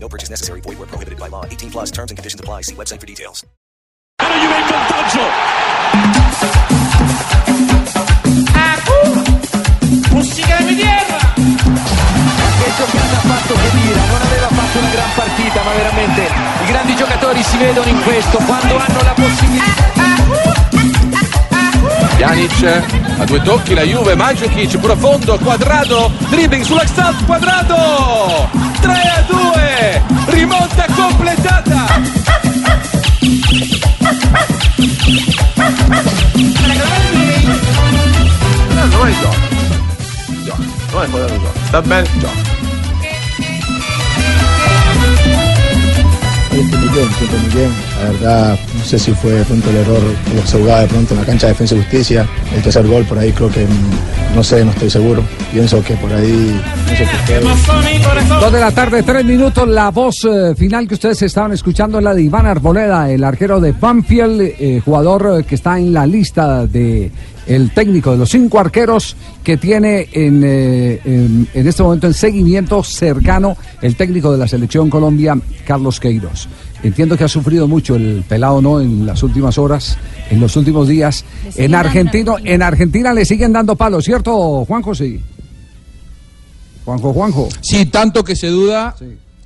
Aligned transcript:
No 0.00 0.08
purchase 0.08 0.30
necessary. 0.30 0.60
Void 0.60 0.78
where 0.78 0.86
prohibited 0.86 1.18
by 1.18 1.28
law. 1.28 1.44
18 1.44 1.70
plus 1.70 1.90
terms 1.90 2.10
and 2.10 2.16
conditions 2.16 2.40
apply. 2.40 2.62
See 2.62 2.74
website 2.74 3.00
for 3.00 3.06
details. 3.06 3.44
Gli 4.22 4.46
va 4.46 4.56
in 4.56 4.66
vantaggio. 4.66 5.20
Musica 10.10 10.56
di 10.62 10.76
tierra! 10.76 11.18
Che 11.34 12.72
giocata 12.76 13.16
ha 13.16 13.20
fatto 13.20 13.54
Khedira, 13.54 14.04
non 14.06 14.20
aveva 14.20 14.48
fatto 14.48 14.78
una 14.78 14.88
gran 14.88 15.08
partita, 15.14 15.62
ma 15.62 15.72
veramente 15.72 16.22
i 16.62 16.66
grandi 16.66 16.96
giocatori 16.96 17.42
si 17.42 17.56
vedono 17.56 17.88
in 17.88 18.02
questo 18.02 18.38
quando 18.38 18.76
hanno 18.76 19.02
la 19.02 19.12
possibilità. 19.14 20.67
Pjanic 22.18 22.82
a 23.20 23.24
due 23.26 23.40
tocchi 23.42 23.74
la 23.74 23.82
Juve, 23.82 24.16
Mandzukic 24.16 24.76
profondo, 24.78 25.38
quadrato, 25.38 26.10
dribbling 26.30 26.64
sull'Axalt, 26.64 27.24
quadrato! 27.24 28.50
3 28.80 28.92
a 28.92 29.24
2, 29.28 30.02
rimonta 30.26 30.86
completata! 30.96 32.00
No, 38.90 39.04
è 39.04 39.12
gioco. 39.20 39.36
Gioco, 40.42 40.62
non 40.90 41.02
è 41.04 41.08
dal 41.08 41.38
gioco. 41.38 41.58
Sta 41.66 41.82
bene, 41.82 42.08
gioco. 42.18 42.57
Miguel, 46.98 47.14
siempre 47.14 47.38
Miguel. 47.48 47.70
La 48.02 48.10
verdad, 48.10 48.58
no 48.76 48.84
sé 48.84 48.98
si 48.98 49.12
fue 49.12 49.32
de 49.32 49.44
pronto 49.44 49.70
el 49.70 49.76
error 49.76 50.00
se 50.44 50.58
de 50.58 50.86
pronto 50.86 51.14
en 51.14 51.20
la 51.20 51.26
cancha 51.26 51.46
de 51.46 51.52
defensa 51.52 51.74
y 51.74 51.78
justicia. 51.78 52.28
El 52.54 52.62
tercer 52.62 52.86
gol 52.86 53.04
por 53.04 53.18
ahí 53.18 53.32
creo 53.32 53.50
que, 53.50 53.64
mm, 53.64 54.34
no 54.34 54.42
sé, 54.42 54.64
no 54.64 54.70
estoy 54.72 54.90
seguro. 54.90 55.22
Pienso 55.52 55.82
que 55.82 55.94
por 55.94 56.12
ahí. 56.12 56.60
Dos 58.40 58.52
de 58.52 58.60
la 58.60 58.70
tarde, 58.72 59.02
tres 59.02 59.24
minutos. 59.24 59.68
La 59.68 59.90
voz 59.90 60.24
eh, 60.24 60.54
final 60.56 60.88
que 60.88 60.94
ustedes 60.94 61.22
estaban 61.22 61.52
escuchando 61.52 61.98
es 61.98 62.04
la 62.04 62.14
de 62.14 62.22
Iván 62.22 62.46
Arboleda, 62.46 63.10
el 63.10 63.22
arquero 63.22 63.60
de 63.60 63.72
Banfield, 63.72 64.40
eh, 64.40 64.80
jugador 64.84 65.40
eh, 65.40 65.44
que 65.44 65.54
está 65.54 65.78
en 65.78 65.92
la 65.92 66.06
lista 66.06 66.66
de 66.66 67.10
el 67.46 67.70
técnico 67.70 68.12
de 68.12 68.18
los 68.18 68.28
cinco 68.28 68.60
arqueros 68.60 69.16
que 69.42 69.56
tiene 69.56 70.06
en, 70.12 70.44
en, 70.44 71.48
en 71.54 71.66
este 71.66 71.82
momento 71.82 72.06
en 72.06 72.12
seguimiento 72.12 72.82
cercano 72.82 73.56
el 73.80 73.96
técnico 73.96 74.30
de 74.30 74.36
la 74.36 74.46
selección 74.46 74.90
Colombia, 74.90 75.34
Carlos 75.64 75.98
Queiroz. 75.98 76.46
Entiendo 76.82 77.16
que 77.16 77.24
ha 77.24 77.28
sufrido 77.28 77.66
mucho 77.66 77.96
el 77.96 78.22
pelado, 78.28 78.62
¿no? 78.62 78.80
En 78.80 79.04
las 79.04 79.22
últimas 79.22 79.58
horas, 79.58 79.98
en 80.30 80.38
los 80.40 80.56
últimos 80.56 80.86
días. 80.86 81.24
En 81.56 81.74
Argentino, 81.74 82.36
en 82.42 82.62
Argentina 82.62 83.12
le 83.12 83.24
siguen 83.24 83.52
dando 83.52 83.74
palos, 83.74 84.04
¿cierto, 84.04 84.64
Juanjo? 84.64 84.94
Sí. 84.94 85.20
Juanjo, 86.84 87.12
Juanjo. 87.12 87.48
Sí, 87.60 87.86
tanto 87.86 88.22
que 88.22 88.36
se 88.36 88.46
duda, 88.46 88.94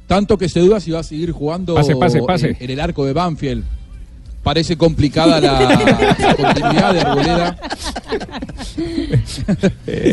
tanto 0.07 0.37
que 0.37 0.49
se 0.49 0.61
duda 0.61 0.79
si 0.79 0.91
va 0.91 1.01
a 1.01 1.05
seguir 1.05 1.33
jugando 1.33 1.75
Pase, 1.75 1.97
pase, 1.97 2.21
pase. 2.23 2.49
En, 2.51 2.57
en 2.61 2.71
el 2.71 2.81
arco 2.81 3.05
de 3.05 3.13
Banfield. 3.15 3.65
Parece 4.43 4.77
complicada 4.77 5.41
la, 5.41 5.61
la 6.19 6.37
continuidad 6.37 6.93
de 6.95 7.01
Arboleda. 7.01 7.57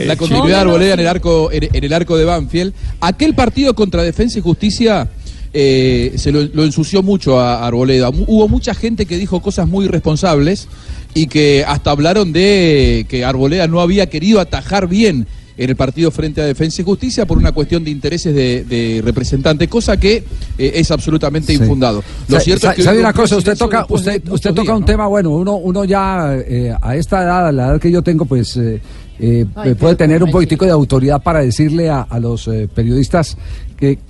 la 0.05 0.15
continuidad 0.15 0.55
de 0.57 0.61
Arboleda 0.61 0.93
en 0.93 0.99
el 0.99 1.07
arco, 1.07 1.51
en, 1.51 1.75
en 1.75 1.83
el 1.83 1.93
arco 1.93 2.15
de 2.15 2.25
Banfield. 2.25 2.73
Aquel 3.01 3.33
partido 3.33 3.73
contra 3.73 4.03
Defensa 4.03 4.37
y 4.37 4.41
Justicia 4.41 5.09
eh, 5.53 6.13
se 6.15 6.31
lo, 6.31 6.43
lo 6.53 6.63
ensució 6.63 7.01
mucho 7.03 7.39
a 7.39 7.65
Arboleda. 7.65 8.09
Hubo 8.09 8.47
mucha 8.47 8.73
gente 8.73 9.05
que 9.05 9.17
dijo 9.17 9.41
cosas 9.41 9.67
muy 9.67 9.85
irresponsables 9.85 10.67
y 11.13 11.27
que 11.27 11.65
hasta 11.67 11.91
hablaron 11.91 12.31
de 12.31 13.05
que 13.09 13.25
Arboleda 13.25 13.67
no 13.67 13.79
había 13.81 14.07
querido 14.09 14.39
atajar 14.39 14.87
bien 14.87 15.25
en 15.57 15.69
el 15.69 15.75
partido 15.75 16.09
frente 16.09 16.39
a 16.39 16.45
Defensa 16.45 16.81
y 16.81 16.85
Justicia 16.85 17.25
por 17.25 17.37
una 17.37 17.51
cuestión 17.51 17.83
de 17.83 17.89
intereses 17.91 18.33
de, 18.33 18.63
de 18.63 19.01
representante, 19.03 19.67
cosa 19.67 19.97
que 19.97 20.23
eh, 20.57 20.71
es 20.75 20.89
absolutamente 20.89 21.51
infundado. 21.53 22.01
Lo 22.29 22.37
Sa- 22.37 22.41
cierto 22.41 22.61
sa- 22.67 22.69
es 22.71 22.75
que 22.77 22.83
¿Sabe 22.83 22.99
una 22.99 23.11
cosa? 23.11 23.35
Usted 23.35 23.57
toca, 23.57 23.79
de 23.89 23.93
usted, 23.93 24.21
toca 24.23 24.61
días, 24.61 24.75
un 24.75 24.79
¿no? 24.81 24.85
tema, 24.85 25.07
bueno, 25.07 25.31
uno, 25.31 25.55
uno 25.57 25.83
ya 25.83 26.33
eh, 26.37 26.73
a 26.81 26.95
esta 26.95 27.23
edad, 27.23 27.47
a 27.47 27.51
la 27.51 27.67
edad 27.71 27.81
que 27.81 27.91
yo 27.91 28.01
tengo, 28.01 28.23
pues 28.23 28.55
eh, 28.55 28.79
eh, 29.19 29.45
Ay, 29.53 29.73
puede 29.73 29.95
tener 29.95 30.23
un 30.23 30.29
¿cómo 30.29 30.37
poquitico 30.39 30.63
de 30.63 30.71
autoridad 30.71 31.21
para 31.21 31.41
decirle 31.41 31.89
a, 31.89 32.03
a 32.03 32.19
los 32.21 32.47
eh, 32.47 32.69
periodistas 32.73 33.35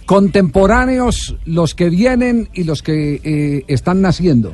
contemporáneos, 0.06 1.36
los 1.46 1.76
que 1.76 1.90
vienen 1.90 2.50
y 2.54 2.64
los 2.64 2.82
que 2.82 3.22
eh, 3.24 3.64
están 3.68 4.02
naciendo. 4.02 4.54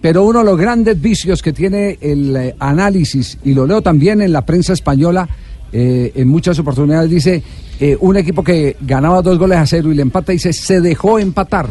Pero 0.00 0.24
uno 0.24 0.40
de 0.40 0.44
los 0.44 0.58
grandes 0.58 1.00
vicios 1.00 1.42
que 1.42 1.52
tiene 1.52 1.98
el 2.00 2.36
eh, 2.36 2.54
análisis, 2.58 3.38
y 3.44 3.54
lo 3.54 3.66
leo 3.66 3.80
también 3.80 4.20
en 4.20 4.32
la 4.32 4.44
prensa 4.44 4.72
española, 4.72 5.28
eh, 5.72 6.12
en 6.16 6.28
muchas 6.28 6.58
oportunidades 6.58 7.10
dice, 7.10 7.42
un 8.00 8.16
equipo 8.16 8.44
que 8.44 8.76
ganaba 8.80 9.22
dos 9.22 9.38
goles 9.38 9.56
a 9.56 9.66
cero 9.66 9.90
y 9.90 9.94
le 9.94 10.02
empata, 10.02 10.32
dice, 10.32 10.52
se 10.52 10.80
dejó 10.80 11.18
empatar. 11.18 11.68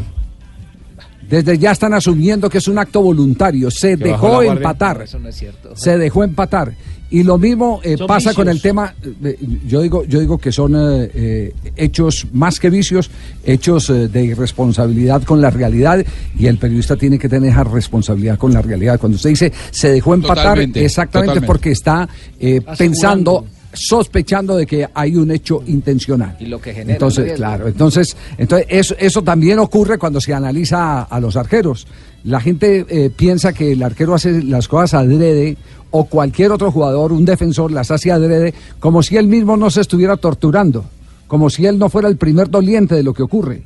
Desde 1.29 1.57
ya 1.57 1.72
están 1.72 1.94
asumiendo 1.94 2.50
que 2.50 2.57
es 2.57 2.67
un 2.67 2.78
acto 2.79 3.01
voluntario, 3.01 3.69
se 3.69 3.97
Que 3.97 4.06
dejó 4.06 4.41
empatar. 4.41 5.01
Eso 5.03 5.19
no 5.19 5.29
es 5.29 5.35
cierto. 5.35 5.75
Se 5.75 5.97
dejó 5.97 6.23
empatar. 6.23 6.73
Y 7.12 7.23
lo 7.23 7.40
mismo 7.40 7.81
eh, 7.84 7.97
pasa 8.07 8.35
con 8.35 8.47
el 8.50 8.62
tema, 8.62 8.94
eh, 9.23 9.35
yo 9.67 9.81
digo, 9.81 10.06
yo 10.06 10.19
digo 10.19 10.38
que 10.38 10.51
son 10.51 10.75
eh, 10.75 11.09
eh, 11.16 11.53
hechos 11.75 12.28
más 12.34 12.59
que 12.59 12.69
vicios, 12.69 13.09
hechos 13.44 13.90
eh, 13.90 14.07
de 14.09 14.25
irresponsabilidad 14.25 15.23
con 15.23 15.41
la 15.41 15.50
realidad 15.50 16.06
y 16.38 16.45
el 16.45 16.57
periodista 16.59 16.95
tiene 16.97 17.17
que 17.17 17.28
tener 17.28 17.50
esa 17.51 17.63
responsabilidad 17.63 18.38
con 18.38 18.53
la 18.53 18.61
realidad. 18.61 19.00
Cuando 19.00 19.16
usted 19.16 19.31
dice 19.31 19.51
se 19.72 19.90
dejó 19.91 20.13
empatar, 20.13 20.44
Totalmente, 20.44 20.85
exactamente 20.85 21.28
totalmente. 21.41 21.47
porque 21.47 21.72
está 21.72 22.07
eh, 22.40 22.61
pensando, 22.78 23.44
sospechando 23.74 24.56
de 24.56 24.66
que 24.66 24.88
hay 24.94 25.16
un 25.16 25.31
hecho 25.31 25.63
intencional. 25.68 26.35
Y 26.40 26.46
lo 26.46 26.59
que 26.59 26.74
genera 26.74 26.94
Entonces, 26.94 27.34
claro, 27.34 27.68
entonces, 27.68 28.16
entonces 28.38 28.68
eso, 28.69 28.96
eso 29.00 29.22
también 29.24 29.59
ocurre 29.59 29.97
cuando 29.97 30.19
se 30.19 30.34
analiza 30.34 31.02
a, 31.02 31.03
a 31.03 31.19
los 31.19 31.35
arqueros. 31.35 31.88
La 32.24 32.41
gente 32.41 32.85
eh, 32.90 33.09
piensa 33.16 33.53
que 33.53 33.72
el 33.72 33.84
arquero 33.84 34.13
hace 34.13 34.44
las 34.44 34.68
cosas 34.68 34.96
adrede 34.96 35.58
o 35.91 36.06
cualquier 36.06 36.52
otro 36.52 36.72
jugador, 36.72 37.12
un 37.12 37.25
defensor, 37.25 37.72
las 37.72 37.91
hace 37.91 38.12
adrede, 38.12 38.53
como 38.79 39.02
si 39.02 39.18
él 39.18 39.28
mismo 39.28 39.58
no 39.58 39.69
se 39.69 39.81
estuviera 39.81 40.18
torturando, 40.18 40.85
como 41.28 41.50
si 41.50 41.66
él 41.66 41.79
no 41.79 41.90
fuera 41.90 42.08
el 42.08 42.18
primer 42.18 42.50
doliente 42.50 42.96
de 42.96 43.03
lo 43.03 43.13
que 43.13 43.24
ocurre. 43.24 43.63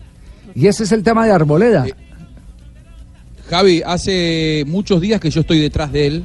Y 0.56 0.68
ese 0.68 0.84
es 0.84 0.92
el 0.92 1.04
tema 1.04 1.26
de 1.26 1.32
Arboleda. 1.32 1.86
Javi, 3.50 3.82
hace 3.86 4.64
muchos 4.68 5.02
días 5.02 5.20
que 5.20 5.30
yo 5.30 5.42
estoy 5.42 5.60
detrás 5.60 5.92
de 5.92 6.08
él 6.08 6.24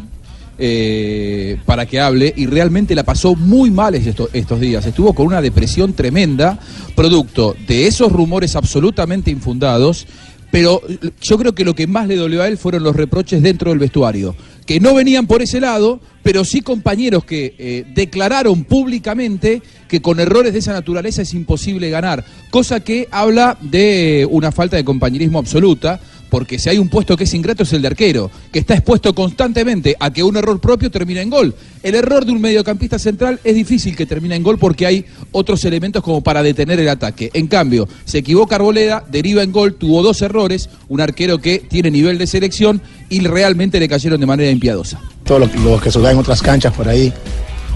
eh, 0.58 1.56
para 1.64 1.86
que 1.86 2.00
hable 2.00 2.32
y 2.36 2.46
realmente 2.46 2.94
la 2.94 3.04
pasó 3.04 3.34
muy 3.36 3.70
mal 3.70 3.94
esto- 3.94 4.28
estos 4.32 4.60
días. 4.60 4.84
Estuvo 4.86 5.12
con 5.12 5.26
una 5.26 5.40
depresión 5.40 5.92
tremenda, 5.92 6.58
producto 6.94 7.54
de 7.66 7.86
esos 7.86 8.10
rumores 8.12 8.56
absolutamente 8.56 9.30
infundados. 9.30 10.06
Pero 10.50 10.80
yo 11.20 11.36
creo 11.36 11.54
que 11.54 11.62
lo 11.62 11.74
que 11.74 11.86
más 11.86 12.08
le 12.08 12.16
dolió 12.16 12.42
a 12.42 12.48
él 12.48 12.56
fueron 12.56 12.82
los 12.82 12.96
reproches 12.96 13.42
dentro 13.42 13.68
del 13.70 13.78
vestuario, 13.78 14.34
que 14.64 14.80
no 14.80 14.94
venían 14.94 15.26
por 15.26 15.42
ese 15.42 15.60
lado, 15.60 16.00
pero 16.22 16.42
sí 16.42 16.62
compañeros 16.62 17.24
que 17.26 17.54
eh, 17.58 17.84
declararon 17.94 18.64
públicamente 18.64 19.60
que 19.88 20.00
con 20.00 20.20
errores 20.20 20.54
de 20.54 20.60
esa 20.60 20.72
naturaleza 20.72 21.20
es 21.20 21.34
imposible 21.34 21.90
ganar, 21.90 22.24
cosa 22.48 22.80
que 22.80 23.08
habla 23.10 23.58
de 23.60 24.26
una 24.30 24.50
falta 24.50 24.78
de 24.78 24.84
compañerismo 24.84 25.38
absoluta, 25.38 26.00
porque 26.30 26.58
si 26.58 26.68
hay 26.68 26.78
un 26.78 26.88
puesto 26.88 27.16
que 27.16 27.24
es 27.24 27.34
ingrato 27.34 27.62
es 27.62 27.72
el 27.72 27.82
de 27.82 27.88
arquero, 27.88 28.30
que 28.52 28.58
está 28.58 28.74
expuesto 28.74 29.14
constantemente 29.14 29.96
a 29.98 30.12
que 30.12 30.22
un 30.22 30.36
error 30.36 30.60
propio 30.60 30.90
termine 30.90 31.22
en 31.22 31.30
gol. 31.30 31.54
El 31.82 31.94
error 31.94 32.24
de 32.24 32.32
un 32.32 32.40
mediocampista 32.40 32.98
central 32.98 33.40
es 33.44 33.54
difícil 33.54 33.96
que 33.96 34.06
termine 34.06 34.36
en 34.36 34.42
gol 34.42 34.58
porque 34.58 34.86
hay 34.86 35.04
otros 35.32 35.64
elementos 35.64 36.02
como 36.02 36.22
para 36.22 36.42
detener 36.42 36.80
el 36.80 36.88
ataque. 36.88 37.30
En 37.34 37.46
cambio, 37.46 37.88
se 38.04 38.18
equivoca 38.18 38.56
Arboleda, 38.56 39.04
deriva 39.10 39.42
en 39.42 39.52
gol, 39.52 39.74
tuvo 39.74 40.02
dos 40.02 40.20
errores, 40.22 40.68
un 40.88 41.00
arquero 41.00 41.38
que 41.38 41.58
tiene 41.58 41.90
nivel 41.90 42.18
de 42.18 42.26
selección 42.26 42.82
y 43.08 43.20
realmente 43.20 43.80
le 43.80 43.88
cayeron 43.88 44.20
de 44.20 44.26
manera 44.26 44.50
impiadosa. 44.50 45.00
Todos 45.24 45.40
los, 45.40 45.82
que 45.82 45.90
juegan 45.90 46.12
en 46.12 46.18
otras 46.18 46.42
canchas 46.42 46.74
por 46.74 46.88
ahí, 46.88 47.12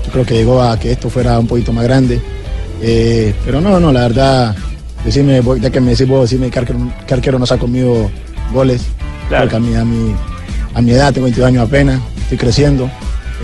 yo 0.04 0.12
creo 0.12 0.26
que 0.26 0.34
llegó 0.34 0.62
a 0.62 0.78
que 0.78 0.92
esto 0.92 1.08
fuera 1.08 1.38
un 1.38 1.46
poquito 1.46 1.72
más 1.72 1.84
grande. 1.84 2.20
Eh, 2.82 3.34
pero 3.44 3.60
no, 3.60 3.78
no, 3.78 3.92
la 3.92 4.02
verdad, 4.02 4.56
decime, 5.04 5.40
ya 5.60 5.70
que 5.70 5.80
me 5.80 5.92
decís 5.92 6.08
vos, 6.08 6.28
decime 6.28 6.50
que 6.50 6.58
arquero, 6.58 6.92
que 7.06 7.14
arquero 7.14 7.38
nos 7.38 7.52
ha 7.52 7.58
comido 7.58 8.10
goles. 8.52 8.82
Porque 9.40 9.56
a 9.56 9.58
mi, 9.60 9.74
a, 9.74 9.84
mi, 9.84 10.14
a 10.74 10.82
mi 10.82 10.90
edad, 10.92 11.12
tengo 11.12 11.24
22 11.24 11.48
años 11.48 11.66
apenas, 11.66 12.00
estoy 12.22 12.38
creciendo, 12.38 12.90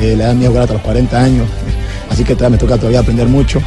eh, 0.00 0.14
la 0.16 0.25
edad 0.25 0.34
mía 0.34 0.44
es 0.44 0.49
jugar 0.49 0.62
hasta 0.62 0.75
los 0.75 0.82
40 0.82 1.22
años, 1.22 1.49
así 2.10 2.25
que 2.25 2.34
todavía 2.34 2.56
me 2.56 2.58
toca 2.60 2.76
todavía 2.76 3.00
aprender 3.00 3.26
mucho. 3.28 3.60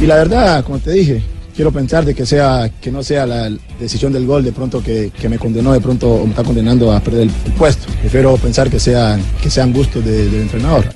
Y 0.00 0.06
la 0.06 0.16
verdad, 0.16 0.64
como 0.64 0.78
te 0.78 0.92
dije, 0.92 1.22
quiero 1.54 1.70
pensar 1.70 2.04
de 2.06 2.14
que 2.14 2.24
sea 2.24 2.70
que 2.80 2.90
no 2.90 3.02
sea 3.02 3.26
la 3.26 3.50
decisión 3.78 4.12
del 4.12 4.26
gol 4.26 4.42
de 4.42 4.52
pronto 4.52 4.82
que, 4.82 5.10
que 5.20 5.28
me 5.28 5.38
condenó 5.38 5.72
de 5.72 5.80
pronto 5.80 6.08
o 6.08 6.24
me 6.24 6.30
está 6.30 6.42
condenando 6.42 6.90
a 6.92 7.00
perder 7.00 7.22
el, 7.22 7.30
el 7.44 7.52
puesto. 7.52 7.86
Prefiero 8.00 8.34
pensar 8.38 8.70
que 8.70 8.80
sea 8.80 9.18
que 9.42 9.50
sean 9.50 9.72
gustos 9.72 10.02
de- 10.04 10.30
del 10.30 10.42
entrenador. 10.42 10.86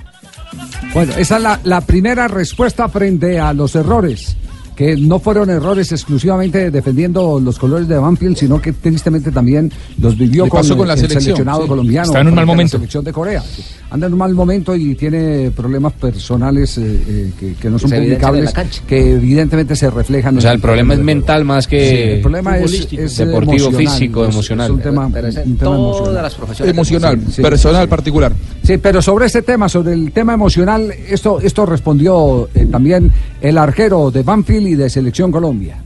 Bueno, 0.95 1.13
esa 1.19 1.37
es 1.37 1.43
la, 1.43 1.61
la 1.65 1.81
primera 1.81 2.29
respuesta 2.29 2.89
frente 2.89 3.39
a 3.39 3.53
los 3.53 3.75
errores. 3.75 4.37
Que 4.75 4.97
no 4.97 5.21
fueron 5.21 5.51
errores 5.51 5.93
exclusivamente 5.93 6.71
defendiendo 6.71 7.39
los 7.41 7.59
colores 7.59 7.87
de 7.87 7.97
Banfield, 7.97 8.37
sino 8.37 8.61
que 8.61 8.73
tristemente 8.73 9.31
también 9.31 9.71
los 10.01 10.19
vivió 10.19 10.49
con, 10.49 10.61
pasó 10.61 10.77
con 10.77 10.89
la 10.89 10.95
el 10.95 10.99
selección, 11.01 11.23
seleccionado 11.23 11.63
sí. 11.63 11.69
colombiano. 11.69 12.07
Está 12.07 12.21
en 12.21 12.27
un 12.29 12.35
mal 12.35 12.43
a 12.43 12.47
la 12.47 12.53
momento. 12.53 12.77
selección 12.79 13.05
de 13.05 13.13
Corea. 13.13 13.43
Anda 13.91 14.09
en 14.09 14.13
un 14.15 14.19
mal 14.19 14.35
momento 14.35 14.75
y 14.75 14.97
tiene 14.97 15.53
problemas 15.53 15.93
personales 15.93 16.77
eh, 16.79 16.83
eh, 17.07 17.31
que, 17.39 17.55
que 17.55 17.71
no 17.71 17.79
son 17.79 17.91
publicables, 17.91 18.53
que 18.89 19.13
evidentemente 19.13 19.77
se 19.77 19.89
reflejan. 19.91 20.37
O 20.39 20.41
sea, 20.41 20.51
el 20.53 20.59
problema 20.61 20.95
es 20.95 21.01
mental 21.01 21.45
más 21.45 21.65
Sí, 21.65 21.71
que 21.71 22.15
el 22.17 22.21
problema 22.21 22.59
es, 22.59 22.73
deportivo, 23.17 23.69
emocional, 23.69 23.77
físico, 23.77 24.25
es- 24.27 24.35
emocional. 24.35 24.67
Es 24.67 24.71
un 24.73 24.81
tema, 24.81 25.09
Pero 25.13 25.29
es 25.29 25.37
en 25.37 25.51
un 25.53 25.57
tema 25.57 25.71
todas 25.77 25.97
emocional. 25.97 26.23
las 26.25 26.35
profesiones. 26.35 26.75
Emocional, 26.75 27.21
Sí, 27.31 27.43
personal, 27.43 27.83
sí. 27.85 27.89
particular. 27.89 28.33
Sí, 28.65 28.79
pero 28.79 29.01
sobre 29.03 29.27
este 29.27 29.43
tema, 29.43 29.69
sobre 29.69 29.93
el 29.93 30.11
tema 30.11 30.35
emocional, 30.35 30.91
esto, 31.09 31.39
esto 31.41 31.65
respondió 31.67 32.49
eh, 32.55 32.67
también 32.71 33.13
el 33.41 33.57
arquero 33.59 34.11
de 34.11 34.23
Banfield 34.23 34.64
y 34.67 34.75
de 34.75 34.89
Selección 34.91 35.31
Colombia. 35.33 35.77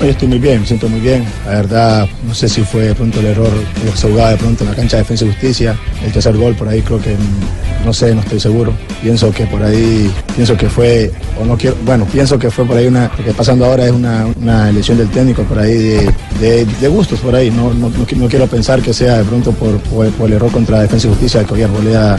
Hoy 0.00 0.10
estoy 0.10 0.28
muy 0.28 0.38
bien, 0.38 0.60
me 0.60 0.66
siento 0.66 0.88
muy 0.88 1.00
bien. 1.00 1.24
La 1.44 1.52
verdad, 1.54 2.06
no 2.24 2.32
sé 2.32 2.48
si 2.48 2.62
fue 2.62 2.82
de 2.82 2.94
pronto 2.94 3.18
el 3.18 3.26
error 3.26 3.50
que 3.84 3.96
se 3.96 4.08
jugaba 4.08 4.30
de 4.30 4.36
pronto 4.36 4.62
en 4.62 4.70
la 4.70 4.76
cancha 4.76 4.96
de 4.96 5.02
defensa 5.02 5.24
y 5.24 5.28
justicia. 5.28 5.76
El 6.04 6.12
tercer 6.12 6.36
gol 6.36 6.54
por 6.54 6.68
ahí 6.68 6.82
creo 6.82 7.00
que, 7.00 7.14
mm, 7.14 7.84
no 7.84 7.92
sé, 7.92 8.14
no 8.14 8.20
estoy 8.20 8.38
seguro. 8.38 8.72
Pienso 9.02 9.32
que 9.32 9.44
por 9.46 9.60
ahí, 9.60 10.08
pienso 10.36 10.56
que 10.56 10.68
fue, 10.68 11.10
o 11.40 11.44
no 11.44 11.56
quiero, 11.56 11.76
bueno, 11.84 12.04
pienso 12.12 12.38
que 12.38 12.48
fue 12.48 12.64
por 12.64 12.76
ahí 12.76 12.86
una, 12.86 13.10
lo 13.18 13.24
que 13.24 13.32
pasando 13.34 13.64
ahora 13.64 13.86
es 13.86 13.90
una, 13.90 14.68
elección 14.68 14.98
del 14.98 15.08
técnico 15.08 15.42
por 15.42 15.58
ahí 15.58 15.74
de, 15.74 16.14
de- 16.40 16.64
de 16.64 16.88
gustos 16.88 17.18
por 17.18 17.34
ahí. 17.34 17.50
No, 17.50 17.74
no, 17.74 17.88
no 17.90 18.06
qui- 18.06 18.16
no 18.16 18.28
quiero 18.28 18.46
pensar 18.46 18.80
que 18.80 18.92
sea 18.92 19.18
de 19.18 19.24
pronto 19.24 19.50
por 19.50 20.28
el 20.28 20.32
error 20.32 20.52
contra 20.52 20.80
defensa 20.80 21.08
y 21.08 21.10
justicia 21.10 21.42
que 21.42 21.54
hoy 21.54 21.62
Arboleda 21.62 22.16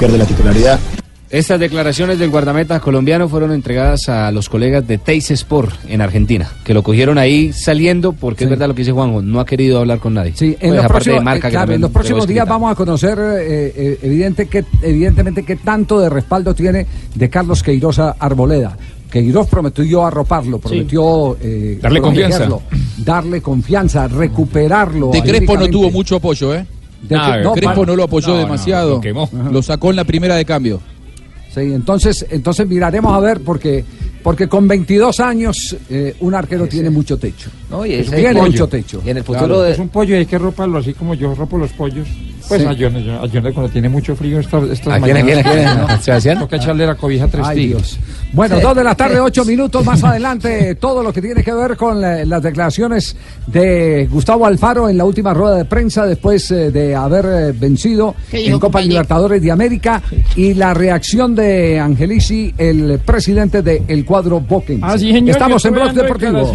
pierde 0.00 0.18
la 0.18 0.24
titularidad. 0.24 0.80
Estas 1.28 1.58
declaraciones 1.58 2.20
del 2.20 2.30
guardameta 2.30 2.78
colombiano 2.78 3.28
fueron 3.28 3.50
entregadas 3.50 4.08
a 4.08 4.30
los 4.30 4.48
colegas 4.48 4.86
de 4.86 4.96
Teis 4.98 5.28
Sport 5.32 5.74
en 5.88 6.00
Argentina, 6.00 6.48
que 6.62 6.72
lo 6.72 6.84
cogieron 6.84 7.18
ahí 7.18 7.52
saliendo 7.52 8.12
porque 8.12 8.44
es 8.44 8.50
verdad 8.50 8.68
lo 8.68 8.74
que 8.76 8.82
dice 8.82 8.92
Juanjo, 8.92 9.22
no 9.22 9.40
ha 9.40 9.44
querido 9.44 9.80
hablar 9.80 9.98
con 9.98 10.14
nadie. 10.14 10.32
Sí, 10.36 10.50
en 10.60 10.68
Pues 10.70 10.70
los 10.70 10.78
aparte 10.84 10.92
próximos, 10.92 11.18
de 11.18 11.24
marca 11.24 11.48
eh, 11.48 11.50
que 11.50 11.56
claro, 11.56 11.72
en 11.72 11.80
los 11.80 11.90
próximos 11.90 12.26
días 12.28 12.46
vamos 12.48 12.70
a 12.70 12.74
conocer 12.76 13.18
eh, 13.18 13.72
eh, 13.76 13.98
evidente 14.02 14.46
que, 14.46 14.64
evidentemente 14.82 15.42
qué 15.42 15.56
tanto 15.56 15.98
de 15.98 16.08
respaldo 16.08 16.54
tiene 16.54 16.86
de 17.14 17.28
Carlos 17.28 17.60
Queiroz 17.64 17.98
a 17.98 18.10
Arboleda. 18.20 18.76
Queiroz 19.10 19.48
prometió 19.48 20.06
arroparlo, 20.06 20.58
prometió 20.60 21.36
eh, 21.40 21.78
Darle 21.82 22.00
confianza. 22.02 22.48
darle 22.98 23.40
confianza, 23.42 24.06
recuperarlo. 24.06 25.10
De 25.10 25.22
Crespo 25.22 25.56
no 25.56 25.66
tuvo 25.68 25.90
mucho 25.90 26.16
apoyo, 26.16 26.54
¿eh? 26.54 26.64
De 27.02 27.16
Ah, 27.16 27.34
que- 27.38 27.42
no, 27.42 27.52
Crespo 27.52 27.74
para- 27.74 27.86
no 27.86 27.96
lo 27.96 28.04
apoyó 28.04 28.28
no, 28.28 28.34
no, 28.34 28.40
demasiado. 28.40 28.90
lo 28.94 29.00
quemó. 29.00 29.28
Lo 29.50 29.60
sacó 29.62 29.90
en 29.90 29.96
la 29.96 30.04
primera 30.04 30.36
de 30.36 30.44
cambio. 30.44 30.80
Sí, 31.56 31.72
entonces, 31.72 32.26
entonces 32.28 32.68
miraremos 32.68 33.14
a 33.14 33.18
ver 33.20 33.40
porque, 33.40 33.82
porque 34.22 34.46
con 34.46 34.68
22 34.68 35.20
años 35.20 35.74
eh, 35.88 36.14
un 36.20 36.34
arquero 36.34 36.66
tiene 36.66 36.90
mucho 36.90 37.16
techo. 37.18 37.48
No, 37.70 37.86
y 37.86 37.94
es 37.94 38.10
tiene 38.10 38.34
pollo. 38.34 38.50
mucho 38.50 38.68
techo. 38.68 39.00
Y 39.06 39.08
en 39.10 39.16
el 39.16 39.24
Claro. 39.24 39.40
futuro 39.40 39.62
de- 39.62 39.72
Es 39.72 39.78
un 39.78 39.88
pollo 39.88 40.14
y 40.14 40.18
hay 40.18 40.26
que 40.26 40.36
roparlo 40.38 40.78
así 40.78 40.92
como 40.92 41.14
yo 41.14 41.34
ropo 41.34 41.56
los 41.56 41.72
pollos. 41.72 42.06
Pues 42.48 42.60
Sí. 42.62 42.66
a 42.66 42.74
Johnny 42.76 43.52
cuando 43.52 43.68
tiene 43.68 43.88
mucho 43.88 44.14
frío 44.14 44.38
estas, 44.40 44.70
estas 44.70 44.94
¿A 44.94 45.00
quién, 45.00 45.16
a 45.16 45.22
quién, 45.22 45.38
a 45.38 45.42
quién? 45.42 45.64
mañanas, 45.64 46.04
¿Sebastián? 46.04 46.38
Toca 46.38 46.56
echarle 46.56 46.86
la 46.86 46.94
cobija 46.94 47.24
a 47.24 47.28
tres 47.28 47.44
Ay, 47.46 47.56
tigres. 47.56 47.76
Dios. 47.96 47.98
Bueno, 48.32 48.60
dos 48.60 48.76
de 48.76 48.84
la 48.84 48.94
tarde, 48.94 49.18
ocho 49.20 49.44
minutos 49.44 49.84
más 49.84 50.02
adelante, 50.04 50.74
todo 50.76 51.02
lo 51.02 51.12
que 51.12 51.22
tiene 51.22 51.42
que 51.42 51.52
ver 51.52 51.76
con 51.76 52.00
la- 52.00 52.24
las 52.24 52.42
declaraciones 52.42 53.16
de 53.46 54.08
Gustavo 54.10 54.46
Alfaro 54.46 54.88
en 54.88 54.96
la 54.98 55.04
última 55.04 55.32
rueda 55.34 55.56
de 55.56 55.64
prensa 55.64 56.06
después 56.06 56.50
eh, 56.50 56.70
de 56.70 56.94
haber 56.94 57.24
eh, 57.26 57.52
vencido 57.58 58.14
¿Qué 58.30 58.38
dijo, 58.38 58.54
en 58.54 58.60
Copa? 58.60 58.80
Libertadores 58.80 59.40
de 59.42 59.50
América 59.50 60.02
y 60.36 60.54
la 60.54 60.74
reacción 60.74 61.34
de 61.34 61.80
Angelici, 61.80 62.54
el 62.58 63.00
presidente 63.04 63.62
del 63.62 64.04
cuadro 64.04 64.40
Boquense. 64.40 64.84
Ah, 64.86 64.98
sí, 64.98 65.10
Estamos 65.26 65.64
en 65.64 65.72
Blog 65.74 65.92
Deportivo. 65.92 66.52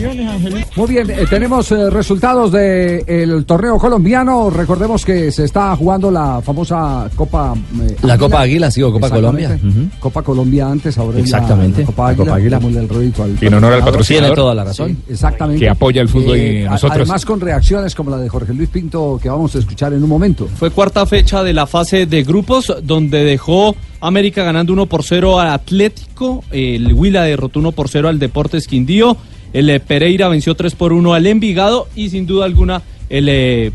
Muy 0.76 0.88
bien, 0.88 1.10
eh, 1.10 1.26
tenemos 1.30 1.72
eh, 1.72 1.90
resultados 1.90 2.52
del 2.52 3.46
torneo 3.46 3.78
colombiano. 3.78 4.50
Recordemos 4.50 5.04
que 5.06 5.32
se 5.32 5.46
está 5.46 5.76
jugando 5.82 6.12
la 6.12 6.42
famosa 6.44 7.10
Copa. 7.16 7.54
eh, 7.82 7.96
La 8.04 8.18
Copa 8.18 8.42
Águila, 8.42 8.70
sí, 8.70 8.82
o 8.84 8.92
Copa 8.92 9.08
Exactamente. 9.08 9.48
Colombia. 9.60 9.90
Copa 10.00 10.22
Colombia 10.22 10.68
antes, 10.70 10.98
ahora 10.98 11.18
es 11.20 11.30
la- 11.32 11.38
Exactamente, 11.40 11.80
La, 11.82 11.86
Copa 11.88 12.04
la 12.04 12.10
Águila. 12.10 12.26
Copa 12.26 12.36
Águila. 12.68 12.80
el 12.82 12.90
rédito 12.90 13.24
al 13.24 13.38
Y 13.42 13.46
en 13.48 13.54
honor 13.56 13.74
al 13.74 13.84
patrocinador. 13.84 14.26
Tiene 14.30 14.36
toda 14.36 14.54
la 14.56 14.64
razón. 14.64 14.90
Sí, 15.08 15.14
exactamente. 15.14 15.60
Que 15.66 15.70
apoya 15.70 16.02
el 16.02 16.08
fútbol 16.10 16.38
y 16.38 16.64
a- 16.66 16.70
nosotros. 16.72 17.00
Además, 17.02 17.26
con 17.26 17.40
reacciones 17.42 17.96
como 17.96 18.12
la 18.12 18.18
de 18.18 18.30
Jorge 18.30 18.54
Luis 18.54 18.70
Pinto, 18.70 19.20
que 19.22 19.30
vamos 19.30 19.56
a 19.56 19.60
escuchar 19.60 19.94
en 19.94 20.04
un 20.04 20.10
momento. 20.10 20.48
Fue 20.56 20.70
cuarta 20.70 21.06
fecha 21.06 21.44
de 21.44 21.54
la 21.54 21.66
fase 21.66 22.06
de 22.06 22.24
grupos 22.24 22.72
donde 22.84 23.24
dejó 23.24 23.76
América 24.02 24.44
ganando 24.44 24.74
1 24.74 24.86
por 24.86 25.04
0 25.04 25.40
al 25.40 25.50
Atlético, 25.50 26.44
el 26.52 26.94
Huila 26.94 27.24
derrotó 27.24 27.60
1 27.60 27.72
por 27.72 27.90
0 27.90 28.08
al 28.08 28.20
Deportes 28.20 28.68
Quindío, 28.68 29.18
el 29.54 29.70
eh, 29.70 29.80
Pereira 29.80 30.28
venció 30.28 30.56
3 30.56 30.76
por 30.76 30.94
1 30.94 31.14
al 31.14 31.26
Envigado 31.28 31.88
y 31.96 32.10
sin 32.10 32.26
duda 32.26 32.46
alguna 32.46 32.82
el 33.10 33.28
eh, 33.30 33.72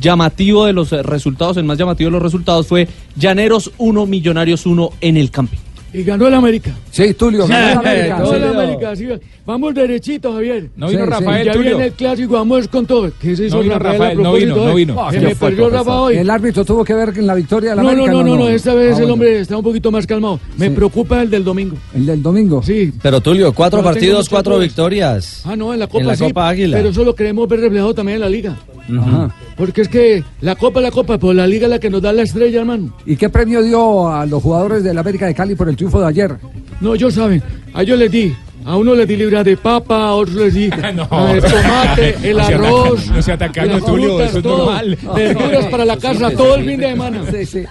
llamativo 0.00 0.66
de 0.66 0.72
los 0.72 0.90
resultados, 0.90 1.56
el 1.56 1.64
más 1.64 1.78
llamativo 1.78 2.08
de 2.08 2.12
los 2.12 2.22
resultados 2.22 2.66
fue 2.66 2.88
Llaneros 3.16 3.70
1, 3.78 4.06
Millonarios 4.06 4.66
1 4.66 4.90
en 5.00 5.16
el 5.16 5.30
camping. 5.30 5.58
Y 5.92 6.02
ganó 6.02 6.26
el 6.26 6.34
América. 6.34 6.72
Sí, 6.90 7.14
Tulio, 7.14 7.46
ganó 7.46 7.70
el 7.70 7.78
América. 7.78 8.18
Ganó 8.18 8.34
el 8.34 8.44
América, 8.44 8.96
sí. 8.96 9.06
Vamos 9.46 9.74
derechito, 9.74 10.32
Javier. 10.32 10.68
No 10.74 10.88
vino 10.88 11.04
Sí. 11.04 11.10
Rafael 11.10 11.46
ya 11.46 11.52
Tulio. 11.52 11.70
viene 11.70 11.84
el 11.86 11.92
clásico, 11.92 12.32
vamos 12.32 12.66
con 12.66 12.84
todo. 12.84 13.12
¿Qué 13.20 13.36
se 13.36 13.44
hizo 13.46 13.58
No 13.58 13.62
vino 13.62 13.78
Rafael, 13.78 14.00
Rafael, 14.00 14.22
no 14.22 14.32
vino, 14.32 14.56
no 14.56 14.74
vino. 14.74 14.94
Se 15.12 15.18
Ah, 15.18 15.20
me 15.20 15.36
perdió. 15.36 15.70
Rafa 15.70 16.00
hoy. 16.00 16.16
El 16.16 16.28
árbitro 16.30 16.64
tuvo 16.64 16.82
que 16.84 16.94
ver 16.94 17.12
en 17.16 17.28
la 17.28 17.34
victoria 17.36 17.70
del 17.70 17.76
No, 17.76 17.82
no, 17.84 17.90
América. 17.90 18.10
no, 18.12 18.22
no, 18.24 18.36
no, 18.36 18.48
esta 18.48 18.74
vez 18.74 18.98
Ah, 18.98 19.02
el 19.04 19.10
hombre 19.10 19.38
está 19.38 19.56
un 19.56 19.62
poquito 19.62 19.92
más 19.92 20.04
calmado. 20.04 20.40
Me 20.56 20.68
Sí. 20.68 20.74
preocupa 20.74 21.22
el 21.22 21.30
del 21.30 21.44
domingo. 21.44 21.76
El 21.94 22.06
del 22.06 22.20
domingo. 22.20 22.60
Sí. 22.64 22.92
Pero 23.00 23.20
Tulio, 23.20 23.52
cuatro 23.52 23.78
No 23.78 23.84
partidos, 23.84 24.28
cuatro 24.28 24.58
victorias. 24.58 25.42
Ah, 25.44 25.54
no, 25.54 25.72
en 25.72 25.78
la 25.78 25.86
Copa 25.86 26.00
En 26.00 26.06
la 26.08 26.16
sí, 26.16 26.24
Copa 26.24 26.48
Águila. 26.48 26.76
Pero 26.76 26.88
eso 26.88 27.04
lo 27.04 27.14
queremos 27.14 27.46
ver 27.48 27.60
reflejado 27.60 27.94
también 27.94 28.16
en 28.16 28.20
la 28.22 28.28
Liga. 28.30 28.56
Ajá. 28.98 29.34
Porque 29.56 29.82
es 29.82 29.88
que 29.88 30.24
la 30.40 30.56
Copa 30.56 30.80
es 30.80 30.84
la 30.84 30.90
Copa, 30.90 31.18
pero 31.18 31.32
la 31.32 31.46
Liga 31.46 31.66
es 31.66 31.70
la 31.70 31.78
que 31.78 31.90
nos 31.90 32.02
da 32.02 32.12
la 32.12 32.22
estrella, 32.22 32.60
hermano. 32.60 32.94
¿Y 33.06 33.16
qué 33.16 33.28
premio 33.28 33.62
dio 33.62 34.08
a 34.08 34.26
los 34.26 34.42
jugadores 34.42 34.82
del 34.82 34.98
América 34.98 35.26
de 35.26 35.34
Cali 35.34 35.54
por 35.54 35.68
el 35.68 35.76
triunfo 35.76 36.00
de 36.00 36.08
ayer? 36.08 36.36
No, 36.80 36.94
ellos 36.94 37.14
saben. 37.14 37.42
A 37.72 37.82
ellos 37.82 37.98
les 37.98 38.10
di. 38.10 38.34
A 38.66 38.76
uno 38.76 38.94
les 38.94 39.06
di 39.06 39.14
libra 39.16 39.44
de 39.44 39.58
papa, 39.58 40.06
a 40.06 40.14
otros 40.14 40.36
les 40.36 40.54
di 40.54 40.70
No. 40.94 41.02
el 41.34 41.42
tomate, 41.42 42.16
el 42.22 42.40
arroz, 42.40 43.10
no 43.10 43.20
sea 43.20 43.36
tacaño, 43.36 43.72
las 43.72 43.84
Tulio, 43.84 44.22
eso 44.22 44.38
es 44.38 44.42
todo, 44.42 44.58
normal. 44.64 44.98
verduras 45.14 45.66
para 45.66 45.84
la 45.84 45.96
casa 45.98 46.30
todo 46.30 46.54
el 46.54 46.64
fin 46.64 46.80
de 46.80 46.88
semana. 46.88 47.22
Sí, 47.30 47.44
sí. 47.44 47.64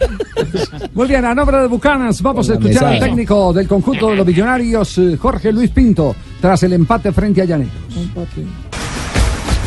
Muy 0.93 1.07
bien, 1.07 1.25
a 1.25 1.33
nombre 1.33 1.57
de 1.57 1.67
Bucanas, 1.67 2.21
vamos 2.21 2.47
a 2.49 2.53
escuchar 2.53 2.85
al 2.85 2.99
técnico 2.99 3.51
del 3.53 3.67
conjunto 3.67 4.09
de 4.09 4.17
los 4.17 4.27
millonarios, 4.27 4.97
eh, 4.99 5.17
Jorge 5.19 5.51
Luis 5.51 5.71
Pinto, 5.71 6.15
tras 6.39 6.61
el 6.61 6.73
empate 6.73 7.11
frente 7.11 7.41
a 7.41 7.45
Llaneros. 7.45 7.73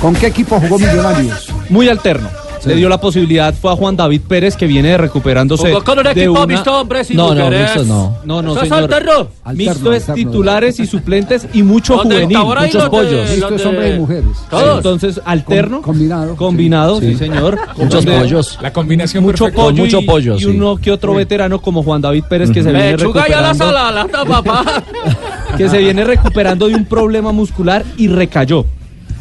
¿Con 0.01 0.15
qué 0.15 0.27
equipo 0.27 0.61
jugó 0.61 0.79
Millonarios? 0.79 1.49
Muy 1.71 1.89
alterno. 1.89 2.29
Le 2.65 2.75
dio 2.75 2.89
la 2.89 2.99
posibilidad, 3.01 3.55
fue 3.55 3.71
a 3.71 3.77
Juan 3.77 3.95
David 3.95 4.23
Pérez 4.27 4.57
que 4.57 4.67
viene 4.67 4.99
recuperándose. 4.99 5.69
Jugó 5.69 5.85
con 5.85 6.01
un 6.01 6.07
equipo 6.09 6.33
una- 6.33 6.47
mixto, 6.47 6.81
hombre, 6.81 7.05
si 7.05 7.15
No, 7.15 7.33
no, 7.33 7.49
mixto 7.49 7.85
no. 7.85 8.17
No, 8.25 8.43
no, 8.43 8.53
¿Eso 8.53 8.63
es 8.63 8.69
señor. 8.69 8.83
alterno? 8.83 9.13
Alterno, 9.45 9.53
Mixto 9.73 9.93
es 9.93 10.09
alterno. 10.09 10.31
titulares 10.31 10.81
y 10.81 10.87
suplentes 10.87 11.47
y 11.53 11.63
mucho 11.63 11.95
¿Dónde 11.95 12.17
juvenil. 12.25 12.39
Muchos 12.39 12.83
de- 12.83 12.91
pollos. 12.91 13.31
Esto 13.31 13.55
es 13.55 13.63
de- 13.63 13.69
hombre 13.69 13.95
y 13.95 13.99
mujeres. 14.01 14.25
Todos. 14.51 14.77
Entonces, 14.79 15.21
alterno. 15.25 15.77
Com- 15.77 15.85
combinado. 15.95 16.35
Combinado, 16.37 16.99
sí, 17.01 17.13
Sí. 17.13 17.19
señor. 17.19 17.57
Muchos 17.77 18.05
Donde 18.05 18.19
pollos. 18.21 18.59
La 18.61 18.73
combinación 18.73 19.23
Mucho 19.23 19.45
perfecta. 19.45 19.63
pollo, 19.63 19.83
mucho 19.85 20.01
y, 20.01 20.05
pollo, 20.07 20.35
y 20.35 20.41
sí. 20.41 20.47
uno 20.47 20.77
que 20.77 20.91
otro 20.91 21.15
veterano 21.15 21.61
como 21.63 21.85
Juan 21.85 22.01
David 22.01 22.25
Pérez 22.29 22.51
que 22.51 22.65
se 22.65 22.73
viene 22.73 22.93
Lechuga 22.97 23.29
y 23.29 23.33
a 23.33 23.41
la 23.43 23.53
recuperando, 23.53 23.65
sala, 23.79 23.93
la 23.93 24.25
papá. 24.43 24.83
que 25.57 25.69
se 25.69 25.79
viene 25.79 26.03
recuperando 26.03 26.67
de 26.67 26.75
un 26.75 26.85
problema 26.85 27.31
muscular 27.31 27.85
y 27.97 28.09
recayó. 28.09 28.67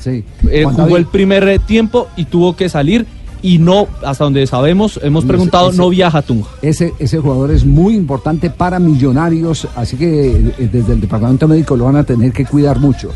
Sí. 0.06 0.24
Eh, 0.50 0.64
jugó 0.66 0.78
David. 0.78 0.96
el 0.98 1.06
primer 1.08 1.60
tiempo 1.60 2.08
y 2.16 2.26
tuvo 2.26 2.56
que 2.56 2.70
salir 2.70 3.06
y 3.42 3.58
no, 3.60 3.88
hasta 4.04 4.24
donde 4.24 4.48
sabemos, 4.48 5.00
hemos 5.04 5.26
preguntado, 5.26 5.70
ese- 5.70 5.78
no 5.78 5.90
viaja 5.90 6.20
a 6.20 6.22
Tunja. 6.22 6.50
Ese, 6.62 6.94
ese 7.00 7.20
jugador 7.20 7.52
es 7.52 7.66
muy 7.66 7.96
importante 7.96 8.50
para 8.50 8.80
Millonarios, 8.80 9.68
así 9.76 9.98
que 9.98 10.32
eh, 10.58 10.70
desde 10.72 10.94
el 10.94 11.02
departamento 11.02 11.48
médico 11.48 11.76
lo 11.76 11.86
van 11.86 11.98
a 11.98 12.04
tener 12.04 12.32
que 12.32 12.46
cuidar 12.46 12.80
mucho. 12.80 13.10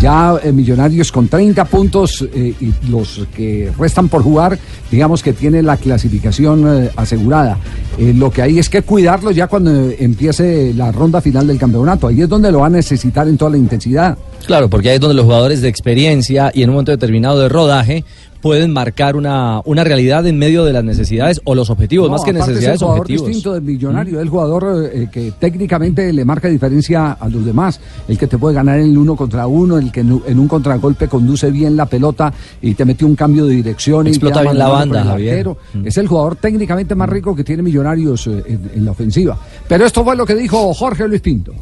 Ya 0.00 0.36
eh, 0.42 0.52
Millonarios 0.52 1.12
con 1.12 1.28
30 1.28 1.64
puntos 1.66 2.26
eh, 2.34 2.54
y 2.60 2.72
los 2.90 3.26
que 3.34 3.70
restan 3.78 4.08
por 4.08 4.22
jugar, 4.22 4.58
digamos 4.90 5.22
que 5.22 5.32
tiene 5.32 5.62
la 5.62 5.76
clasificación 5.76 6.84
eh, 6.84 6.90
asegurada. 6.96 7.58
Lo 7.98 8.30
que 8.30 8.42
hay 8.42 8.58
es 8.58 8.68
que 8.68 8.82
cuidarlo 8.82 9.30
ya 9.30 9.46
cuando 9.46 9.70
empiece 9.98 10.74
la 10.74 10.90
ronda 10.90 11.20
final 11.20 11.46
del 11.46 11.58
campeonato. 11.58 12.08
Ahí 12.08 12.22
es 12.22 12.28
donde 12.28 12.50
lo 12.50 12.60
va 12.60 12.66
a 12.66 12.70
necesitar 12.70 13.28
en 13.28 13.38
toda 13.38 13.52
la 13.52 13.56
intensidad. 13.56 14.18
Claro, 14.46 14.68
porque 14.68 14.90
ahí 14.90 14.96
es 14.96 15.00
donde 15.00 15.14
los 15.14 15.24
jugadores 15.24 15.62
de 15.62 15.68
experiencia 15.68 16.50
y 16.52 16.62
en 16.62 16.70
un 16.70 16.74
momento 16.74 16.90
determinado 16.90 17.38
de 17.38 17.48
rodaje 17.48 18.04
pueden 18.44 18.74
marcar 18.74 19.16
una, 19.16 19.62
una 19.64 19.84
realidad 19.84 20.26
en 20.26 20.36
medio 20.36 20.66
de 20.66 20.74
las 20.74 20.84
necesidades 20.84 21.40
o 21.44 21.54
los 21.54 21.70
objetivos, 21.70 22.08
No, 22.08 22.12
más 22.12 22.24
que 22.24 22.34
necesidades, 22.34 22.62
es 22.66 22.72
el 22.74 22.78
jugador 22.78 23.00
objetivos. 23.00 23.26
distinto 23.28 23.52
del 23.54 23.62
millonario, 23.62 24.20
el 24.20 24.28
jugador 24.28 24.90
eh, 24.92 25.08
que 25.10 25.32
técnicamente 25.40 26.12
le 26.12 26.26
marca 26.26 26.48
diferencia 26.48 27.12
a 27.12 27.28
los 27.30 27.42
demás, 27.42 27.80
el 28.06 28.18
que 28.18 28.26
te 28.26 28.36
puede 28.36 28.54
ganar 28.54 28.78
en 28.80 28.90
el 28.90 28.98
uno 28.98 29.16
contra 29.16 29.46
uno, 29.46 29.78
el 29.78 29.90
que 29.90 30.00
en 30.00 30.12
un- 30.12 30.22
en 30.26 30.38
un 30.38 30.46
contragolpe 30.46 31.08
conduce 31.08 31.50
bien 31.50 31.74
la 31.74 31.86
pelota 31.86 32.34
y 32.60 32.74
te 32.74 32.84
mete 32.84 33.06
un 33.06 33.16
cambio 33.16 33.46
de 33.46 33.54
dirección 33.54 34.06
Explota 34.08 34.40
y 34.40 34.42
bien 34.44 34.58
la 34.58 34.68
banda, 34.68 35.02
Javier. 35.04 35.48
Mm. 35.72 35.86
Es 35.86 35.96
el 35.96 36.06
jugador 36.06 36.36
técnicamente 36.36 36.94
más 36.94 37.08
rico 37.08 37.34
que 37.34 37.44
tiene 37.44 37.62
millonarios 37.62 38.26
eh, 38.26 38.42
en, 38.46 38.70
en 38.74 38.84
la 38.84 38.90
ofensiva. 38.90 39.38
Pero 39.66 39.86
esto 39.86 40.04
fue 40.04 40.16
lo 40.16 40.26
que 40.26 40.34
dijo 40.34 40.74
Jorge 40.74 41.08
Luis 41.08 41.22
Pinto. 41.22 41.52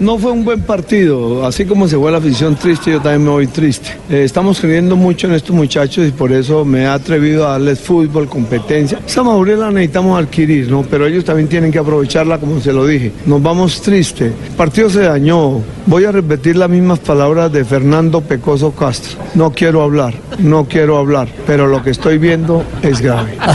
No 0.00 0.16
fue 0.18 0.32
un 0.32 0.44
buen 0.46 0.62
partido, 0.62 1.44
así 1.46 1.66
como 1.66 1.86
se 1.86 1.96
fue 1.96 2.10
la 2.10 2.16
afición 2.18 2.56
triste, 2.56 2.90
yo 2.90 3.00
también 3.02 3.22
me 3.22 3.30
voy 3.30 3.46
triste. 3.46 3.90
Eh, 4.08 4.24
estamos 4.24 4.58
creyendo 4.58 4.96
mucho 4.96 5.26
en 5.26 5.34
estos 5.34 5.54
muchachos 5.54 6.06
y 6.08 6.10
por 6.10 6.32
eso 6.32 6.64
me 6.64 6.82
he 6.82 6.86
atrevido 6.86 7.46
a 7.46 7.52
darles 7.52 7.80
fútbol, 7.80 8.26
competencia. 8.26 8.98
Esa 9.06 9.22
madurez 9.22 9.58
la 9.58 9.70
necesitamos 9.70 10.18
adquirir, 10.18 10.70
¿no? 10.70 10.82
Pero 10.82 11.06
ellos 11.06 11.22
también 11.24 11.48
tienen 11.48 11.70
que 11.70 11.78
aprovecharla 11.78 12.38
como 12.38 12.60
se 12.60 12.72
lo 12.72 12.86
dije. 12.86 13.12
Nos 13.26 13.42
vamos 13.42 13.82
tristes. 13.82 14.32
El 14.50 14.56
partido 14.56 14.88
se 14.88 15.00
dañó. 15.02 15.60
Voy 15.84 16.04
a 16.06 16.12
repetir 16.12 16.56
las 16.56 16.70
mismas 16.70 16.98
palabras 17.00 17.52
de 17.52 17.62
Fernando 17.64 18.22
Pecoso 18.22 18.72
Castro. 18.72 19.18
No 19.34 19.52
quiero 19.52 19.82
hablar, 19.82 20.14
no 20.38 20.64
quiero 20.66 20.96
hablar, 20.96 21.28
pero 21.46 21.66
lo 21.66 21.82
que 21.82 21.90
estoy 21.90 22.16
viendo 22.16 22.64
es 22.82 23.00
grave. 23.02 23.36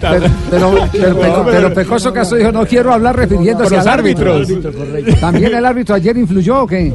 Pero, 0.00 0.26
pero, 0.50 0.88
pero, 0.92 1.20
Peco- 1.20 1.46
pero 1.50 1.72
Pecoso 1.74 2.12
Castro 2.12 2.36
dijo, 2.36 2.52
no 2.52 2.66
quiero 2.66 2.92
hablar 2.92 3.16
refiriéndose 3.16 3.70
Por 3.70 3.78
los 3.78 3.86
al 3.86 3.92
árbitro. 4.00 4.38
Árbitros. 4.80 5.20
¿También 5.20 5.54
el 5.54 5.64
árbitro 5.64 5.94
ayer 5.94 6.16
influyó 6.16 6.62
o 6.62 6.66
qué? 6.66 6.92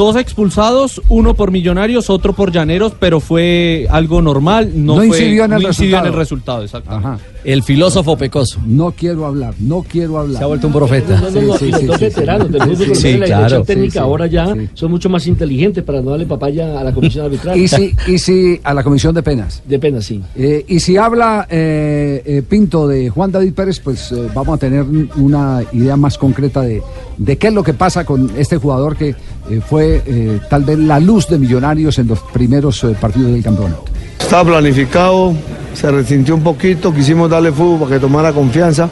Dos 0.00 0.16
expulsados, 0.16 1.02
uno 1.10 1.34
por 1.34 1.50
Millonarios, 1.50 2.08
otro 2.08 2.32
por 2.32 2.50
Llaneros, 2.52 2.94
pero 2.98 3.20
fue 3.20 3.86
algo 3.90 4.22
normal. 4.22 4.72
No, 4.74 4.94
No 4.94 4.96
fue- 4.96 5.08
incidió 5.08 5.44
en 5.44 5.52
el 5.52 5.62
no 5.62 5.68
incidió 5.68 5.98
en 5.98 6.04
resultado. 6.04 6.06
el 6.06 6.18
resultado, 6.18 6.62
exacto. 6.62 7.18
El 7.44 7.62
filósofo 7.62 8.16
pecoso. 8.16 8.60
No 8.66 8.92
quiero 8.92 9.26
hablar, 9.26 9.54
no 9.60 9.82
quiero 9.86 10.18
hablar. 10.18 10.38
Se 10.38 10.44
ha 10.44 10.46
vuelto 10.46 10.66
un 10.68 10.72
profeta. 10.72 11.20
No, 11.20 11.28
y 11.38 11.70
los 11.70 11.86
dos 11.86 12.00
veteranos 12.00 12.50
del 12.50 12.62
fútbol 12.62 12.96
Sí, 12.96 13.16
la 13.18 13.26
claro. 13.26 13.62
técnica 13.62 13.90
Sí, 13.92 13.92
sí. 13.92 13.98
ahora 13.98 14.26
ya 14.26 14.54
son 14.74 14.90
mucho 14.90 15.08
más 15.10 15.26
inteligentes 15.26 15.84
para 15.84 16.00
no 16.02 16.10
darle 16.10 16.26
papaya 16.26 16.78
a 16.80 16.84
la 16.84 16.92
comisión 16.92 17.26
arbitral. 17.26 17.58
Y 17.58 17.68
si, 17.68 17.94
y 18.06 18.18
si 18.18 18.60
a 18.64 18.72
la 18.74 18.82
comisión 18.82 19.14
de 19.14 19.22
penas. 19.22 19.62
De 19.66 19.78
penas, 19.78 20.04
sí. 20.06 20.20
Eh, 20.36 20.64
y 20.68 20.80
si 20.80 20.96
habla 20.96 21.46
eh, 21.50 22.22
eh, 22.24 22.42
Pinto 22.48 22.86
de 22.88 23.08
Juan 23.10 23.30
David 23.32 23.52
Pérez, 23.54 23.80
pues 23.80 24.12
eh, 24.12 24.28
vamos 24.34 24.54
a 24.54 24.58
tener 24.58 24.84
una 25.16 25.62
idea 25.72 25.96
más 25.96 26.16
concreta 26.18 26.60
de, 26.62 26.82
de 27.18 27.36
qué 27.38 27.48
es 27.48 27.54
lo 27.54 27.62
que 27.62 27.74
pasa 27.74 28.04
con 28.04 28.30
este 28.36 28.56
jugador 28.58 28.96
que 28.96 29.14
eh, 29.50 29.60
fue 29.60 30.02
eh, 30.06 30.40
tal 30.48 30.64
vez 30.64 30.78
la 30.78 31.00
luz 31.00 31.28
de 31.28 31.38
Millonarios 31.38 31.98
en 31.98 32.06
los 32.06 32.20
primeros 32.20 32.84
eh, 32.84 32.96
partidos 33.00 33.32
del 33.32 33.42
campeonato. 33.42 33.84
Estaba 34.18 34.52
planificado, 34.52 35.34
se 35.74 35.90
resintió 35.90 36.36
un 36.36 36.42
poquito, 36.42 36.94
quisimos 36.94 37.28
darle 37.28 37.50
fútbol 37.50 37.80
para 37.80 37.96
que 37.96 38.00
tomara 38.00 38.32
confianza. 38.32 38.88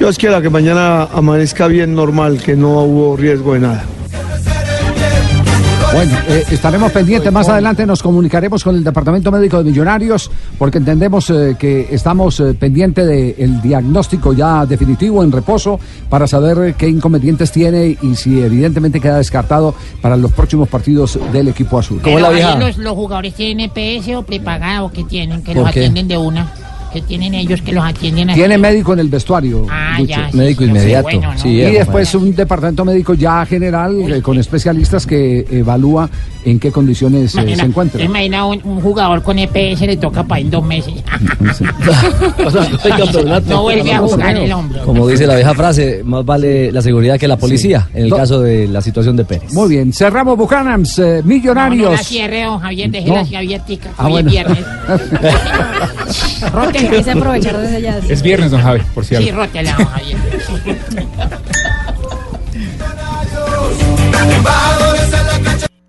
Yo 0.00 0.10
quiero 0.14 0.42
que 0.42 0.50
mañana 0.50 1.04
amanezca 1.04 1.68
bien 1.68 1.94
normal, 1.94 2.42
que 2.42 2.56
no 2.56 2.82
hubo 2.82 3.16
riesgo 3.16 3.54
de 3.54 3.60
nada. 3.60 3.84
Bueno, 5.92 6.16
eh, 6.26 6.44
estaremos 6.50 6.90
pendientes. 6.90 7.30
Más 7.30 7.48
adelante 7.48 7.84
nos 7.84 8.02
comunicaremos 8.02 8.64
con 8.64 8.76
el 8.76 8.82
Departamento 8.82 9.30
Médico 9.30 9.58
de 9.58 9.64
Millonarios 9.64 10.30
porque 10.58 10.78
entendemos 10.78 11.28
eh, 11.28 11.54
que 11.58 11.88
estamos 11.90 12.40
eh, 12.40 12.54
pendientes 12.54 13.06
del 13.06 13.60
diagnóstico 13.60 14.32
ya 14.32 14.64
definitivo 14.64 15.22
en 15.22 15.30
reposo 15.30 15.78
para 16.08 16.26
saber 16.26 16.74
qué 16.74 16.88
inconvenientes 16.88 17.52
tiene 17.52 17.98
y 18.00 18.14
si 18.14 18.40
evidentemente 18.40 19.00
queda 19.00 19.18
descartado 19.18 19.74
para 20.00 20.16
los 20.16 20.32
próximos 20.32 20.68
partidos 20.68 21.18
del 21.30 21.48
equipo 21.48 21.78
azul. 21.78 22.00
Pero 22.02 22.26
ahí 22.26 22.58
los, 22.58 22.78
los 22.78 22.94
jugadores 22.94 23.34
tienen 23.34 23.70
EPS 23.74 24.08
o 24.16 24.22
prepagado 24.22 24.90
que 24.90 25.04
tienen, 25.04 25.42
que 25.42 25.52
¿Por 25.52 25.64
los 25.64 25.72
qué? 25.72 25.80
atienden 25.80 26.08
de 26.08 26.16
una, 26.16 26.50
que 26.92 27.00
tienen 27.02 27.34
ellos 27.34 27.62
que 27.62 27.72
los 27.72 27.84
atienden 27.84 28.30
así. 28.30 28.38
Tiene 28.38 28.58
médico 28.58 28.92
en 28.92 28.98
el 29.00 29.08
vestuario. 29.08 29.66
Ah, 29.70 29.96
Lucho. 29.98 30.10
ya, 30.10 30.30
sí, 30.30 30.36
Médico 30.36 30.60
sí, 30.60 30.64
sí, 30.66 30.70
inmediato. 30.70 31.02
bueno, 31.04 31.34
¿no? 31.34 31.50
y 31.50 31.56
después 31.56 32.14
un 32.14 32.34
departamento 32.34 32.84
médico 32.84 33.14
ya 33.14 33.44
general 33.46 34.12
eh, 34.12 34.22
con 34.22 34.38
especialistas 34.38 35.06
que 35.06 35.46
evalúa 35.50 36.08
en 36.44 36.58
qué 36.58 36.72
condiciones 36.72 37.34
eh, 37.36 37.56
se 37.56 37.62
encuentra. 37.64 38.02
imagina 38.02 38.44
un, 38.46 38.60
un 38.64 38.80
jugador 38.80 39.22
con 39.22 39.38
EPS 39.38 39.80
le 39.82 39.96
toca 39.96 40.24
para 40.24 40.40
en 40.40 40.50
dos 40.50 40.64
meses. 40.64 40.94
no 43.46 43.62
vuelve 43.62 43.92
a 43.92 43.98
jugar 43.98 44.36
el 44.36 44.52
hombre. 44.52 44.80
Como 44.84 45.06
dice 45.08 45.26
la 45.26 45.36
vieja 45.36 45.54
frase, 45.54 46.02
más 46.04 46.24
vale 46.24 46.72
la 46.72 46.82
seguridad 46.82 47.18
que 47.18 47.28
la 47.28 47.36
policía, 47.36 47.88
en 47.94 48.04
el 48.06 48.10
caso 48.10 48.40
de 48.40 48.66
la 48.68 48.80
situación 48.80 49.16
de 49.16 49.24
Pérez. 49.24 49.52
Muy 49.52 49.68
bien, 49.68 49.92
cerramos 49.92 50.36
Buchanans, 50.36 50.98
eh, 50.98 51.20
No, 51.22 51.28
Millonarios. 51.28 51.90
no 51.90 51.96
la 51.96 52.02
cierre, 52.02 52.44
don 52.44 52.58
Javier, 52.58 52.90
No. 53.06 53.16
así 53.16 53.36
abiertica. 53.36 53.90
Ah, 53.96 54.08
viernes. 54.08 54.58
A 56.86 57.12
aprovechar 57.12 57.58
desde 57.58 57.82
ya. 57.82 57.98
Es 58.08 58.22
viernes, 58.22 58.50
don 58.50 58.62
Javi, 58.62 58.80
por 58.94 59.04
cierto. 59.04 59.26
Sí, 59.26 59.32
rótela, 59.32 59.74
Javier. 59.74 60.18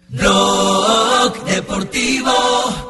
Blog 0.10 1.46
Deportivo 1.46 2.83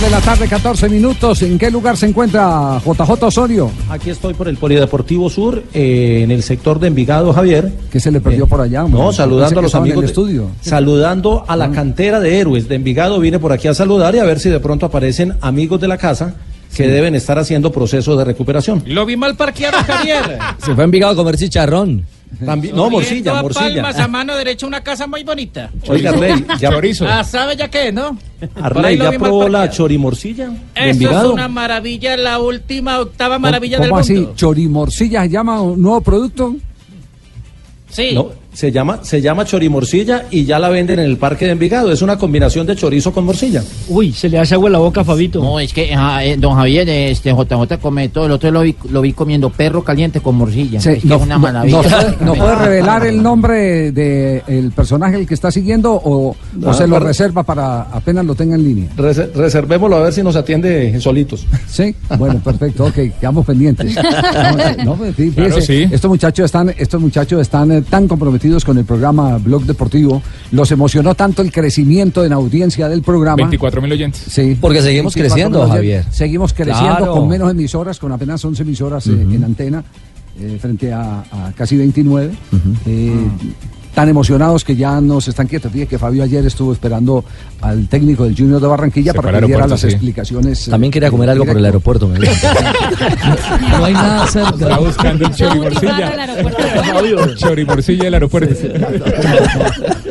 de 0.00 0.10
la 0.10 0.20
tarde, 0.20 0.46
14 0.46 0.88
minutos. 0.88 1.42
¿En 1.42 1.58
qué 1.58 1.70
lugar 1.70 1.96
se 1.96 2.06
encuentra 2.06 2.80
JJ 2.84 3.22
Osorio? 3.22 3.70
Aquí 3.88 4.10
estoy 4.10 4.32
por 4.34 4.46
el 4.48 4.56
Polideportivo 4.56 5.28
Sur, 5.28 5.64
eh, 5.74 6.20
en 6.22 6.30
el 6.30 6.42
sector 6.42 6.78
de 6.78 6.88
Envigado, 6.88 7.32
Javier. 7.32 7.72
¿Qué 7.90 7.98
se 7.98 8.12
le 8.12 8.20
perdió 8.20 8.44
eh, 8.44 8.48
por 8.48 8.60
allá? 8.60 8.84
No, 8.84 9.12
saludando 9.12 9.58
a 9.58 9.62
los 9.62 9.74
amigos. 9.74 10.02
Del 10.02 10.10
estudio. 10.10 10.50
Saludando 10.60 11.44
a 11.48 11.56
la 11.56 11.66
ah. 11.66 11.72
cantera 11.72 12.20
de 12.20 12.38
héroes 12.38 12.68
de 12.68 12.76
Envigado. 12.76 13.18
Vine 13.18 13.38
por 13.38 13.52
aquí 13.52 13.66
a 13.66 13.74
saludar 13.74 14.14
y 14.14 14.18
a 14.18 14.24
ver 14.24 14.38
si 14.38 14.50
de 14.50 14.60
pronto 14.60 14.86
aparecen 14.86 15.34
amigos 15.40 15.80
de 15.80 15.88
la 15.88 15.98
casa 15.98 16.36
que 16.76 16.86
deben 16.86 17.14
estar 17.14 17.38
haciendo 17.38 17.72
procesos 17.72 18.16
de 18.18 18.24
recuperación. 18.24 18.82
Lo 18.86 19.04
vi 19.04 19.16
mal 19.16 19.36
parqueado, 19.36 19.78
Javier. 19.78 20.38
se 20.64 20.74
fue 20.74 20.82
a 20.82 20.84
Envigado 20.84 21.12
a 21.14 21.16
comer 21.16 21.36
chicharrón. 21.36 22.04
También, 22.44 22.76
no, 22.76 22.90
morcilla, 22.90 23.42
morcilla. 23.42 23.82
Palmas, 23.82 23.98
a 23.98 24.06
mano 24.08 24.36
derecha, 24.36 24.66
una 24.66 24.82
casa 24.82 25.06
muy 25.06 25.24
bonita. 25.24 25.70
Oiga, 25.88 26.10
Arley, 26.10 26.44
ya, 26.60 26.70
Ah, 27.08 27.24
¿sabe 27.24 27.56
ya 27.56 27.68
qué, 27.68 27.90
no? 27.90 28.16
Arley, 28.62 28.96
¿ya 28.98 29.12
probó 29.12 29.48
la 29.48 29.68
chorimorcilla 29.70 30.52
Eso 30.74 31.10
es 31.10 31.24
una 31.26 31.48
maravilla, 31.48 32.16
la 32.16 32.38
última, 32.38 33.00
octava 33.00 33.38
maravilla 33.38 33.78
del 33.78 33.88
¿Cómo 33.88 34.00
así? 34.00 34.14
mundo. 34.14 34.34
¿Chorimorcilla 34.36 35.22
se 35.22 35.30
llama 35.30 35.60
un 35.62 35.80
nuevo 35.80 36.00
producto? 36.00 36.54
Sí. 37.90 38.10
No, 38.14 38.30
se 38.52 38.72
llama, 38.72 39.00
se 39.02 39.20
llama 39.20 39.44
chorimorcilla 39.44 40.24
y 40.30 40.44
ya 40.44 40.58
la 40.58 40.68
venden 40.68 40.98
en 40.98 41.04
el 41.04 41.16
parque 41.16 41.44
de 41.44 41.52
Envigado. 41.52 41.92
Es 41.92 42.02
una 42.02 42.16
combinación 42.18 42.66
de 42.66 42.74
chorizo 42.74 43.12
con 43.12 43.24
morcilla. 43.24 43.62
Uy, 43.88 44.12
se 44.12 44.28
le 44.28 44.38
hace 44.38 44.54
agua 44.54 44.68
en 44.68 44.72
la 44.72 44.78
boca 44.78 45.02
a 45.02 45.04
Fabito. 45.04 45.40
No, 45.42 45.60
es 45.60 45.72
que 45.72 45.94
ah, 45.94 46.24
eh, 46.24 46.36
don 46.36 46.54
Javier, 46.56 46.88
este 46.88 47.30
JJ 47.30 47.78
come 47.80 48.08
todo. 48.08 48.26
El 48.26 48.32
otro 48.32 48.50
lo 48.50 48.62
vi, 48.62 48.74
lo 48.90 49.00
vi 49.02 49.12
comiendo 49.12 49.50
perro 49.50 49.84
caliente 49.84 50.20
con 50.20 50.34
morcilla. 50.36 50.80
Sí, 50.80 50.90
es 50.90 51.02
que 51.02 51.08
no, 51.08 51.16
es 51.16 51.22
una 51.22 51.34
no- 51.36 51.40
maravilla. 51.40 52.16
¿nos 52.20 52.36
puede, 52.38 52.56
revelar 52.64 53.06
el 53.06 53.22
nombre 53.22 53.92
del 53.92 54.72
personaje 54.72 55.16
el 55.16 55.26
que 55.26 55.34
está 55.34 55.50
siguiendo 55.50 55.92
o, 55.92 56.30
o 56.30 56.36
No, 56.54 56.72
se 56.74 56.88
lo 56.88 56.98
reserva 56.98 57.42
para 57.44 57.82
apenas 57.82 58.24
lo 58.24 58.34
tenga 58.34 58.56
en 58.56 58.64
línea? 58.64 58.88
Rese- 58.96 59.30
reservémoslo 59.34 59.96
a 59.96 60.00
ver 60.04 60.12
si 60.12 60.22
nos 60.22 60.34
atiende 60.36 60.98
solitos. 61.00 61.46
Sí, 61.68 61.94
bueno, 62.18 62.40
perfecto, 62.42 62.86
ok, 62.86 62.94
quedamos 63.20 63.44
pendientes. 63.46 63.94
No, 64.78 64.84
no, 64.84 64.94
pues, 64.96 65.14
Claro, 65.34 65.60
sí. 65.60 65.86
Estos 65.90 66.10
muchachos 66.10 66.46
están, 66.46 66.74
estos 66.76 67.00
muchachos 67.00 67.40
están 67.42 67.70
eh, 67.70 67.82
tan 67.82 68.08
comprometidos 68.08 68.37
con 68.64 68.78
el 68.78 68.84
programa 68.84 69.36
Blog 69.38 69.64
Deportivo, 69.64 70.22
los 70.52 70.70
emocionó 70.70 71.14
tanto 71.14 71.42
el 71.42 71.50
crecimiento 71.52 72.24
en 72.24 72.32
audiencia 72.32 72.88
del 72.88 73.02
programa. 73.02 73.36
24 73.36 73.82
mil 73.82 73.92
oyentes. 73.92 74.22
Sí. 74.28 74.56
Porque 74.60 74.80
seguimos 74.80 75.14
24 75.14 75.34
creciendo, 75.34 75.58
mil 75.64 75.68
Javier. 75.76 75.96
oyentes. 76.00 76.16
Seguimos 76.16 76.52
creciendo 76.52 76.96
Claro. 76.96 77.12
con 77.14 77.28
menos 77.28 77.50
emisoras, 77.50 77.98
con 77.98 78.12
apenas 78.12 78.44
11 78.44 78.62
emisoras 78.62 79.06
eh, 79.08 79.12
en 79.12 79.44
antena, 79.44 79.82
eh, 80.40 80.56
frente 80.60 80.92
a, 80.92 81.20
a 81.20 81.52
casi 81.56 81.76
29. 81.76 82.30
Eh, 82.86 83.12
Tan 83.94 84.08
emocionados 84.08 84.62
que 84.64 84.76
ya 84.76 85.00
no 85.00 85.20
se 85.20 85.30
están 85.30 85.46
quietos. 85.48 85.72
Fíjate 85.72 85.88
que 85.88 85.98
Fabio 85.98 86.22
ayer 86.22 86.44
estuvo 86.46 86.72
esperando 86.72 87.24
al 87.60 87.88
técnico 87.88 88.24
del 88.24 88.36
Junior 88.36 88.60
de 88.60 88.66
Barranquilla 88.68 89.12
Se 89.12 89.20
para 89.20 89.40
que 89.40 89.46
diera 89.46 89.66
las 89.66 89.80
sí. 89.80 89.88
explicaciones. 89.88 90.68
eh, 90.68 90.70
También 90.70 90.92
quería 90.92 91.10
comer 91.10 91.30
algo 91.30 91.44
por 91.44 91.56
el 91.56 91.64
aeropuerto. 91.64 92.06
me 92.06 92.18
dijo. 92.20 92.32
No 93.78 93.84
hay 93.84 93.92
nada 93.94 94.26
cerca. 94.28 94.50
Está 94.50 94.78
buscando 94.78 95.26
el 95.26 95.34
chorimorcilla. 95.34 96.12
Chorimorcilla 97.36 98.04
del 98.04 98.14
aeropuerto. 98.14 98.54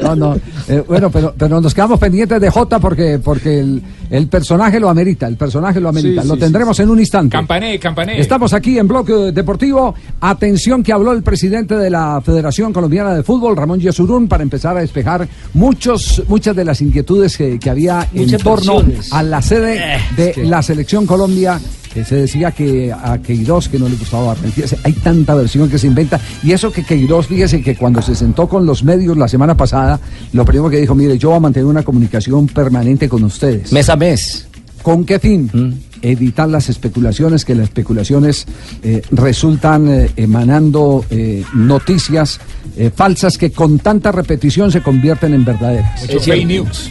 No, 0.01 0.15
no. 0.15 0.36
Eh, 0.69 0.84
bueno, 0.88 1.10
pero, 1.10 1.34
pero 1.38 1.60
nos 1.60 1.74
quedamos 1.74 2.00
pendientes 2.00 2.39
de 2.39 2.50
Jota 2.50 2.79
porque, 2.79 3.19
porque 3.22 3.60
el, 3.60 3.81
el 4.10 4.27
personaje 4.27 4.79
lo 4.79 4.89
amerita. 4.89 5.27
El 5.27 5.36
personaje 5.36 5.81
lo 5.81 5.89
amerita. 5.89 6.22
Sí, 6.22 6.27
lo 6.27 6.36
sí, 6.36 6.39
tendremos 6.39 6.79
en 6.79 6.89
un 6.89 7.00
instante. 7.00 7.36
Campané, 7.36 7.77
campané. 7.79 8.19
Estamos 8.22 8.53
aquí 8.53 8.77
en 8.77 8.88
Bloque 8.88 9.12
Deportivo. 9.34 9.96
Atención 10.22 10.84
que 10.84 10.93
habló 10.93 11.12
el 11.12 11.24
presidente 11.24 11.75
de 11.75 11.89
la 11.89 12.22
Federación 12.24 12.72
Colombiana 12.72 13.13
de 13.15 13.24
Fútbol, 13.24 13.57
Ramón 13.57 13.76
Yesurún, 13.79 14.27
para 14.27 14.43
empezar 14.43 14.77
a 14.77 14.81
despejar 14.81 15.27
muchos, 15.53 16.24
muchas 16.27 16.55
de 16.55 16.65
las 16.65 16.81
inquietudes 16.81 17.38
que, 17.38 17.60
que 17.60 17.69
había 17.69 18.07
en 18.13 18.29
torno 18.38 18.75
versiones. 18.77 19.12
a 19.13 19.24
la 19.24 19.41
sede 19.41 19.77
Eh, 19.77 19.98
de 20.15 20.29
es 20.29 20.36
que- 20.36 20.43
la 20.46 20.62
Selección 20.62 21.05
Colombia 21.05 21.60
que 21.93 22.05
se 22.05 22.15
decía 22.15 22.51
que 22.51 22.91
a 22.93 23.17
Queiroz 23.19 23.69
que 23.69 23.79
no 23.79 23.89
le 23.89 23.96
gustaba 23.96 24.27
Barranquilla. 24.27 24.67
Hay 24.84 24.93
tanta 24.93 25.34
versión 25.34 25.67
que 25.67 25.79
se 25.79 25.88
inventa. 25.88 26.19
Y 26.43 26.51
eso 26.51 26.72
que 26.72 26.84
Queiroz, 26.84 27.25
fíjese 27.25 27.62
que 27.63 27.75
cuando 27.75 28.03
se 28.03 28.13
sentó 28.13 28.48
con 28.48 28.67
los 28.67 28.84
medios 28.84 29.17
la 29.17 29.27
semana 29.27 29.57
pasada, 29.57 30.00
lo 30.34 30.46
primero 30.46 30.69
que 30.69 30.77
dijo, 30.77 30.93
mire, 30.93 31.17
yo 31.17 31.29
voy 31.29 31.38
a 31.38 31.39
mantener 31.39 31.65
una 31.65 31.81
comunicación 31.84 32.46
permanente 32.48 33.10
con 33.10 33.24
ustedes. 33.24 33.72
Mes 33.72 33.89
a 33.89 33.96
mes. 33.96 34.48
¿Con 34.84 35.05
qué 35.05 35.17
fin? 35.17 35.50
Evitar 36.01 36.50
las 36.50 36.70
especulaciones, 36.70 37.46
que 37.46 37.56
las 37.56 37.66
especulaciones 37.66 38.46
eh, 38.84 39.01
resultan 39.12 39.88
eh, 39.88 40.12
emanando 40.16 41.06
eh, 41.10 41.44
noticias 41.54 42.39
eh, 42.77 42.92
falsas 42.94 43.38
que 43.38 43.51
con 43.51 43.80
tanta 43.80 44.12
repetición 44.12 44.72
se 44.72 44.82
convierten 44.82 45.34
en 45.34 45.44
verdaderas. 45.44 46.04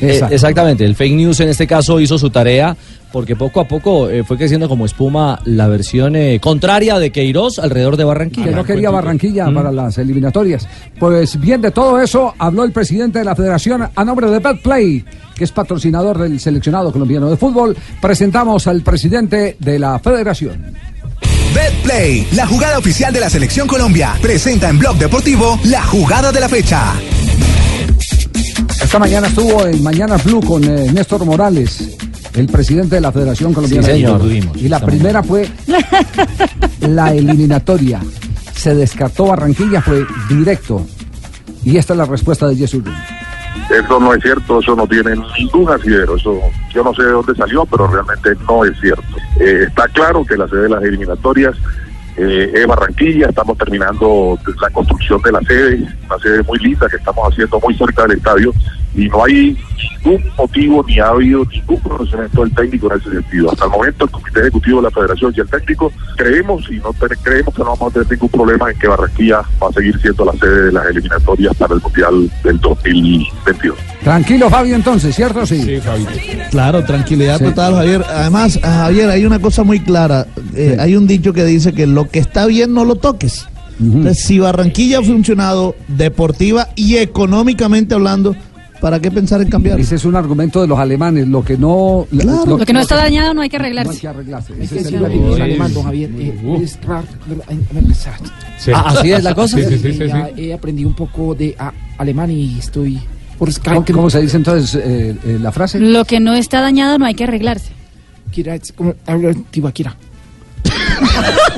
Eh, 0.01 0.17
eh, 0.17 0.21
exactamente, 0.31 0.85
el 0.85 0.97
fake 0.97 1.15
news 1.15 1.41
en 1.41 1.49
este 1.49 1.67
caso 1.67 2.01
hizo 2.01 2.19
su 2.19 2.31
tarea 2.31 2.77
porque 3.17 3.35
poco 3.35 3.61
a 3.61 3.65
poco 3.67 4.11
eh, 4.11 4.25
fue 4.25 4.37
creciendo 4.37 4.69
como 4.69 4.85
espuma 4.85 5.41
la 5.47 5.69
versión 5.69 6.17
eh, 6.17 6.39
contraria 6.39 6.99
de 6.99 7.11
Queiroz 7.11 7.59
alrededor 7.59 7.97
de 7.97 8.05
Barranquilla. 8.05 8.49
que 8.49 8.55
no 8.55 8.63
quería 8.63 8.91
Barranquilla 8.91 9.51
para 9.51 9.73
las 9.73 9.97
eliminatorias. 9.97 10.69
Pues 10.99 11.41
bien, 11.41 11.63
de 11.63 11.71
todo 11.71 11.99
eso 11.99 12.35
habló 12.37 12.63
el 12.63 12.73
presidente 12.73 13.21
de 13.21 13.25
la 13.25 13.35
federación 13.35 13.89
a 13.95 14.05
nombre 14.05 14.29
de 14.29 14.39
Betplay, 14.39 15.03
que 15.35 15.45
es 15.45 15.51
patrocinador 15.51 16.19
del 16.19 16.39
seleccionado 16.39 16.93
colombiano 16.93 17.31
de 17.31 17.39
fútbol. 17.39 17.75
Presentamos 18.03 18.67
al 18.67 18.83
presidente 18.83 19.57
de 19.61 19.79
la 19.79 19.99
federación. 19.99 20.75
BetPlay, 21.55 22.29
la 22.33 22.47
jugada 22.47 22.77
oficial 22.77 23.15
de 23.15 23.21
la 23.21 23.31
Selección 23.31 23.67
Colombia, 23.67 24.13
presenta 24.21 24.69
en 24.69 24.79
Blog 24.79 24.99
Deportivo 24.99 25.59
la 25.65 25.83
jugada 25.85 26.31
de 26.33 26.41
la 26.41 26.51
fecha. 26.51 26.93
Esta 28.83 28.99
mañana 28.99 29.29
estuvo 29.29 29.67
en 29.67 29.83
Mañana 29.83 30.19
Blue 30.19 30.43
con 30.43 30.63
eh, 30.63 30.93
Néstor 30.93 31.25
Morales, 31.25 31.97
el 32.37 32.47
presidente 32.49 32.97
de 32.97 33.01
la 33.01 33.13
Federación 33.13 33.53
Colombiana 33.53 33.87
Sí, 33.87 33.93
de 33.93 33.97
señor. 33.99 34.21
Tuvimos 34.21 34.57
Y 34.57 34.69
la 34.69 34.81
primera 34.81 35.23
fue 35.23 35.49
la 36.81 37.13
eliminatoria. 37.13 38.01
Se 38.55 38.75
descartó 38.75 39.27
Barranquilla, 39.27 39.81
fue 39.81 40.05
directo. 40.29 40.87
Y 41.65 41.77
esta 41.77 41.95
es 41.95 41.99
la 41.99 42.05
respuesta 42.05 42.47
de 42.47 42.57
Jesús. 42.57 42.85
Eso 43.71 43.99
no 43.99 44.15
es 44.15 44.23
cierto, 44.23 44.61
eso 44.61 44.77
no 44.77 44.87
tiene 44.87 45.15
ningún 45.39 45.69
asidero. 45.71 46.17
Eso, 46.17 46.39
yo 46.73 46.85
no 46.85 46.95
sé 46.95 47.03
de 47.03 47.11
dónde 47.11 47.35
salió, 47.35 47.65
pero 47.67 47.89
realmente 47.89 48.31
no 48.47 48.65
es 48.65 48.79
cierto. 48.81 49.03
Eh, 49.41 49.65
está 49.67 49.89
claro 49.89 50.25
que 50.25 50.37
la 50.37 50.47
sede 50.49 50.63
de 50.63 50.69
las 50.69 50.83
eliminatorias 50.85 51.57
eh, 52.19 52.51
es 52.55 52.67
Barranquilla, 52.67 53.29
estamos 53.29 53.57
terminando 53.59 54.39
la 54.61 54.71
construcción 54.71 55.21
de 55.23 55.33
la 55.33 55.41
sede, 55.43 55.77
una 56.07 56.19
sede 56.23 56.43
muy 56.45 56.59
linda 56.59 56.89
que 56.89 56.97
estamos 56.97 57.31
haciendo 57.33 57.61
muy 57.61 57.75
cerca 57.77 58.03
del 58.03 58.17
estadio 58.19 58.53
y 58.95 59.09
no 59.09 59.25
hay 59.25 59.55
ningún 60.05 60.25
motivo 60.39 60.83
ni 60.89 60.99
ha 60.99 61.09
habido 61.09 61.45
ningún 61.45 61.77
conocimiento 61.81 62.43
del 62.43 62.55
técnico 62.55 62.91
en 62.91 62.99
ese 62.99 63.11
sentido. 63.11 63.51
Hasta 63.53 63.67
el 63.67 63.71
momento 63.71 64.05
el 64.07 64.11
Comité 64.11 64.41
Ejecutivo 64.41 64.79
de 64.81 64.85
la 64.85 64.91
Federación 64.91 65.35
y 65.37 65.41
el 65.41 65.49
técnico 65.49 65.93
creemos 66.17 66.65
y 66.71 66.77
no 66.77 66.95
te- 66.95 67.15
creemos 67.23 67.55
que 67.55 67.63
no 67.63 67.77
vamos 67.77 67.91
a 67.91 67.93
tener 67.93 68.11
ningún 68.13 68.29
problema 68.31 68.71
en 68.71 68.79
que 68.79 68.89
Barranquilla 68.89 69.43
va 69.63 69.69
a 69.69 69.73
seguir 69.73 70.01
siendo 70.01 70.25
la 70.25 70.33
sede 70.33 70.63
de 70.67 70.73
las 70.73 70.87
eliminatorias 70.87 71.55
para 71.57 71.75
el 71.75 71.83
Mundial 71.83 72.31
del 72.43 72.59
2022. 72.61 73.77
Tranquilo, 74.03 74.49
Fabio, 74.49 74.77
entonces, 74.77 75.15
¿cierto? 75.15 75.45
Sí. 75.45 75.81
Claro, 76.51 76.85
tranquilidad 76.85 77.39
Sí. 77.39 77.45
total, 77.45 77.75
Javier. 77.75 78.05
Además, 78.09 78.59
Javier, 78.63 79.11
hay 79.11 79.27
una 79.27 79.41
cosa 79.41 79.63
muy 79.65 79.81
clara. 79.81 80.27
Eh, 80.55 80.77
Hay 80.79 80.95
un 80.97 81.07
dicho 81.07 81.33
que 81.33 81.45
dice 81.45 81.73
que 81.75 81.87
lo 82.07 82.11
que 82.13 82.19
está 82.21 82.47
bien 82.47 82.73
no 82.73 82.85
lo 82.85 82.95
toques. 82.97 83.47
Entonces, 83.81 84.25
si 84.25 84.39
Barranquilla 84.39 85.01
ha 85.01 85.03
funcionado 85.03 85.75
deportiva 85.89 86.69
y 86.77 86.97
económicamente 86.97 87.95
hablando, 87.95 88.35
¿para 88.81 89.01
qué 89.01 89.11
pensar 89.11 89.43
en 89.43 89.51
cambiar? 89.51 89.79
Ese 89.79 89.97
es 89.97 90.05
un 90.05 90.17
argumento 90.17 90.63
de 90.63 90.69
los 90.69 90.79
alemanes. 90.79 91.27
Lo 91.29 91.45
que 91.45 91.59
no. 91.59 92.07
Claro. 92.11 92.57
Lo 92.57 92.65
que 92.65 92.73
no 92.73 92.81
está 92.81 92.97
dañado 92.97 93.35
no 93.35 93.43
hay 93.43 93.51
que 93.51 93.57
arreglarse. 93.57 93.89
No 93.89 93.95
hay 93.95 94.01
que 94.01 94.09
arreglarse. 94.09 94.53
Hay 94.55 94.63
Ese 94.63 94.75
que 94.75 94.81
es 94.81 94.87
el 94.87 94.93
decirlo 94.93 95.07
argumento. 95.07 95.37
en 95.37 95.43
alemán, 95.43 95.75
don 95.75 95.85
Javier. 95.85 96.11
Eh, 96.19 96.59
es 96.63 96.79
raro, 96.83 97.07
Sí. 98.59 98.71
Ah, 98.75 98.85
¿así 98.87 99.13
es 99.13 99.23
la 99.23 99.35
cosa? 99.35 99.59
Sí, 99.59 99.65
Sí, 99.65 99.79
sí, 99.79 99.93
sí, 99.93 100.43
He 100.43 100.55
aprendido 100.55 100.89
un 100.89 100.97
poco 100.97 101.35
de 101.35 101.55
ah, 101.59 101.73
alemán 101.99 102.31
y 102.31 102.59
estoy... 102.59 102.99
Por 103.39 103.53
¿Cómo, 103.61 103.85
cómo 103.85 104.09
se 104.09 104.23
dice 104.23 104.39
entonces 104.39 104.75
eh, 104.83 105.15
eh, 105.23 105.39
la 105.39 105.53
frase? 105.53 105.79
Lo 105.79 106.07
que 106.07 106.21
no 106.21 106.33
está 106.33 106.63
dañado 106.63 106.99
no 106.99 107.05
hay 107.05 107.15
que 107.15 107.25
arreglarse. 107.25 107.71
Kira, 108.31 108.55
es 108.55 108.73
como 108.73 108.95
Tibaquira. 109.51 109.95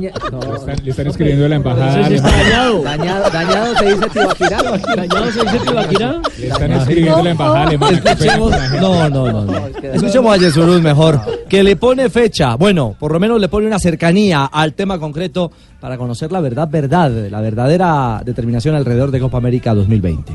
Le 0.00 0.08
están, 0.08 0.84
le 0.84 0.90
están 0.90 1.06
escribiendo 1.06 1.42
de 1.44 1.48
la 1.48 1.56
embajada. 1.56 2.00
Ese 2.00 2.08
sí 2.08 2.14
está 2.16 2.30
dañado. 2.30 2.82
Dañado- 2.82 3.30
dañado 3.30 3.76
se 3.76 3.84
dice 3.94 4.10
Tibaquirá. 4.10 4.62
Dañado 4.96 5.30
se 5.32 5.40
dice 5.40 5.58
Tibaquirá. 5.60 6.20
Le 6.38 6.46
están 6.48 6.72
escribiendo 6.72 7.16
de 7.18 7.22
la 7.24 7.30
embajada 7.30 7.62
alemana. 7.62 7.98
Gente. 8.00 8.26
No, 8.80 9.08
no, 9.08 9.32
no. 9.32 9.44
no. 9.44 9.66
Escuchemos 9.82 10.34
a 10.34 10.36
Yesurún 10.38 10.82
mejor, 10.82 11.20
que 11.48 11.62
le 11.62 11.76
pone 11.76 12.10
fecha, 12.10 12.56
bueno, 12.56 12.94
por 12.98 13.12
lo 13.12 13.20
menos 13.20 13.40
le 13.40 13.48
pone 13.48 13.66
una 13.66 13.78
cercanía 13.78 14.44
al 14.46 14.74
tema 14.74 14.98
concreto 14.98 15.50
para 15.80 15.96
conocer 15.96 16.30
la 16.32 16.40
verdad, 16.40 16.68
verdad, 16.70 17.10
la 17.30 17.40
verdadera 17.40 18.20
determinación 18.24 18.74
alrededor 18.74 19.10
de 19.10 19.20
Copa 19.20 19.38
América 19.38 19.74
2020. 19.74 20.32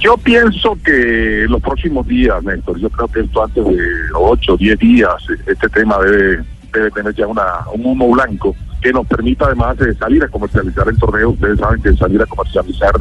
Yo 0.00 0.16
pienso 0.18 0.76
que 0.84 1.46
los 1.48 1.62
próximos 1.62 2.06
días, 2.06 2.42
Néstor, 2.42 2.78
yo 2.78 2.90
creo 2.90 3.08
que 3.08 3.20
esto 3.20 3.42
antes 3.44 3.64
de 3.64 3.76
8 4.14 4.52
o 4.52 4.56
10 4.56 4.78
días, 4.78 5.10
este 5.46 5.68
tema 5.68 5.96
debe, 5.98 6.42
debe 6.74 6.90
tener 6.90 7.14
ya 7.14 7.26
una, 7.26 7.42
un 7.72 7.86
humo 7.86 8.10
blanco 8.10 8.54
que 8.80 8.92
nos 8.92 9.06
permita 9.06 9.46
además 9.46 9.78
de 9.78 9.94
salir 9.94 10.22
a 10.22 10.28
comercializar 10.28 10.86
el 10.88 10.98
torneo. 10.98 11.30
Ustedes 11.30 11.58
saben 11.58 11.80
que 11.80 11.94
salir 11.94 12.20
a 12.20 12.26
comercializar 12.26 12.92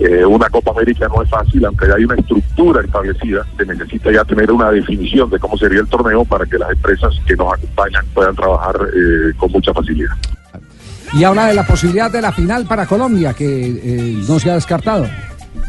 eh, 0.00 0.24
una 0.24 0.48
Copa 0.48 0.70
América 0.70 1.08
no 1.08 1.22
es 1.22 1.28
fácil, 1.28 1.64
aunque 1.64 1.88
ya 1.88 1.94
hay 1.94 2.04
una 2.04 2.14
estructura 2.14 2.82
establecida, 2.82 3.44
se 3.56 3.66
necesita 3.66 4.12
ya 4.12 4.24
tener 4.24 4.50
una 4.50 4.70
definición 4.70 5.28
de 5.30 5.38
cómo 5.38 5.56
sería 5.56 5.80
el 5.80 5.88
torneo 5.88 6.24
para 6.24 6.46
que 6.46 6.58
las 6.58 6.70
empresas 6.70 7.14
que 7.26 7.34
nos 7.36 7.52
acompañan 7.52 8.04
puedan 8.14 8.34
trabajar 8.34 8.76
eh, 8.94 9.32
con 9.36 9.50
mucha 9.50 9.72
facilidad. 9.72 10.14
Y 11.14 11.24
habla 11.24 11.46
de 11.46 11.54
la 11.54 11.66
posibilidad 11.66 12.10
de 12.10 12.20
la 12.20 12.32
final 12.32 12.66
para 12.66 12.86
Colombia, 12.86 13.32
que 13.32 13.44
eh, 13.44 14.22
no 14.28 14.38
se 14.38 14.50
ha 14.50 14.54
descartado. 14.54 15.06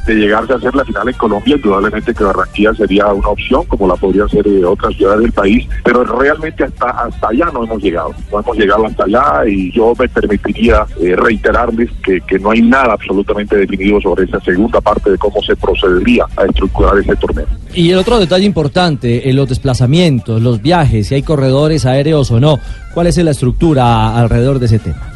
De 0.10 0.15
llegarse 0.15 0.54
a 0.54 0.56
hacer 0.56 0.74
la 0.76 0.84
final 0.84 1.08
en 1.08 1.15
Colombia, 1.15 1.56
indudablemente 1.56 2.13
que 2.13 2.24
Barranquilla 2.24 2.74
sería 2.74 3.08
una 3.08 3.30
opción, 3.30 3.63
como 3.65 3.88
la 3.88 3.95
podrían 3.95 4.28
ser 4.30 4.48
eh, 4.48 4.65
otras 4.65 4.95
ciudades 4.95 5.22
del 5.22 5.32
país, 5.32 5.67
pero 5.84 6.04
realmente 6.04 6.63
hasta 6.63 6.89
hasta 6.89 7.28
allá 7.28 7.50
no 7.54 7.63
hemos 7.63 7.82
llegado, 7.82 8.13
no 8.32 8.39
hemos 8.39 8.58
llegado 8.58 8.86
hasta 8.86 9.04
allá 9.04 9.48
y 9.48 9.72
yo 9.72 9.93
me 9.98 10.10
permitiría 10.10 10.86
eh, 11.00 11.15
reiterarles 11.15 11.89
que, 12.04 12.19
que 12.22 12.39
no 12.39 12.52
hay 12.52 12.62
nada 12.62 12.93
absolutamente 12.93 13.56
definido 13.56 14.02
sobre 14.02 14.26
esa 14.26 14.39
segunda 14.41 14.82
parte 14.82 15.12
de 15.12 15.17
cómo 15.17 15.41
se 15.41 15.56
procedería 15.56 16.26
a 16.36 16.45
estructurar 16.45 16.98
ese 16.98 17.15
torneo. 17.15 17.45
Y 17.74 17.91
el 17.91 17.98
otro 17.98 18.19
detalle 18.19 18.45
importante, 18.45 19.30
en 19.30 19.36
los 19.36 19.48
desplazamientos, 19.48 20.41
los 20.41 20.62
viajes, 20.62 21.08
si 21.08 21.15
hay 21.15 21.24
corredores 21.24 21.86
aéreos 21.86 22.32
o 22.32 22.39
no, 22.39 22.60
¿cuál 22.93 23.08
es 23.08 23.17
la 23.17 23.32
estructura 23.32 24.17
alrededor 24.17 24.60
de 24.60 24.65
ese 24.65 24.80
tema? 24.80 25.13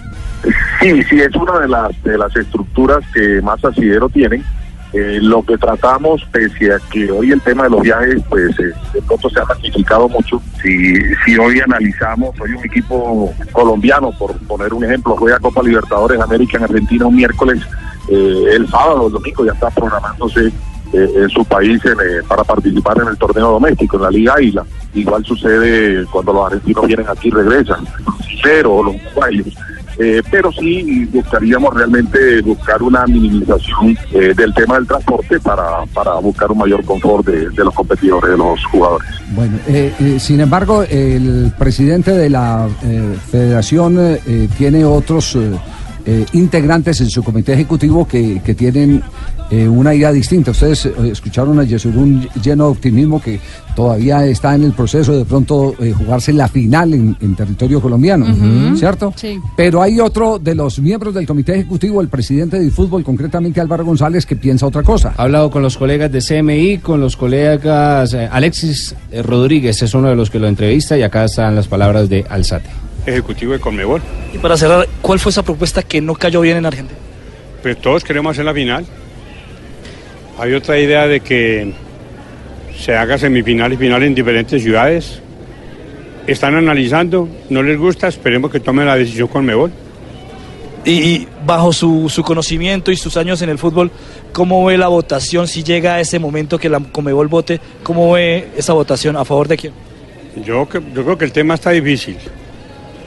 Sí, 0.81 1.01
sí, 1.03 1.19
es 1.19 1.33
una 1.35 1.59
de 1.59 1.67
las, 1.69 2.03
de 2.03 2.17
las 2.17 2.35
estructuras 2.35 2.99
que 3.13 3.41
más 3.41 3.63
asidero 3.63 4.09
tienen. 4.09 4.43
Eh, 4.93 5.19
lo 5.21 5.43
que 5.43 5.57
tratamos, 5.57 6.23
pese 6.31 6.71
a 6.71 6.77
que 6.91 7.11
hoy 7.11 7.31
el 7.31 7.41
tema 7.41 7.63
de 7.63 7.71
los 7.71 7.81
viajes, 7.81 8.21
pues 8.29 8.57
eh, 8.59 8.73
de 8.93 9.01
pronto 9.01 9.27
se 9.29 9.39
ha 9.39 9.45
magnificado 9.45 10.07
mucho. 10.07 10.39
Si, 10.61 10.95
si 11.25 11.37
hoy 11.37 11.59
analizamos, 11.59 12.39
hoy 12.39 12.51
un 12.51 12.63
equipo 12.63 13.33
colombiano, 13.51 14.11
por 14.11 14.37
poner 14.47 14.71
un 14.73 14.83
ejemplo, 14.83 15.15
juega 15.17 15.39
Copa 15.39 15.63
Libertadores 15.63 16.21
América 16.21 16.57
en 16.57 16.65
Argentina 16.65 17.07
un 17.07 17.15
miércoles, 17.15 17.59
eh, 18.07 18.43
el 18.53 18.67
sábado 18.67 19.07
el 19.07 19.13
domingo 19.13 19.45
ya 19.45 19.53
está 19.53 19.69
programándose 19.69 20.51
eh, 20.93 21.09
en 21.15 21.29
su 21.29 21.43
país 21.45 21.83
en, 21.85 21.93
eh, 21.93 22.21
para 22.27 22.43
participar 22.43 22.99
en 23.01 23.07
el 23.07 23.17
torneo 23.17 23.51
doméstico, 23.51 23.97
en 23.97 24.03
la 24.03 24.11
Liga 24.11 24.33
Águila. 24.35 24.65
Igual 24.93 25.25
sucede 25.25 26.05
cuando 26.11 26.33
los 26.33 26.45
argentinos 26.45 26.85
vienen 26.85 27.07
aquí 27.09 27.29
y 27.29 27.31
regresan, 27.31 27.85
pero 28.43 28.83
los 28.83 28.95
uruguayos. 28.95 29.47
Eh, 29.99 30.21
pero 30.31 30.51
sí 30.51 31.05
buscaríamos 31.11 31.73
realmente 31.73 32.41
buscar 32.41 32.81
una 32.81 33.05
minimización 33.05 33.97
eh, 34.11 34.33
del 34.35 34.53
tema 34.53 34.75
del 34.75 34.87
transporte 34.87 35.39
para, 35.39 35.85
para 35.93 36.15
buscar 36.15 36.51
un 36.51 36.57
mayor 36.57 36.83
confort 36.83 37.25
de, 37.27 37.63
los 37.63 37.73
competidores, 37.73 38.31
de 38.31 38.37
los 38.37 38.63
jugadores. 38.65 39.07
Bueno, 39.35 39.57
eh, 39.67 39.93
eh, 39.99 40.19
sin 40.19 40.39
embargo, 40.41 40.83
el 40.83 41.51
presidente 41.57 42.11
de 42.11 42.29
la 42.29 42.67
eh, 42.83 43.17
federación 43.31 43.97
eh, 43.99 44.49
tiene 44.57 44.85
otros 44.85 45.37
eh, 46.05 46.25
integrantes 46.33 47.01
en 47.01 47.09
su 47.09 47.23
comité 47.23 47.53
ejecutivo 47.53 48.07
que, 48.07 48.41
que 48.43 48.53
tienen 48.53 49.03
eh, 49.53 49.67
una 49.67 49.93
idea 49.93 50.11
distinta. 50.11 50.51
Ustedes 50.51 50.87
eh, 50.87 50.93
escucharon 51.11 51.59
a 51.59 51.63
Yesurún 51.63 52.27
lleno 52.41 52.65
de 52.65 52.71
optimismo 52.71 53.21
que 53.21 53.39
todavía 53.75 54.25
está 54.25 54.55
en 54.55 54.63
el 54.63 54.71
proceso 54.71 55.15
de 55.15 55.25
pronto 55.25 55.75
eh, 55.79 55.93
jugarse 55.95 56.33
la 56.33 56.47
final 56.47 56.93
en, 56.93 57.15
en 57.21 57.35
territorio 57.35 57.79
colombiano. 57.79 58.25
¿cierto? 58.75 59.13
Sí. 59.15 59.39
Pero 59.55 59.81
hay 59.81 59.99
otro 59.99 60.39
de 60.39 60.55
los 60.55 60.79
miembros 60.79 61.13
del 61.13 61.27
comité 61.27 61.53
ejecutivo, 61.53 62.01
el 62.01 62.07
presidente 62.07 62.59
de 62.59 62.71
fútbol, 62.71 63.03
concretamente 63.03 63.61
Álvaro 63.61 63.85
González, 63.85 64.25
que 64.25 64.35
piensa 64.35 64.65
otra 64.65 64.81
cosa. 64.81 65.13
Ha 65.17 65.23
hablado 65.23 65.51
con 65.51 65.61
los 65.61 65.77
colegas 65.77 66.11
de 66.11 66.19
CMI, 66.19 66.79
con 66.79 66.99
los 66.99 67.15
colegas 67.15 68.13
eh, 68.13 68.27
Alexis 68.31 68.95
Rodríguez, 69.23 69.81
es 69.81 69.93
uno 69.93 70.09
de 70.09 70.15
los 70.15 70.29
que 70.29 70.39
lo 70.39 70.47
entrevista 70.47 70.97
y 70.97 71.03
acá 71.03 71.25
están 71.25 71.55
las 71.55 71.67
palabras 71.67 72.09
de 72.09 72.25
Alzate. 72.27 72.82
Ejecutivo 73.05 73.53
de 73.53 73.59
Conmebol. 73.59 74.01
Y 74.33 74.37
para 74.37 74.57
cerrar, 74.57 74.87
¿cuál 75.01 75.19
fue 75.19 75.31
esa 75.31 75.43
propuesta 75.43 75.83
que 75.83 76.01
no 76.01 76.15
cayó 76.15 76.41
bien 76.41 76.57
en 76.57 76.65
Argentina? 76.65 76.99
Pues 77.61 77.77
todos 77.77 78.03
queremos 78.03 78.31
hacer 78.31 78.45
la 78.45 78.53
final. 78.53 78.85
Hay 80.39 80.53
otra 80.53 80.79
idea 80.79 81.07
de 81.07 81.19
que 81.19 81.73
se 82.77 82.95
haga 82.95 83.17
semifinal 83.17 83.71
y 83.73 83.77
final 83.77 84.03
en 84.03 84.15
diferentes 84.15 84.61
ciudades. 84.61 85.19
están 86.27 86.55
analizando, 86.55 87.27
no 87.49 87.63
les 87.63 87.77
gusta, 87.77 88.07
esperemos 88.07 88.51
que 88.51 88.59
tomen 88.59 88.85
la 88.85 88.95
decisión 88.95 89.27
con 89.27 89.45
Mebol. 89.45 89.71
Y, 90.85 90.91
y 90.91 91.27
bajo 91.45 91.71
su, 91.71 92.09
su 92.09 92.23
conocimiento 92.23 92.91
y 92.91 92.97
sus 92.97 93.15
años 93.15 93.41
en 93.41 93.49
el 93.49 93.57
fútbol, 93.57 93.89
¿cómo 94.33 94.65
ve 94.65 94.77
la 94.77 94.89
votación 94.89 95.47
si 95.47 95.63
llega 95.63 95.95
a 95.95 96.01
ese 96.01 96.19
momento 96.19 96.57
que 96.59 96.67
la 96.67 96.79
Comebol 96.79 97.27
vote? 97.27 97.61
¿Cómo 97.83 98.13
ve 98.13 98.49
esa 98.57 98.73
votación? 98.73 99.15
¿A 99.15 99.23
favor 99.23 99.47
de 99.47 99.57
quién? 99.57 99.73
Yo, 100.43 100.67
yo 100.93 101.03
creo 101.03 101.17
que 101.17 101.25
el 101.25 101.31
tema 101.31 101.53
está 101.53 101.69
difícil, 101.69 102.17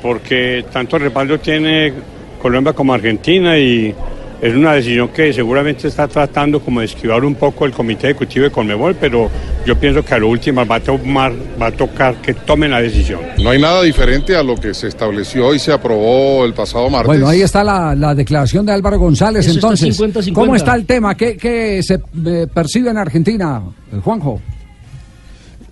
porque 0.07 0.64
tanto 0.73 0.99
respaldo 0.99 1.40
tiene 1.40 1.92
Colombia 2.40 2.73
como 2.73 2.95
Argentina 2.95 3.59
y 3.59 3.92
es 4.40 4.55
una 4.55 4.75
decisión 4.75 5.09
que 5.09 5.33
seguramente 5.33 5.88
está 5.88 6.07
tratando 6.07 6.61
como 6.61 6.79
de 6.79 6.87
esquivar 6.87 7.25
un 7.25 7.35
poco 7.35 7.66
el 7.66 7.73
comité 7.73 8.11
ejecutivo 8.11 8.45
de 8.45 8.53
Conmebol, 8.53 8.95
pero 8.95 9.29
yo 9.66 9.77
pienso 9.77 10.05
que 10.05 10.14
a 10.14 10.19
lo 10.19 10.29
último 10.29 10.64
va 10.64 10.77
a, 10.77 10.81
tomar, 10.81 11.33
va 11.61 11.66
a 11.66 11.73
tocar 11.73 12.14
que 12.16 12.35
tomen 12.35 12.71
la 12.71 12.81
decisión. 12.81 13.21
No 13.42 13.51
hay 13.51 13.61
nada 13.61 13.83
diferente 13.83 14.37
a 14.37 14.45
lo 14.45 14.55
que 14.55 14.75
se 14.75 14.87
estableció 14.87 15.53
y 15.55 15.59
se 15.59 15.73
aprobó 15.73 16.45
el 16.45 16.55
pasado 16.55 16.88
martes. 16.88 17.09
Bueno, 17.09 17.27
ahí 17.27 17.42
está 17.42 17.64
la, 17.64 17.97
la 17.97 18.14
declaración 18.14 18.64
de 18.64 18.73
Álvaro 18.73 19.01
González. 19.01 19.45
Eso 19.45 19.57
está 19.57 19.69
Entonces, 19.69 19.99
50-50. 19.99 20.33
¿cómo 20.35 20.55
está 20.55 20.77
el 20.77 20.87
tema? 20.87 21.16
¿Qué, 21.16 21.37
qué 21.37 21.83
se 21.83 21.95
eh, 21.95 22.47
percibe 22.55 22.90
en 22.90 22.99
Argentina, 22.99 23.61
eh, 23.92 23.97
Juanjo? 24.05 24.40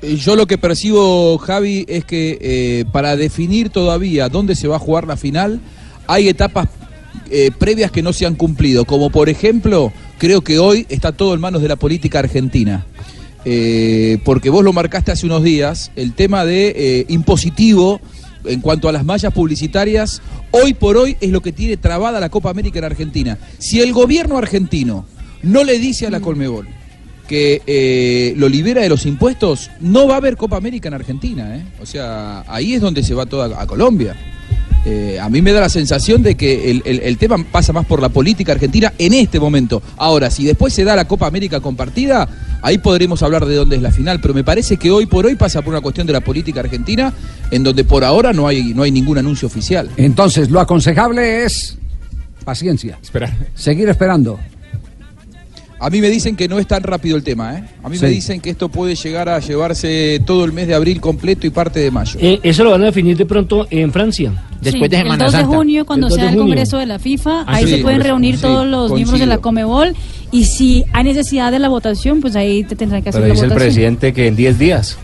Eh, 0.04 0.16
Yo 0.16 0.36
lo 0.36 0.46
que 0.46 0.58
percibo, 0.58 1.38
Javi, 1.38 1.86
es 1.88 2.04
que 2.04 2.38
eh, 2.40 2.84
para 2.92 3.16
definir 3.16 3.70
todavía 3.70 4.28
dónde 4.28 4.54
se 4.54 4.68
va 4.68 4.76
a 4.76 4.78
jugar 4.78 5.06
la 5.06 5.16
final, 5.16 5.60
hay 6.06 6.28
etapas 6.28 6.68
eh, 7.30 7.50
previas 7.58 7.90
que 7.90 8.02
no 8.02 8.12
se 8.12 8.26
han 8.26 8.34
cumplido. 8.34 8.84
Como 8.84 9.10
por 9.10 9.28
ejemplo, 9.28 9.92
creo 10.18 10.42
que 10.42 10.58
hoy 10.58 10.86
está 10.90 11.12
todo 11.12 11.34
en 11.34 11.40
manos 11.40 11.62
de 11.62 11.68
la 11.68 11.76
política 11.76 12.18
argentina. 12.18 12.84
Eh, 13.46 14.18
porque 14.24 14.50
vos 14.50 14.64
lo 14.64 14.72
marcaste 14.72 15.12
hace 15.12 15.26
unos 15.26 15.42
días, 15.42 15.90
el 15.96 16.14
tema 16.14 16.44
de 16.44 17.04
impositivo 17.08 18.00
en 18.46 18.60
cuanto 18.60 18.88
a 18.88 18.92
las 18.92 19.04
mallas 19.04 19.32
publicitarias, 19.32 20.20
hoy 20.50 20.74
por 20.74 20.98
hoy 20.98 21.16
es 21.20 21.30
lo 21.30 21.40
que 21.40 21.52
tiene 21.52 21.78
trabada 21.78 22.20
la 22.20 22.28
Copa 22.28 22.50
América 22.50 22.78
en 22.78 22.84
Argentina. 22.84 23.38
Si 23.58 23.80
el 23.80 23.92
gobierno 23.92 24.36
argentino 24.36 25.06
no 25.42 25.64
le 25.64 25.78
dice 25.78 26.06
a 26.06 26.10
la 26.10 26.20
Colmebol 26.20 26.66
que 27.28 27.62
eh, 27.66 28.34
lo 28.36 28.48
libera 28.48 28.80
de 28.82 28.88
los 28.88 29.06
impuestos, 29.06 29.70
no 29.80 30.06
va 30.06 30.14
a 30.14 30.16
haber 30.18 30.36
Copa 30.36 30.56
América 30.56 30.88
en 30.88 30.94
Argentina. 30.94 31.56
¿eh? 31.56 31.64
O 31.80 31.86
sea, 31.86 32.44
ahí 32.48 32.74
es 32.74 32.80
donde 32.80 33.02
se 33.02 33.14
va 33.14 33.26
toda 33.26 33.60
a 33.60 33.66
Colombia. 33.66 34.14
Eh, 34.86 35.18
a 35.18 35.30
mí 35.30 35.40
me 35.40 35.52
da 35.52 35.60
la 35.62 35.70
sensación 35.70 36.22
de 36.22 36.34
que 36.34 36.70
el, 36.70 36.82
el- 36.84 37.00
el 37.00 37.16
tema 37.16 37.42
pasa 37.50 37.72
más 37.72 37.86
por 37.86 38.02
la 38.02 38.10
política 38.10 38.52
argentina 38.52 38.92
en 38.98 39.14
este 39.14 39.40
momento. 39.40 39.82
Ahora, 39.96 40.30
si 40.30 40.44
después 40.44 40.74
se 40.74 40.84
da 40.84 40.94
la 40.94 41.06
Copa 41.08 41.26
América 41.26 41.60
compartida, 41.60 42.28
ahí 42.60 42.76
podremos 42.76 43.22
hablar 43.22 43.46
de 43.46 43.54
dónde 43.54 43.76
es 43.76 43.82
la 43.82 43.90
final, 43.90 44.20
pero 44.20 44.34
me 44.34 44.44
parece 44.44 44.76
que 44.76 44.90
hoy 44.90 45.06
por 45.06 45.24
hoy 45.24 45.36
pasa 45.36 45.62
por 45.62 45.72
una 45.72 45.80
cuestión 45.80 46.06
de 46.06 46.12
la 46.12 46.20
política 46.20 46.60
argentina, 46.60 47.14
en 47.50 47.62
donde 47.62 47.84
por 47.84 48.04
ahora 48.04 48.34
no 48.34 48.46
hay, 48.46 48.74
no 48.74 48.82
hay 48.82 48.90
ningún 48.90 49.16
anuncio 49.16 49.46
oficial. 49.48 49.88
Entonces, 49.96 50.50
lo 50.50 50.60
aconsejable 50.60 51.44
es 51.46 51.78
paciencia. 52.44 52.98
Esperar. 53.02 53.32
Seguir 53.54 53.88
esperando. 53.88 54.38
A 55.84 55.90
mí 55.90 56.00
me 56.00 56.08
dicen 56.08 56.34
que 56.34 56.48
no 56.48 56.58
es 56.58 56.66
tan 56.66 56.82
rápido 56.82 57.14
el 57.16 57.22
tema, 57.22 57.58
¿eh? 57.58 57.64
A 57.82 57.88
mí 57.90 57.98
me 58.00 58.08
Sí. 58.08 58.14
dicen 58.14 58.40
que 58.40 58.48
esto 58.48 58.70
puede 58.70 58.94
llegar 58.94 59.28
a 59.28 59.38
llevarse 59.38 60.18
todo 60.24 60.44
el 60.46 60.52
mes 60.52 60.66
de 60.66 60.74
abril 60.74 60.98
completo 60.98 61.46
y 61.46 61.50
parte 61.50 61.78
de 61.80 61.90
mayo. 61.90 62.18
Eh, 62.22 62.40
eso 62.42 62.64
lo 62.64 62.70
van 62.70 62.80
a 62.82 62.86
definir 62.86 63.16
de 63.18 63.26
pronto 63.26 63.66
en 63.70 63.92
Francia. 63.92 64.32
Sí, 64.62 64.68
el 64.80 65.18
2 65.18 65.32
de 65.32 65.44
junio, 65.44 65.84
cuando 65.84 66.06
El 66.06 66.10
2 66.12 66.16
sea 66.16 66.24
de 66.28 66.32
el. 66.32 66.38
Congreso 66.38 66.78
de 66.78 66.86
la 66.86 66.98
FIFA, 66.98 67.40
Ah, 67.42 67.56
ahí 67.56 67.64
sí, 67.66 67.70
se 67.76 67.78
pueden 67.82 68.00
reunir 68.00 68.36
Sí, 68.36 68.42
todos 68.42 68.66
los 68.66 68.92
miembros 68.92 69.20
de 69.20 69.26
la 69.26 69.36
coincido. 69.38 69.42
Comebol 69.68 69.94
y 70.32 70.44
si 70.46 70.84
hay 70.94 71.04
necesidad 71.04 71.52
de 71.52 71.58
la 71.58 71.68
votación, 71.68 72.20
pues 72.22 72.34
ahí 72.34 72.64
te 72.64 72.76
tendrán 72.76 73.02
que 73.02 73.10
hacer 73.10 73.20
Pero 73.20 73.28
la 73.28 73.34
dice 73.34 73.44
el 73.44 73.50
votación. 73.50 73.66
presidente 73.74 74.12
que 74.14 74.26
en 74.28 74.36
10 74.36 74.58
días. 74.58 74.96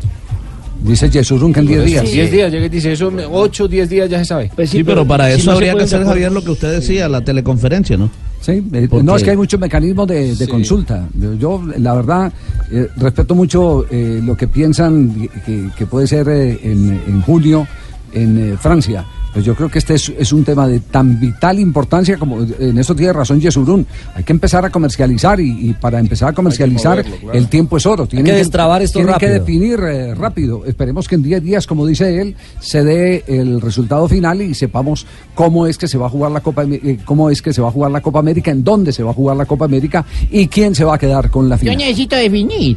Dice 0.83 1.11
Yesurún 1.11 1.53
que 1.53 1.61
en 1.61 1.67
10 1.67 1.85
días. 1.85 2.11
10 2.11 2.33
días, 2.33 2.51
llega 2.51 2.65
y 2.65 2.69
dice 2.71 2.93
eso, 2.93 3.13
8, 3.31 3.69
10 3.69 3.87
días 3.91 4.09
ya 4.09 4.19
se 4.21 4.25
sabe. 4.25 4.51
Sí, 4.67 4.83
pero 4.83 5.07
para 5.07 5.31
eso 5.31 5.53
habría 5.53 5.75
que 5.75 5.83
hacer, 5.83 6.05
Javier, 6.07 6.33
lo 6.33 6.43
que 6.43 6.53
usted 6.53 6.73
decía, 6.73 7.07
la 7.07 7.21
teleconferencia, 7.21 7.99
¿no? 7.99 8.09
Sí, 8.41 8.53
eh, 8.73 8.87
Porque- 8.89 9.03
no 9.05 9.17
es 9.17 9.23
que 9.23 9.31
hay 9.31 9.37
muchos 9.37 9.61
mecanismos 9.61 10.07
de, 10.09 10.29
de 10.35 10.47
Sí. 10.47 10.47
consulta. 10.47 11.07
Yo, 11.15 11.35
yo, 11.35 11.63
la 11.79 11.95
verdad, 11.95 12.33
eh, 12.71 12.89
respeto 12.97 13.35
mucho 13.35 13.85
eh, 13.91 14.21
lo 14.25 14.35
que 14.37 14.49
piensan 14.49 15.29
que, 15.45 15.69
que 15.77 15.87
puede 15.87 16.07
ser 16.07 16.29
eh, 16.29 16.59
en, 16.63 17.01
en 17.07 17.21
junio 17.23 17.67
en 18.13 18.53
eh, 18.53 18.57
Francia. 18.59 19.05
Pues 19.33 19.45
yo 19.45 19.55
creo 19.55 19.69
que 19.69 19.79
este 19.79 19.95
es, 19.95 20.13
es 20.19 20.33
un 20.33 20.45
tema 20.45 20.67
de 20.67 20.81
tan 20.81 21.21
vital 21.21 21.59
importancia 21.61 22.17
como 22.17 22.43
en 22.43 22.79
eso 22.79 22.95
tiene 22.95 23.13
razón 23.13 23.41
Yesurún. 23.41 23.87
Hay 24.15 24.25
que 24.25 24.33
empezar 24.33 24.65
a 24.65 24.71
comercializar 24.71 25.41
y, 25.41 25.71
y 25.71 25.73
para 25.75 25.99
empezar 26.01 26.31
a 26.31 26.33
comercializar 26.33 26.99
moverlo, 26.99 27.17
claro. 27.17 27.39
el 27.39 27.49
tiempo 27.49 27.77
es 27.77 27.87
oro. 27.87 28.07
Tienen 28.07 28.27
que 28.27 28.33
destrabar 28.33 28.83
esto 28.83 28.99
tienen 28.99 29.15
que 29.19 29.27
rápido. 29.27 29.45
definir 29.45 29.81
eh, 29.81 30.15
rápido. 30.15 30.65
Esperemos 30.67 31.07
que 31.07 31.15
en 31.15 31.23
10 31.23 31.43
días, 31.43 31.67
como 31.67 31.87
dice 31.87 32.21
él, 32.21 32.35
se 32.61 32.83
dé 32.83 33.25
el 33.27 33.61
resultado 33.61 34.09
final 34.09 34.43
y 34.43 34.55
sepamos 34.55 35.07
cómo 35.35 35.67
es 35.67 35.79
que 35.79 35.87
se 35.89 35.97
va 35.99 36.07
a 36.07 36.11
jugar 36.11 36.33
la 36.33 36.41
Copa 36.41 36.65
eh, 36.65 36.99
cómo 37.05 37.31
es 37.31 37.41
que 37.41 37.53
se 37.53 37.63
va 37.63 37.69
a 37.69 37.73
jugar 37.73 37.91
la 37.91 38.01
Copa 38.01 38.19
América, 38.19 38.51
en 38.51 38.65
dónde 38.65 38.93
se 38.93 39.03
va 39.03 39.11
a 39.11 39.15
jugar 39.15 39.37
la 39.37 39.47
Copa 39.47 39.65
América 39.65 40.05
y 40.31 40.49
quién 40.49 40.75
se 40.75 40.85
va 40.85 40.95
a 40.97 40.99
quedar 40.99 41.31
con 41.31 41.49
la 41.49 41.57
Yo 41.57 41.61
final. 41.61 41.77
necesito 41.79 42.17
definir. 42.17 42.77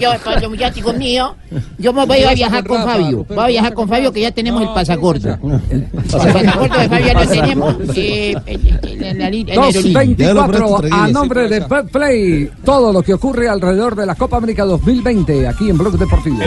Yo, 0.00 0.10
cuando 0.22 0.54
ya 0.54 0.68
estoy 0.68 0.82
conmigo, 0.82 1.34
yo 1.78 1.92
me 1.92 2.06
voy 2.06 2.22
a 2.22 2.34
viajar 2.34 2.64
con 2.66 2.82
Fabio. 2.84 3.24
Voy 3.28 3.38
a 3.38 3.46
viajar 3.46 3.74
con 3.74 3.88
Fabio 3.88 4.12
que 4.12 4.20
ya 4.20 4.30
tenemos 4.30 4.62
el 4.62 4.68
pasaporte. 4.68 5.28
El 5.70 5.82
pasaporte 6.10 6.78
de 6.80 6.88
Fabio 6.88 7.06
ya 7.06 7.14
lo 7.14 7.26
tenemos. 7.28 7.76
eh, 7.96 8.34
en- 8.46 9.04
en 9.04 9.18
la 9.18 9.30
li- 9.30 9.40
en 9.48 9.56
la 9.56 9.62
aerolínea. 9.66 10.02
2.24 10.34 10.92
a 10.92 11.08
nombre 11.08 11.48
de 11.48 11.60
Betplay. 11.60 12.50
Todo 12.64 12.92
lo 12.92 13.02
que 13.02 13.14
ocurre 13.14 13.48
alrededor 13.48 13.94
de 13.94 14.06
la 14.06 14.14
Copa 14.14 14.36
América 14.36 14.64
2020 14.64 15.46
aquí 15.48 15.70
en 15.70 15.78
Blog 15.78 15.98
Deportivo. 15.98 16.38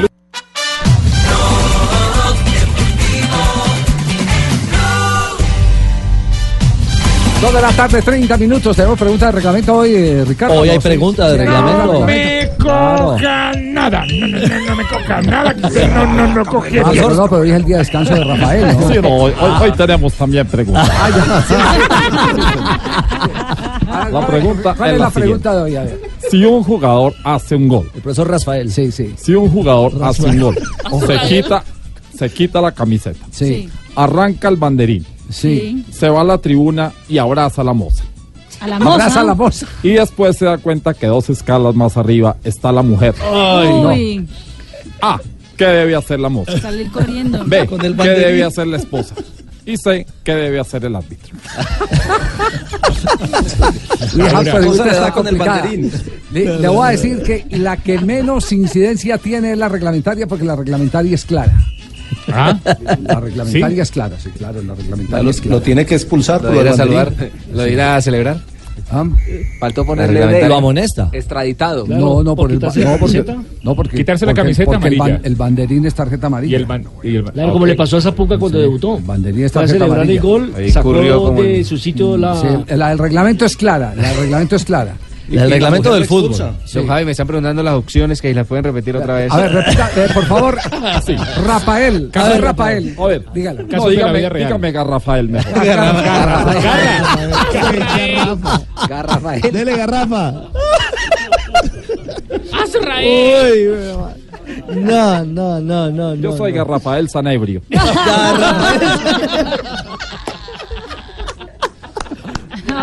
Dos 7.42 7.54
de 7.54 7.62
la 7.62 7.72
tarde, 7.72 8.02
30 8.02 8.38
minutos. 8.38 8.76
Tenemos 8.76 9.00
pregunta 9.00 9.28
de 9.28 9.32
reglamento 9.32 9.74
hoy, 9.76 9.94
eh, 9.96 10.26
Ricardo. 10.28 10.60
Hoy 10.60 10.70
hay 10.70 10.76
¿no? 10.76 10.82
Sí. 10.82 10.88
pregunta 10.90 11.28
de 11.30 11.32
Sí, 11.32 11.38
reglamento. 11.46 11.94
hay 11.94 12.06
Me 12.06 12.50
coja 12.58 13.52
nada. 13.56 14.06
No, 14.06 14.28
no, 14.28 14.38
no, 14.40 14.66
no 14.66 14.76
me 14.76 14.84
coja 14.84 15.22
nada. 15.22 15.54
No, 15.54 16.06
no, 16.06 16.28
no 16.36 16.46
cogí. 16.46 16.78
Ah, 16.80 16.92
no, 16.94 17.30
pero 17.30 17.42
hoy 17.42 17.50
es 17.52 17.56
el 17.56 17.64
día 17.66 17.78
de 17.78 17.84
descanso 17.84 18.14
de 18.14 18.24
Rafael, 18.26 18.78
¿no? 18.78 18.90
Sí, 18.90 18.96
no, 19.02 19.10
hoy, 19.10 19.34
hoy- 19.40 19.52
hoy 19.62 19.72
tenemos 19.72 20.14
también 20.16 20.46
preguntas. 20.48 20.90
La 24.12 24.26
pregunta 24.28 24.76
¿Cuál 24.76 24.90
es 24.90 24.94
es 24.96 25.00
la 25.00 25.06
la 25.06 25.12
pregunta 25.12 25.56
de 25.56 25.62
hoy? 25.62 25.76
A 25.76 25.84
ver. 25.84 26.00
Si 26.30 26.46
un 26.46 26.64
jugador 26.64 27.14
hace 27.24 27.56
un 27.56 27.68
gol. 27.68 27.90
El 27.96 28.02
profesor 28.02 28.30
Rafael. 28.30 28.72
Sí, 28.72 28.92
sí. 28.92 29.14
Si 29.18 29.34
un 29.34 29.50
jugador 29.50 29.94
hace 30.04 30.24
un 30.26 30.40
gol, 30.40 30.56
se 31.08 31.20
quita, 31.28 31.64
se 32.18 32.30
quita 32.30 32.62
la 32.62 32.72
camiseta. 32.72 33.26
Sí. 33.32 33.68
Arranca 33.96 34.48
el 34.50 34.58
banderín. 34.58 35.06
Sí. 35.30 35.86
Se 35.92 36.10
va 36.10 36.22
a 36.22 36.24
la 36.24 36.38
tribuna 36.40 36.92
y 37.08 37.18
abraza 37.18 37.62
a 37.62 37.66
la 37.66 37.74
moza. 37.74 38.04
A 38.60 38.68
la 38.68 38.80
moza. 38.80 38.94
Abraza 38.94 39.22
a 39.22 39.24
la 39.24 39.36
moza. 39.36 39.68
Y 39.84 39.92
después 39.92 40.38
se 40.38 40.46
da 40.46 40.58
cuenta 40.58 40.94
que 40.94 41.08
dos 41.08 41.30
escalas 41.30 41.76
más 41.76 41.98
arriba 41.98 42.38
está 42.44 42.72
la 42.72 42.82
mujer. 42.82 43.16
Uy, 43.32 44.28
A. 45.02 45.20
¿Qué 45.56 45.66
debe 45.66 45.96
hacer 45.96 46.20
la 46.20 46.30
moza? 46.30 46.58
salir 46.60 46.90
corriendo. 46.90 47.44
B. 47.46 47.68
Con 47.68 47.84
el 47.84 47.96
¿Qué 47.96 48.10
debe 48.10 48.44
hacer 48.46 48.68
la 48.68 48.78
esposa? 48.78 49.14
Y 49.66 49.76
C. 49.78 50.06
¿Qué 50.24 50.34
debe 50.34 50.60
hacer 50.60 50.86
el 50.86 50.96
árbitro? 50.96 51.38
Pregunta 54.52 54.90
está 54.90 55.12
con 55.12 55.28
el 55.28 55.36
banderín. 55.36 55.92
Le 56.32 56.68
voy 56.68 56.88
a 56.88 56.92
decir 56.92 57.22
que 57.24 57.46
la 57.58 57.78
que 57.78 58.00
menos 58.00 58.52
incidencia 58.52 59.18
tiene 59.18 59.52
es 59.52 59.58
la 59.58 59.70
reglamentaria 59.70 60.28
porque 60.28 60.46
la 60.46 60.56
reglamentaria 60.56 61.14
es 61.14 61.26
clara. 61.26 61.54
¿Ah? 62.32 62.58
La 63.04 63.20
reglamentaria 63.20 63.76
¿Sí? 63.76 63.82
es 63.82 63.92
clara, 63.92 64.16
sí, 64.20 64.30
claro, 64.38 64.62
la 64.62 64.76
reglamentaria 64.76 65.24
Lo, 65.24 65.30
es 65.30 65.42
clara. 65.42 65.56
lo 65.58 65.62
tiene 65.62 65.86
que 65.86 65.96
expulsar 65.96 66.44
Lo 66.44 66.60
irá 66.62 66.72
a 66.72 66.76
saludar, 66.76 67.12
lo 67.54 67.68
irá 67.68 67.96
a 67.96 68.02
celebrar. 68.02 68.38
Ah, 68.92 69.04
Faltó 69.60 69.86
ponerle 69.86 70.26
de- 70.26 70.48
Lo 70.48 70.56
amonesta. 70.56 71.10
Extraditado. 71.12 71.86
no, 71.86 72.24
no, 72.24 72.36
por 72.36 72.50
el, 72.50 72.60
no, 72.60 72.68
porque, 72.98 73.26
no, 73.62 73.76
porque 73.76 73.98
Quitarse 73.98 74.26
la 74.26 74.32
porque- 74.32 74.42
camiseta 74.42 74.72
porque 74.72 74.88
el, 74.88 74.98
ban- 74.98 75.02
amarilla. 75.10 75.20
el 75.28 75.36
banderín 75.36 75.86
es 75.86 75.94
tarjeta 75.94 76.28
amarilla. 76.28 76.58
Y 76.58 76.62
el 76.62 76.66
ban- 76.68 76.86
y 77.04 77.16
el 77.18 77.24
ban- 77.26 77.34
Claro, 77.34 77.54
como 77.54 77.66
le 77.66 77.76
pasó 77.76 77.98
a 77.98 78.02
Zapuca 78.02 78.38
cuando 78.40 78.58
debutó. 78.58 78.98
El 78.98 79.04
banderín 79.04 79.44
es 79.44 79.52
tarjeta 79.52 79.74
celebrar 79.74 80.00
amarilla. 80.00 80.14
el 80.16 80.22
gol, 80.26 80.54
Ahí 80.58 80.72
sacó 80.72 80.94
de 80.94 81.58
el- 81.60 81.66
su 81.66 81.78
sitio 81.78 82.18
la... 82.18 82.36
Sí, 82.40 82.48
el, 82.68 82.82
el 82.82 82.98
reglamento 82.98 83.46
es 83.46 83.58
clara, 83.58 83.94
el 83.96 84.18
reglamento 84.18 84.56
es 84.56 84.64
clara. 84.66 84.96
El 85.32 85.50
reglamento 85.50 85.94
del 85.94 86.06
fútbol. 86.06 86.56
Don 86.74 86.88
Javi, 86.88 87.06
me 87.06 87.12
están 87.12 87.28
preguntando 87.28 87.64
las 87.64 87.76
opciones 87.76 88.22
que 88.22 88.34
las 88.34 88.48
pueden 88.48 88.64
repetir 88.64 88.96
otra 88.96 89.16
vez. 89.16 89.32
A 89.32 89.38
ver, 89.38 89.54
repita, 89.54 89.90
eh, 89.96 90.08
por 90.14 90.26
favor, 90.26 90.58
Sí. 91.06 91.16
Rafael, 91.46 92.10
Caso 92.12 92.26
a 92.26 92.30
ver, 92.30 92.42
Rafael, 92.42 92.96
A 92.98 93.06
ver, 93.06 93.26
dígalo. 93.34 93.64
No, 93.64 93.68
Caso 93.70 93.86
la 93.90 93.92
dígame, 93.92 94.30
dígame 94.40 94.72
Garrafael 94.72 95.30
mejor. 95.30 95.54
Rafael. 99.08 99.42
Dele 99.52 99.78
garrafa. 99.78 100.34
¡Azrael! 102.64 103.70
Uy, 103.70 104.76
no, 104.76 105.26
no, 105.26 105.60
no, 105.60 105.90
no. 105.90 106.16
Yo 106.16 106.32
no, 106.32 106.38
soy 106.38 106.52
no. 106.52 106.58
Garrafael 106.60 107.10
Sanebrio. 107.10 107.62
A 107.76 108.58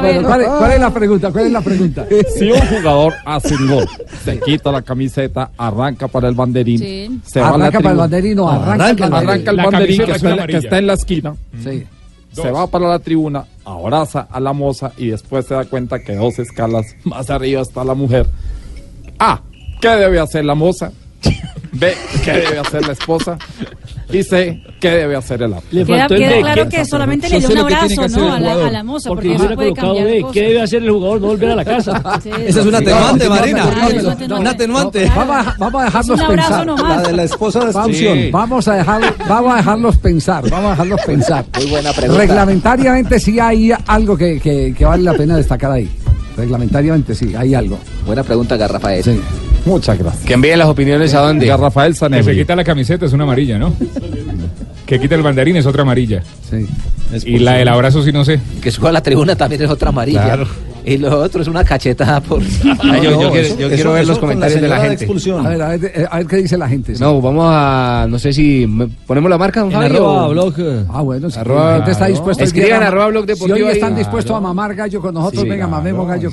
bueno, 0.01 0.29
¿cuál, 0.29 0.41
es, 0.43 0.49
cuál 0.49 0.73
es 0.73 0.81
la 0.81 0.91
pregunta? 0.95 1.31
¿Cuál 1.33 1.47
es 1.47 1.53
la 1.53 1.61
pregunta? 1.61 2.07
Si 2.39 2.51
un 2.51 2.61
jugador 2.61 3.15
hace 3.25 3.55
un 3.55 3.69
gol, 3.69 3.87
se 4.25 4.41
quita 4.41 4.73
la 4.73 4.83
camiseta, 4.83 5.51
arranca 5.57 6.09
para 6.09 6.29
el 6.29 6.35
banderín, 6.35 6.79
Sí. 6.79 7.21
se 7.25 7.41
va 7.41 7.49
a 7.49 7.51
la 7.59 7.65
Arranca 7.67 7.81
para 7.81 7.91
el 7.93 7.97
banderín 7.99 8.39
o 8.39 8.43
No, 8.43 8.51
arranca 8.51 9.05
el 9.05 9.11
banderín. 9.11 9.29
arranca 9.31 9.51
el 9.51 9.57
banderín 9.57 9.97
que, 9.99 10.11
es 10.11 10.17
está, 10.17 10.29
en 10.29 10.37
la- 10.37 10.43
amarilla. 10.43 10.59
que 10.61 10.67
está 10.67 10.79
en 10.79 10.87
la 10.87 10.93
esquina. 10.95 11.35
Sí. 11.63 11.87
Se 12.33 12.51
va 12.51 12.67
para 12.67 12.89
la 12.89 12.99
tribuna, 12.99 13.45
abraza 13.65 14.27
a 14.31 14.41
la 14.41 14.53
moza 14.53 14.93
y 14.99 15.09
después 15.09 15.47
se 15.47 15.55
da 15.55 15.65
cuenta 15.65 16.01
que 16.01 16.15
dos 16.17 16.39
escalas 16.39 16.85
más 17.05 17.31
arriba 17.31 17.63
está 17.63 17.83
la 17.83 17.95
mujer. 17.95 18.27
A. 19.19 19.41
¿Qué 19.81 19.89
debe 19.89 20.21
hacer 20.21 20.45
la 20.45 20.55
moza? 20.55 20.93
B. 21.73 21.95
¿Qué 22.25 22.33
debe 22.33 22.59
hacer 22.59 22.87
la 22.87 22.93
esposa? 22.93 23.39
Y 24.13 24.23
C. 24.23 24.63
¿Qué 24.81 24.91
debe 24.91 25.17
hacer 25.17 25.43
el 25.43 25.53
árbitro? 25.55 25.85
Queda, 25.87 26.07
queda 26.07 26.39
claro 26.41 26.69
que 26.69 26.85
solamente 26.85 27.29
le 27.29 27.41
dio 27.41 27.49
un 27.51 27.59
abrazo, 27.59 28.09
¿no? 28.09 28.33
A 28.33 28.39
la, 28.41 28.53
a 28.53 28.71
la 28.71 28.85
moza, 28.85 29.09
porque, 29.09 29.29
Porque 29.31 29.35
eso 29.35 29.39
hubiera 29.45 29.57
puede 29.57 29.69
colocado 29.71 29.95
cambiar 29.95 30.07
de 30.15 30.21
cosas. 30.21 30.35
qué 30.35 30.43
debe 30.43 30.63
hacer 30.63 30.83
el 30.85 30.91
jugador, 30.91 31.21
no 31.21 31.27
volver 31.29 31.51
a 31.51 31.57
la 31.57 31.65
casa. 31.65 32.03
Sí, 32.23 32.31
Esa 32.47 32.61
es 32.61 32.67
una 32.67 32.79
atenuante, 32.79 33.29
Marina. 33.29 33.65
Una 34.39 34.51
atenuante. 34.51 35.11
Vamos 35.17 35.37
a, 35.47 35.55
vamos 35.59 35.83
a 35.83 35.87
Es 35.87 35.93
dejarlos 35.93 36.19
un 36.21 36.25
abrazo 36.27 36.65
pensar. 36.67 36.89
La 36.97 37.03
de 37.03 37.13
la 37.17 37.23
esposa 37.25 37.61
de 37.61 37.67
expulsión. 37.67 38.19
vamos 38.31 38.69
a 38.69 38.75
dejar, 38.75 39.15
vamos 39.29 39.53
a 39.53 39.57
dejarlos 39.57 39.97
pensar, 39.99 40.51
vamos 40.51 40.67
a 40.67 40.71
dejarlos 40.71 41.01
pensar. 41.05 41.45
Muy 41.57 41.67
buena 41.71 41.93
pregunta. 41.93 42.21
Reglamentariamente 42.23 43.19
sí 43.21 43.41
hay 43.41 43.73
algo 43.87 44.17
que, 44.17 44.39
que- 44.41 44.73
que 44.77 44.85
vale 44.85 45.03
la 45.03 45.15
pena 45.15 45.37
destacar 45.37 45.73
ahí. 45.73 45.89
Reglamentariamente 46.37 47.15
sí, 47.15 47.35
hay 47.35 47.55
algo. 47.55 47.79
Buena 48.07 48.23
pregunta, 48.23 48.57
Garrafael. 48.57 49.03
Sí. 49.03 49.21
Muchas 49.67 49.99
gracias. 49.99 50.25
Que 50.25 50.35
envíen 50.35 50.59
las 50.59 50.69
opiniones 50.69 51.13
a 51.15 51.21
dónde. 51.21 51.51
A 51.51 51.57
Rafael 51.57 51.95
Que 51.95 52.23
se 52.23 52.35
quita 52.35 52.57
la 52.57 52.65
camiseta 52.65 53.05
es 53.05 53.13
una 53.13 53.25
amarilla, 53.25 53.59
¿no? 53.59 53.75
que 54.87 55.01
quita 55.01 55.17
el 55.17 55.23
banderín 55.23 55.57
es 55.57 55.67
otra 55.67 55.83
amarilla. 55.83 56.23
Sí. 56.49 56.67
Y 57.25 57.39
la 57.39 57.55
del 57.55 57.69
abrazo 57.69 58.03
sí 58.03 58.13
no 58.13 58.25
sé. 58.25 58.41
Que 58.63 58.71
suba 58.71 58.91
a 58.91 58.93
la 58.93 59.03
tribuna 59.03 59.37
también 59.37 59.63
es 59.63 59.71
otra 59.71 59.89
amarilla. 59.89 60.23
Claro. 60.23 60.47
Y 60.87 60.99
lo 60.99 61.19
otro 61.21 61.43
es 61.43 61.49
una 61.49 61.65
cachetada 61.65 62.21
por. 62.21 62.41
Yo, 63.03 63.33
quiero, 63.57 63.93
ver 63.93 64.07
los 64.07 64.21
comentarios 64.21 64.61
de 64.61 64.69
la 64.69 64.79
gente. 64.79 65.05
A, 65.05 65.49
ver, 65.49 65.63
a, 65.63 65.69
ver, 65.77 66.09
a 66.09 66.17
ver, 66.19 66.27
qué 66.29 66.37
dice 66.37 66.57
la 66.57 66.69
gente. 66.69 66.93
No, 67.01 67.21
vamos 67.21 67.45
a. 67.49 68.07
No 68.09 68.21
sé 68.21 68.33
si. 68.33 68.69
¿Ponemos 69.05 69.29
la 69.29 69.37
marca, 69.37 69.63
don 69.63 69.75
Arroba 69.75 70.29
blog. 70.29 70.55
Ah, 70.89 71.03
bueno, 71.03 71.29
si 71.29 71.41
arroba, 71.41 71.71
la 71.71 71.77
gente 71.79 71.91
está 71.91 72.07
dispuesta 72.07 72.45
Escriban 72.45 72.85
a, 72.85 72.87
arroba 72.87 73.09
blog 73.09 73.27
deportivo. 73.27 73.57
Si 73.57 73.63
hoy 73.65 73.73
están 73.73 73.97
dispuestos 73.97 74.37
a 74.37 74.41
mamar 74.41 74.77
gallo 74.77 75.01
con 75.01 75.13
nosotros, 75.15 75.43
sí, 75.43 75.49
venga, 75.49 75.67
mamemos 75.67 76.07
gallo 76.07 76.31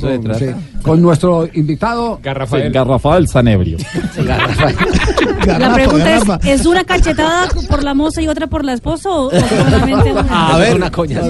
con, 0.84 1.02
nuestro 1.02 1.50
invitado. 1.52 2.20
Garrafael. 2.22 2.72
Garrafael 2.72 3.28
Sanebrio. 3.28 3.78
La 5.48 5.74
pregunta 5.74 6.16
es: 6.16 6.24
¿es 6.62 6.66
una 6.68 6.84
cachetada 6.84 7.48
por 7.68 7.84
la 7.84 7.96
moza 7.96 8.22
y 8.22 8.28
otra 8.28 8.46
por 8.46 8.64
la 8.64 8.74
esposa? 8.74 9.10
A 10.30 10.58
ver, 10.60 10.76
una 10.76 10.92
coña. 10.92 11.22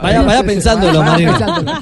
Vaya, 0.00 0.22
vaya 0.22 0.42
pensándolo, 0.44 1.02
Mario. 1.02 1.32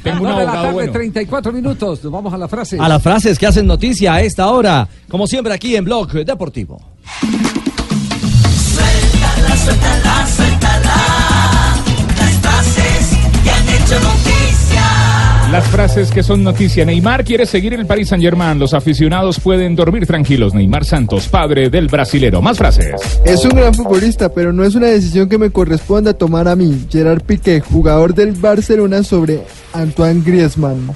Tengo 0.03 0.25
una 0.25 0.86
34 0.93 1.53
minutos. 1.53 2.03
Nos 2.03 2.13
vamos 2.13 2.33
a 2.33 2.39
las 2.39 2.51
frases. 2.51 2.81
A 2.81 2.89
las 2.89 3.03
frases 3.03 3.39
que 3.39 3.47
hacen 3.47 3.67
noticia 3.67 4.15
a 4.15 4.21
esta 4.21 4.49
hora. 4.51 4.89
Como 5.09 5.27
siempre, 5.27 5.53
aquí 5.53 5.77
en 5.77 5.85
Blog 5.85 6.13
Deportivo. 6.13 6.81
Suéltala, 8.75 9.57
suéltala, 9.57 10.27
suéltala. 10.37 10.97
Las 12.19 12.35
frases 12.41 13.17
que 13.43 13.51
han 13.51 13.69
hecho 13.69 14.01
noticia. 14.01 14.26
Las 15.51 15.65
frases 15.69 16.11
que 16.11 16.23
son 16.23 16.43
noticia. 16.43 16.85
Neymar 16.85 17.25
quiere 17.25 17.47
seguir 17.47 17.73
en 17.73 17.81
el 17.81 17.87
Paris 17.87 18.09
Saint 18.09 18.23
Germain. 18.23 18.59
Los 18.59 18.75
aficionados 18.75 19.39
pueden 19.39 19.77
dormir 19.77 20.07
tranquilos. 20.07 20.55
Neymar 20.55 20.85
Santos, 20.85 21.29
padre 21.29 21.71
del 21.71 21.87
brasilero. 21.87 22.43
Más 22.43 22.59
frases. 22.59 22.95
Es 23.25 23.45
un 23.45 23.51
gran 23.51 23.73
futbolista, 23.73 24.29
pero 24.29 24.53
no 24.53 24.65
es 24.65 24.75
una 24.75 24.89
decisión 24.89 25.29
que 25.29 25.39
me 25.39 25.51
corresponda 25.51 26.15
tomar 26.15 26.49
a 26.49 26.57
mí. 26.57 26.87
Gerard 26.91 27.23
Piqué, 27.23 27.61
jugador 27.61 28.13
del 28.13 28.33
Barcelona 28.33 29.03
sobre 29.03 29.43
Antoine 29.73 30.23
Griezmann. 30.25 30.91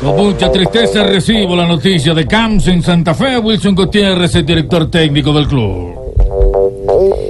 Con 0.00 0.16
mucha 0.16 0.50
tristeza 0.50 1.04
recibo 1.04 1.56
la 1.56 1.66
noticia 1.66 2.14
de 2.14 2.26
Camps 2.26 2.66
en 2.68 2.82
Santa 2.82 3.14
Fe. 3.14 3.38
Wilson 3.38 3.74
Gutiérrez, 3.74 4.34
el 4.34 4.46
director 4.46 4.90
técnico 4.90 5.32
del 5.32 5.46
club. 5.46 5.97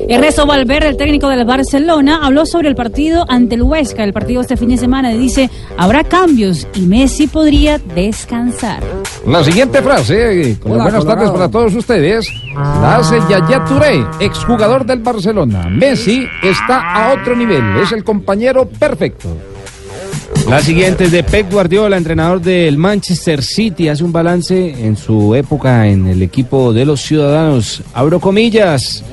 Ernesto 0.09 0.47
Valverde, 0.47 0.89
el 0.89 0.97
técnico 0.97 1.29
del 1.29 1.45
Barcelona, 1.45 2.21
habló 2.23 2.47
sobre 2.47 2.69
el 2.69 2.75
partido 2.75 3.25
ante 3.29 3.57
el 3.57 3.63
Huesca, 3.63 4.05
el 4.05 4.13
partido 4.13 4.41
este 4.41 4.57
fin 4.57 4.71
de 4.71 4.77
semana, 4.77 5.13
y 5.13 5.19
dice, 5.19 5.51
habrá 5.77 6.05
cambios 6.05 6.67
y 6.75 6.81
Messi 6.83 7.27
podría 7.27 7.79
descansar. 7.79 8.83
La 9.27 9.45
siguiente 9.45 9.83
frase, 9.83 10.57
con 10.63 10.73
Hola, 10.73 10.85
buenas 10.85 11.05
tardes 11.05 11.31
para 11.31 11.49
todos 11.51 11.75
ustedes, 11.75 12.29
la 12.55 12.97
hace 12.97 13.19
Yaya 13.29 13.65
Touré, 13.65 14.05
exjugador 14.21 14.87
del 14.87 15.01
Barcelona. 15.01 15.69
Messi 15.69 16.27
está 16.43 16.93
a 16.93 17.13
otro 17.13 17.37
nivel, 17.37 17.63
es 17.83 17.93
el 17.93 18.05
compañero 18.05 18.67
perfecto. 18.67 19.29
La 20.49 20.63
siguiente 20.63 21.05
es 21.05 21.13
de 21.13 21.23
Pep 21.25 21.53
Guardiola, 21.53 21.99
entrenador 21.99 22.41
del 22.41 22.79
Manchester 22.79 23.43
City. 23.43 23.89
Hace 23.89 24.03
un 24.03 24.13
balance 24.13 24.87
en 24.87 24.97
su 24.97 25.35
época 25.35 25.87
en 25.87 26.07
el 26.07 26.23
equipo 26.23 26.73
de 26.73 26.87
los 26.87 27.03
ciudadanos. 27.03 27.83
Abro 27.93 28.19
comillas. 28.19 29.05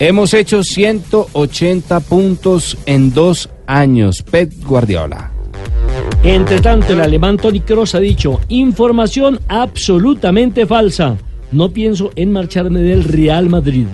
Hemos 0.00 0.32
hecho 0.32 0.62
180 0.62 1.98
puntos 2.00 2.78
en 2.86 3.12
dos 3.12 3.48
años. 3.66 4.22
Pep 4.22 4.52
Guardiola. 4.64 5.32
Entre 6.22 6.60
tanto, 6.60 6.92
el 6.92 7.00
alemán 7.00 7.36
Toni 7.36 7.60
Kroos 7.60 7.96
ha 7.96 7.98
dicho, 7.98 8.40
información 8.48 9.40
absolutamente 9.48 10.66
falsa. 10.66 11.16
No 11.50 11.72
pienso 11.72 12.12
en 12.14 12.30
marcharme 12.30 12.80
del 12.80 13.02
Real 13.02 13.48
Madrid. 13.48 13.86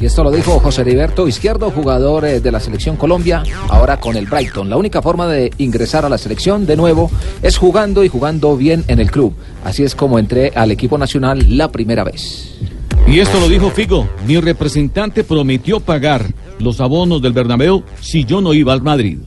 Y 0.00 0.06
esto 0.06 0.24
lo 0.24 0.32
dijo 0.32 0.58
José 0.58 0.80
Heriberto 0.80 1.28
Izquierdo, 1.28 1.70
jugador 1.70 2.24
eh, 2.24 2.40
de 2.40 2.50
la 2.50 2.58
selección 2.58 2.96
Colombia, 2.96 3.44
ahora 3.68 4.00
con 4.00 4.16
el 4.16 4.26
Brighton. 4.26 4.68
La 4.68 4.76
única 4.76 5.02
forma 5.02 5.28
de 5.28 5.52
ingresar 5.58 6.04
a 6.04 6.08
la 6.08 6.18
selección 6.18 6.66
de 6.66 6.76
nuevo 6.76 7.12
es 7.42 7.58
jugando 7.58 8.02
y 8.02 8.08
jugando 8.08 8.56
bien 8.56 8.82
en 8.88 8.98
el 8.98 9.10
club. 9.12 9.34
Así 9.62 9.84
es 9.84 9.94
como 9.94 10.18
entré 10.18 10.50
al 10.56 10.72
equipo 10.72 10.98
nacional 10.98 11.56
la 11.56 11.70
primera 11.70 12.02
vez. 12.02 12.58
Y 13.06 13.20
esto 13.20 13.38
lo 13.38 13.48
dijo 13.48 13.70
Figo. 13.70 14.08
Mi 14.26 14.40
representante 14.40 15.24
prometió 15.24 15.80
pagar 15.80 16.32
los 16.58 16.80
abonos 16.80 17.20
del 17.20 17.32
Bernabéu 17.32 17.84
si 18.00 18.24
yo 18.24 18.40
no 18.40 18.54
iba 18.54 18.72
al 18.72 18.82
Madrid. 18.82 19.18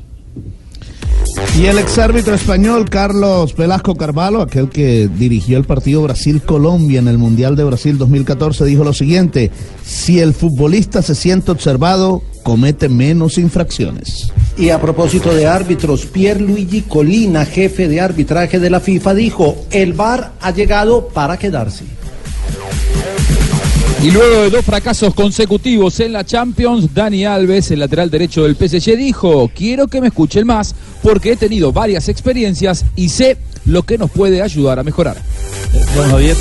Y 1.59 1.65
el 1.65 1.77
exárbitro 1.77 2.35
español 2.35 2.89
Carlos 2.89 3.55
Velasco 3.55 3.95
Carvalho, 3.95 4.41
aquel 4.41 4.69
que 4.69 5.07
dirigió 5.07 5.57
el 5.57 5.65
partido 5.65 6.01
Brasil-Colombia 6.03 6.99
en 6.99 7.07
el 7.07 7.17
Mundial 7.17 7.55
de 7.55 7.63
Brasil 7.63 7.97
2014, 7.97 8.65
dijo 8.65 8.83
lo 8.83 8.93
siguiente, 8.93 9.51
si 9.83 10.19
el 10.19 10.33
futbolista 10.33 11.01
se 11.01 11.15
siente 11.15 11.51
observado, 11.51 12.23
comete 12.43 12.89
menos 12.89 13.37
infracciones. 13.37 14.31
Y 14.57 14.69
a 14.69 14.81
propósito 14.81 15.33
de 15.33 15.47
árbitros, 15.47 16.05
Pierluigi 16.05 16.81
Colina, 16.81 17.45
jefe 17.45 17.87
de 17.87 18.01
arbitraje 18.01 18.59
de 18.59 18.69
la 18.69 18.79
FIFA, 18.79 19.13
dijo, 19.13 19.55
el 19.71 19.93
VAR 19.93 20.33
ha 20.41 20.51
llegado 20.51 21.07
para 21.09 21.37
quedarse. 21.37 21.85
Y 24.03 24.11
luego 24.11 24.43
de 24.43 24.49
dos 24.51 24.63
fracasos 24.63 25.13
consecutivos 25.15 25.99
en 25.99 26.13
la 26.13 26.23
Champions, 26.23 26.93
Dani 26.93 27.25
Alves, 27.25 27.71
el 27.71 27.79
lateral 27.79 28.09
derecho 28.11 28.43
del 28.43 28.55
PSG, 28.55 28.95
dijo, 28.95 29.49
quiero 29.53 29.87
que 29.87 29.99
me 30.01 30.07
escuchen 30.07 30.45
más 30.45 30.75
porque 31.01 31.31
he 31.31 31.35
tenido 31.35 31.73
varias 31.73 32.07
experiencias 32.07 32.85
y 32.95 33.09
sé 33.09 33.37
lo 33.65 33.83
que 33.83 33.97
nos 33.97 34.11
puede 34.11 34.41
ayudar 34.41 34.77
a 34.79 34.83
mejorar. 34.83 35.17
Don 35.95 36.09
Javier, 36.11 36.35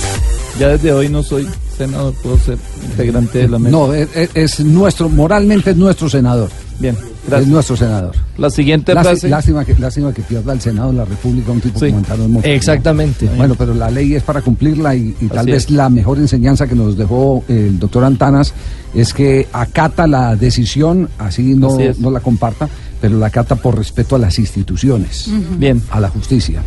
ya 0.61 0.69
desde 0.69 0.92
hoy 0.92 1.09
no 1.09 1.23
soy 1.23 1.49
senador, 1.77 2.12
puedo 2.23 2.38
ser 2.38 2.59
integrante 2.90 3.38
de 3.38 3.49
la 3.49 3.59
mesa. 3.59 3.71
No, 3.77 3.92
es, 3.95 4.09
es- 4.14 4.31
es 4.35 4.61
nuestro, 4.61 5.09
moralmente 5.09 5.71
es 5.71 5.77
nuestro 5.77 6.11
senador. 6.11 6.51
Bien, 6.79 6.97
Es 7.33 7.47
nuestro 7.47 7.77
senador. 7.77 8.12
La 8.37 8.51
siguiente 8.51 8.93
frase. 8.93 9.29
Lástima 9.29 9.65
que, 9.65 9.75
lástima 9.77 10.12
que 10.12 10.23
pierda 10.23 10.53
el 10.53 10.61
Senado 10.61 10.91
de 10.91 10.99
la 10.99 11.05
República 11.07 11.51
un 11.53 11.61
tipo 11.61 11.79
Sí. 11.79 11.87
como 11.87 11.99
Antano 11.99 12.29
Mosconi. 12.29 12.55
Exactamente. 12.55 13.29
Bueno, 13.37 13.55
pero 13.57 13.73
la 13.75 13.91
ley 13.91 14.15
es 14.15 14.23
para 14.23 14.43
cumplirla 14.43 14.95
y, 14.95 15.15
y 15.21 15.27
tal 15.29 15.39
Así 15.39 15.51
vez 15.53 15.65
es. 15.65 15.71
la 15.71 15.89
mejor 15.89 16.19
enseñanza 16.19 16.67
que 16.67 16.75
nos 16.75 16.97
dejó 16.97 17.43
el 17.49 17.79
doctor 17.79 18.05
Antanas 18.05 18.53
es 18.95 19.15
que 19.15 19.49
acata 19.53 20.07
la 20.07 20.37
decisión, 20.37 21.09
así 21.19 21.55
no, 21.55 21.75
Así 21.77 21.99
no 22.01 22.11
la 22.11 22.21
comparta, 22.21 22.69
pero 23.01 23.19
la 23.19 23.27
acata 23.27 23.57
por 23.57 23.77
respeto 23.77 24.17
a 24.17 24.19
las 24.19 24.39
instituciones, 24.39 25.29
Bien, 25.59 25.83
a 25.91 25.99
la 26.01 26.09
justicia. 26.11 26.62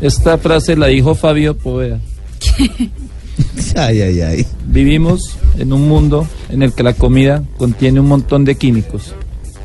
esta 0.00 0.38
frase 0.38 0.76
la 0.76 0.86
dijo 0.86 1.14
Fabio 1.14 1.56
Poveda. 1.56 1.98
Ay, 3.76 4.00
ay, 4.00 4.20
ay. 4.22 4.46
Vivimos 4.66 5.36
en 5.58 5.72
un 5.72 5.86
mundo 5.86 6.26
en 6.48 6.62
el 6.62 6.72
que 6.72 6.82
la 6.82 6.94
comida 6.94 7.42
contiene 7.58 8.00
un 8.00 8.08
montón 8.08 8.44
de 8.46 8.54
químicos 8.54 9.14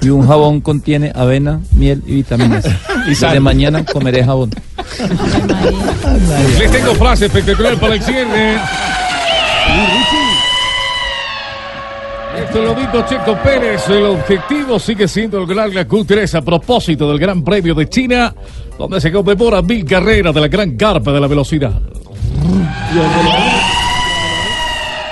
y 0.01 0.09
un 0.09 0.27
jabón 0.27 0.61
contiene 0.61 1.11
avena, 1.13 1.61
miel 1.71 2.01
y 2.05 2.15
vitaminas. 2.15 2.65
Y 3.07 3.15
sal. 3.15 3.33
de 3.33 3.39
mañana 3.39 3.83
comeré 3.83 4.23
jabón. 4.23 4.51
Les 6.59 6.71
tengo 6.71 6.93
frase 6.93 7.25
espectacular 7.25 7.75
para 7.77 7.95
el 7.95 8.01
cierre. 8.03 8.59
Esto 12.37 12.61
lo 12.61 12.75
dijo 12.75 13.03
Checo 13.07 13.35
Pérez. 13.43 13.89
El 13.89 14.05
objetivo 14.05 14.77
sigue 14.77 15.07
siendo 15.07 15.39
lograr 15.39 15.73
la 15.73 15.87
Q3 15.87 16.37
a 16.37 16.41
propósito 16.43 17.09
del 17.09 17.17
Gran 17.17 17.43
Premio 17.43 17.73
de 17.73 17.89
China, 17.89 18.35
donde 18.77 19.01
se 19.01 19.11
conmemora 19.11 19.63
mil 19.63 19.83
carreras 19.83 20.33
de 20.33 20.41
la 20.41 20.47
gran 20.47 20.77
carpa 20.77 21.11
de 21.11 21.19
la 21.19 21.27
velocidad. 21.27 21.71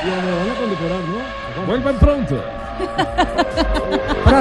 Y 0.01 0.07
donde 0.09 0.31
lo 0.31 0.37
van 0.37 0.49
a 0.49 0.55
condecorar, 0.55 1.01
¿no? 1.09 1.65
Vuelvan 1.67 1.99
pronto. 1.99 2.35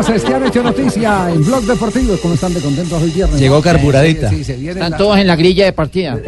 Frases 0.04 0.22
que 0.22 0.32
han 0.32 0.46
hecho 0.46 0.62
noticia 0.62 1.28
en 1.28 1.44
Blog 1.44 1.62
Deportivo. 1.64 2.16
¿Cómo 2.22 2.34
están 2.34 2.54
de 2.54 2.60
contentos 2.60 3.02
hoy 3.02 3.10
viernes? 3.10 3.40
Llegó 3.40 3.60
carburadita. 3.60 4.30
Sí, 4.30 4.36
sí, 4.36 4.44
se 4.44 4.54
viene 4.56 4.74
Están 4.74 4.92
la- 4.92 4.96
todos 4.96 5.18
en 5.18 5.26
la 5.26 5.34
grilla 5.34 5.64
de 5.64 5.72
partida. 5.72 6.12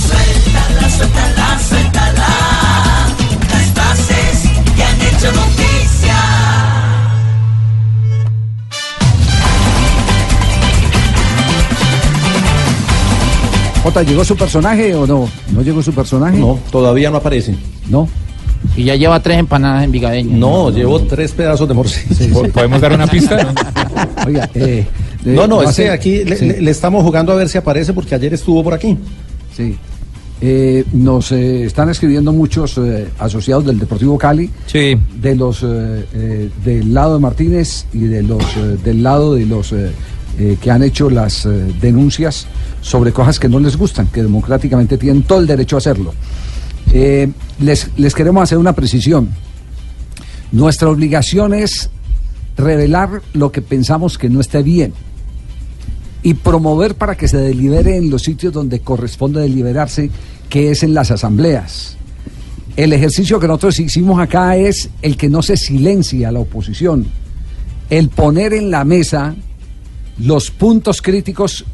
Suéltala, 0.00 0.90
suéltala, 0.90 1.58
suéltala. 1.68 2.26
Las 3.52 3.66
frases 3.74 4.48
que 4.74 4.82
han 4.82 5.00
hecho 5.02 5.32
noticia. 5.32 6.16
Jota, 13.82 14.02
¿llegó 14.02 14.24
su 14.24 14.36
personaje 14.36 14.94
o 14.94 15.06
no? 15.06 15.28
¿No 15.52 15.62
llegó 15.62 15.82
su 15.82 15.92
personaje? 15.92 16.36
No, 16.38 16.58
todavía 16.70 17.10
no 17.10 17.16
aparece. 17.16 17.54
No. 17.88 18.08
Y 18.76 18.84
ya 18.84 18.94
lleva 18.96 19.20
tres 19.20 19.38
empanadas 19.38 19.84
en 19.84 19.92
Vigadeña. 19.92 20.36
No, 20.36 20.70
llevo 20.70 21.00
tres 21.02 21.32
pedazos 21.32 21.66
de 21.68 21.74
morcilla. 21.74 22.34
¿Podemos 22.52 22.80
dar 22.80 22.92
una 22.92 23.06
pista? 23.06 23.52
Oiga, 24.26 24.48
eh, 24.54 24.86
eh, 25.24 25.32
No, 25.34 25.46
no, 25.46 25.62
es 25.62 25.68
que 25.68 25.74
ser- 25.74 25.90
aquí 25.90 26.24
le, 26.24 26.36
sí. 26.36 26.46
le- 26.46 26.60
le 26.60 26.70
estamos 26.70 27.02
jugando 27.04 27.32
a 27.32 27.36
ver 27.36 27.48
si 27.48 27.58
aparece 27.58 27.92
porque 27.92 28.14
ayer 28.14 28.32
estuvo 28.34 28.62
por 28.62 28.74
aquí. 28.74 28.96
Sí. 29.56 29.76
Eh, 30.42 30.84
nos 30.92 31.32
eh, 31.32 31.64
están 31.64 31.90
escribiendo 31.90 32.32
muchos 32.32 32.78
eh, 32.78 33.08
asociados 33.18 33.66
del 33.66 33.78
Deportivo 33.78 34.16
Cali, 34.16 34.48
de 35.20 35.36
los 35.36 35.62
eh, 35.62 36.06
eh, 36.14 36.50
del 36.64 36.94
lado 36.94 37.14
de 37.14 37.20
Martínez 37.20 37.84
y 37.92 38.00
de 38.04 38.22
los 38.22 38.42
eh, 38.56 38.78
del 38.82 39.02
lado 39.02 39.34
de 39.34 39.44
los 39.44 39.72
eh, 39.72 39.90
eh, 40.38 40.56
que 40.58 40.70
han 40.70 40.82
hecho 40.82 41.10
las 41.10 41.44
eh, 41.44 41.50
denuncias 41.82 42.46
sobre 42.80 43.12
cosas 43.12 43.38
que 43.38 43.50
no 43.50 43.58
les 43.60 43.76
gustan, 43.76 44.06
que 44.06 44.22
democráticamente 44.22 44.96
tienen 44.96 45.24
todo 45.24 45.40
el 45.40 45.46
derecho 45.46 45.76
a 45.76 45.78
hacerlo. 45.78 46.14
Eh, 46.92 47.30
les, 47.60 47.90
les 47.96 48.14
queremos 48.14 48.42
hacer 48.42 48.58
una 48.58 48.72
precisión. 48.72 49.30
Nuestra 50.52 50.88
obligación 50.88 51.54
es 51.54 51.90
revelar 52.56 53.22
lo 53.32 53.52
que 53.52 53.62
pensamos 53.62 54.18
que 54.18 54.28
no 54.28 54.40
esté 54.40 54.62
bien 54.62 54.92
y 56.22 56.34
promover 56.34 56.94
para 56.94 57.16
que 57.16 57.28
se 57.28 57.38
delibere 57.38 57.96
en 57.96 58.10
los 58.10 58.22
sitios 58.22 58.52
donde 58.52 58.80
corresponde 58.80 59.40
deliberarse, 59.40 60.10
que 60.48 60.70
es 60.70 60.82
en 60.82 60.94
las 60.94 61.10
asambleas. 61.10 61.96
El 62.76 62.92
ejercicio 62.92 63.40
que 63.40 63.46
nosotros 63.46 63.78
hicimos 63.80 64.20
acá 64.20 64.56
es 64.56 64.90
el 65.02 65.16
que 65.16 65.28
no 65.28 65.42
se 65.42 65.56
silencia 65.56 66.28
a 66.28 66.32
la 66.32 66.40
oposición, 66.40 67.06
el 67.88 68.08
poner 68.08 68.52
en 68.52 68.70
la 68.70 68.84
mesa 68.84 69.34
los 70.18 70.50
puntos 70.50 71.00
críticos 71.02 71.64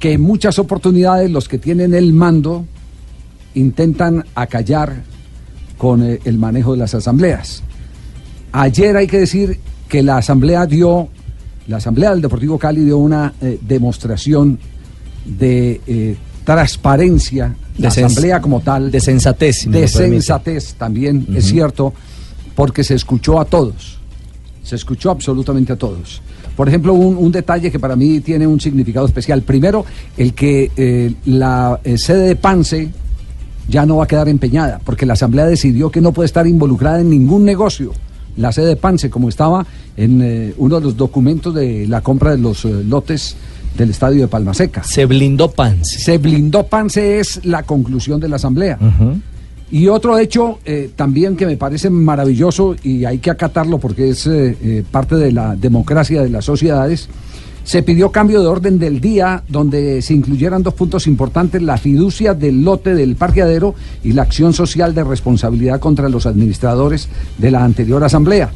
que 0.00 0.12
en 0.12 0.20
muchas 0.20 0.58
oportunidades 0.58 1.30
los 1.30 1.48
que 1.48 1.58
tienen 1.58 1.94
el 1.94 2.12
mando 2.12 2.66
intentan 3.54 4.24
acallar 4.34 5.02
con 5.78 6.02
eh, 6.02 6.20
el 6.24 6.38
manejo 6.38 6.72
de 6.72 6.78
las 6.78 6.94
asambleas. 6.94 7.62
Ayer 8.52 8.96
hay 8.96 9.06
que 9.06 9.18
decir 9.18 9.58
que 9.88 10.02
la 10.02 10.18
asamblea 10.18 10.66
dio, 10.66 11.08
la 11.66 11.78
asamblea 11.78 12.10
del 12.10 12.20
Deportivo 12.20 12.58
Cali 12.58 12.84
dio 12.84 12.98
una 12.98 13.34
eh, 13.40 13.58
demostración 13.60 14.58
de 15.24 15.80
eh, 15.86 16.16
transparencia, 16.44 17.54
la 17.78 17.90
De 17.90 18.04
asamblea 18.04 18.40
como 18.40 18.60
tal, 18.60 18.90
de 18.90 19.00
sensatez, 19.00 19.56
si 19.62 19.70
de 19.70 19.88
sensatez 19.88 20.74
también 20.74 21.26
es 21.34 21.46
cierto, 21.46 21.92
porque 22.54 22.84
se 22.84 22.94
escuchó 22.94 23.40
a 23.40 23.44
todos, 23.44 23.98
se 24.62 24.76
escuchó 24.76 25.10
absolutamente 25.10 25.72
a 25.72 25.76
todos. 25.76 26.22
Por 26.56 26.68
ejemplo, 26.68 26.94
un, 26.94 27.16
un 27.16 27.32
detalle 27.32 27.72
que 27.72 27.80
para 27.80 27.96
mí 27.96 28.20
tiene 28.20 28.46
un 28.46 28.60
significado 28.60 29.06
especial. 29.06 29.42
Primero, 29.42 29.84
el 30.16 30.34
que 30.34 30.70
eh, 30.76 31.12
la 31.24 31.80
sede 31.96 32.28
de 32.28 32.36
Pance 32.36 32.92
ya 33.68 33.86
no 33.86 33.96
va 33.96 34.04
a 34.04 34.06
quedar 34.06 34.28
empeñada, 34.28 34.80
porque 34.84 35.06
la 35.06 35.14
Asamblea 35.14 35.46
decidió 35.46 35.90
que 35.90 36.00
no 36.00 36.12
puede 36.12 36.26
estar 36.26 36.46
involucrada 36.46 37.00
en 37.00 37.10
ningún 37.10 37.44
negocio. 37.44 37.92
La 38.36 38.52
sede 38.52 38.66
de 38.66 38.76
Pance, 38.76 39.10
como 39.10 39.28
estaba 39.28 39.64
en 39.96 40.20
eh, 40.22 40.54
uno 40.58 40.76
de 40.76 40.82
los 40.82 40.96
documentos 40.96 41.54
de 41.54 41.86
la 41.86 42.00
compra 42.00 42.32
de 42.32 42.38
los 42.38 42.64
eh, 42.64 42.82
lotes 42.84 43.36
del 43.78 43.90
estadio 43.90 44.22
de 44.22 44.28
Palma 44.28 44.54
Seca. 44.54 44.82
Se 44.82 45.06
blindó 45.06 45.50
Pance. 45.50 45.98
Se 45.98 46.18
blindó 46.18 46.66
Pance 46.66 47.20
es 47.20 47.44
la 47.44 47.62
conclusión 47.62 48.20
de 48.20 48.28
la 48.28 48.36
Asamblea. 48.36 48.78
Y 49.70 49.88
otro 49.88 50.18
hecho 50.18 50.58
eh, 50.64 50.90
también 50.94 51.36
que 51.36 51.46
me 51.46 51.56
parece 51.56 51.90
maravilloso 51.90 52.76
y 52.82 53.04
hay 53.04 53.18
que 53.18 53.30
acatarlo 53.30 53.78
porque 53.78 54.10
es 54.10 54.28
parte 54.90 55.16
de 55.16 55.32
la 55.32 55.56
democracia 55.56 56.22
de 56.22 56.30
las 56.30 56.44
sociedades, 56.44 57.08
se 57.64 57.82
pidió 57.82 58.12
cambio 58.12 58.40
de 58.40 58.46
orden 58.46 58.78
del 58.78 59.00
día 59.00 59.42
donde 59.48 60.02
se 60.02 60.14
incluyeran 60.14 60.62
dos 60.62 60.74
puntos 60.74 61.06
importantes, 61.06 61.62
la 61.62 61.78
fiducia 61.78 62.34
del 62.34 62.62
lote 62.62 62.94
del 62.94 63.16
parqueadero 63.16 63.74
y 64.02 64.12
la 64.12 64.22
acción 64.22 64.52
social 64.52 64.94
de 64.94 65.02
responsabilidad 65.02 65.80
contra 65.80 66.08
los 66.08 66.26
administradores 66.26 67.08
de 67.38 67.50
la 67.50 67.64
anterior 67.64 68.04
asamblea. 68.04 68.50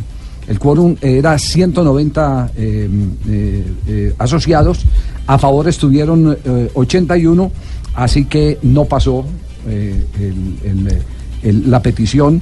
El 0.47 0.59
quórum 0.59 0.97
era 1.03 1.38
190 1.38 2.53
eh, 2.57 2.88
eh, 3.29 3.64
eh, 3.87 4.14
asociados, 4.18 4.85
a 5.27 5.38
favor 5.38 5.68
estuvieron 5.68 6.38
eh, 6.42 6.71
81, 6.73 7.51
así 7.94 8.25
que 8.25 8.59
no 8.62 8.87
pasó 8.87 9.27
eh, 9.66 10.05
eh, 10.21 11.53
la 11.66 11.81
petición 11.83 12.40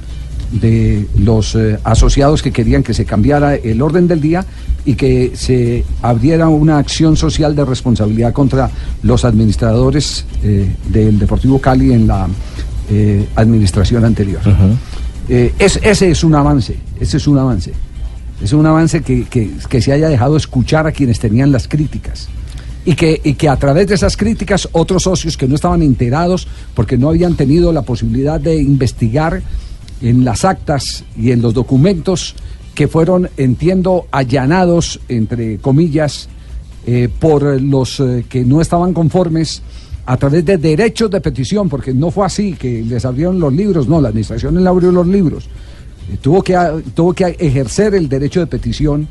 de 0.51 1.05
los 1.17 1.55
eh, 1.55 1.77
asociados 1.83 2.41
que 2.41 2.51
querían 2.51 2.83
que 2.83 2.93
se 2.93 3.05
cambiara 3.05 3.55
el 3.55 3.81
orden 3.81 4.07
del 4.07 4.21
día 4.21 4.45
y 4.85 4.95
que 4.95 5.33
se 5.35 5.83
abriera 6.01 6.47
una 6.47 6.77
acción 6.77 7.17
social 7.17 7.55
de 7.55 7.65
responsabilidad 7.65 8.31
contra 8.33 8.69
los 9.03 9.25
administradores 9.25 10.25
eh, 10.43 10.69
del 10.89 11.19
Deportivo 11.19 11.59
Cali 11.59 11.91
en 11.91 12.07
la 12.07 12.27
eh, 12.89 13.25
administración 13.35 14.05
anterior. 14.05 14.39
Es- 15.59 15.79
ese 15.83 16.09
es 16.11 16.23
un 16.23 16.35
avance, 16.35 16.77
ese 16.99 17.17
es 17.17 17.27
un 17.27 17.37
avance. 17.37 17.73
Es 18.41 18.53
un 18.53 18.65
avance 18.65 19.01
que, 19.01 19.25
que- 19.25 19.51
que 19.67 19.81
se 19.81 19.91
haya 19.91 20.07
dejado 20.07 20.37
escuchar 20.37 20.87
a 20.87 20.91
quienes 20.91 21.19
tenían 21.19 21.51
las 21.51 21.67
críticas. 21.67 22.29
Y 22.85 22.93
que, 22.95 23.19
y 23.21 23.33
que 23.33 23.49
a 23.49 23.57
través 23.57 23.87
de 23.87 23.95
esas 23.95 24.15
críticas 24.15 24.69
otros 24.71 25.03
socios 25.03 25.35
que 25.35 25.45
no 25.49 25.55
estaban 25.55 25.81
enterados 25.81 26.47
porque 26.73 26.97
no 26.97 27.09
habían 27.09 27.35
tenido 27.35 27.73
la 27.73 27.81
posibilidad 27.81 28.39
de 28.39 28.55
investigar 28.61 29.41
en 30.01 30.23
las 30.23 30.45
actas 30.45 31.03
y 31.17 31.31
en 31.31 31.41
los 31.41 31.53
documentos 31.53 32.35
que 32.75 32.87
fueron, 32.87 33.29
entiendo, 33.37 34.05
allanados, 34.11 34.99
entre 35.09 35.57
comillas, 35.57 36.29
eh, 36.85 37.09
por 37.19 37.61
los 37.61 37.99
eh, 37.99 38.25
que 38.29 38.45
no 38.45 38.61
estaban 38.61 38.93
conformes 38.93 39.61
a 40.05 40.15
través 40.15 40.45
de 40.45 40.57
derechos 40.57 41.11
de 41.11 41.19
petición, 41.19 41.67
porque 41.67 41.93
no 41.93 42.11
fue 42.11 42.25
así 42.25 42.53
que 42.53 42.81
les 42.81 43.03
abrieron 43.03 43.39
los 43.39 43.51
libros, 43.51 43.87
no, 43.87 43.99
la 43.99 44.09
administración 44.09 44.63
le 44.63 44.69
abrió 44.69 44.91
los 44.91 45.05
libros. 45.05 45.49
Eh, 46.09 46.17
tuvo, 46.21 46.41
que, 46.41 46.55
tuvo 46.93 47.13
que 47.13 47.35
ejercer 47.39 47.95
el 47.95 48.07
derecho 48.07 48.39
de 48.39 48.47
petición, 48.47 49.07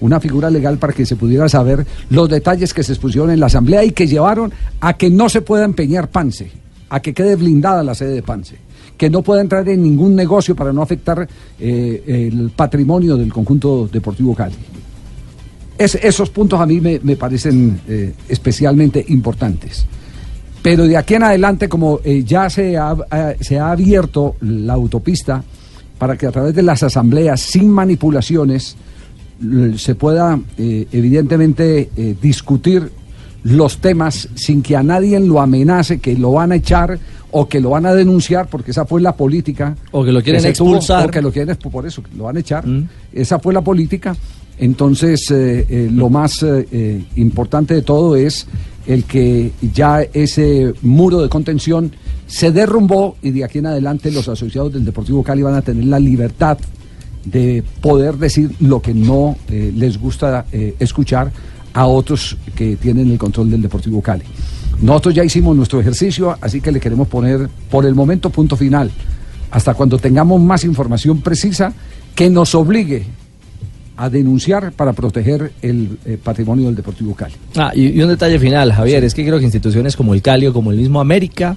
una 0.00 0.20
figura 0.20 0.48
legal 0.48 0.78
para 0.78 0.92
que 0.92 1.04
se 1.04 1.16
pudiera 1.16 1.48
saber 1.48 1.86
los 2.08 2.28
detalles 2.28 2.72
que 2.72 2.82
se 2.82 2.92
expusieron 2.92 3.30
en 3.30 3.40
la 3.40 3.46
Asamblea 3.46 3.84
y 3.84 3.90
que 3.90 4.06
llevaron 4.06 4.52
a 4.80 4.96
que 4.96 5.10
no 5.10 5.28
se 5.28 5.42
pueda 5.42 5.64
empeñar 5.64 6.08
Pance, 6.08 6.50
a 6.88 7.00
que 7.00 7.12
quede 7.12 7.36
blindada 7.36 7.82
la 7.82 7.94
sede 7.94 8.12
de 8.12 8.22
Pance, 8.22 8.56
que 8.98 9.08
no 9.08 9.22
pueda 9.22 9.40
entrar 9.40 9.66
en 9.68 9.82
ningún 9.82 10.14
negocio 10.16 10.54
para 10.56 10.72
no 10.72 10.82
afectar 10.82 11.26
eh, 11.58 12.28
el 12.30 12.50
patrimonio 12.50 13.16
del 13.16 13.32
conjunto 13.32 13.88
deportivo 13.90 14.34
Cali. 14.34 14.56
Es- 15.78 15.94
esos 16.02 16.28
puntos 16.30 16.60
a 16.60 16.66
mí 16.66 16.80
me, 16.80 16.98
parecen 17.16 17.80
eh, 17.88 18.12
especialmente 18.28 19.02
importantes. 19.08 19.86
Pero 20.60 20.84
de 20.88 20.96
aquí 20.96 21.14
en 21.14 21.22
adelante, 21.22 21.68
como 21.68 22.00
eh, 22.04 22.24
ya 22.24 22.50
se 22.50 22.76
ha, 22.76 22.96
se 23.40 23.58
ha 23.58 23.70
abierto 23.70 24.34
la 24.40 24.74
autopista 24.74 25.42
para 25.96 26.16
que 26.16 26.26
a 26.26 26.32
través 26.32 26.54
de 26.54 26.62
las 26.62 26.82
asambleas, 26.82 27.40
sin 27.40 27.70
manipulaciones, 27.70 28.76
se 29.76 29.94
pueda 29.94 30.38
evidentemente 30.58 31.88
discutir 32.20 32.90
los 33.44 33.78
temas 33.78 34.28
sin 34.34 34.62
que 34.62 34.76
a 34.76 34.82
nadie 34.82 35.18
lo 35.20 35.40
amenace, 35.40 36.00
que 36.00 36.16
lo 36.16 36.32
van 36.32 36.50
a 36.52 36.56
echar 36.56 36.98
o 37.30 37.48
que 37.48 37.60
lo 37.60 37.70
van 37.70 37.86
a 37.86 37.94
denunciar, 37.94 38.48
porque 38.48 38.70
esa 38.70 38.84
fue 38.84 39.00
la 39.00 39.12
política. 39.12 39.76
O 39.92 40.04
que 40.04 40.12
lo 40.12 40.22
quieren 40.22 40.44
expulsar. 40.44 41.06
Mm. 41.06 41.08
o 41.08 41.10
que 41.10 41.22
lo 41.22 41.32
quieren 41.32 41.56
por 41.56 41.86
eso, 41.86 42.02
lo 42.16 42.24
van 42.24 42.36
a 42.36 42.40
echar. 42.40 42.64
Esa 43.12 43.38
fue 43.38 43.52
la 43.52 43.60
política. 43.60 44.16
Entonces, 44.58 45.30
eh, 45.30 45.66
eh, 45.68 45.88
lo 45.92 46.10
más 46.10 46.42
eh, 46.42 47.04
importante 47.16 47.74
de 47.74 47.82
todo 47.82 48.16
es 48.16 48.46
el 48.86 49.04
que 49.04 49.52
ya 49.72 50.02
ese 50.02 50.72
muro 50.82 51.20
de 51.20 51.28
contención 51.28 51.92
se 52.26 52.50
derrumbó 52.50 53.16
y 53.22 53.30
de 53.30 53.44
aquí 53.44 53.58
en 53.58 53.66
adelante 53.66 54.10
los 54.10 54.28
asociados 54.28 54.72
del 54.72 54.84
Deportivo 54.84 55.22
Cali 55.22 55.42
van 55.42 55.54
a 55.54 55.62
tener 55.62 55.84
la 55.84 55.98
libertad 55.98 56.58
de 57.24 57.62
poder 57.80 58.16
decir 58.16 58.50
lo 58.60 58.80
que 58.80 58.94
no 58.94 59.36
les 59.48 59.98
gusta 59.98 60.46
escuchar 60.78 61.30
a 61.74 61.86
otros 61.86 62.38
que 62.54 62.76
tienen 62.76 63.10
el 63.10 63.18
control 63.18 63.50
del 63.50 63.60
Deportivo 63.60 64.00
Cali. 64.00 64.24
Nosotros 64.80 65.14
ya 65.14 65.24
hicimos 65.24 65.56
nuestro 65.56 65.80
ejercicio, 65.80 66.36
así 66.40 66.60
que 66.60 66.70
le 66.70 66.80
queremos 66.80 67.08
poner 67.08 67.48
por 67.70 67.84
el 67.84 67.94
momento 67.94 68.30
punto 68.30 68.56
final, 68.56 68.90
hasta 69.50 69.74
cuando 69.74 69.98
tengamos 69.98 70.40
más 70.40 70.64
información 70.64 71.20
precisa 71.20 71.72
que 72.14 72.30
nos 72.30 72.54
obligue 72.54 73.06
a 73.96 74.08
denunciar 74.08 74.72
para 74.72 74.92
proteger 74.92 75.52
el 75.60 75.98
eh, 76.04 76.16
patrimonio 76.22 76.66
del 76.66 76.76
Deportivo 76.76 77.14
Cali. 77.14 77.34
Ah, 77.56 77.72
y, 77.74 77.88
y 77.88 78.00
un 78.00 78.08
detalle 78.08 78.38
final, 78.38 78.72
Javier, 78.72 79.02
es 79.02 79.12
que 79.12 79.24
creo 79.26 79.38
que 79.38 79.44
instituciones 79.44 79.96
como 79.96 80.14
el 80.14 80.22
Cali 80.22 80.46
o 80.46 80.52
como 80.52 80.70
el 80.70 80.76
mismo 80.76 81.00
América, 81.00 81.56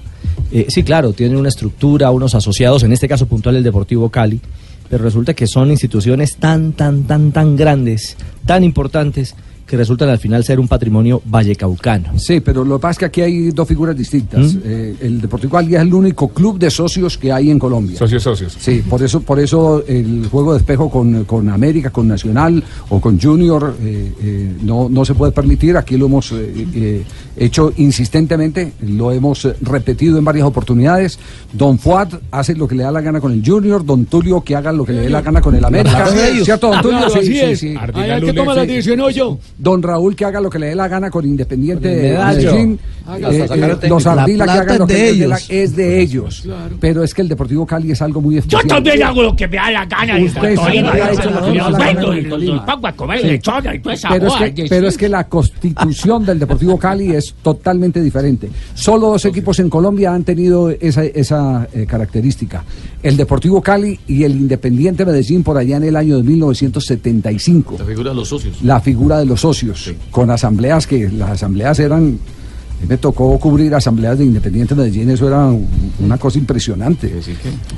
eh, 0.50 0.66
sí, 0.68 0.82
claro, 0.82 1.12
tienen 1.12 1.36
una 1.36 1.48
estructura, 1.48 2.10
unos 2.10 2.34
asociados, 2.34 2.82
en 2.82 2.92
este 2.92 3.06
caso 3.06 3.26
puntual 3.26 3.56
el 3.56 3.62
Deportivo 3.62 4.08
Cali, 4.08 4.40
pero 4.90 5.04
resulta 5.04 5.34
que 5.34 5.46
son 5.46 5.70
instituciones 5.70 6.36
tan, 6.36 6.72
tan, 6.72 7.04
tan, 7.04 7.30
tan 7.30 7.54
grandes, 7.54 8.16
tan 8.44 8.64
importantes, 8.64 9.36
que 9.66 9.76
resultan 9.76 10.08
al 10.08 10.18
final 10.18 10.44
ser 10.44 10.58
un 10.58 10.68
patrimonio 10.68 11.22
vallecaucano. 11.24 12.18
Sí, 12.18 12.40
pero 12.40 12.64
lo 12.64 12.78
que 12.78 12.82
pasa 12.82 12.92
es 12.92 12.98
que 12.98 13.04
aquí 13.06 13.20
hay 13.20 13.50
dos 13.50 13.68
figuras 13.68 13.96
distintas. 13.96 14.54
¿Mm? 14.54 14.58
Eh, 14.64 14.94
el 15.02 15.20
Deportivo 15.20 15.52
Cali 15.52 15.74
es 15.74 15.80
el 15.80 15.94
único 15.94 16.28
club 16.28 16.58
de 16.58 16.70
socios 16.70 17.16
que 17.16 17.32
hay 17.32 17.50
en 17.50 17.58
Colombia. 17.58 17.96
Socios, 17.96 18.22
socios. 18.22 18.56
Sí, 18.58 18.82
por 18.88 19.02
eso, 19.02 19.20
por 19.20 19.38
eso 19.38 19.84
el 19.86 20.26
juego 20.30 20.52
de 20.52 20.58
espejo 20.58 20.90
con, 20.90 21.24
con 21.24 21.48
América, 21.48 21.90
con 21.90 22.08
Nacional 22.08 22.62
o 22.88 23.00
con 23.00 23.20
Junior 23.20 23.76
eh, 23.80 24.12
eh, 24.20 24.52
no, 24.62 24.88
no 24.88 25.04
se 25.04 25.14
puede 25.14 25.32
permitir. 25.32 25.76
Aquí 25.76 25.96
lo 25.96 26.06
hemos 26.06 26.32
eh, 26.32 26.66
eh, 26.74 27.04
hecho 27.36 27.72
insistentemente, 27.76 28.72
lo 28.80 29.12
hemos 29.12 29.48
repetido 29.60 30.18
en 30.18 30.24
varias 30.24 30.46
oportunidades. 30.46 31.18
Don 31.52 31.78
Fuad 31.78 32.08
hace 32.30 32.54
lo 32.54 32.66
que 32.66 32.74
le 32.74 32.82
da 32.82 32.90
la 32.90 33.00
gana 33.00 33.20
con 33.20 33.32
el 33.32 33.42
Junior, 33.44 33.84
Don 33.84 34.06
Tulio 34.06 34.40
que 34.40 34.56
haga 34.56 34.72
lo 34.72 34.84
que 34.84 34.92
le 34.92 35.00
dé 35.02 35.10
la 35.10 35.22
gana 35.22 35.40
con 35.40 35.54
el 35.54 35.64
América. 35.64 36.08
¿Cierto, 36.42 36.68
Don 36.68 36.82
Tulio? 36.82 37.08
Sí, 37.10 37.18
así 37.18 37.26
sí, 37.26 37.40
es. 37.40 37.58
sí. 37.60 37.74
Ay, 37.94 38.10
el 38.10 38.24
que 38.24 38.32
toma 38.32 38.54
la 38.54 38.66
decisión 38.66 38.98
soy 38.98 39.14
yo. 39.14 39.38
Don 39.62 39.80
Raúl 39.80 40.16
que 40.16 40.24
haga 40.24 40.40
lo 40.40 40.50
que 40.50 40.58
le 40.58 40.66
dé 40.66 40.74
la 40.74 40.88
gana 40.88 41.08
con 41.08 41.24
Independiente 41.24 41.86
de 41.86 42.18
Medellín. 42.18 42.80
Eh, 43.20 43.46
eh, 43.48 43.88
los 43.88 44.04
Ardila 44.08 44.44
que 44.44 44.50
hagan 44.50 44.78
lo 44.80 44.86
que 44.88 44.94
de 44.94 45.10
ellos. 45.10 45.46
es 45.48 45.76
de 45.76 46.00
ellos. 46.00 46.48
Pero 46.80 47.04
es 47.04 47.14
que 47.14 47.22
el 47.22 47.28
Deportivo 47.28 47.64
Cali 47.64 47.92
es 47.92 48.02
algo 48.02 48.20
muy 48.20 48.38
especial. 48.38 48.62
Yo 48.62 48.68
también 48.68 49.00
hago 49.04 49.22
lo 49.22 49.36
que 49.36 49.46
me 49.46 49.56
da 49.58 49.70
la 49.70 49.86
gana. 49.86 50.18
Usted 50.18 50.56
Pero 54.68 54.88
es 54.88 54.98
que 54.98 55.08
la 55.08 55.28
constitución 55.28 56.26
del 56.26 56.40
Deportivo 56.40 56.76
Cali 56.76 57.12
es 57.12 57.32
totalmente 57.40 58.02
diferente. 58.02 58.50
Solo 58.74 59.10
dos 59.10 59.24
equipos 59.26 59.60
en 59.60 59.70
Colombia 59.70 60.12
han 60.12 60.24
tenido 60.24 60.70
esa, 60.70 61.04
esa 61.04 61.68
eh, 61.72 61.86
característica. 61.86 62.64
El 63.02 63.16
Deportivo 63.16 63.60
Cali 63.60 63.98
y 64.06 64.22
el 64.22 64.32
Independiente 64.32 65.04
Medellín 65.04 65.42
por 65.42 65.58
allá 65.58 65.76
en 65.76 65.84
el 65.84 65.96
año 65.96 66.16
de 66.18 66.22
1975. 66.22 67.76
La 67.78 67.84
figura 67.84 68.10
de 68.10 68.16
los 68.16 68.28
socios. 68.28 68.62
La 68.62 68.80
figura 68.80 69.18
de 69.18 69.26
los 69.26 69.40
socios, 69.40 69.92
con 70.10 70.30
asambleas 70.30 70.86
que 70.86 71.08
las 71.08 71.30
asambleas 71.30 71.78
eran... 71.80 72.18
a 72.82 72.86
Me 72.86 72.96
tocó 72.98 73.38
cubrir 73.38 73.74
asambleas 73.74 74.18
de 74.18 74.24
Independiente 74.24 74.74
Medellín, 74.74 75.10
eso 75.10 75.28
era 75.28 75.46
un- 75.46 75.66
una 76.04 76.18
cosa 76.18 76.38
impresionante. 76.38 77.12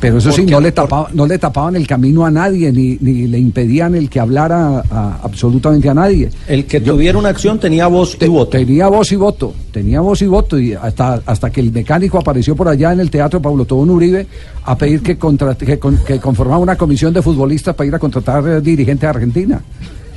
Pero 0.01 0.19
eso 0.19 0.33
sí, 0.33 0.45
no 0.47 0.61
le, 0.61 0.73
tapaba- 0.73 1.09
no 1.13 1.27
le 1.27 1.39
tapaban 1.39 1.77
el 1.77 1.87
camino 1.87 2.25
a 2.25 2.31
nadie, 2.31 2.73
ni, 2.73 2.97
ni 3.01 3.27
le 3.27 3.39
impedían 3.39 3.95
el 3.95 4.09
que 4.09 4.21
hablara 4.21 4.81
a- 4.91 5.21
absolutamente 5.23 5.89
a 5.89 5.95
nadie. 5.95 6.31
El 6.49 6.65
que 6.67 6.81
tuviera 6.81 7.19
una 7.19 7.29
acción 7.29 7.59
tenía 7.61 7.87
voz 7.87 8.17
y 8.21 8.27
voto. 8.29 8.51
Tenía 8.51 8.89
voz 8.89 9.13
y 9.13 9.17
voto, 9.17 9.55
tenía 9.73 10.01
voz 10.01 10.23
y 10.23 10.27
voto, 10.27 10.59
y 10.59 10.73
hasta, 10.75 11.21
hasta 11.27 11.51
que 11.51 11.61
el 11.61 11.71
mecánico 11.73 12.19
apareció 12.19 12.57
por 12.57 12.69
allá 12.69 12.93
en 12.93 13.01
el 13.01 13.11
Teatro 13.11 13.41
Pablo 13.41 13.65
Tobón 13.65 13.91
Uribe 13.91 14.27
a 14.65 14.77
pedir 14.77 15.03
que, 15.03 15.17
contra- 15.19 15.55
que, 15.57 15.79
con- 15.79 15.99
que 15.99 16.19
conformara 16.19 16.59
una 16.59 16.77
comisión 16.77 17.13
de 17.13 17.23
futbolistas 17.23 17.75
para 17.75 17.87
ir 17.89 17.95
a 17.95 17.99
contratar 17.99 18.47
eh, 18.49 18.61
dirigentes 18.61 19.03
de 19.03 19.07
Argentina. 19.09 19.61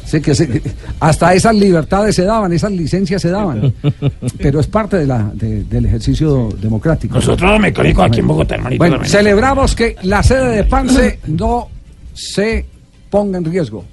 Sí, 0.07 0.21
que 0.21 0.33
se- 0.33 0.61
hasta 1.01 1.33
esas 1.33 1.53
libertades 1.53 2.15
se 2.15 2.23
daban, 2.23 2.53
esas 2.53 2.71
licencias 2.71 3.21
se 3.21 3.29
daban. 3.29 3.73
Pero 4.37 4.59
es 4.61 4.67
parte 4.67 4.97
de 4.97 5.05
la, 5.05 5.29
de- 5.33 5.65
del 5.65 5.85
ejercicio 5.85 6.49
democrático. 6.61 7.15
Nosotros 7.15 7.51
los 7.51 7.59
mecánicos 7.59 8.05
aquí 8.05 8.21
en 8.21 8.27
Bogotá, 8.27 8.55
hermanito. 8.55 8.79
Bueno, 8.81 9.03
celebramos 9.03 9.75
que 9.75 9.95
la 10.03 10.23
sede 10.23 10.55
de 10.55 10.63
Pance 10.63 11.19
no 11.27 11.67
se 12.13 12.65
ponga 13.09 13.37
en 13.37 13.45
riesgo 13.45 13.83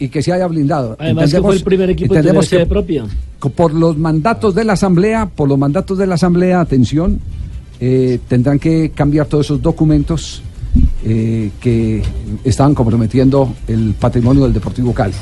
y 0.00 0.08
que 0.08 0.22
se 0.22 0.32
haya 0.32 0.46
blindado. 0.48 0.96
Además 0.98 1.32
que 1.32 1.40
fue 1.40 1.54
el 1.54 1.62
primer 1.62 1.90
equipo 1.90 2.14
entendemos 2.14 2.46
sede 2.46 2.60
que 2.60 2.66
propia. 2.66 3.04
por 3.54 3.72
los 3.72 3.96
mandatos 3.96 4.54
de 4.56 4.64
la 4.64 4.72
Asamblea, 4.72 5.26
por 5.26 5.48
los 5.48 5.58
mandatos 5.58 5.96
de 5.98 6.06
la 6.08 6.16
Asamblea, 6.16 6.60
atención, 6.60 7.20
eh, 7.80 8.18
tendrán 8.28 8.58
que 8.58 8.90
cambiar 8.90 9.26
todos 9.26 9.46
esos 9.46 9.62
documentos 9.62 10.42
eh, 11.04 11.50
que 11.60 12.02
estaban 12.44 12.74
comprometiendo 12.74 13.54
el 13.68 13.94
patrimonio 13.98 14.44
del 14.44 14.52
Deportivo 14.52 14.92
Cali. 14.92 15.14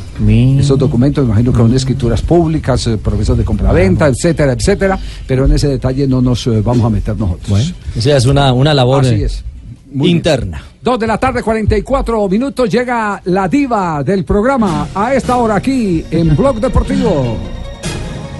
Esos 0.58 0.78
documentos, 0.78 1.24
me 1.24 1.30
imagino 1.30 1.52
que 1.52 1.58
son 1.58 1.74
escrituras 1.74 2.22
públicas, 2.22 2.86
eh, 2.86 2.96
promesas 2.96 3.36
de 3.36 3.44
compraventa, 3.44 4.06
etcétera, 4.08 4.52
etcétera, 4.52 4.98
pero 5.26 5.44
en 5.44 5.52
ese 5.52 5.68
detalle 5.68 6.06
no 6.06 6.22
nos 6.22 6.46
eh, 6.46 6.62
vamos 6.62 6.84
a 6.84 6.90
meter 6.90 7.16
nosotros. 7.16 7.74
Esa 7.94 8.16
es 8.16 8.26
una, 8.26 8.52
una 8.52 8.72
labor 8.72 9.04
Así 9.04 9.14
eh, 9.16 9.24
es. 9.24 9.44
Muy 9.92 10.08
bien. 10.08 10.16
interna. 10.16 10.62
Dos 10.82 10.98
de 10.98 11.06
la 11.06 11.18
tarde, 11.18 11.42
44 11.42 12.28
minutos, 12.28 12.70
llega 12.70 13.20
la 13.24 13.48
diva 13.48 14.02
del 14.02 14.24
programa 14.24 14.88
a 14.94 15.14
esta 15.14 15.36
hora 15.36 15.56
aquí 15.56 16.04
en 16.10 16.34
Blog 16.36 16.60
Deportivo. 16.60 17.36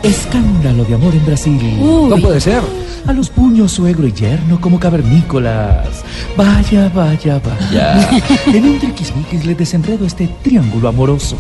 Escándalo 0.03 0.85
de 0.85 0.95
amor 0.95 1.15
en 1.15 1.27
Brasil. 1.27 1.79
No 2.09 2.17
puede 2.17 2.41
ser. 2.41 2.86
A 3.07 3.13
los 3.13 3.31
puños 3.31 3.73
suegro 3.73 4.07
y 4.07 4.13
yerno 4.13 4.61
como 4.61 4.81
cavernícolas. 4.81 6.03
Vaya, 6.37 6.91
vaya, 6.93 7.41
vaya. 7.41 8.09
en 8.47 8.65
un 8.65 8.79
triquismiquis 8.81 9.47
le 9.47 9.55
desenredo 9.55 10.05
este 10.05 10.29
triángulo 10.43 10.89
amoroso. 10.89 11.37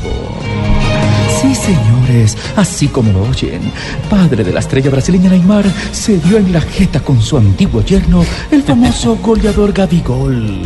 Sí, 1.40 1.54
señores, 1.54 2.36
así 2.56 2.88
como 2.88 3.12
lo 3.12 3.22
oyen, 3.28 3.60
padre 4.08 4.44
de 4.44 4.52
la 4.52 4.60
estrella 4.60 4.90
brasileña 4.90 5.28
Neymar 5.28 5.64
se 5.92 6.18
dio 6.18 6.38
en 6.38 6.52
la 6.52 6.60
jeta 6.60 7.00
con 7.00 7.20
su 7.20 7.36
antiguo 7.36 7.82
yerno, 7.82 8.24
el 8.50 8.62
famoso 8.62 9.16
goleador 9.22 9.72
Gabigol. 9.72 10.62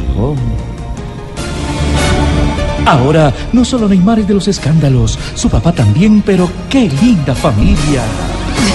Ahora, 2.87 3.33
no 3.53 3.65
solo 3.65 3.89
Neymar 3.89 4.21
es 4.21 4.29
de 4.29 4.35
los 4.35 4.49
escándalos, 4.49 5.19
su 5.35 5.49
papá 5.49 5.73
también, 5.73 6.23
pero 6.25 6.51
qué 6.69 6.89
linda 6.89 7.35
familia. 7.35 8.03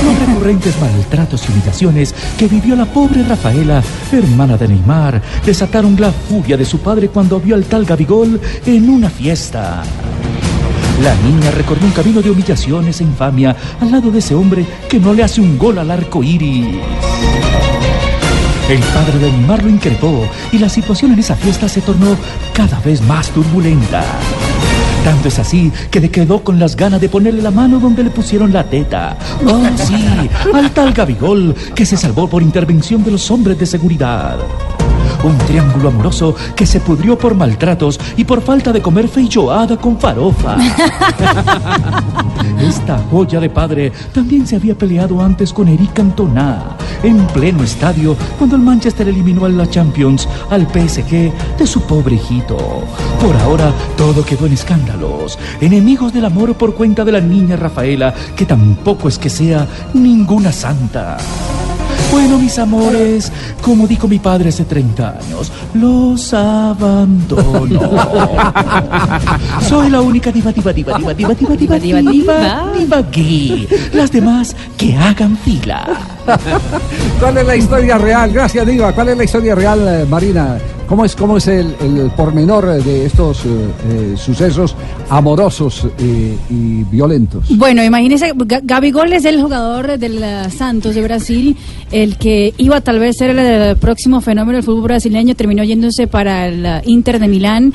Los 0.03 0.19
recurrentes 0.19 0.79
maltratos 0.79 1.43
y 1.47 1.51
humillaciones 1.51 2.13
que 2.37 2.47
vivió 2.47 2.75
la 2.75 2.85
pobre 2.85 3.23
Rafaela, 3.23 3.81
hermana 4.11 4.57
de 4.57 4.67
Neymar, 4.67 5.21
desataron 5.45 5.99
la 5.99 6.11
furia 6.11 6.57
de 6.57 6.65
su 6.65 6.79
padre 6.79 7.09
cuando 7.09 7.39
vio 7.39 7.55
al 7.55 7.65
tal 7.65 7.85
Gabigol 7.85 8.39
en 8.65 8.89
una 8.89 9.09
fiesta. 9.09 9.83
La 11.01 11.13
niña 11.15 11.51
recorrió 11.51 11.85
un 11.85 11.91
camino 11.91 12.21
de 12.21 12.31
humillaciones 12.31 13.01
e 13.01 13.03
infamia 13.03 13.55
al 13.81 13.91
lado 13.91 14.11
de 14.11 14.19
ese 14.19 14.33
hombre 14.33 14.65
que 14.89 14.99
no 14.99 15.13
le 15.13 15.23
hace 15.23 15.41
un 15.41 15.57
gol 15.57 15.77
al 15.77 15.91
arco 15.91 16.23
iris. 16.23 16.67
El 18.69 18.79
padre 18.79 19.19
de 19.19 19.31
Neymar 19.31 19.63
lo 19.63 19.69
increpó 19.69 20.27
y 20.51 20.57
la 20.57 20.69
situación 20.69 21.13
en 21.13 21.19
esa 21.19 21.35
fiesta 21.35 21.67
se 21.67 21.81
tornó 21.81 22.17
cada 22.53 22.79
vez 22.79 23.01
más 23.01 23.29
turbulenta. 23.29 24.03
Tanto 25.05 25.27
es 25.27 25.37
así 25.37 25.71
que 25.91 25.99
le 25.99 26.09
quedó 26.09 26.43
con 26.43 26.57
las 26.57 26.75
ganas 26.75 26.99
de 26.99 27.09
ponerle 27.09 27.43
la 27.43 27.51
mano 27.51 27.79
donde 27.79 28.03
le 28.03 28.09
pusieron 28.09 28.51
la 28.51 28.63
teta. 28.63 29.15
Oh, 29.45 29.63
sí, 29.77 30.03
al 30.51 30.71
tal 30.71 30.93
Gabigol 30.93 31.53
que 31.75 31.85
se 31.85 31.95
salvó 31.95 32.27
por 32.27 32.41
intervención 32.41 33.03
de 33.03 33.11
los 33.11 33.29
hombres 33.29 33.59
de 33.59 33.67
seguridad. 33.67 34.39
Un 35.25 35.37
triángulo 35.39 35.89
amoroso 35.89 36.35
que 36.55 36.67
se 36.67 36.79
pudrió 36.79 37.17
por 37.17 37.33
maltratos 37.33 37.99
y 38.15 38.23
por 38.23 38.43
falta 38.43 38.71
de 38.71 38.79
comer 38.79 39.07
feijoada 39.07 39.75
con 39.75 39.99
farofa. 39.99 40.55
Esta 42.61 42.99
joya 43.09 43.39
de 43.39 43.49
padre 43.49 43.91
también 44.13 44.45
se 44.45 44.55
había 44.55 44.77
peleado 44.77 45.19
antes 45.21 45.51
con 45.51 45.67
Eric 45.67 45.93
Cantona 45.93 46.77
en 47.01 47.25
pleno 47.27 47.63
estadio 47.63 48.15
cuando 48.37 48.55
el 48.55 48.61
Manchester 48.61 49.07
eliminó 49.07 49.45
a 49.45 49.49
la 49.49 49.67
Champions 49.67 50.27
al 50.51 50.67
PSG 50.67 51.57
de 51.57 51.65
su 51.65 51.81
pobre 51.81 52.15
hijito. 52.15 52.57
Por 53.19 53.35
ahora 53.37 53.73
todo 53.97 54.23
quedó 54.23 54.45
en 54.45 54.53
escándalos. 54.53 55.39
Enemigos 55.59 56.13
del 56.13 56.25
amor 56.25 56.55
por 56.55 56.75
cuenta 56.75 57.03
de 57.03 57.11
la 57.11 57.21
niña 57.21 57.55
Rafaela, 57.55 58.13
que 58.35 58.45
tampoco 58.45 59.07
es 59.07 59.17
que 59.17 59.29
sea 59.29 59.67
ninguna 59.93 60.51
santa. 60.51 61.17
Bueno, 62.15 62.39
mis 62.39 62.57
amores, 62.59 63.29
como 63.61 63.85
dijo 63.85 64.07
mi 64.07 64.19
padre 64.19 64.47
hace 64.47 64.63
30 64.63 65.17
años, 65.19 65.51
los 65.73 66.33
abandono. 66.33 67.81
Soy 69.67 69.89
la 69.89 69.99
única 69.99 70.31
diva, 70.31 70.53
diva, 70.53 70.71
diva, 70.71 70.97
diva, 70.97 71.13
diva, 71.13 71.33
diva, 71.33 71.55
diva, 71.57 71.77
diva, 71.77 71.99
diva, 71.99 72.71
diva 72.73 73.01
gay. 73.11 73.67
Las 73.91 74.13
demás 74.13 74.55
que 74.77 74.95
hagan 74.95 75.37
fila. 75.39 75.85
¿Cuál 77.19 77.37
es 77.37 77.47
la 77.47 77.55
historia 77.57 77.97
real? 77.97 78.31
Gracias, 78.31 78.65
Diva. 78.65 78.93
¿Cuál 78.93 79.09
es 79.09 79.17
la 79.17 79.23
historia 79.25 79.53
real, 79.53 79.85
eh, 79.85 80.05
Marina? 80.09 80.57
¿Cómo 80.87 81.03
es, 81.03 81.15
cómo 81.15 81.37
es 81.37 81.47
el, 81.47 81.75
el 81.81 82.11
pormenor 82.15 82.67
de 82.83 83.05
estos 83.07 83.43
eh, 83.45 83.49
eh, 83.89 84.15
sucesos 84.17 84.75
amorosos 85.09 85.87
eh, 85.97 86.37
y 86.49 86.83
violentos? 86.83 87.45
Bueno, 87.57 87.83
imagínese, 87.83 88.33
Ga- 88.35 88.61
Gabigol 88.63 89.11
es 89.13 89.25
el 89.25 89.41
jugador 89.41 89.97
del 89.97 90.23
Santos 90.51 90.93
de 90.93 91.01
Brasil, 91.01 91.57
el 91.91 92.17
que 92.17 92.53
iba 92.57 92.81
tal 92.81 92.99
vez 92.99 93.17
ser 93.17 93.31
el, 93.31 93.77
próximo 93.77 94.21
fenómeno 94.21 94.57
del 94.57 94.63
fútbol 94.63 94.83
brasileño, 94.83 95.33
terminó 95.35 95.63
yéndose 95.63 96.05
para 96.05 96.47
el 96.47 96.65
Inter 96.85 97.19
de 97.19 97.27
Milán, 97.27 97.73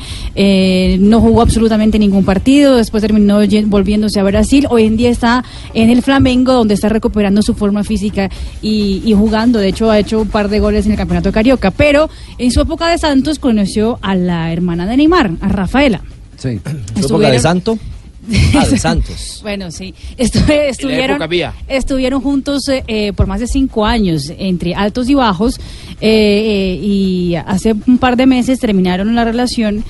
no 1.01 1.21
jugó 1.21 1.43
absolutamente 1.43 1.99
ningún 1.99 2.25
partido, 2.25 2.77
después 2.77 3.01
terminó 3.03 3.41
volviéndose 3.67 4.21
a 4.21 4.23
Brasil, 4.23 4.67
hoy 4.71 4.85
en 4.85 4.97
día 4.97 5.11
está 5.11 5.45
en 5.75 5.91
el 5.91 6.03
Flamengo, 6.03 6.53
donde 6.53 6.75
está 6.75 6.89
recuperando 6.89 7.43
su 7.43 7.55
forma 7.55 7.83
física 7.83 8.31
y, 8.63 9.03
y 9.05 9.15
jugando, 9.15 9.59
de 9.59 9.69
hecho 9.69 9.91
ha 9.91 9.99
hecho 9.99 10.21
un 10.21 10.29
par 10.29 10.49
de 10.49 10.61
goles 10.61 10.87
en 10.87 10.93
el 10.93 10.99
Campeonato 10.99 11.33
Carioca, 11.33 11.71
pero 11.73 12.09
en 12.39 12.51
su 12.53 12.61
época 12.61 12.89
de 12.89 13.00
Santos 13.01 13.39
conoció 13.39 13.99
a 14.03 14.15
la 14.15 14.53
hermana 14.53 14.87
de 14.87 14.97
Neymar, 14.97 15.33
a 15.41 15.49
Rafaela. 15.49 16.03
Sí. 16.37 16.61
¿Su 17.01 17.07
época 17.07 17.31
de 17.31 17.39
santo? 17.41 17.79
Ah, 18.55 18.67
de 18.67 18.79
Santos. 18.79 19.41
Bueno, 19.43 19.71
sí. 19.71 19.95
Estu- 20.19 20.45
estuvieron, 20.51 21.19
estuvieron 21.69 22.21
juntos 22.21 22.63
eh, 22.69 23.13
por 23.17 23.27
más 23.27 23.41
de 23.41 23.47
cinco 23.49 23.87
años, 23.87 24.31
entre 24.39 24.75
altos 24.75 25.09
y 25.09 25.15
bajos. 25.15 25.57
Eh, 26.01 26.03
eh, 26.03 26.79
y 26.81 27.35
hace 27.35 27.75
un 27.87 27.97
par 27.99 28.17
de 28.17 28.27
meses 28.27 28.61
terminaron 28.61 29.15
la 29.15 29.25
relación 29.25 29.83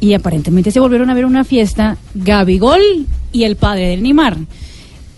y 0.00 0.12
aparentemente 0.12 0.70
se 0.70 0.80
volvieron 0.80 1.08
a 1.10 1.14
ver 1.14 1.24
en 1.24 1.30
una 1.30 1.44
fiesta 1.44 1.96
Gabigol 2.14 2.80
y 3.32 3.44
el 3.44 3.56
padre 3.56 3.88
del 3.88 4.02
Neymar. 4.02 4.36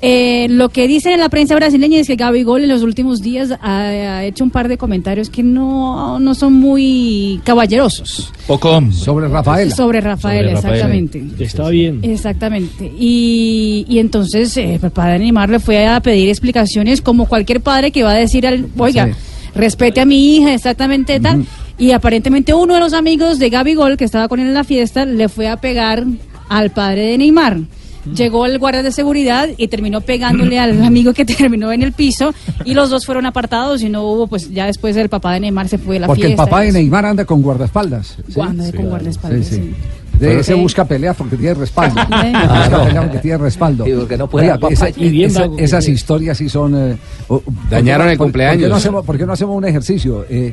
Eh, 0.03 0.46
lo 0.48 0.70
que 0.70 0.88
dice 0.88 1.12
en 1.12 1.20
la 1.20 1.28
prensa 1.28 1.55
brasileña 1.55 1.98
es 1.98 2.07
que 2.07 2.16
Gabigol 2.16 2.62
en 2.62 2.68
los 2.70 2.82
últimos 2.82 3.20
días 3.20 3.51
ha, 3.61 3.80
ha 3.80 4.24
hecho 4.24 4.44
un 4.44 4.51
par 4.51 4.68
de 4.68 4.78
comentarios 4.78 5.28
que 5.28 5.42
no, 5.42 6.18
no 6.18 6.34
son 6.34 6.55
muy 6.55 7.40
caballerosos. 7.44 8.32
Poco. 8.46 8.80
Sobre 8.92 9.28
Rafael. 9.28 9.72
Sobre 9.72 10.01
Rafael, 10.01 10.44
Sobre 10.46 10.55
Rafael. 10.55 10.74
exactamente. 10.74 11.24
Está 11.38 11.68
bien. 11.68 12.01
Exactamente. 12.03 12.90
Y, 12.98 13.84
y 13.88 13.98
entonces 13.98 14.57
eh, 14.57 14.80
el 14.82 14.90
padre 14.90 15.12
de 15.14 15.18
Neymar 15.20 15.51
le 15.51 15.61
fue 15.61 15.86
a 15.86 16.01
pedir 16.01 16.28
explicaciones 16.30 17.03
como 17.03 17.26
cualquier 17.26 17.61
padre 17.61 17.90
que 17.90 18.03
va 18.03 18.12
a 18.12 18.16
decir 18.16 18.46
al, 18.46 18.66
oiga, 18.78 19.07
Sí. 19.07 19.12
respete 19.55 20.01
a 20.01 20.05
mi 20.07 20.36
hija, 20.36 20.55
exactamente 20.55 21.20
tal. 21.20 21.44
Y 21.76 21.92
aparentemente 21.92 22.55
uno 22.55 22.74
de 22.74 22.80
los 22.80 22.92
amigos 22.92 23.38
de 23.38 23.51
Gabigol 23.51 23.96
que 23.96 24.05
estaba 24.05 24.28
con 24.28 24.40
él 24.40 24.48
en 24.48 24.55
la 24.55 24.64
fiesta 24.64 25.05
le 25.05 25.28
fue 25.28 25.48
a 25.48 25.57
pegar 25.59 26.05
al 26.48 26.70
padre 26.70 27.03
de 27.07 27.18
Neymar. 27.18 27.59
Llegó 28.14 28.46
el 28.46 28.58
guardia 28.58 28.82
de 28.82 28.92
seguridad 28.92 29.48
y 29.56 29.68
terminó 29.68 30.00
pegándole 30.00 30.58
al 30.58 30.82
amigo 30.84 31.12
que 31.12 31.24
terminó 31.24 31.72
en 31.72 31.82
el 31.82 31.92
piso 31.92 32.32
y 32.64 32.74
los 32.74 32.90
dos 32.90 33.06
fueron 33.06 33.26
apartados 33.26 33.82
y 33.82 33.88
no 33.88 34.02
hubo, 34.04 34.26
pues 34.26 34.50
ya 34.50 34.66
después 34.66 34.96
el 34.96 35.08
papá 35.08 35.32
de 35.34 35.40
Neymar 35.40 35.68
se 35.68 35.78
fue 35.78 35.94
de 35.94 36.00
la 36.00 36.06
Porque 36.06 36.22
el 36.22 36.26
fiesta. 36.28 36.44
papá 36.44 36.62
y 36.62 36.64
de 36.66 36.68
eso. 36.70 36.78
Neymar 36.78 37.06
anda 37.06 37.24
con 37.24 37.42
guardaespaldas. 37.42 38.16
¿sí? 38.28 38.40
Anda 38.40 38.70
con 38.72 38.86
guardaespaldas, 38.88 39.46
Sí, 39.46 39.54
sí. 39.56 39.62
sí. 39.62 39.74
De 40.18 40.40
ese 40.40 40.52
busca 40.52 40.84
pelea 40.84 41.14
porque 41.14 41.36
tiene 41.36 41.54
respaldo. 41.54 41.98
Sí. 42.11 42.32
Busca 42.32 42.84
pelea 42.84 43.02
porque 43.02 43.18
tiene 43.20 43.38
respaldo. 43.38 43.84
Sí, 43.86 43.92
porque 43.98 44.18
no 44.18 44.28
puede 44.28 44.52
Oiga, 44.52 44.68
esa- 44.68 44.88
bien 44.90 45.30
esa- 45.30 45.48
esas 45.56 45.88
historias 45.88 46.36
sí 46.36 46.48
son. 46.50 46.74
eh, 46.76 46.96
o- 47.28 47.40
¿por 47.40 47.54
qué 47.54 47.74
Dañaron 47.76 48.06
no- 48.06 48.12
el 48.12 48.18
por- 48.18 48.26
cumpleaños. 48.26 48.56
¿Por 48.56 48.66
qué 48.66 48.68
no 48.70 48.76
hacemos, 48.76 49.04
por 49.06 49.18
qué 49.18 49.26
no 49.26 49.32
hacemos 49.32 49.56
un 49.56 49.64
ejercicio? 49.64 50.26
Eh, 50.28 50.52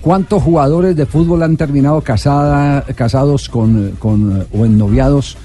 ¿Cuántos 0.00 0.42
jugadores 0.42 0.96
de 0.96 1.04
fútbol 1.06 1.42
han 1.42 1.56
terminado 1.56 2.00
casada, 2.00 2.82
casados 2.96 3.48
con, 3.48 3.88
eh, 3.88 3.92
con, 3.98 4.40
eh, 4.40 4.44
o 4.58 4.64
ennoviados 4.64 5.36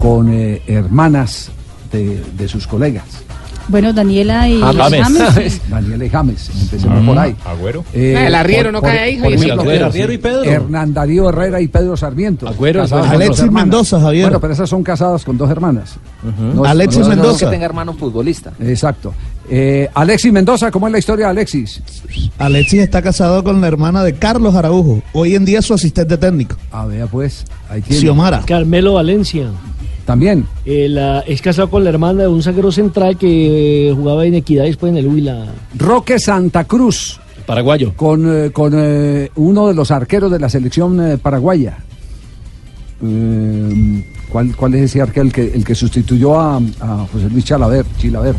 con 0.00 0.32
eh, 0.32 0.60
hermanas 0.66 1.50
de, 1.92 2.20
de 2.36 2.48
sus 2.48 2.66
colegas? 2.66 3.04
Bueno, 3.68 3.92
Daniela 3.92 4.48
y 4.48 4.60
James. 4.60 5.60
Daniela 5.70 6.04
y 6.04 6.08
James, 6.08 6.50
empecemos 6.60 7.02
Mm, 7.04 7.06
por 7.06 7.18
ahí. 7.18 7.36
Agüero. 7.44 7.84
Eh, 7.92 8.24
El 8.26 8.34
arriero 8.34 8.72
no 8.72 8.82
cae 8.82 8.98
ahí, 8.98 9.14
por 9.16 9.24
Javier. 9.30 9.38
ejemplo, 9.44 9.62
Agüero, 9.62 9.86
Agüero 9.86 10.12
y 10.12 10.18
Pedro. 10.18 10.42
Hernán 10.42 10.92
Darío 10.92 11.28
Herrera 11.28 11.60
y 11.60 11.68
Pedro 11.68 11.96
Sarmiento. 11.96 12.48
Agüero, 12.48 12.82
Alexis. 12.82 13.48
Mendoza, 13.52 14.00
Javier. 14.00 14.24
Bueno, 14.24 14.40
pero 14.40 14.54
esas 14.54 14.68
son 14.68 14.82
casadas 14.82 15.24
con 15.24 15.38
dos 15.38 15.48
hermanas. 15.48 15.94
No 16.52 16.64
Alexis 16.64 17.00
no 17.02 17.06
no 17.06 17.12
es- 17.12 17.16
Mendoza. 17.18 17.46
que 17.46 17.52
tenga 17.52 17.66
hermano 17.66 17.92
futbolista. 17.94 18.52
Exacto. 18.60 19.14
Eh, 19.48 19.88
Alexis 19.94 20.32
Mendoza, 20.32 20.70
¿cómo 20.72 20.86
es 20.88 20.92
la 20.92 20.98
historia 20.98 21.26
de 21.26 21.30
Alexis? 21.30 21.80
Alexis 22.38 22.80
está 22.80 23.02
casado 23.02 23.44
con 23.44 23.60
la 23.60 23.68
hermana 23.68 24.02
de 24.02 24.14
Carlos 24.14 24.54
Araujo, 24.56 25.00
hoy 25.12 25.36
en 25.36 25.44
día 25.44 25.62
su 25.62 25.74
asistente 25.74 26.16
técnico. 26.18 26.56
A 26.72 26.86
ver, 26.86 27.06
pues, 27.06 27.44
ahí 27.68 27.82
tiene. 27.82 28.00
Xiomara. 28.00 28.42
Carmelo 28.46 28.94
Valencia. 28.94 29.46
También. 30.10 30.44
Eh, 30.64 30.88
la- 30.88 31.20
es 31.20 31.40
casado 31.40 31.70
con 31.70 31.84
la 31.84 31.90
hermana 31.90 32.22
de 32.22 32.28
un 32.28 32.42
zaguero 32.42 32.72
central 32.72 33.16
que 33.16 33.90
eh, 33.90 33.92
jugaba 33.94 34.26
en 34.26 34.34
Equidad 34.34 34.64
y 34.64 34.66
después 34.66 34.90
en 34.90 34.96
el 34.96 35.06
Huila. 35.06 35.46
Roque 35.78 36.18
Santa 36.18 36.64
Cruz. 36.64 37.20
Paraguayo. 37.46 37.92
Con, 37.94 38.26
eh, 38.28 38.50
con 38.50 38.72
eh, 38.74 39.30
uno 39.36 39.68
de 39.68 39.74
los 39.74 39.92
arqueros 39.92 40.32
de 40.32 40.40
la 40.40 40.48
selección 40.48 41.00
eh, 41.12 41.16
paraguaya. 41.16 41.78
Eh, 43.06 44.04
¿cuál, 44.32 44.56
¿Cuál 44.56 44.74
es 44.74 44.82
ese 44.82 45.00
arquero? 45.00 45.26
El 45.26 45.32
que, 45.32 45.44
el 45.54 45.64
que 45.64 45.76
sustituyó 45.76 46.40
a, 46.40 46.56
a 46.56 47.06
José 47.12 47.28
Luis 47.30 47.44
Chalaver, 47.44 47.86
Chilaver. 47.98 48.34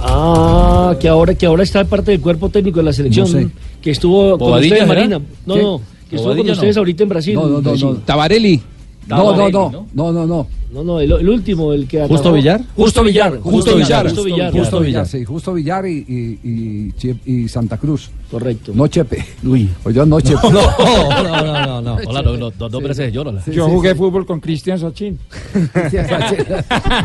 Ah, 0.00 0.96
que 0.98 1.06
ahora, 1.08 1.36
que 1.36 1.46
ahora 1.46 1.62
está 1.62 1.84
parte 1.84 2.10
del 2.10 2.20
cuerpo 2.20 2.48
técnico 2.48 2.80
de 2.80 2.86
la 2.86 2.92
selección. 2.92 3.26
No 3.26 3.38
sé. 3.38 3.48
Que 3.80 3.92
estuvo 3.92 4.30
con 4.30 4.48
¿Bobadilla 4.48 4.74
ustedes, 4.84 4.88
será? 4.88 5.00
Marina. 5.08 5.20
No, 5.46 5.54
¿Qué? 5.54 5.62
no. 5.62 5.80
Que 6.10 6.16
estuvo 6.16 6.36
con 6.36 6.50
ustedes 6.50 6.74
no. 6.74 6.80
ahorita 6.80 7.02
en 7.04 7.08
Brasil. 7.08 7.34
No, 7.34 7.46
no, 7.48 7.60
no, 7.60 7.76
no. 7.76 7.92
Tabarelli. 7.98 8.60
No, 9.06 9.36
no, 9.36 9.48
no, 9.48 9.86
no, 9.92 10.12
no, 10.12 10.26
no. 10.26 10.46
No, 10.74 10.82
no, 10.82 10.98
el, 10.98 11.12
el 11.12 11.28
último, 11.28 11.72
el 11.72 11.86
que 11.86 12.04
¿Justo. 12.08 12.32
Villar? 12.32 12.60
Justo 12.74 13.04
Villar. 13.04 13.38
Justo 13.38 13.76
Villar. 13.76 14.06
Justo 14.08 14.24
Villar. 14.24 14.52
Justo 14.52 14.80
Villar, 14.80 15.06
sí, 15.06 15.24
Justo 15.24 15.54
Villar 15.54 15.86
y, 15.86 15.98
y, 16.42 16.92
y 17.06 17.44
y 17.44 17.48
Santa 17.48 17.78
Cruz. 17.78 18.10
Correcto. 18.28 18.72
No 18.74 18.88
Chepe. 18.88 19.24
Uy. 19.44 19.70
O 19.84 19.90
yo 19.90 20.04
no 20.04 20.20
Chepe. 20.20 20.50
No, 20.50 20.60
no, 21.22 21.44
no, 21.44 21.66
no, 21.66 21.80
no. 21.80 21.94
Hola, 22.08 22.22
no, 22.22 22.36
no, 22.36 22.52
no, 22.58 22.68
no, 22.68 22.80
pero 22.80 22.92
ese 22.92 23.06
es 23.06 23.12
Llorola. 23.12 23.40
Sí, 23.40 23.52
Yo 23.52 23.66
sí, 23.66 23.70
jugué 23.72 23.92
sí. 23.92 23.98
fútbol 23.98 24.26
con 24.26 24.40
Cristian 24.40 24.80
Sachin. 24.80 25.16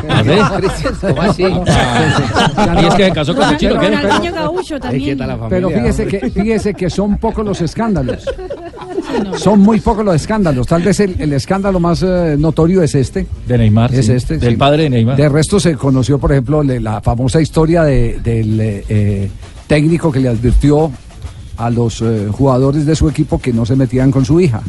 A 0.10 0.24
ver. 0.24 0.40
¿Cómo 1.02 1.22
así? 1.22 1.44
Y 1.44 2.86
es 2.88 2.96
que 2.96 3.04
se 3.06 3.12
casó 3.12 3.36
con 3.36 3.50
su 3.50 3.56
chino, 3.58 3.80
¿qué? 3.80 3.90
Ronaldinho 3.90 4.34
Gaucho 4.34 4.80
también. 4.80 5.20
Pero 5.48 5.70
fíjese 5.70 6.08
que, 6.08 6.32
fíjese 6.32 6.74
que 6.74 6.90
son 6.90 7.20
pocos 7.20 7.46
los 7.46 7.62
escándalos. 7.62 8.26
Son 9.38 9.60
muy 9.60 9.80
pocos 9.80 10.04
los 10.06 10.16
escándalos. 10.16 10.68
Tal 10.68 10.82
vez 10.84 11.00
el, 11.00 11.16
el 11.20 11.34
escándalo 11.34 11.80
más 11.80 12.04
eh, 12.04 12.36
notorio 12.38 12.82
es 12.84 12.96
este. 12.96 13.26
De 13.48 13.58
Neymar. 13.58 13.94
Es 13.94 14.06
sí. 14.08 14.12
este. 14.14 14.38
Del 14.38 14.52
sí. 14.52 14.58
padre 14.58 14.84
de 14.84 14.90
Neymar. 14.90 15.16
De 15.18 15.30
resto 15.30 15.60
se 15.60 15.76
conoció, 15.76 16.18
por 16.20 16.32
ejemplo, 16.32 16.64
le- 16.64 16.80
la 16.80 17.02
famosa 17.02 17.42
historia 17.42 17.84
de- 17.84 18.20
del 18.24 18.60
eh, 18.60 18.84
eh, 18.90 19.30
técnico 19.68 20.12
que 20.12 20.20
le 20.20 20.30
advirtió 20.30 20.92
a 21.58 21.70
los 21.70 22.02
eh, 22.02 22.28
jugadores 22.32 22.86
de 22.86 22.96
su 22.96 23.08
equipo 23.10 23.40
que 23.40 23.52
no 23.54 23.66
se 23.66 23.76
metían 23.76 24.12
con 24.12 24.26
su 24.26 24.40
hija. 24.40 24.62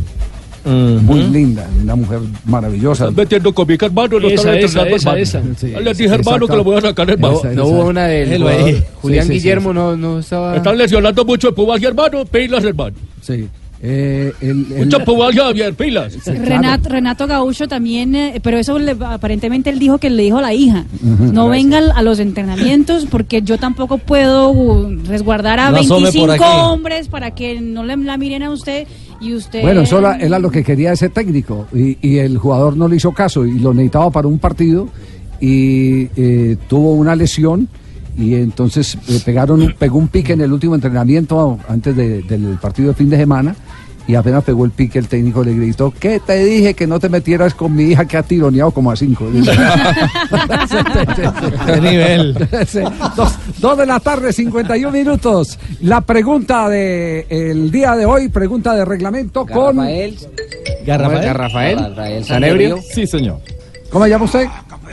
Muy 0.62 1.22
linda, 1.28 1.66
una 1.82 1.97
mujer 1.97 2.18
maravillosa. 2.45 3.11
metiendo 3.11 3.55
con 3.55 3.66
mi 3.66 3.78
hermano, 3.80 4.20
no 4.20 4.28
Esa, 4.28 4.55
esa, 4.59 4.82
esa, 4.88 5.18
esa. 5.18 5.43
Sí, 5.57 5.68
Le 5.68 5.95
dije, 5.95 6.14
hermano, 6.14 6.47
que 6.47 6.55
lo 6.55 6.62
voy 6.62 6.76
a 6.76 6.82
sacar, 6.82 7.09
hermano. 7.09 7.38
Esa, 7.38 7.49
No 7.53 7.53
esa. 7.53 7.64
hubo 7.64 7.86
una 7.88 8.05
ahí. 8.05 8.36
jugador 8.38 8.74
Julián 9.01 9.22
Sí, 9.26 9.28
sí, 9.32 9.38
Guillermo, 9.38 9.70
sí. 9.70 9.74
no, 9.76 9.97
no 9.97 10.18
estaba. 10.18 10.55
Están 10.57 10.76
lesionando 10.76 11.24
mucho 11.24 11.49
el 11.49 11.55
Pubal, 11.55 11.82
hermano. 11.82 12.26
Pilas, 12.26 12.62
hermano. 12.62 12.95
Sí. 13.22 13.49
Eh, 13.83 14.33
el- 14.43 14.66
el- 14.72 14.91
Javier, 15.35 15.72
pilas. 15.74 16.18
Renato, 16.26 16.89
Renato 16.91 17.26
Gaucho 17.26 17.66
también, 17.66 18.14
eh, 18.14 18.39
pero 18.43 18.59
eso 18.59 18.78
le- 18.78 18.95
aparentemente 19.01 19.70
él 19.70 19.78
dijo 19.78 19.97
que 19.97 20.11
le 20.11 20.22
dijo 20.24 20.37
a 20.39 20.43
la 20.43 20.53
hija, 20.53 20.85
no 21.01 21.49
vengan 21.49 21.85
a 21.95 22.03
los 22.03 22.18
entrenamientos 22.18 23.07
porque 23.11 23.41
yo 23.41 23.57
tampoco 23.57 23.97
puedo 23.97 24.51
uh, 24.51 24.91
resguardar 25.07 25.59
a 25.61 25.70
No 25.70 25.78
asome 25.78 26.12
por 26.12 26.28
25 26.28 26.33
aquí. 26.35 26.45
hombres 26.61 27.09
para 27.09 27.31
que 27.31 27.61
no 27.62 27.83
le, 27.85 27.97
la 27.97 28.18
miren 28.18 28.43
a 28.43 28.51
usted 28.51 28.87
y 29.18 29.33
usted... 29.35 29.62
Bueno, 29.62 29.81
eso 29.83 29.99
era, 29.99 30.16
era 30.18 30.39
lo 30.39 30.51
que 30.51 30.62
quería 30.62 30.93
ese 30.93 31.09
técnico 31.09 31.66
y, 31.74 31.97
y 32.07 32.18
el 32.18 32.37
jugador 32.37 32.76
no 32.76 32.87
le 32.87 32.97
hizo 32.97 33.12
caso 33.12 33.47
y 33.47 33.59
lo 33.59 33.72
necesitaba 33.72 34.11
para 34.11 34.28
un 34.28 34.39
partido 34.39 34.89
y 35.41 36.09
eh, 36.16 36.57
tuvo 36.68 36.93
una 36.95 37.16
lesión 37.16 37.66
y 38.21 38.35
entonces 38.35 38.97
eh, 39.09 39.21
pegaron 39.25 39.62
un- 39.62 39.73
pegó 39.73 39.99
un 39.99 40.09
pique 40.09 40.33
en 40.35 40.41
el 40.43 40.53
último 40.53 40.75
entrenamiento 40.75 41.59
antes 41.68 41.97
de- 41.97 42.23
del 42.23 42.59
partido 42.61 42.89
de 42.91 42.95
fin 42.95 43.09
de 43.11 43.16
semana 43.16 43.55
y 44.07 44.14
apenas 44.14 44.43
pegó 44.45 44.64
el 44.64 44.71
pique 44.73 44.99
el 44.99 45.07
técnico 45.09 45.45
le 45.45 45.55
gritó 45.55 45.93
¿qué 45.99 46.21
te 46.21 46.45
dije 46.45 46.75
que 46.75 46.87
no 46.87 46.99
te 46.99 47.09
metieras 47.09 47.55
con 47.55 47.75
mi 47.77 47.85
hija 47.85 48.05
que 48.07 48.16
ha 48.16 48.23
tironeado 48.23 48.71
como 48.73 48.91
a 48.91 48.97
cinco? 48.97 49.27
¿Qué 51.66 51.81
nivel? 51.81 52.35
Dos, 53.16 53.35
dos 53.59 53.79
de 53.79 53.87
la 53.87 54.01
tarde, 54.01 54.33
51 54.33 54.91
minutos. 54.93 55.59
La 55.83 56.01
pregunta 56.01 56.68
de 56.68 57.27
el 57.29 57.71
día 57.71 57.95
de 57.97 58.07
hoy, 58.07 58.29
pregunta 58.29 58.75
de 58.75 58.85
reglamento 58.85 59.47
con... 59.47 59.77
Rafael. 59.77 60.16
Garrafael. 60.87 61.25
Garrafael. 61.25 61.79
Rafael 61.79 62.25
Sanebrio. 62.25 62.79
Sí, 62.93 63.07
señor. 63.07 63.39
¿Cómo 63.91 64.05
se 64.05 64.11
llama 64.11 64.25
usted? 64.25 64.47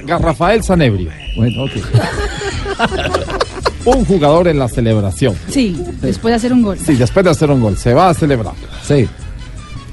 Rafael 0.07 0.63
Sanebrio. 0.63 1.09
Bueno, 1.36 1.63
ok. 1.63 1.71
Un 3.86 4.03
jugador 4.05 4.47
en 4.49 4.59
la 4.59 4.67
celebración. 4.67 5.36
Sí, 5.49 5.82
después 6.01 6.32
de 6.32 6.36
hacer 6.36 6.51
un 6.53 6.61
gol. 6.61 6.78
Sí, 6.78 6.95
después 6.95 7.23
de 7.23 7.32
hacer 7.32 7.49
un 7.51 7.61
gol, 7.61 7.78
se 7.78 7.93
va 7.93 8.09
a 8.09 8.13
celebrar. 8.13 8.53
Sí, 8.86 9.07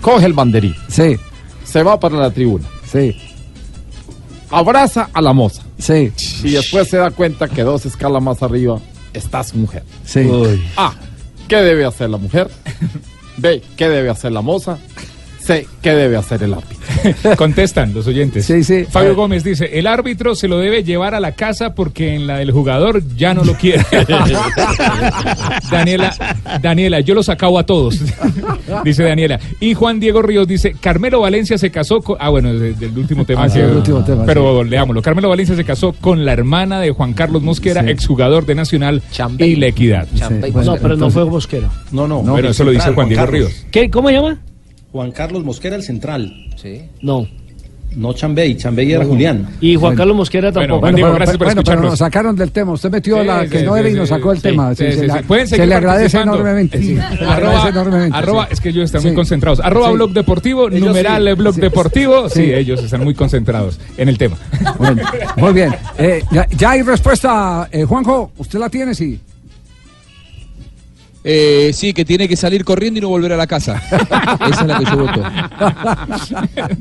Coge 0.01 0.27
el 0.27 0.33
banderín. 0.33 0.75
sí, 0.89 1.17
Se 1.65 1.83
va 1.83 1.99
para 1.99 2.17
la 2.17 2.31
tribuna. 2.31 2.67
sí, 2.91 3.17
Abraza 4.51 5.09
a 5.13 5.21
la 5.21 5.33
moza. 5.33 5.63
sí, 5.79 6.13
Y 6.45 6.51
después 6.51 6.89
se 6.89 6.97
da 6.99 7.11
cuenta 7.11 7.49
que 7.49 7.63
dos 7.63 7.87
escalas 7.87 8.23
más 8.23 8.43
arriba 8.43 8.79
está 9.13 9.43
su 9.45 9.57
mujer. 9.59 9.83
sí. 10.05 10.29
A. 10.77 10.93
¿Qué 11.49 11.57
debe 11.57 11.85
hacer 11.85 12.09
la 12.09 12.17
mujer? 12.17 12.49
B. 13.37 13.63
¿Qué 13.77 13.89
debe 13.89 14.09
hacer 14.09 14.33
la 14.33 14.41
moza? 14.41 14.79
C. 15.45 15.67
¿Qué 15.83 15.91
debe 15.91 16.17
hacer 16.17 16.43
el 16.43 16.55
árbitro? 16.55 17.37
Contestan 17.37 17.93
los 17.93 18.07
oyentes. 18.07 18.47
Sí, 18.47 18.65
sí. 18.65 18.85
Fabio. 18.89 19.15
Gómez 19.15 19.45
dice, 19.45 19.79
el 19.79 19.87
árbitro 19.87 20.35
se 20.35 20.49
lo 20.49 20.59
debe 20.59 20.83
llevar 20.85 21.15
a 21.15 21.21
la 21.21 21.33
casa 21.33 21.75
porque 21.75 22.15
en 22.15 22.27
la 22.27 22.39
del 22.39 22.51
jugador 22.51 23.03
ya 23.17 23.35
no 23.35 23.45
lo 23.45 23.55
quiere. 23.55 23.85
Daniela, 25.71 26.15
Daniela, 26.63 27.01
yo 27.01 27.15
los 27.15 27.29
acabo 27.29 27.59
a 27.59 27.67
todos, 27.67 28.01
dice 28.85 29.03
Daniela. 29.05 29.39
Y 29.61 29.75
Juan 29.75 30.01
Diego 30.01 30.23
Ríos 30.23 30.47
dice, 30.49 30.75
Carmelo 30.81 31.21
Valencia 31.21 31.59
se 31.59 31.71
casó 31.71 32.01
con... 32.01 32.17
Ah, 32.21 32.29
bueno, 32.31 32.53
de- 32.55 32.75
del 32.75 32.97
último 32.97 33.25
tema. 33.25 33.45
Ah, 33.45 33.49
sí, 33.49 33.59
que- 33.59 33.65
el 33.65 33.77
último 33.77 34.03
tema, 34.05 34.25
Pero 34.27 34.65
leámoslo. 34.65 35.03
Carmelo 35.03 35.29
Valencia 35.29 35.55
se 35.57 35.65
casó 35.65 35.93
con 35.93 36.25
la 36.25 36.33
hermana 36.33 36.81
de 36.81 36.91
Juan 36.91 37.13
Carlos 37.13 37.43
Mosquera, 37.43 37.83
Sí. 37.83 37.91
exjugador 37.91 38.47
de 38.47 38.55
Nacional 38.55 39.03
y 39.39 39.57
La 39.57 39.67
Equidad. 39.67 40.09
Champey. 40.15 40.51
bueno, 40.51 40.75
no, 40.75 40.81
pero 40.81 40.97
no 40.97 41.11
fue 41.11 41.25
Bosquera. 41.25 41.69
No, 41.93 42.07
no. 42.09 42.21
Bueno, 42.23 42.49
eso 42.49 42.65
lo 42.65 42.71
dice 42.71 42.93
Juan 42.93 43.09
Diego 43.09 43.25
Carlos. 43.25 43.51
Ríos. 43.51 43.67
¿Qué? 43.71 43.91
¿Cómo 43.91 44.09
se 44.09 44.15
llama? 44.15 44.39
Juan 44.95 45.11
Carlos 45.11 45.43
Mosquera, 45.45 45.75
el 45.75 45.83
central. 45.83 46.33
Sí. 46.55 46.83
No. 47.03 47.27
No 47.97 48.13
Chambey, 48.13 48.57
Chambey 48.57 48.93
era 48.93 49.05
Julián. 49.05 49.49
Y 49.61 49.75
Juan 49.75 49.97
Carlos 49.97 50.17
Mosquera 50.17 50.53
tampoco. 50.53 50.81
Bueno, 50.83 50.97
pero, 51.17 51.37
bueno, 51.39 51.63
pero 51.65 51.81
nos 51.83 51.99
sacaron 51.99 52.37
del 52.37 52.53
tema. 52.53 52.71
Usted 52.75 52.91
metió 52.93 53.21
Sí, 53.21 53.27
la 53.27 53.45
que 53.49 53.59
sí, 53.59 53.65
no 53.65 53.75
sí, 53.75 53.81
era 53.81 53.89
y 53.89 53.93
sí, 53.93 53.99
nos 53.99 54.09
sacó 54.09 54.31
el 54.31 54.37
sí, 54.39 54.43
tema. 54.45 54.73
sí, 54.75 54.85
Sí, 54.85 54.93
sí, 54.93 55.07
se, 55.47 55.47
se 55.57 55.67
le 55.67 55.75
agradece 55.75 56.19
enormemente. 56.21 56.79
sí, 56.79 56.87
se 56.87 56.93
le 56.95 57.01
Arroba, 57.03 57.35
agradece 57.35 57.69
enormemente. 57.71 58.17
arroba- 58.19 58.47
sí. 58.47 58.53
es 58.53 58.61
que 58.61 58.69
ellos 58.69 58.85
están 58.85 59.01
Sí. 59.01 59.09
muy 59.09 59.17
concentrados. 59.17 59.59
Arroba 59.61 59.89
Sí. 59.89 59.95
blog 59.95 60.13
deportivo, 60.13 60.69
Ellos 60.69 60.81
numeral 60.81 61.27
sí. 61.29 61.35
blog 61.35 61.55
Sí. 61.57 61.61
deportivo. 61.61 62.29
Sí. 62.29 62.35
Sí. 62.45 62.53
ellos 62.53 62.85
están 62.85 63.03
muy 63.03 63.15
concentrados 63.15 63.81
en 63.97 64.09
el 64.09 64.17
tema. 64.17 64.37
Bueno, 64.79 65.03
muy 65.37 65.53
bien. 65.53 65.75
Eh, 65.99 66.23
ya, 66.31 66.47
ya 66.57 66.71
hay 66.71 66.83
respuesta, 66.83 67.69
eh, 67.73 67.83
Juanjo. 67.85 68.31
¿Usted 68.39 68.61
la 68.61 68.69
tiene? 68.71 68.95
Sí. 68.95 69.19
Eh, 71.27 71.71
sí, 71.73 71.95
que 71.95 72.05
tiene 72.05 72.29
que 72.29 72.37
salir 72.37 72.65
corriendo 72.67 72.99
y 72.99 73.01
no 73.01 73.09
volver 73.09 73.33
a 73.33 73.37
la 73.39 73.47
casa. 73.47 73.81
Esa 74.51 74.61
es 74.61 74.67
la 74.67 74.79
que 74.79 74.85
yo 74.85 74.97
voto. 74.99 75.23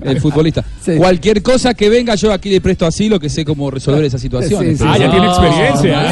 El 0.04 0.20
futbolista. 0.20 0.66
Cualquier 0.98 1.42
cosa 1.42 1.74
que 1.74 1.88
venga, 1.90 2.16
yo 2.16 2.34
aquí 2.34 2.50
le 2.50 2.60
presto 2.60 2.86
asilo, 2.86 3.20
que 3.22 3.30
sé 3.30 3.46
cómo 3.46 3.72
resolver 3.72 4.04
esa 4.04 4.18
situación. 4.18 4.62
Sí, 4.66 4.76
sí, 4.76 4.84
Ah, 4.86 4.96
sí. 4.96 5.00
ya 5.02 5.12
tiene 5.12 5.28
experiencia. 5.28 6.12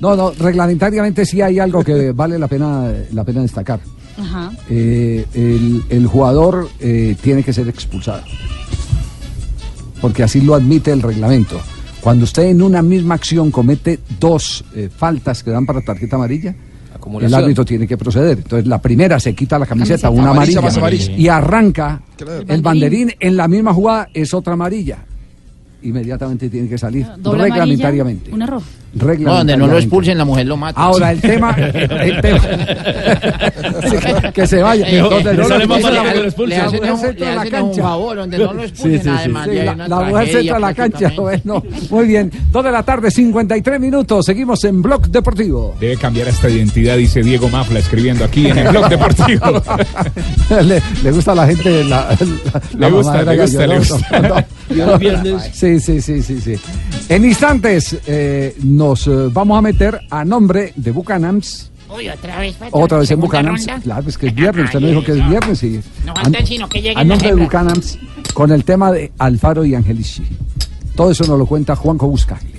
No, 0.00 0.16
no, 0.16 0.32
reglamentariamente 0.32 1.24
sí 1.24 1.40
hay 1.40 1.58
algo 1.58 1.82
que 1.84 2.12
vale 2.12 2.38
la 2.38 2.48
pena, 2.48 2.92
la 3.12 3.24
pena 3.24 3.42
destacar. 3.42 3.80
Ajá. 4.18 4.50
Eh, 4.68 5.24
el, 5.34 5.82
el 5.88 6.06
jugador 6.06 6.68
eh, 6.80 7.14
tiene 7.22 7.42
que 7.44 7.52
ser 7.52 7.68
expulsado. 7.68 8.22
Porque 10.00 10.22
así 10.22 10.40
lo 10.40 10.54
admite 10.54 10.90
el 10.92 11.02
reglamento. 11.02 11.60
Cuando 12.08 12.24
usted 12.24 12.44
en 12.44 12.62
una 12.62 12.80
misma 12.80 13.16
acción 13.16 13.50
comete 13.50 13.98
dos 14.18 14.64
eh, 14.74 14.88
faltas 14.88 15.42
que 15.42 15.50
dan 15.50 15.66
para 15.66 15.82
tarjeta 15.82 16.16
amarilla, 16.16 16.54
el 17.20 17.34
árbitro 17.34 17.66
tiene 17.66 17.86
que 17.86 17.98
proceder. 17.98 18.38
Entonces 18.38 18.66
la 18.66 18.80
primera 18.80 19.20
se 19.20 19.34
quita 19.34 19.58
la 19.58 19.66
camiseta, 19.66 20.08
Camiseta. 20.08 20.22
una 20.22 20.30
Amarilla 20.30 20.60
amarilla, 20.60 20.60
más 20.62 20.78
amarilla. 20.78 21.12
y 21.12 21.28
arranca 21.28 22.00
Claro. 22.16 22.44
el 22.48 22.62
banderín 22.62 23.12
en 23.20 23.36
la 23.36 23.46
misma 23.46 23.74
jugada 23.74 24.08
es 24.14 24.32
otra 24.32 24.54
amarilla. 24.54 25.04
Inmediatamente 25.82 26.48
tiene 26.48 26.66
que 26.66 26.78
salir 26.78 27.04
amarilla, 27.04 27.42
reglamentariamente. 27.44 28.32
un 28.32 28.40
error. 28.40 28.62
No, 28.94 29.36
donde 29.36 29.56
no 29.56 29.66
lo 29.66 29.76
expulsen, 29.78 30.16
la 30.18 30.24
mujer 30.24 30.46
lo 30.46 30.56
mata. 30.56 30.80
Ahora 30.80 31.12
el 31.12 31.20
tema, 31.20 31.50
el 31.58 32.20
tema 32.20 32.40
que, 34.32 34.46
se 34.46 34.62
vaya. 34.62 34.88
Eh, 34.88 34.98
Donde 34.98 35.30
eh, 35.30 35.34
no 35.34 35.48
lo 35.48 35.56
expulsen, 35.56 35.94
lo 35.94 36.02
la 36.04 36.12
expulsen. 36.14 36.36
mujer 36.36 36.48
Le 36.48 36.56
hacen 36.56 36.92
un- 36.92 36.98
se 37.00 37.08
entra 37.08 37.26
le 37.26 37.32
a 37.32 37.34
la 37.34 37.40
hacen 37.42 37.54
un 37.54 37.68
cancha. 37.68 37.82
favor, 37.82 38.16
donde 38.16 38.38
no 38.38 38.52
lo 38.54 38.64
expulsen, 38.64 39.08
además, 39.08 39.48
Sí, 39.50 39.58
la, 39.88 40.00
mujer 40.00 40.28
se 40.28 40.40
entra 40.40 40.56
a 40.56 40.60
la 40.60 40.74
cancha. 40.74 41.12
Bueno, 41.18 41.62
muy 41.90 42.06
bien. 42.06 42.30
Dos 42.50 42.64
de 42.64 42.72
la 42.72 42.82
tarde, 42.82 43.10
53 43.10 43.80
minutos. 43.80 44.24
Seguimos 44.26 44.64
en 44.64 44.80
Blog 44.82 45.08
Deportivo. 45.08 45.74
Debe 45.78 45.96
cambiar 45.96 46.28
esta 46.28 46.48
identidad, 46.48 46.96
dice 46.96 47.22
Diego 47.22 47.48
Mafla 47.48 47.78
escribiendo 47.80 48.24
aquí 48.24 48.48
en 48.48 48.58
el 48.58 48.68
blog 48.68 48.88
deportivo. 48.88 49.62
le, 50.62 50.82
le 51.02 51.10
gusta 51.12 51.32
a 51.32 51.34
la 51.34 51.46
gente 51.46 51.84
la, 51.84 52.16
la, 52.16 52.62
Le 52.78 52.90
gusta, 52.90 53.22
le 53.22 53.36
gusta, 53.38 53.66
le 53.66 53.74
¿no? 53.74 53.78
gusta. 53.80 54.20
No, 54.20 54.28
no. 54.28 54.44
Y 54.70 54.74
los 54.74 54.98
viernes. 54.98 55.50
Sí, 55.52 55.80
sí, 55.80 56.00
sí, 56.00 56.22
sí, 56.22 56.40
sí. 56.40 56.54
En 57.08 57.24
instantes 57.24 57.96
eh, 58.06 58.54
nos 58.88 59.06
eh, 59.06 59.28
vamos 59.32 59.58
a 59.58 59.60
meter 59.62 60.00
a 60.10 60.24
nombre 60.24 60.72
de 60.76 60.90
Bucanams. 60.92 61.70
Uy, 61.94 62.08
otra 62.08 62.38
vez. 62.38 62.56
Otra 62.70 62.98
vez 62.98 63.10
en 63.10 63.20
Bucanams. 63.20 63.66
ronda. 63.66 63.82
Claro, 63.82 64.04
que 64.18 64.26
es 64.28 64.34
viernes. 64.34 64.64
Usted 64.66 64.80
no 64.80 64.86
dijo 64.88 65.04
que 65.04 65.12
es 65.12 65.28
viernes. 65.28 65.58
Sí. 65.58 65.80
No 66.06 66.12
A- 66.12 66.22
falta 66.22 66.46
sino 66.46 66.68
que 66.68 66.80
lleguen 66.80 66.98
a 66.98 67.04
nombre 67.04 67.34
de. 67.34 67.42
Bucanams 67.42 67.98
con 68.34 68.50
el 68.50 68.64
tema 68.64 68.90
de 68.92 69.12
Alfaro 69.18 69.64
y 69.64 69.74
Angelici. 69.74 70.22
Todo 70.96 71.10
eso 71.10 71.24
nos 71.26 71.38
lo 71.38 71.46
cuenta 71.46 71.76
Juanjo 71.76 72.08
Buscaglia. 72.08 72.57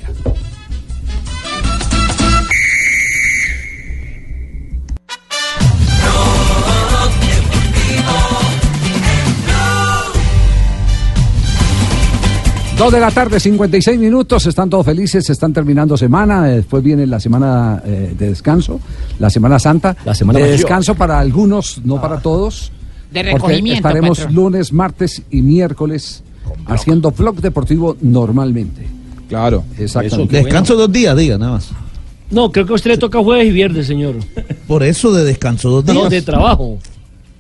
Dos 12.80 12.94
de 12.94 13.00
la 13.02 13.12
tarde, 13.12 13.42
56 13.42 14.00
minutos, 14.00 14.46
están 14.46 14.70
todos 14.70 14.86
felices, 14.86 15.30
están 15.30 15.52
terminando 15.52 15.98
semana, 15.98 16.46
después 16.46 16.82
viene 16.82 17.06
la 17.06 17.20
semana 17.20 17.84
eh, 17.86 18.16
de 18.18 18.30
descanso, 18.30 18.80
la 19.20 19.30
Semana 19.30 19.60
Santa, 19.60 19.98
La 20.06 20.16
semana 20.16 20.40
de 20.40 20.46
mayor. 20.46 20.58
descanso 20.58 20.96
para 20.96 21.20
algunos, 21.20 21.82
no 21.84 22.00
para 22.00 22.22
todos. 22.22 22.72
De 23.12 23.20
porque 23.20 23.34
recogimiento, 23.34 23.86
Estaremos 23.90 24.32
lunes, 24.32 24.72
martes 24.72 25.22
y 25.30 25.42
miércoles 25.42 26.24
haciendo 26.68 27.12
blog 27.12 27.42
deportivo 27.42 27.98
normalmente. 28.00 28.88
Claro. 29.28 29.66
Exactamente. 29.78 30.38
Descanso 30.42 30.78
dos 30.78 30.90
días, 30.90 31.18
diga, 31.18 31.38
nada 31.38 31.52
más. 31.52 31.72
No, 32.32 32.50
creo 32.50 32.66
que 32.66 32.72
a 32.72 32.76
usted 32.76 32.92
le 32.92 32.98
toca 32.98 33.22
jueves 33.22 33.46
y 33.46 33.52
viernes, 33.52 33.88
señor. 33.88 34.16
Por 34.68 34.84
eso 34.84 35.12
de 35.12 35.26
descanso 35.26 35.70
dos 35.70 35.86
días. 35.86 35.98
No, 35.98 36.10
de 36.10 36.22
trabajo. 36.22 36.78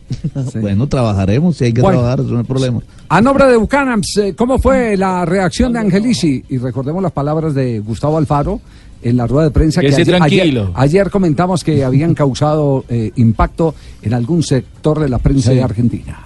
Bueno, 0.62 0.88
trabajaremos 0.88 1.58
si 1.58 1.66
hay 1.66 1.74
que 1.74 1.82
Bueno. 1.82 2.00
trabajar, 2.00 2.20
eso 2.22 2.30
no 2.32 2.40
hay 2.40 2.44
problema. 2.46 2.80
A 3.10 3.22
nombre 3.22 3.46
de 3.48 3.58
Bucanams, 3.58 4.18
eh, 4.18 4.34
¿cómo 4.36 4.60
fue 4.60 4.98
la 4.98 5.26
reacción 5.26 5.74
de 5.74 5.80
Angelici? 5.80 6.44
Y 6.50 6.58
recordemos 6.58 7.02
las 7.04 7.12
palabras 7.12 7.54
de 7.54 7.80
Gustavo 7.80 8.18
Alfaro 8.18 8.60
en 9.02 9.16
la 9.18 9.28
rueda 9.28 9.46
de 9.46 9.52
prensa 9.52 9.82
Quédese 9.82 10.02
ayer, 10.02 10.18
tranquilo. 10.18 10.62
ayer- 10.62 10.74
ayer 10.76 11.10
comentamos 11.10 11.64
que 11.64 11.84
habían 11.84 12.14
causado 12.14 12.84
eh, 12.90 13.12
impacto 13.16 13.74
en 14.02 14.14
algún 14.14 14.44
sector 14.44 15.00
de 15.00 15.10
la 15.10 15.20
prensa 15.20 15.52
de 15.52 15.64
Argentina. 15.64 16.20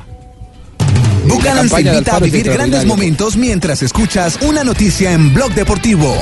Bucanams 1.27 1.71
invita 1.79 2.15
a 2.15 2.17
es 2.17 2.23
vivir 2.31 2.51
grandes 2.51 2.85
momentos 2.85 3.37
mientras 3.37 3.81
escuchas 3.81 4.37
una 4.47 4.63
noticia 4.63 5.13
en 5.13 5.33
Blog 5.33 5.53
Deportivo. 5.53 6.13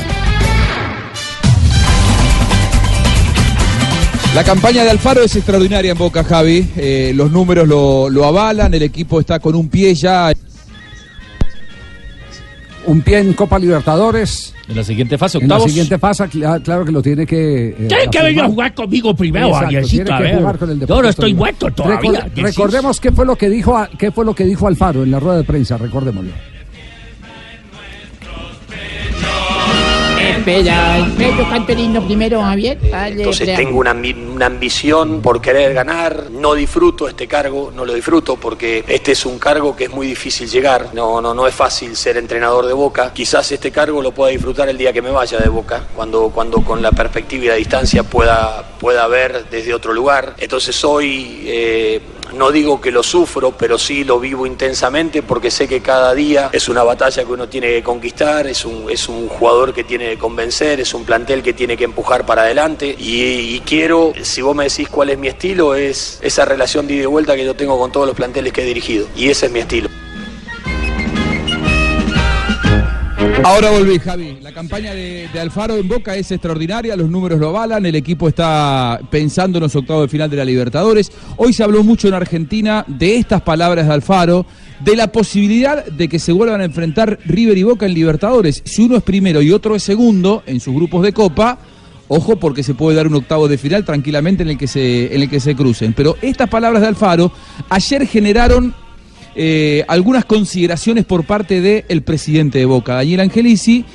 La 4.36 4.44
campaña 4.46 4.84
de 4.86 4.92
Alfaro 4.92 5.22
es 5.24 5.36
extraordinaria 5.36 5.92
en 5.92 5.98
Boca, 5.98 6.24
Javi. 6.24 6.70
Eh, 6.78 7.12
los 7.16 7.32
números 7.32 7.68
lo, 7.68 8.10
lo 8.10 8.26
avalan, 8.26 8.74
el 8.74 8.82
equipo 8.84 9.20
está 9.20 9.40
con 9.40 9.56
un 9.56 9.68
pie 9.68 9.94
ya. 9.94 10.32
Un 12.86 13.02
pie 13.02 13.20
en 13.20 13.34
Copa 13.34 13.60
Libertadores. 13.60 14.54
En 14.70 14.78
la 14.78 14.84
siguiente 14.86 15.18
fase, 15.18 15.38
En 15.38 15.48
la 15.50 15.56
octavos. 15.56 15.72
siguiente 15.72 16.00
fase, 16.00 16.24
cla- 16.30 16.64
claro 16.64 16.86
que 16.86 16.92
lo 16.94 17.02
tiene 17.02 17.26
que. 17.28 17.70
eh, 17.78 17.86
Tiene 17.90 18.08
que 18.10 18.24
venir 18.24 18.42
a 18.42 18.48
jugar 18.48 18.74
conmigo 18.74 19.14
primero, 19.14 19.48
Exacto, 19.50 19.70
que 20.24 20.34
jugar 20.38 20.58
con 20.58 20.70
el 20.72 20.80
Yo 20.88 21.02
no 21.02 21.10
estoy 21.10 21.34
muerto 21.34 21.70
todavía. 21.72 21.98
Recor- 22.12 22.24
decís. 22.30 22.44
recordemos 22.44 23.00
qué 23.02 23.12
fue 23.12 23.26
lo 23.26 23.36
que 23.36 23.50
dijo 23.50 23.76
a- 23.78 23.90
qué 24.00 24.12
fue 24.12 24.24
lo 24.24 24.34
que 24.34 24.46
dijo 24.46 24.66
Alfaro 24.68 25.04
en 25.04 25.12
la 25.12 25.20
rueda 25.20 25.38
de 25.40 25.44
prensa, 25.44 25.78
recordémoslo. 25.78 26.32
Espera, 30.42 30.98
el 30.98 31.12
pecho 31.12 31.48
canterino 31.48 32.04
primero, 32.04 32.42
Javier. 32.42 32.80
Dale, 32.90 33.18
Entonces 33.18 33.56
tengo 33.56 33.78
una 33.78 33.92
ambición 34.48 35.22
por 35.22 35.40
querer 35.40 35.72
ganar, 35.76 36.32
no 36.32 36.56
disfruto 36.56 37.08
este 37.08 37.28
cargo, 37.28 37.72
no 37.76 37.86
lo 37.86 37.94
disfruto 37.94 38.38
porque 38.38 38.84
este 38.88 39.12
es 39.12 39.24
un 39.28 39.38
cargo 39.38 39.76
que 39.76 39.84
es 39.84 39.92
muy 39.92 40.08
difícil 40.08 40.50
llegar, 40.50 40.90
no, 40.94 41.22
no, 41.22 41.36
no 41.36 41.46
es 41.46 41.54
fácil 41.54 41.96
ser 41.96 42.18
entrenador 42.18 42.66
de 42.66 42.74
Boca, 42.74 43.14
quizás 43.14 43.52
este 43.52 43.70
cargo 43.72 44.02
lo 44.02 44.14
pueda 44.14 44.32
disfrutar 44.32 44.68
el 44.68 44.80
día 44.80 44.92
que 44.92 45.04
me 45.04 45.12
vaya 45.12 45.38
de 45.38 45.48
Boca, 45.48 45.84
cuando, 45.96 46.30
cuando 46.30 46.64
con 46.64 46.82
la 46.82 46.92
perspectiva 46.92 47.46
y 47.46 47.48
la 47.50 47.56
distancia 47.56 48.02
pueda, 48.02 48.64
pueda 48.80 49.06
ver 49.06 49.46
desde 49.52 49.76
otro 49.76 49.94
lugar, 49.94 50.34
entonces 50.40 50.84
hoy 50.84 51.44
eh, 51.46 52.02
no 52.34 52.52
digo 52.52 52.80
que 52.80 52.92
lo 52.92 53.04
sufro, 53.04 53.52
pero 53.52 53.78
sí 53.78 54.04
lo 54.04 54.20
vivo 54.20 54.46
intensamente 54.46 55.24
porque 55.24 55.52
sé 55.52 55.68
que 55.68 55.82
cada 55.82 56.14
día 56.14 56.50
es 56.52 56.70
una 56.70 56.84
batalla 56.84 57.24
que 57.24 57.32
uno 57.32 57.48
tiene 57.48 57.68
que 57.68 57.84
conquistar, 57.84 58.48
es 58.48 58.66
un, 58.66 58.90
es 58.90 59.08
un 59.10 59.28
jugador 59.28 59.74
que 59.74 59.84
tiene 59.84 60.12
que 60.12 60.18
convencer, 60.18 60.80
es 60.80 60.94
un 60.94 61.06
plantel 61.06 61.44
que 61.44 61.54
tiene 61.54 61.78
que 61.78 61.84
empujar 61.84 62.26
para 62.26 62.44
adelante 62.44 62.96
y, 62.98 63.56
y 63.56 63.62
quiero, 63.66 64.14
si 64.22 64.42
vos 64.42 64.56
me 64.56 64.66
decís 64.66 64.90
cuál 64.90 65.10
es 65.10 65.18
mi 65.18 65.28
estilo, 65.28 65.76
es 65.76 66.20
esa 66.22 66.46
relación 66.46 66.88
de 66.88 66.96
ida 66.96 67.04
y 67.04 67.08
vuelta 67.08 67.36
que 67.36 67.46
yo 67.46 67.56
tengo 67.56 67.80
con 67.80 67.92
todos 67.92 68.08
los 68.08 68.16
planteles 68.16 68.54
que 68.54 68.62
he 68.62 68.66
dirigido 68.66 69.08
y 69.16 69.30
ese 69.30 69.48
es 69.48 69.52
mi 69.52 69.60
estilo. 69.60 69.90
Ahora 73.44 73.72
volví, 73.72 74.00
Javi. 74.00 74.38
La 74.42 74.52
campaña 74.52 74.94
de, 74.94 75.28
Alfaro 75.40 75.76
en 75.76 75.88
Boca 75.88 76.16
es 76.16 76.32
extraordinaria, 76.32 76.96
los 76.96 77.10
números 77.10 77.40
lo 77.40 77.50
avalan, 77.50 77.86
el 77.86 77.96
equipo 77.96 78.28
está 78.28 79.00
pensando 79.10 79.58
en 79.58 79.64
los 79.64 79.76
octavos 79.76 80.04
de 80.04 80.08
final 80.08 80.30
de 80.30 80.38
la 80.38 80.46
Libertadores. 80.46 81.12
Hoy 81.38 81.54
se 81.54 81.64
habló 81.64 81.84
mucho 81.84 82.08
en 82.08 82.14
Argentina 82.14 82.84
de 82.88 83.18
estas 83.18 83.42
palabras 83.42 83.88
de 83.88 83.94
Alfaro, 83.94 84.46
de 84.80 84.96
la 84.96 85.12
posibilidad 85.12 85.86
de 85.86 86.08
que 86.08 86.20
se 86.20 86.32
vuelvan 86.32 86.62
a 86.62 86.66
enfrentar 86.66 87.20
River 87.26 87.58
y 87.58 87.64
Boca 87.64 87.86
en 87.86 87.94
Libertadores. 87.94 88.62
Si 88.66 88.84
uno 88.84 88.98
es 88.98 89.04
primero 89.04 89.42
y 89.42 89.52
otro 89.52 89.76
es 89.76 89.84
segundo 89.84 90.44
en 90.46 90.60
sus 90.60 90.74
grupos 90.74 91.04
de 91.04 91.14
Copa, 91.14 91.60
ojo 92.08 92.38
porque 92.38 92.64
se 92.64 92.74
puede 92.74 92.98
dar 92.98 93.08
un 93.08 93.16
octavo 93.16 93.48
de 93.48 93.58
final 93.58 93.86
tranquilamente 93.86 94.44
en 94.44 94.50
el 94.50 94.58
que 94.58 94.68
se, 94.68 95.16
en 95.16 95.22
el 95.22 95.30
que 95.30 95.40
se 95.40 95.56
crucen. 95.56 95.94
Pero 95.94 96.18
estas 96.22 96.50
palabras 96.50 96.82
de 96.82 96.88
Alfaro 96.88 97.32
ayer 97.70 98.06
generaron 98.08 98.74
eh, 99.36 99.84
algunas 99.88 100.26
consideraciones 100.26 101.06
por 101.06 101.26
parte 101.26 101.62
del 101.62 102.02
presidente 102.02 102.60
de 102.60 102.66
Boca, 102.66 102.96
Daniel 102.96 103.22
Angelici, 103.22 103.86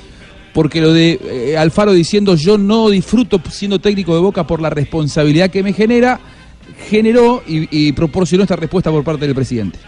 porque 0.55 0.81
lo 0.81 0.93
de 0.93 1.21
eh, 1.25 1.57
Alfaro 1.59 1.93
diciendo 1.93 2.35
yo 2.35 2.57
no 2.57 2.89
disfruto 2.89 3.41
siendo 3.51 3.79
técnico 3.79 4.15
de 4.15 4.21
Boca 4.21 4.47
por 4.47 4.61
la 4.61 4.71
responsabilidad 4.71 5.51
que 5.51 5.63
me 5.63 5.73
genera, 5.73 6.21
generó 6.89 7.43
y 7.47 7.93
proporcionó 7.93 8.43
esta 8.43 8.57
respuesta 8.57 8.91
por 8.91 9.05
parte 9.05 9.27
del 9.27 9.35
presidente. 9.35 9.79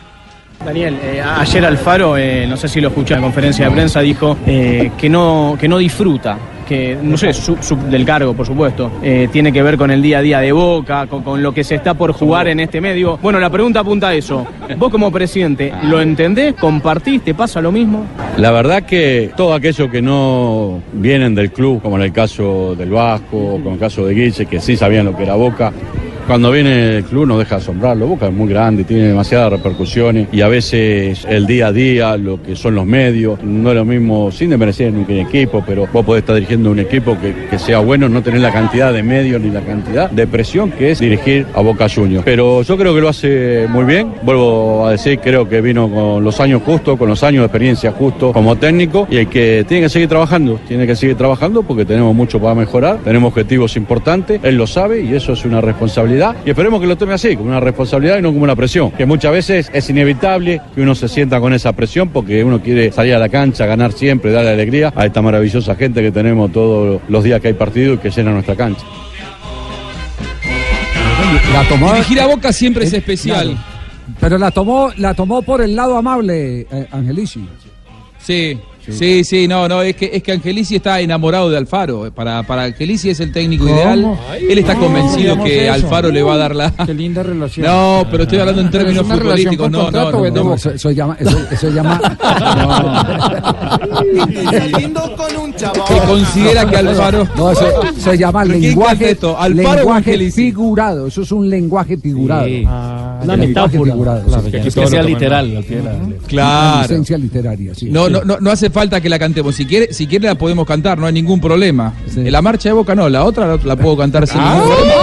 Daniel, 0.65 0.99
eh, 1.03 1.23
ayer 1.23 1.65
Alfaro, 1.65 2.17
eh, 2.17 2.47
no 2.49 2.57
sé 2.57 2.69
si 2.69 2.81
lo 2.81 2.89
escuché 2.89 3.15
en 3.15 3.21
la 3.21 3.27
conferencia 3.27 3.67
de 3.67 3.71
prensa, 3.71 4.01
dijo 4.01 4.37
eh, 4.47 4.91
que, 4.99 5.09
no, 5.09 5.57
que 5.59 5.69
no 5.69 5.79
disfruta, 5.79 6.37
que, 6.67 6.99
no 7.01 7.17
sé, 7.17 7.31
del 7.89 8.05
cargo, 8.05 8.35
por 8.35 8.45
supuesto, 8.45 8.91
tiene 9.33 9.53
que 9.53 9.63
ver 9.63 9.79
con 9.79 9.91
el 9.91 10.03
día 10.03 10.19
a 10.19 10.23
día 10.23 10.41
de 10.41 10.53
Boca, 10.53 11.07
con, 11.07 11.43
lo 11.43 11.55
que 11.55 11.65
se 11.65 11.77
está 11.77 11.95
por 11.95 12.13
jugar 12.13 12.49
en 12.49 12.61
este 12.61 12.81
medio. 12.81 13.19
Bueno, 13.23 13.41
la 13.41 13.49
pregunta 13.49 13.81
apunta 13.81 14.09
a 14.09 14.15
eso. 14.15 14.47
Vos 14.77 14.91
como 14.91 15.11
presidente, 15.11 15.73
¿lo 15.85 16.03
entendés? 16.03 16.55
¿Compartís? 16.55 17.23
¿Te 17.23 17.33
pasa 17.33 17.63
lo 17.63 17.73
mismo? 17.73 18.05
La 18.37 18.51
verdad 18.51 18.83
que 18.83 19.31
todos 19.35 19.57
aquellos 19.57 19.89
que 19.91 20.03
no 20.03 20.83
vienen 20.93 21.35
del 21.35 21.53
club, 21.53 21.81
como 21.81 21.97
en 21.97 22.03
el 22.03 22.13
caso 22.13 22.75
del 22.75 22.91
Vasco, 22.91 23.53
como 23.53 23.69
en 23.69 23.75
el 23.75 23.81
caso 23.81 24.05
de 24.05 24.13
Guille, 24.13 24.45
que 24.45 24.61
sí 24.61 24.77
sabían 24.77 25.07
lo 25.07 25.17
que 25.17 25.23
era 25.23 25.37
Boca, 25.37 25.73
cuando 26.29 26.51
viene 26.51 26.99
el 26.99 27.05
club 27.05 27.27
nos 27.27 27.39
deja 27.39 27.57
asombrarlo. 27.57 28.07
Boca 28.07 28.27
es 28.27 28.35
muy 28.35 28.51
grande, 28.51 28.85
tiene 28.85 29.05
demasiadas 29.05 29.51
repercusiones 29.51 30.29
y 30.31 30.43
a 30.43 30.49
veces 30.49 31.25
el 31.27 31.47
día 31.47 31.69
a 31.69 31.73
día, 31.73 32.19
lo 32.19 32.43
que 32.43 32.55
son 32.55 32.75
los 32.75 32.85
medios, 32.85 33.43
no 33.43 33.71
es 33.71 33.75
lo 33.75 33.87
mismo, 33.87 34.31
sin 34.31 34.51
desmerecer 34.51 34.93
ningún 34.93 35.17
equipo, 35.17 35.65
pero 35.67 35.89
vos 35.91 36.05
podés 36.05 36.21
estar 36.21 36.35
dirigiendo 36.35 36.71
un 36.71 36.81
equipo 36.81 37.19
que, 37.19 37.35
que 37.51 37.59
sea 37.59 37.79
bueno, 37.79 38.11
no 38.11 38.23
tener 38.23 38.43
la 38.43 38.53
cantidad 38.53 38.93
de 38.93 39.03
medios 39.03 39.41
ni 39.41 39.51
la 39.51 39.63
cantidad 39.63 40.11
de 40.11 40.27
presión 40.27 40.71
que 40.71 40.91
es 40.91 40.99
dirigir 40.99 41.47
a 41.55 41.63
Boca 41.63 41.89
Juniors. 41.89 42.27
Pero 42.27 42.61
yo 42.61 42.77
creo 42.77 42.95
que 42.95 43.01
lo 43.01 43.09
hace 43.09 43.67
muy 43.71 43.85
bien. 43.85 44.13
Vuelvo 44.23 44.87
a 44.87 44.91
decir, 44.91 45.21
creo 45.21 45.49
que 45.49 45.63
vino 45.63 45.91
con 45.91 46.23
los 46.23 46.41
años 46.41 46.61
justos, 46.63 46.99
con 46.99 47.09
los 47.09 47.23
años 47.23 47.41
de 47.41 47.47
experiencia 47.47 47.91
justos 47.93 48.35
como 48.35 48.57
técnico 48.57 49.09
y 49.11 49.17
el 49.17 49.29
que 49.29 49.65
tiene 49.67 49.85
que 49.85 49.89
seguir 49.89 50.11
trabajando, 50.11 50.61
tiene 50.69 50.87
que 50.87 50.95
seguir 50.95 51.17
trabajando 51.17 51.63
porque 51.63 51.87
tenemos 51.87 52.15
mucho 52.15 52.39
para 52.39 52.55
mejorar, 52.55 52.99
tenemos 52.99 53.29
objetivos 53.29 53.79
importantes, 53.79 54.41
él 54.43 54.57
lo 54.57 54.67
sabe 54.67 55.01
y 55.01 55.15
eso 55.15 55.33
es 55.33 55.47
una 55.47 55.63
responsabilidad 55.63 56.18
y 56.45 56.51
esperemos 56.51 56.81
que 56.81 56.87
lo 56.87 56.97
tome 56.97 57.15
así, 57.15 57.37
como 57.37 57.51
una 57.51 57.61
responsabilidad 57.61 58.19
y 58.19 58.23
no 58.23 58.29
como 58.29 58.45
una 58.45 58.57
presión, 58.57 58.91
que 58.91 59.07
muchas 59.07 59.33
veces 59.33 59.71
es 59.73 59.89
inevitable 59.91 60.61
que 60.75 60.83
uno 60.83 60.95
se 60.95 61.09
sienta 61.09 61.41
con 61.41 61.53
esa 61.53 61.73
presión 61.73 62.09
porque 62.09 62.43
uno 62.43 62.61
quiere 62.61 62.91
salir 62.93 63.15
a 63.15 63.19
la 63.19 63.29
cancha, 63.29 63.67
ganar 63.67 63.93
siempre, 63.93 64.33
darle 64.33 64.51
alegría 64.51 64.93
a 64.95 65.07
esta 65.07 65.23
maravillosa 65.23 65.75
gente 65.77 66.03
que 66.03 66.11
tenemos 66.11 66.53
todos 66.53 67.01
los 67.09 67.25
días 67.25 67.41
que 67.41 67.49
hay 67.49 67.55
partido 67.55 67.95
y 67.95 67.99
que 67.99 68.11
llena 68.11 68.33
nuestra 68.33 68.57
cancha. 68.57 68.85
La 71.53 71.63
tomó, 71.69 71.93
Dirigir 71.93 72.21
a 72.21 72.27
Boca 72.27 72.53
siempre 72.53 72.85
es 72.85 72.93
especial. 72.93 73.49
Claro. 73.49 73.79
Pero 74.21 74.39
la 74.39 74.51
tomó, 74.51 74.91
la 74.97 75.15
tomó 75.15 75.43
por 75.43 75.61
el 75.61 75.77
lado 75.77 75.97
amable, 75.97 76.67
eh, 76.71 76.87
Angelici. 76.91 77.47
Sí, 78.19 78.59
sí, 78.91 79.25
sí, 79.25 79.49
no, 79.49 79.69
no, 79.69 79.83
es 79.83 79.97
que, 79.97 80.11
es 80.13 80.23
que 80.23 80.33
Angelici 80.33 80.77
está 80.77 81.01
enamorado 81.01 81.51
de 81.51 81.57
Alfaro. 81.57 82.11
Para, 82.15 82.43
para 82.45 82.65
Angelici 82.65 83.11
es 83.11 83.21
el 83.21 83.33
técnico 83.33 83.65
¿Cómo? 83.65 83.77
ideal. 83.77 84.19
Él 84.49 84.59
está 84.59 84.75
no, 84.75 84.81
convencido 84.81 85.43
que 85.45 85.65
eso. 85.65 85.73
Alfaro 85.75 86.11
le 86.11 86.23
va 86.23 86.35
a 86.35 86.37
dar 86.39 86.55
la. 86.57 86.71
Qué 86.87 86.95
linda 86.95 87.23
relación. 87.23 87.67
No, 87.67 88.07
pero 88.11 88.23
estoy 88.25 88.39
hablando 88.39 88.63
en 88.63 88.71
términos 88.71 89.07
futbolísticos. 89.07 89.57
con 89.57 89.73
No, 89.73 89.91
no, 89.91 90.11
no, 90.11 90.19
¿o 90.19 90.27
es 90.27 90.33
de 90.35 90.39
no. 90.41 90.45
No, 90.49 90.55
eso, 90.55 90.71
eso 90.71 90.91
llama, 90.91 91.17
eso, 91.21 91.39
eso 91.51 91.71
llama. 91.71 92.01
Que 95.89 95.99
considera 96.07 96.67
que 96.67 96.77
Alfaro. 96.77 97.27
No, 97.37 97.51
eso 97.53 97.67
se 97.99 98.17
llama 98.19 98.43
¿Pero 98.45 98.53
quién 98.59 98.63
canta 98.63 98.85
lenguaje, 98.85 99.11
esto? 99.11 99.39
¿Alfaro 99.39 99.71
o 99.71 99.75
lenguaje 99.77 100.31
figurado. 100.31 101.07
Eso 101.07 101.23
es 101.23 101.33
un 101.33 101.49
lenguaje 101.49 101.97
figurado. 101.97 102.47
Ah, 102.67 103.21
Una 103.23 103.37
Lenguaje 103.37 103.79
metáfora. 103.79 103.93
figurado, 103.93 104.25
Claro, 104.27 104.43
sí. 104.45 104.51
que 104.81 104.87
sea 104.87 105.03
literal, 105.03 105.55
la 105.55 105.61
letra. 105.61 105.81
Una 106.05 106.17
Claro. 106.27 106.83
licencia 106.83 107.19
literaria, 107.19 107.75
sí. 107.75 107.89
No, 107.91 108.09
no, 108.09 108.23
no, 108.25 108.39
no 108.41 108.51
hace 108.51 108.71
falta 108.71 108.78
que 108.79 109.09
la 109.09 109.19
cantemos. 109.19 109.57
Si 109.57 109.67
quiere, 109.67 109.93
si 109.93 110.07
quiere 110.07 110.29
la 110.29 110.37
podemos 110.37 110.65
cantar, 110.67 110.99
no 110.99 111.07
hay 111.07 111.13
ningún 111.13 111.41
problema. 111.41 111.93
En 112.17 112.31
la 112.31 112.41
marcha 112.43 112.69
de 112.69 112.75
Boca 112.75 112.95
no, 112.95 113.09
la 113.09 113.25
otra 113.25 113.47
la, 113.47 113.59
la 113.65 113.77
puedo 113.77 113.97
cantar 113.97 114.27
sin 114.27 114.41
ningún 114.41 114.63
problema. 114.69 114.95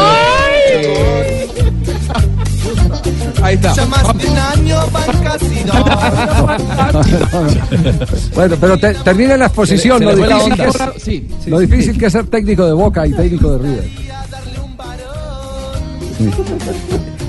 Ahí 3.43 3.55
está. 3.55 3.73
bueno, 8.33 8.55
pero 8.59 8.77
te- 8.77 8.93
termine 8.95 9.37
la 9.37 9.45
exposición. 9.47 9.99
Se 9.99 10.05
lo, 10.05 10.13
le 10.15 10.25
difícil 10.27 10.55
que 10.55 10.63
es, 10.67 10.77
Sí, 11.03 11.27
sí, 11.43 11.49
lo 11.49 11.59
sí. 11.59 11.65
difícil 11.67 11.97
que 11.97 12.05
es 12.07 12.11
ser 12.13 12.25
técnico 12.27 12.65
de 12.65 12.73
Boca 12.73 13.05
y 13.05 13.13
técnico 13.13 13.51
de 13.51 13.57
River. 13.59 13.83
Sí. 16.17 16.29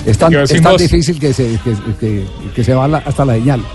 Es 0.06 0.16
tan, 0.18 0.30
¿Qué 0.30 0.42
es 0.44 0.62
tan 0.62 0.76
difícil 0.76 1.18
que 1.18 1.32
se, 1.32 1.58
que, 1.64 1.74
que- 2.00 2.24
que 2.54 2.64
se 2.64 2.72
va 2.74 2.86
la- 2.88 2.98
hasta 2.98 3.24
la 3.24 3.34
señal. 3.34 3.60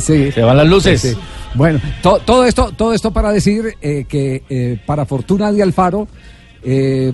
Sí, 0.00 0.32
se 0.32 0.42
van 0.42 0.56
las 0.56 0.66
luces. 0.66 1.00
Sí, 1.00 1.10
sí. 1.10 1.16
Bueno, 1.54 1.80
to- 2.02 2.20
todo 2.24 2.44
esto, 2.44 2.72
todo 2.76 2.92
esto 2.92 3.10
para 3.12 3.32
decir 3.32 3.74
eh, 3.80 4.04
que 4.08 4.42
eh, 4.48 4.78
para 4.86 5.04
fortuna 5.06 5.50
de 5.52 5.62
Alfaro, 5.62 6.06
eh, 6.62 7.12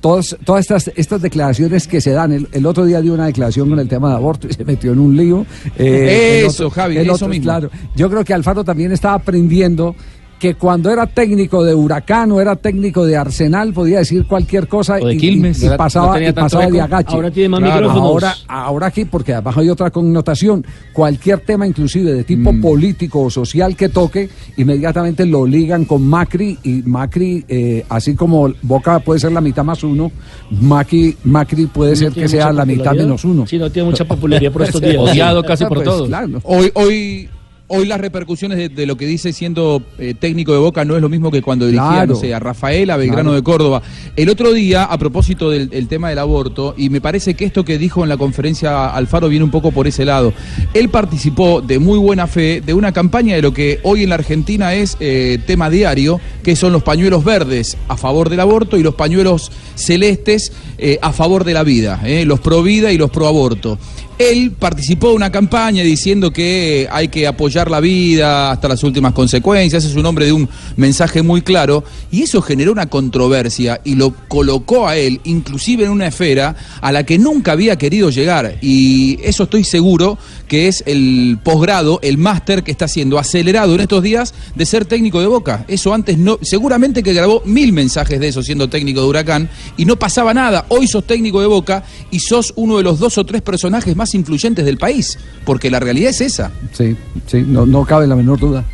todos- 0.00 0.36
todas 0.44 0.60
estas, 0.62 0.90
estas 0.96 1.20
declaraciones 1.22 1.86
que 1.86 2.00
se 2.00 2.10
dan, 2.12 2.32
el, 2.32 2.48
el 2.52 2.66
otro 2.66 2.84
día 2.84 3.00
dio 3.00 3.14
una 3.14 3.26
declaración 3.26 3.68
con 3.68 3.78
el 3.78 3.88
tema 3.88 4.10
de 4.10 4.16
aborto 4.16 4.48
y 4.48 4.52
se 4.52 4.64
metió 4.64 4.92
en 4.92 4.98
un 4.98 5.16
lío. 5.16 5.46
eh, 5.76 6.44
Eso, 6.46 6.70
Javi, 6.70 6.96
el 6.96 7.10
eso 7.10 7.28
mismo. 7.28 7.44
Claro, 7.44 7.70
yo 7.94 8.08
creo 8.10 8.24
que 8.24 8.34
Alfaro 8.34 8.64
también 8.64 8.92
estaba 8.92 9.14
aprendiendo 9.14 9.94
que 10.38 10.54
cuando 10.54 10.90
era 10.90 11.06
técnico 11.06 11.64
de 11.64 11.74
Huracán 11.74 12.30
o 12.32 12.40
era 12.40 12.56
técnico 12.56 13.06
de 13.06 13.16
Arsenal 13.16 13.72
podía 13.72 14.00
decir 14.00 14.26
cualquier 14.26 14.68
cosa 14.68 14.98
O 15.00 15.06
de 15.06 15.14
y, 15.14 15.18
Quilmes. 15.18 15.62
y- 15.62 15.66
y 15.66 15.68
No 15.70 15.76
pasaba, 15.78 16.22
y 16.22 16.30
pasaba 16.32 16.66
de 16.66 16.80
agache. 16.80 17.14
Ahora 17.14 17.30
tiene 17.30 17.48
más 17.48 17.60
Claro, 17.60 17.76
micrófonos. 17.88 18.06
Ahora, 18.10 18.34
ahora 18.46 18.86
aquí, 18.88 19.04
porque 19.06 19.32
abajo 19.32 19.60
hay 19.60 19.70
otra 19.70 19.90
connotación, 19.90 20.64
cualquier 20.92 21.40
tema 21.40 21.66
inclusive 21.66 22.12
de 22.12 22.24
tipo 22.24 22.52
Mm. 22.52 22.60
político 22.60 23.22
o 23.22 23.30
social 23.30 23.74
que 23.76 23.88
toque, 23.88 24.28
inmediatamente 24.58 25.24
lo 25.24 25.46
ligan 25.46 25.84
con 25.86 26.06
Macri 26.06 26.58
y 26.62 26.82
Macri, 26.84 27.44
eh, 27.48 27.84
así 27.88 28.14
como 28.14 28.52
Boca 28.62 28.98
puede 28.98 29.20
ser 29.20 29.32
la 29.32 29.40
mitad 29.40 29.64
más 29.64 29.82
uno, 29.84 30.12
Macri, 30.50 31.16
Macri 31.24 31.66
puede 31.66 31.96
ser 31.96 32.12
que 32.12 32.28
sea 32.28 32.52
la 32.52 32.64
mitad 32.64 32.92
menos 32.94 33.24
uno. 33.24 33.46
Sí, 33.46 33.58
no 33.58 33.70
tiene 33.70 33.88
mucha 33.90 34.04
popularidad 34.04 34.52
por 34.52 34.62
estos 34.64 34.80
días. 34.80 34.96
Odiado 34.98 35.42
casi 35.42 35.64
por 35.64 35.82
todos. 35.82 36.08
claro. 36.08 36.40
Hoy, 36.44 36.70
hoy, 36.74 37.28
hoy 37.68 37.86
las 37.86 38.00
repercusiones 38.00 38.58
de, 38.58 38.68
de 38.68 38.86
lo 38.86 38.96
que 38.96 39.06
dice 39.06 39.32
siendo 39.32 39.82
eh, 39.98 40.14
técnico 40.18 40.52
de 40.52 40.58
Boca 40.58 40.84
no 40.84 40.94
es 40.96 41.02
lo 41.02 41.08
mismo 41.08 41.30
que 41.30 41.42
cuando 41.42 41.66
dirigía, 41.66 41.88
Claro. 41.90 42.14
no 42.14 42.20
sé, 42.20 42.32
a 42.34 42.38
Rafael, 42.38 42.90
a 42.90 42.96
Belgrano 42.96 43.30
Claro. 43.30 43.34
de 43.36 43.42
Córdoba. 43.42 43.82
El 44.14 44.28
otro 44.28 44.52
día, 44.52 44.84
a 44.84 44.98
propósito 44.98 45.50
del, 45.50 45.88
tema 45.88 46.08
del 46.10 46.18
aborto, 46.18 46.74
y 46.76 46.90
me 46.90 47.00
parece 47.00 47.34
que 47.34 47.44
esto 47.44 47.64
que 47.64 47.78
dijo 47.78 48.02
en 48.02 48.08
la 48.08 48.16
conferencia 48.16 48.88
Alfaro 48.90 49.28
viene 49.28 49.44
un 49.44 49.50
poco 49.50 49.72
por 49.72 49.86
ese 49.86 50.04
lado. 50.04 50.32
Él 50.74 50.88
participó 50.88 51.60
de 51.60 51.78
muy 51.78 51.98
buena 51.98 52.26
fe 52.26 52.60
de 52.64 52.72
una 52.74 52.92
campaña 52.92 53.34
de 53.34 53.42
lo 53.42 53.52
que 53.52 53.80
hoy 53.82 54.02
en 54.04 54.10
la 54.10 54.14
Argentina 54.16 54.74
es 54.74 54.96
eh, 55.00 55.38
tema 55.46 55.68
diario, 55.70 56.20
que 56.42 56.56
son 56.56 56.72
los 56.72 56.82
pañuelos 56.82 57.24
verdes 57.24 57.76
a 57.88 57.96
favor 57.96 58.30
del 58.30 58.40
aborto 58.40 58.76
y 58.76 58.82
los 58.82 58.94
pañuelos 58.94 59.50
celestes 59.74 60.52
eh, 60.78 60.98
a 61.02 61.12
favor 61.12 61.44
de 61.44 61.54
la 61.54 61.62
vida, 61.64 62.00
los 62.24 62.40
pro 62.40 62.62
vida 62.62 62.92
y 62.92 62.98
los 62.98 63.10
pro 63.10 63.26
aborto. 63.26 63.78
Él 64.18 64.52
participó 64.58 65.10
de 65.10 65.14
una 65.14 65.30
campaña 65.30 65.82
diciendo 65.82 66.30
que 66.30 66.88
hay 66.90 67.08
que 67.08 67.26
apoyar 67.26 67.70
la 67.70 67.80
vida 67.80 68.50
hasta 68.50 68.66
las 68.66 68.82
últimas 68.82 69.12
consecuencias, 69.12 69.84
es 69.84 69.94
un 69.94 70.06
hombre 70.06 70.24
de 70.24 70.32
un 70.32 70.48
mensaje 70.76 71.22
muy 71.22 71.42
claro, 71.42 71.84
y 72.10 72.22
eso 72.22 72.40
generó 72.40 72.72
una 72.72 72.86
controversia 72.86 73.82
y 73.84 73.94
lo 73.94 74.14
colocó 74.28 74.88
a 74.88 74.96
él, 74.96 75.20
inclusive 75.24 75.84
en 75.84 75.90
una 75.90 76.06
esfera 76.06 76.56
a 76.80 76.92
la 76.92 77.04
que 77.04 77.18
nunca 77.18 77.52
había 77.52 77.76
querido 77.76 78.08
llegar, 78.08 78.56
y 78.62 79.18
eso 79.22 79.42
estoy 79.42 79.64
seguro 79.64 80.16
que 80.48 80.68
es 80.68 80.82
el 80.86 81.38
posgrado, 81.42 82.00
el 82.02 82.16
máster 82.16 82.62
que 82.62 82.70
está 82.70 82.88
siendo 82.88 83.18
acelerado 83.18 83.74
en 83.74 83.80
estos 83.80 84.02
días 84.02 84.32
de 84.54 84.64
ser 84.64 84.86
técnico 84.86 85.20
de 85.20 85.26
Boca. 85.26 85.64
Eso 85.68 85.92
antes 85.92 86.16
no, 86.16 86.38
seguramente 86.40 87.02
que 87.02 87.12
grabó 87.12 87.42
mil 87.44 87.72
mensajes 87.72 88.18
de 88.20 88.28
eso 88.28 88.42
siendo 88.42 88.68
técnico 88.68 89.02
de 89.02 89.08
Huracán 89.08 89.50
y 89.76 89.84
no 89.84 89.96
pasaba 89.96 90.32
nada. 90.32 90.64
Hoy 90.68 90.86
sos 90.86 91.04
técnico 91.04 91.40
de 91.40 91.48
Boca 91.48 91.84
y 92.10 92.20
sos 92.20 92.52
uno 92.56 92.76
de 92.76 92.84
los 92.84 92.98
dos 92.98 93.18
o 93.18 93.26
tres 93.26 93.42
personajes 93.42 93.96
más 93.96 94.05
influyentes 94.14 94.64
del 94.64 94.76
país, 94.78 95.18
porque 95.44 95.70
la 95.70 95.80
realidad 95.80 96.10
es 96.10 96.20
esa. 96.20 96.50
Sí, 96.72 96.96
sí, 97.26 97.44
no, 97.46 97.66
no 97.66 97.84
cabe 97.84 98.06
la 98.06 98.16
menor 98.16 98.38
duda. 98.38 98.64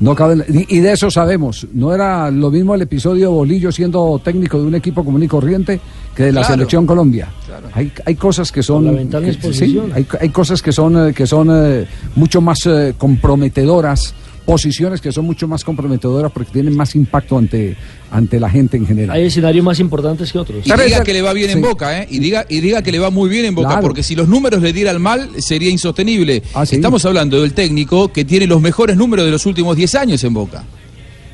No 0.00 0.14
cabe, 0.14 0.36
la- 0.36 0.44
y, 0.48 0.78
de 0.80 0.92
eso 0.92 1.10
sabemos. 1.10 1.66
No 1.74 1.94
era 1.94 2.30
lo 2.30 2.50
mismo 2.50 2.74
el 2.74 2.80
episodio 2.80 3.32
Bolillo 3.32 3.70
siendo 3.70 4.18
técnico 4.24 4.58
de 4.58 4.64
un 4.64 4.74
equipo 4.74 5.04
común 5.04 5.22
y 5.22 5.28
corriente 5.28 5.78
que 6.16 6.22
de 6.22 6.32
la 6.32 6.40
Claro. 6.40 6.54
selección 6.54 6.86
Colombia. 6.86 7.28
Hay, 7.74 7.92
hay 8.06 8.14
cosas 8.14 8.50
que 8.50 8.62
son. 8.62 8.96
Que- 9.10 9.52
sí, 9.52 9.78
hay, 9.94 10.06
hay 10.18 10.28
cosas 10.30 10.62
que 10.62 10.72
son, 10.72 11.08
eh, 11.08 11.12
que 11.12 11.26
son 11.26 11.48
eh, 11.52 11.86
mucho 12.16 12.40
más 12.40 12.64
eh, 12.64 12.94
comprometedoras, 12.96 14.14
posiciones 14.50 15.00
que 15.00 15.12
son 15.12 15.24
mucho 15.24 15.46
más 15.46 15.62
comprometedoras 15.64 16.32
porque 16.32 16.50
tienen 16.52 16.76
más 16.76 16.94
impacto 16.96 17.38
ante, 17.38 17.76
ante 18.10 18.40
la 18.40 18.50
gente 18.50 18.76
en 18.76 18.86
general. 18.86 19.16
Hay 19.16 19.26
escenarios 19.26 19.64
más 19.64 19.78
importantes 19.78 20.32
que 20.32 20.38
otros. 20.38 20.66
Y 20.66 20.70
diga 20.72 21.04
que 21.04 21.12
le 21.12 21.22
va 21.22 21.32
bien 21.32 21.50
en. 21.50 21.60
Boca, 21.62 22.00
¿eh? 22.02 22.06
Y 22.10 22.18
diga, 22.18 22.44
y 22.48 22.60
diga 22.60 22.82
que 22.82 22.90
le 22.90 22.98
va 22.98 23.10
muy 23.10 23.28
bien 23.28 23.44
en 23.44 23.54
Boca, 23.54 23.68
Claro. 23.68 23.82
porque 23.82 24.02
si 24.02 24.16
los 24.16 24.26
números 24.28 24.60
le 24.60 24.72
dieran 24.72 25.00
mal, 25.00 25.30
sería 25.38 25.70
insostenible. 25.70 26.42
Ah, 26.54 26.66
sí. 26.66 26.76
Estamos 26.76 27.04
hablando 27.04 27.40
del 27.40 27.52
técnico 27.52 28.12
que 28.12 28.24
tiene 28.24 28.46
los 28.46 28.60
mejores 28.60 28.96
números 28.96 29.24
de 29.24 29.30
los 29.30 29.46
últimos 29.46 29.76
10 29.76 29.94
años 29.94 30.24
en 30.24 30.34
Boca. 30.34 30.64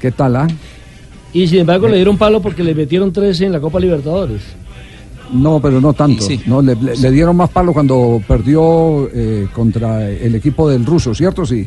¿Qué 0.00 0.10
tal, 0.12 0.36
ah? 0.36 0.46
Y 1.32 1.48
sin 1.48 1.60
embargo 1.60 1.88
le 1.88 1.96
dieron 1.96 2.16
palo 2.18 2.40
porque 2.42 2.62
le 2.62 2.74
metieron 2.74 3.12
13 3.12 3.46
en 3.46 3.52
la 3.52 3.60
Copa 3.60 3.80
Libertadores. 3.80 4.42
No, 5.32 5.58
pero 5.60 5.80
no 5.80 5.92
tanto. 5.92 6.22
Sí. 6.24 6.40
No, 6.46 6.62
le, 6.62 6.76
le- 6.76 6.96
le 6.96 7.10
dieron 7.10 7.34
más 7.36 7.50
palo 7.50 7.72
cuando 7.72 8.22
perdió 8.28 9.08
eh, 9.12 9.48
contra 9.52 10.08
el 10.08 10.34
equipo 10.34 10.68
del 10.70 10.84
ruso, 10.86 11.14
¿cierto? 11.14 11.44
Sí. 11.44 11.66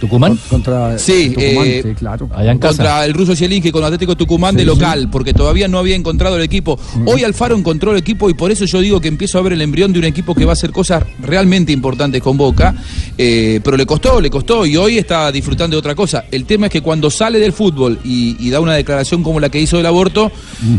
¿Tucumán? 0.00 0.38
Contra 0.48 0.98
Sí, 0.98 1.30
Tucumán, 1.30 1.66
eh, 1.66 1.80
sí, 1.82 1.94
claro. 1.94 2.28
contra 2.60 3.04
el 3.04 3.14
ruso 3.14 3.34
Zielinski 3.34 3.70
con 3.70 3.84
Atlético 3.84 4.16
Tucumán 4.16 4.54
de 4.54 4.62
Sí, 4.62 4.66
local, 4.66 5.08
porque 5.10 5.32
todavía 5.34 5.68
no 5.68 5.78
había 5.78 5.96
encontrado 5.96 6.36
el 6.36 6.42
equipo. 6.42 6.78
Hoy 7.06 7.24
Alfaro 7.24 7.56
encontró 7.56 7.92
el 7.92 7.98
equipo 7.98 8.28
y 8.30 8.34
por 8.34 8.50
eso 8.50 8.64
yo 8.64 8.80
digo 8.80 9.00
que 9.00 9.08
empiezo 9.08 9.38
a 9.38 9.42
ver 9.42 9.52
el 9.52 9.62
embrión 9.62 9.92
de 9.92 9.98
un 9.98 10.04
equipo 10.04 10.34
que 10.34 10.44
va 10.44 10.52
a 10.52 10.54
hacer 10.54 10.70
cosas 10.72 11.04
realmente 11.20 11.72
importantes 11.72 12.22
con 12.22 12.36
Boca, 12.36 12.74
eh, 13.18 13.60
pero 13.62 13.76
le 13.76 13.86
costó, 13.86 14.20
le 14.20 14.30
costó 14.30 14.66
y 14.66 14.76
hoy 14.76 14.98
está 14.98 15.30
disfrutando 15.32 15.76
de 15.76 15.78
otra 15.78 15.94
cosa. 15.94 16.24
El 16.30 16.44
tema 16.44 16.66
es 16.66 16.72
que 16.72 16.80
cuando 16.80 17.10
sale 17.10 17.38
del 17.38 17.52
fútbol 17.52 17.98
y, 18.04 18.36
y 18.38 18.50
da 18.50 18.60
una 18.60 18.74
declaración 18.74 19.22
como 19.22 19.40
la 19.40 19.48
que 19.48 19.60
hizo 19.60 19.76
del 19.76 19.86
aborto, 19.86 20.30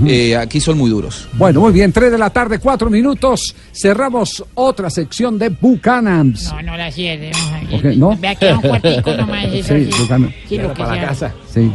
eh, 0.05 0.35
aquí 0.35 0.59
son 0.59 0.77
muy 0.77 0.89
duros. 0.89 1.27
Bueno, 1.33 1.61
muy 1.61 1.71
bien, 1.73 1.91
3 1.91 2.11
de 2.11 2.17
la 2.17 2.29
tarde, 2.29 2.59
4 2.59 2.89
minutos. 2.89 3.55
Cerramos 3.73 4.43
otra 4.55 4.89
sección 4.89 5.37
de 5.37 5.49
Buchanans. 5.49 6.51
No, 6.53 6.61
no 6.61 6.77
la 6.77 6.91
cierre. 6.91 7.31
Ok, 7.71 7.83
¿no? 7.95 8.15
Vea 8.17 8.35
que 8.35 8.51
un 8.53 8.61
cuartico 8.61 9.06
nomás. 9.15 9.45
Eso 9.45 9.75
Sí, 9.75 9.89
sí, 9.91 10.01
Buchanan. 10.01 10.33
Sí, 10.47 10.57
lo 10.57 10.73
que 10.73 10.85
sea. 10.85 11.33
Sí. 11.53 11.71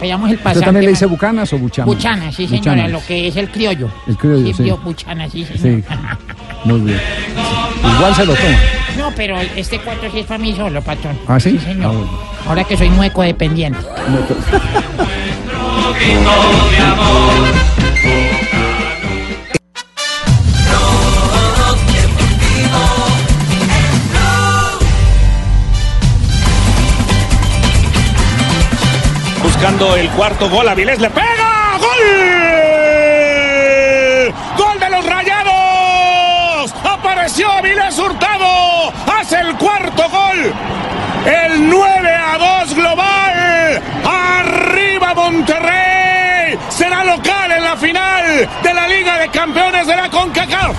Pegamos 0.00 0.30
el 0.30 0.36
¿Usted 0.36 0.60
también 0.60 0.84
le 0.84 0.90
dice 0.90 1.06
Bucanas 1.06 1.52
o 1.52 1.58
Buchanas? 1.58 1.86
Buchana, 1.86 2.32
sí, 2.32 2.46
señora, 2.46 2.72
Buchanas. 2.72 2.92
lo 2.92 3.06
que 3.06 3.28
es 3.28 3.36
el 3.36 3.50
criollo. 3.50 3.88
El 4.06 4.16
criollo, 4.16 4.54
sí. 4.54 4.64
yo, 4.64 4.76
Buchana, 4.78 5.28
sí, 5.30 5.44
Sí, 5.44 5.82
muy 6.64 6.80
bien. 6.80 7.00
Igual 7.96 8.14
se 8.14 8.26
lo 8.26 8.34
toma. 8.34 8.58
No, 8.98 9.12
pero 9.16 9.36
este 9.56 9.78
cuarto 9.80 10.10
sí 10.10 10.20
es 10.20 10.26
para 10.26 10.38
mí 10.38 10.54
solo, 10.54 10.80
patrón. 10.82 11.18
¿Ah, 11.26 11.40
sí? 11.40 11.58
señor. 11.58 11.84
Ah, 11.84 11.88
bueno. 11.88 12.10
Ahora 12.46 12.64
que 12.64 12.76
soy 12.76 12.90
mueco 12.90 13.22
dependiente. 13.22 13.78
Buscando 29.64 29.96
el 29.96 30.10
cuarto 30.10 30.50
gol, 30.50 30.68
Avilés 30.68 31.00
le 31.00 31.08
pega. 31.08 31.78
¡Gol! 31.78 31.88
¡Gol 34.58 34.78
de 34.78 34.90
los 34.90 35.06
rayados! 35.06 36.74
Apareció 36.84 37.50
Avilés 37.50 37.98
Hurtado. 37.98 38.92
Hace 39.18 39.40
el 39.40 39.56
cuarto 39.56 40.02
gol. 40.10 40.52
El 41.24 41.70
9 41.70 42.10
a 42.10 42.62
2 42.66 42.74
global. 42.74 43.82
Arriba 44.04 45.14
Monterrey. 45.14 46.58
Será 46.68 47.02
local 47.02 47.52
en 47.56 47.64
la 47.64 47.76
final 47.78 48.46
de 48.62 48.74
la 48.74 48.86
Liga 48.86 49.18
de 49.18 49.30
Campeones 49.30 49.86
de 49.86 49.96
la 49.96 50.10
CONCACAF. 50.10 50.76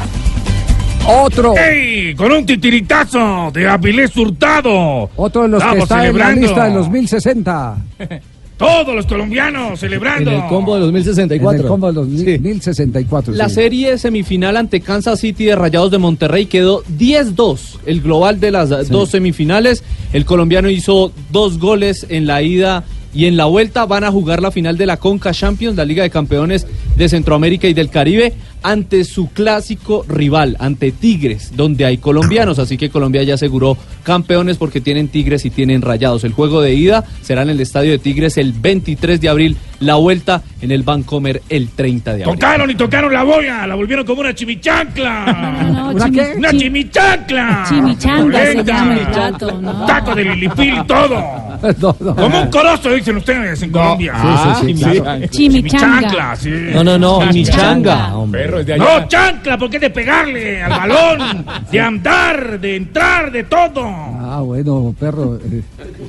Otro. 1.07 1.57
¡Ey! 1.57 2.13
Con 2.13 2.31
un 2.31 2.45
titiritazo 2.45 3.49
de 3.51 3.67
Avilés 3.67 4.15
Hurtado. 4.15 5.09
Otro 5.15 5.41
de 5.41 5.47
los 5.47 5.63
que 5.63 5.69
Estamos 5.69 5.83
está 5.85 5.95
en 5.95 6.01
la 6.01 6.05
celebrando. 6.05 6.41
lista 6.41 6.65
de 6.65 6.73
los 6.75 6.87
1060. 6.87 7.77
Todos 8.57 8.95
los 8.95 9.05
colombianos 9.05 9.79
celebrando. 9.79 10.31
En 10.31 10.41
el 10.43 10.47
combo 10.47 10.75
de 10.75 10.79
los 10.81 10.89
En 10.89 10.93
1064. 10.95 11.61
el 11.61 11.67
combo 11.67 11.87
de 11.87 11.93
los 11.93 12.07
1064. 12.07 13.33
La 13.33 13.49
sí. 13.49 13.55
serie 13.55 13.97
semifinal 13.97 14.55
ante 14.55 14.79
Kansas 14.79 15.19
City 15.19 15.45
de 15.45 15.55
Rayados 15.55 15.91
de 15.91 15.97
Monterrey 15.97 16.45
quedó 16.45 16.83
10-2. 16.97 17.79
El 17.85 18.01
global 18.01 18.39
de 18.39 18.51
las 18.51 18.89
dos 18.89 19.09
semifinales. 19.09 19.83
El 20.13 20.25
colombiano 20.25 20.69
hizo 20.69 21.11
dos 21.31 21.59
goles 21.59 22.05
en 22.09 22.27
la 22.27 22.41
ida 22.41 22.85
y 23.13 23.25
en 23.25 23.35
la 23.35 23.45
vuelta. 23.45 23.85
Van 23.85 24.05
a 24.05 24.11
jugar 24.11 24.41
la 24.41 24.51
final 24.51 24.77
de 24.77 24.85
la 24.85 24.97
Conca 24.97 25.33
Champions, 25.33 25.75
la 25.75 25.83
Liga 25.83 26.03
de 26.03 26.09
Campeones 26.09 26.65
de 26.95 27.09
Centroamérica 27.09 27.67
y 27.67 27.73
del 27.73 27.89
Caribe, 27.89 28.33
ante 28.65 29.03
su 29.03 29.29
clásico 29.29 30.03
rival, 30.07 30.57
ante 30.59 30.91
Tigres, 30.91 31.51
donde 31.55 31.85
hay 31.85 31.99
colombianos. 31.99 32.57
Así 32.57 32.77
que 32.77 32.89
Colombia 32.89 33.21
ya 33.21 33.35
aseguró 33.35 33.77
campeones 34.03 34.57
porque 34.57 34.81
tienen 34.81 35.07
Tigres 35.07 35.45
y 35.45 35.51
tienen 35.51 35.83
Rayados. 35.83 36.23
El 36.23 36.33
juego 36.33 36.61
de 36.61 36.73
ida 36.73 37.03
será 37.21 37.43
en 37.43 37.49
el 37.51 37.59
Estadio 37.61 37.91
de 37.91 37.99
Tigres 37.99 38.37
el 38.37 38.53
23 38.53 39.21
de 39.21 39.29
abril. 39.29 39.57
La 39.81 39.95
vuelta 39.95 40.41
en 40.61 40.71
el 40.71 40.81
Vancomer 40.83 41.43
el 41.49 41.69
30 41.69 42.13
de 42.15 42.23
abril. 42.23 42.39
Tocaron 42.39 42.71
y 42.71 42.75
tocaron 42.75 43.13
la 43.13 43.23
boya, 43.23 43.67
la 43.67 43.75
volvieron 43.75 44.05
como 44.05 44.21
una 44.21 44.33
chimichancla. 44.33 45.91
¿Una 45.93 46.09
qué? 46.09 46.33
Una 46.37 46.51
chimichancla. 46.51 47.65
Chimichanga 47.69 48.39
se 48.45 48.53
Correcta. 48.53 48.63
llama 48.63 48.93
el 48.97 49.07
plato, 49.07 49.61
¿no? 49.61 49.85
Taco 49.85 50.15
de 50.15 50.23
lilipil 50.25 50.75
y 50.77 50.87
todo. 50.87 51.45
No, 51.81 51.95
no. 51.99 52.15
Como 52.15 52.41
un 52.43 52.49
corozo, 52.49 52.91
dicen 52.91 53.15
ustedes 53.17 53.59
en 53.63 53.71
Colombia. 53.71 54.11
Ah, 54.13 54.59
sí, 54.61 54.67
sí, 54.67 54.83
sí, 54.83 54.99
claro. 54.99 55.27
Chimichanga. 55.27 55.29
Chimichancla, 55.29 56.35
sí. 56.35 56.49
No, 56.73 56.83
no, 56.83 56.99
no, 56.99 57.19
Chimichanga. 57.31 58.15
hombre. 58.15 58.54
Allá. 58.59 58.77
No, 58.77 59.07
chancla, 59.07 59.57
porque 59.57 59.77
es 59.77 59.81
de 59.81 59.89
pegarle 59.89 60.61
al 60.61 60.69
balón, 60.71 61.45
de 61.71 61.79
andar, 61.79 62.59
de 62.59 62.75
entrar, 62.75 63.31
de 63.31 63.43
todo. 63.43 63.83
Ah, 63.85 64.41
bueno, 64.43 64.93
perro. 64.99 65.37
eh, 65.37 65.61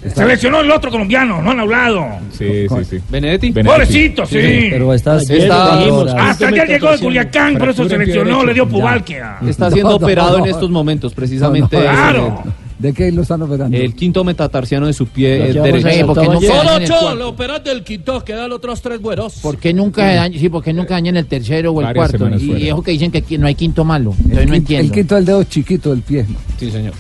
está- 0.05 0.22
Se 0.22 0.26
lesionó 0.26 0.61
el 0.61 0.70
otro 0.70 0.90
colombiano, 0.90 1.42
no 1.42 1.51
han 1.51 1.61
hablado. 1.61 2.05
Sí, 2.32 2.66
sí, 2.68 2.84
sí. 2.88 2.99
Benedetti. 3.09 3.53
Pobrecito, 3.53 4.26
sí. 4.26 4.68
Pero. 4.70 4.92
Está- 4.94 5.18
ahora- 5.74 6.30
Hasta 6.30 6.49
ayer 6.49 6.68
llegó 6.68 6.90
de 6.92 6.99
Culiacán, 6.99 7.57
por 7.57 7.68
eso 7.70 7.88
se 7.88 7.99
lesionó, 7.99 8.44
le 8.44 8.55
dio 8.55 8.68
pubalquia. 8.68 9.36
Está 9.47 9.70
siendo 9.70 9.90
No, 9.97 9.99
no, 9.99 10.05
operado 10.05 10.38
no. 10.38 10.44
en 10.44 10.51
estos 10.51 10.70
momentos, 10.70 11.14
precisamente. 11.14 11.76
No, 11.76 11.82
no, 11.84 11.90
Claro. 11.90 12.44
¿De 12.79 12.93
qué 12.93 13.11
lo 13.11 13.22
están 13.22 13.41
operando? 13.41 13.74
El 13.77 13.95
quinto 13.95 14.22
metatarsiano 14.22 14.87
de 14.87 14.93
su 14.93 15.07
pie 15.07 15.31
derecho. 15.39 15.62
vamos 15.62 15.85
a- 15.85 16.07
porque 16.07 16.29
nunca 16.29 16.77
el 16.77 16.87
Solo 16.87 17.01
cuarto. 17.01 17.14
le 17.16 17.24
operaste 17.24 17.70
el 17.72 17.83
quinto, 17.85 18.22
quedan 18.24 18.49
los 18.51 18.59
otros 18.59 18.83
tres 18.83 19.01
güeros. 19.01 19.35
¿Por 19.41 19.57
qué 19.57 19.72
nunca 19.72 20.05
dañan, 20.05 20.39
sí, 20.39 20.49
porque 20.51 20.72
nunca 20.74 20.95
dañan 20.95 21.16
el 21.16 21.24
tercero 21.27 21.72
o 21.72 21.81
el 21.81 21.87
Varias 21.87 22.11
cuarto? 22.12 22.37
Y 22.39 22.68
eso 22.68 22.83
que 22.83 22.91
dicen 22.91 23.11
que 23.11 23.18
aquí 23.18 23.39
no 23.39 23.47
hay 23.47 23.55
quinto 23.55 23.83
malo. 23.85 24.11
el, 24.18 24.24
Entonces 24.24 24.47
no 24.49 24.53
quin- 24.53 24.57
entiendo. 24.59 24.85
el 24.87 24.93
quinto 24.93 25.14
del 25.14 25.24
dedo 25.24 25.45
chiquito 25.45 25.91
del 25.91 26.03
pie. 26.03 26.27
Sí, 26.59 26.70
señor. 26.70 26.93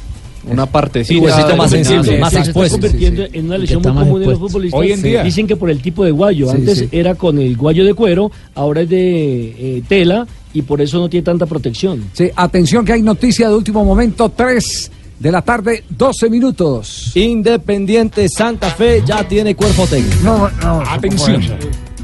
Una 0.48 0.64
parte 0.64 1.04
Sí, 1.04 1.18
huesito 1.18 1.56
más 1.56 1.70
sensible, 1.72 2.18
más 2.20 2.32
se 2.32 2.38
está 2.38 2.50
expuesto. 2.50 2.78
convirtiendo 2.80 3.24
en 3.32 3.46
una 3.46 3.58
lesión 3.58 3.82
muy 3.82 3.92
más 3.92 4.04
común 4.04 4.20
de 4.20 4.26
los 4.28 4.38
futbolistas. 4.38 4.80
Hoy 4.80 4.92
en 4.92 5.02
día. 5.02 5.22
Dicen 5.24 5.46
que 5.46 5.56
por 5.56 5.68
el 5.70 5.82
tipo 5.82 6.04
de 6.04 6.12
guayo. 6.12 6.46
Sí, 6.52 6.56
Antes 6.56 6.78
sí. 6.78 6.88
era 6.92 7.16
con 7.16 7.38
el 7.40 7.56
guayo 7.56 7.84
de 7.84 7.94
cuero, 7.94 8.30
ahora 8.54 8.82
es 8.82 8.88
de 8.88 9.48
eh, 9.78 9.82
tela 9.88 10.24
y 10.54 10.62
por 10.62 10.80
eso 10.80 11.00
no 11.00 11.08
tiene 11.10 11.24
tanta 11.24 11.46
protección. 11.46 12.04
Sí, 12.12 12.30
atención 12.36 12.84
que 12.84 12.92
hay 12.92 13.02
noticia 13.02 13.48
de 13.48 13.56
último 13.56 13.84
momento, 13.84 14.28
3 14.28 14.92
de 15.18 15.32
la 15.32 15.42
tarde, 15.42 15.84
12 15.88 16.30
minutos. 16.30 17.12
Independiente 17.16 18.28
Santa 18.28 18.70
Fe 18.70 19.02
ya 19.04 19.26
tiene 19.26 19.54
cuerpo 19.54 19.86
técnico. 19.86 20.16
No, 20.22 20.50
no, 20.62 20.82
Atención. 20.88 21.42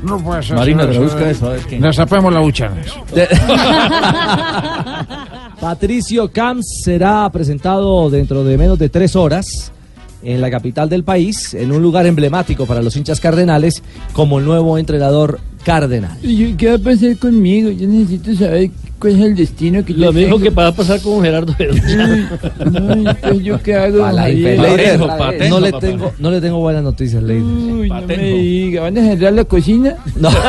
No 0.03 0.19
puede 0.19 0.43
ser. 0.43 0.57
Marina, 0.57 0.89
traduzca 0.89 1.31
eso, 1.31 1.47
a 1.47 1.51
ver 1.51 1.61
qué. 1.61 1.79
Destapemos 1.79 2.33
la 2.33 2.41
buchana. 2.41 2.83
Patricio 5.61 6.33
Camps 6.33 6.81
será 6.83 7.31
presentado 7.31 8.11
dentro 8.11 8.43
de 8.43 8.59
menos 8.59 8.79
de 8.79 8.89
tres 8.89 9.15
horas 9.15 9.71
en 10.25 10.41
la 10.41 10.51
capital 10.51 10.89
del 10.89 11.05
país, 11.05 11.55
en 11.55 11.73
un 11.73 11.83
lugar 11.83 12.07
emblemático 12.07 12.67
para 12.67 12.83
los 12.83 12.97
hinchas 12.97 13.21
cardenales, 13.21 13.83
como 14.13 14.39
el 14.39 14.45
nuevo 14.45 14.79
entrenador 14.79 15.41
cardenal. 15.65 16.17
¿Qué 16.57 16.69
va 16.69 16.75
a 16.75 16.79
pasar 16.79 17.17
conmigo? 17.19 17.71
Yo 17.71 17.87
necesito 17.89 18.35
saber 18.35 18.71
cuál 18.99 19.15
es 19.15 19.21
el 19.21 19.35
destino 19.35 19.85
que 19.85 19.93
Lo 19.95 20.07
yo 20.07 20.13
mismo 20.13 20.37
tengo. 20.37 20.41
que 20.45 20.51
va 20.51 20.69
a 20.69 20.73
pasar 20.73 21.01
con 21.01 21.23
Gerardo. 21.23 21.55
Ay, 21.59 23.05
pues, 23.21 23.43
¿Yo 23.43 23.61
qué 23.63 23.75
hago? 23.75 23.99
La? 24.11 24.29
Leider, 24.29 24.59
no, 24.59 25.59
le 25.61 25.71
papá. 25.73 25.81
tengo, 25.81 26.13
no 26.19 26.31
le 26.31 26.41
tengo 26.41 26.59
buenas 26.61 26.83
noticias, 26.85 27.23
Leider. 27.23 27.43
Uy, 27.45 27.89
no 27.89 28.03
me 28.07 28.17
diga, 28.17 28.83
¿van 28.83 28.99
a 28.99 29.01
cerrar 29.03 29.33
la 29.33 29.45
cocina? 29.45 29.97
No. 30.21 30.29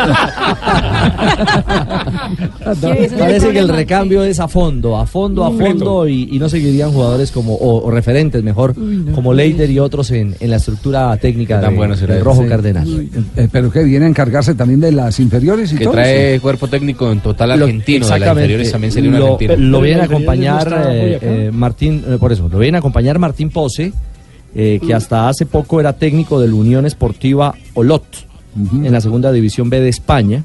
Parece 3.19 3.51
que 3.51 3.59
el 3.59 3.69
recambio 3.69 4.23
es 4.23 4.39
a 4.39 4.47
fondo, 4.47 4.97
a 4.97 5.05
fondo, 5.05 5.43
a 5.45 5.51
fondo 5.51 6.07
y, 6.07 6.29
y 6.31 6.39
no 6.39 6.47
seguirían 6.49 6.91
jugadores 6.91 7.31
como, 7.31 7.53
o, 7.55 7.83
o 7.85 7.91
referentes 7.91 8.43
mejor, 8.43 8.73
como 9.13 9.33
Leider 9.33 9.69
y 9.69 9.79
otros 9.79 10.11
en, 10.11 10.35
en 10.39 10.49
la 10.49 10.57
estructura 10.57 11.15
técnica 11.17 11.59
Tan 11.61 11.71
de- 11.71 11.77
bueno 11.77 11.95
será 11.95 12.15
del. 12.15 12.23
Rojo 12.23 12.43
Sí. 12.43 12.49
Cardenal. 12.49 13.07
Eh, 13.37 13.47
pero 13.51 13.71
que 13.71 13.83
viene 13.83 14.05
a 14.05 14.09
encargarse 14.09 14.53
también 14.55 14.79
de 14.79 14.91
las 15.05 15.19
inferiores 15.19 15.71
y 15.73 15.77
Que 15.77 15.83
todo. 15.85 15.93
trae 15.93 16.39
cuerpo 16.39 16.67
técnico 16.67 17.11
en 17.11 17.19
total 17.19 17.57
Lo- 17.59 17.65
argentino. 17.65 18.07
De 18.07 18.19
las 18.19 18.29
inferiores 18.29 18.71
también 18.71 18.91
sería 18.93 19.09
un 19.09 19.19
lo, 19.19 19.33
argentino. 19.33 19.55
lo 19.57 19.81
viene 19.81 20.01
a 20.01 20.05
no 20.07 20.11
acompañar 20.15 20.85
eh, 20.89 21.19
eh, 21.21 21.51
Martín, 21.53 22.03
eh, 22.07 22.17
por 22.19 22.31
eso, 22.31 22.49
lo 22.49 22.59
viene 22.59 22.77
a 22.77 22.79
acompañar 22.79 23.19
Martín 23.19 23.49
Pose, 23.49 23.91
eh, 24.55 24.79
que 24.85 24.93
hasta 24.93 25.29
hace 25.29 25.45
poco 25.45 25.79
era 25.79 25.93
técnico 25.93 26.39
de 26.39 26.47
la 26.47 26.53
Unión 26.55 26.85
Esportiva 26.85 27.55
Olot, 27.73 28.05
en 28.55 28.91
la 28.91 29.01
segunda 29.01 29.31
división 29.31 29.69
B 29.69 29.79
de 29.81 29.89
España, 29.89 30.43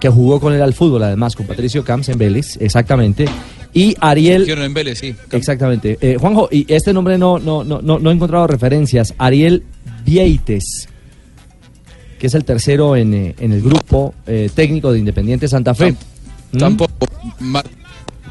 que 0.00 0.08
jugó 0.10 0.40
con 0.40 0.52
él 0.52 0.60
al 0.60 0.74
fútbol, 0.74 1.02
además, 1.04 1.34
con 1.36 1.46
Patricio 1.46 1.82
Camps 1.84 2.08
en 2.10 2.18
Vélez, 2.18 2.58
exactamente. 2.60 3.24
Y 3.72 3.96
Ariel. 4.00 4.42
Hicieron 4.42 4.64
en 4.64 4.74
Vélez, 4.74 4.98
sí. 4.98 5.14
Exactamente. 5.32 5.96
Eh, 6.00 6.16
Juanjo, 6.20 6.48
y 6.52 6.66
este 6.72 6.92
nombre 6.92 7.16
no, 7.18 7.38
no, 7.38 7.64
no, 7.64 7.80
no, 7.80 7.98
no 7.98 8.10
he 8.10 8.12
encontrado 8.12 8.46
referencias. 8.46 9.14
Ariel 9.18 9.62
Vieites, 10.04 10.88
que 12.24 12.28
es 12.28 12.34
el 12.34 12.44
tercero 12.46 12.96
en, 12.96 13.12
eh, 13.12 13.34
en 13.38 13.52
el 13.52 13.60
grupo 13.60 14.14
eh, 14.26 14.48
técnico 14.54 14.90
de 14.90 14.98
Independiente 14.98 15.46
Santa 15.46 15.74
Fe. 15.74 15.94
¿Mm? 16.52 16.56
Tampoco. 16.56 17.06
Mar- 17.40 17.66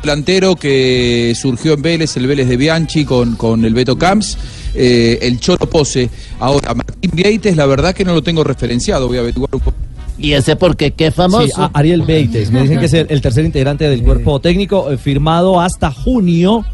delantero 0.01 0.55
que 0.55 1.33
surgió 1.39 1.73
en 1.73 1.83
Vélez, 1.83 2.17
el 2.17 2.25
Vélez 2.25 2.47
de 2.49 2.57
Bianchi 2.57 3.05
con, 3.05 3.35
con 3.35 3.63
el 3.63 3.75
Beto 3.75 3.95
Camps, 3.95 4.35
eh, 4.73 5.19
el 5.21 5.39
Cholo 5.39 5.69
Pose. 5.69 6.09
Ahora, 6.39 6.73
Martín 6.73 7.11
Vieites, 7.13 7.55
la 7.55 7.67
verdad 7.67 7.93
que 7.93 8.03
no 8.03 8.15
lo 8.15 8.23
tengo 8.23 8.43
referenciado, 8.43 9.07
voy 9.07 9.17
a 9.17 9.19
averiguar 9.19 9.49
un 9.53 9.59
poco. 9.61 9.77
¿Y 10.17 10.33
ese 10.33 10.55
por 10.55 10.75
qué? 10.75 10.89
¿Qué 10.89 11.11
famoso? 11.11 11.45
Sí, 11.45 11.71
Ariel 11.73 12.01
Beites, 12.01 12.49
me 12.49 12.63
dicen 12.63 12.79
que 12.79 12.85
es 12.85 12.93
el, 12.93 13.05
el 13.11 13.21
tercer 13.21 13.45
integrante 13.45 13.87
del 13.87 14.01
cuerpo 14.03 14.41
técnico, 14.41 14.89
eh, 14.91 14.97
firmado 14.97 15.61
hasta 15.61 15.91
junio 15.91 16.65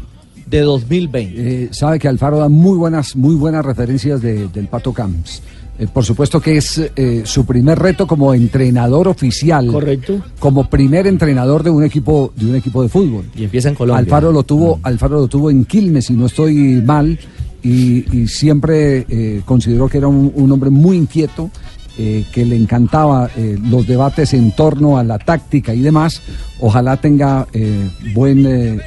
de 0.46 0.60
2020. 0.60 1.64
Eh, 1.64 1.68
sabe 1.72 1.98
que 1.98 2.08
Alfaro 2.08 2.38
da 2.38 2.48
muy 2.48 2.78
buenas, 2.78 3.14
muy 3.14 3.34
buenas 3.34 3.62
referencias 3.62 4.22
de- 4.22 4.48
del 4.48 4.68
Pato 4.68 4.94
Camps. 4.94 5.42
Eh, 5.80 5.86
por 5.90 6.04
supuesto 6.04 6.42
que 6.42 6.58
es 6.58 6.78
eh, 6.94 7.22
su 7.24 7.46
primer 7.46 7.78
reto 7.78 8.06
como 8.06 8.34
entrenador 8.34 9.08
oficial. 9.08 9.66
Correcto. 9.66 10.20
Como 10.38 10.68
primer 10.68 11.06
entrenador 11.06 11.62
de 11.62 11.70
un 11.70 11.82
equipo, 11.82 12.34
de 12.36 12.46
un 12.50 12.54
equipo 12.56 12.82
de 12.82 12.90
fútbol. 12.90 13.24
Y 13.34 13.44
empieza 13.44 13.70
en 13.70 13.76
Colombia. 13.76 13.98
Alfaro 13.98 14.30
lo 14.30 14.42
tuvo, 14.42 14.78
Alfaro 14.82 15.20
lo 15.20 15.28
tuvo 15.28 15.50
en 15.50 15.64
Quilmes, 15.64 16.04
si 16.04 16.12
no 16.12 16.26
estoy 16.26 16.82
mal, 16.84 17.18
y, 17.62 18.04
y 18.14 18.28
siempre 18.28 19.06
eh, 19.08 19.40
consideró 19.46 19.88
que 19.88 19.96
era 19.96 20.08
un, 20.08 20.30
un 20.34 20.52
hombre 20.52 20.68
muy 20.68 20.98
inquieto, 20.98 21.50
eh, 21.96 22.26
que 22.30 22.44
le 22.44 22.56
encantaba 22.56 23.30
los 23.70 23.86
debates 23.86 24.34
en 24.34 24.52
torno 24.52 24.98
a 24.98 25.04
la 25.04 25.18
táctica 25.18 25.72
y 25.72 25.80
demás. 25.80 26.20
Ojalá 26.60 26.98
tenga 26.98 27.46
buen 28.14 28.80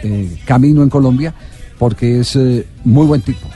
camino 0.45 0.83
en 0.83 0.89
Colombia, 0.89 1.33
porque 1.77 2.19
es 2.19 2.37
muy 2.83 3.05
buen 3.05 3.21
tipo. 3.21 3.47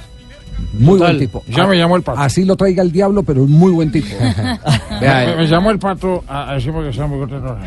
Muy 0.73 0.99
Total. 0.99 1.15
buen 1.15 1.19
tipo. 1.19 1.43
Ya 1.47 1.67
me 1.67 1.77
llamó 1.77 1.95
el 1.95 2.03
pato. 2.03 2.19
Así 2.19 2.45
lo 2.45 2.55
traiga 2.55 2.83
el 2.83 2.91
diablo, 2.91 3.23
pero 3.23 3.43
es 3.43 3.49
muy 3.49 3.71
buen 3.71 3.91
tipo. 3.91 4.07
Vea, 5.01 5.25
Me, 5.27 5.35
me 5.37 5.47
llamó 5.47 5.71
el 5.71 5.79
pato 5.79 6.23
a, 6.27 6.51
a 6.51 6.55
decir 6.55 6.71
porque 6.71 6.93
sea 6.93 7.07
muy 7.07 7.19
contento. 7.19 7.57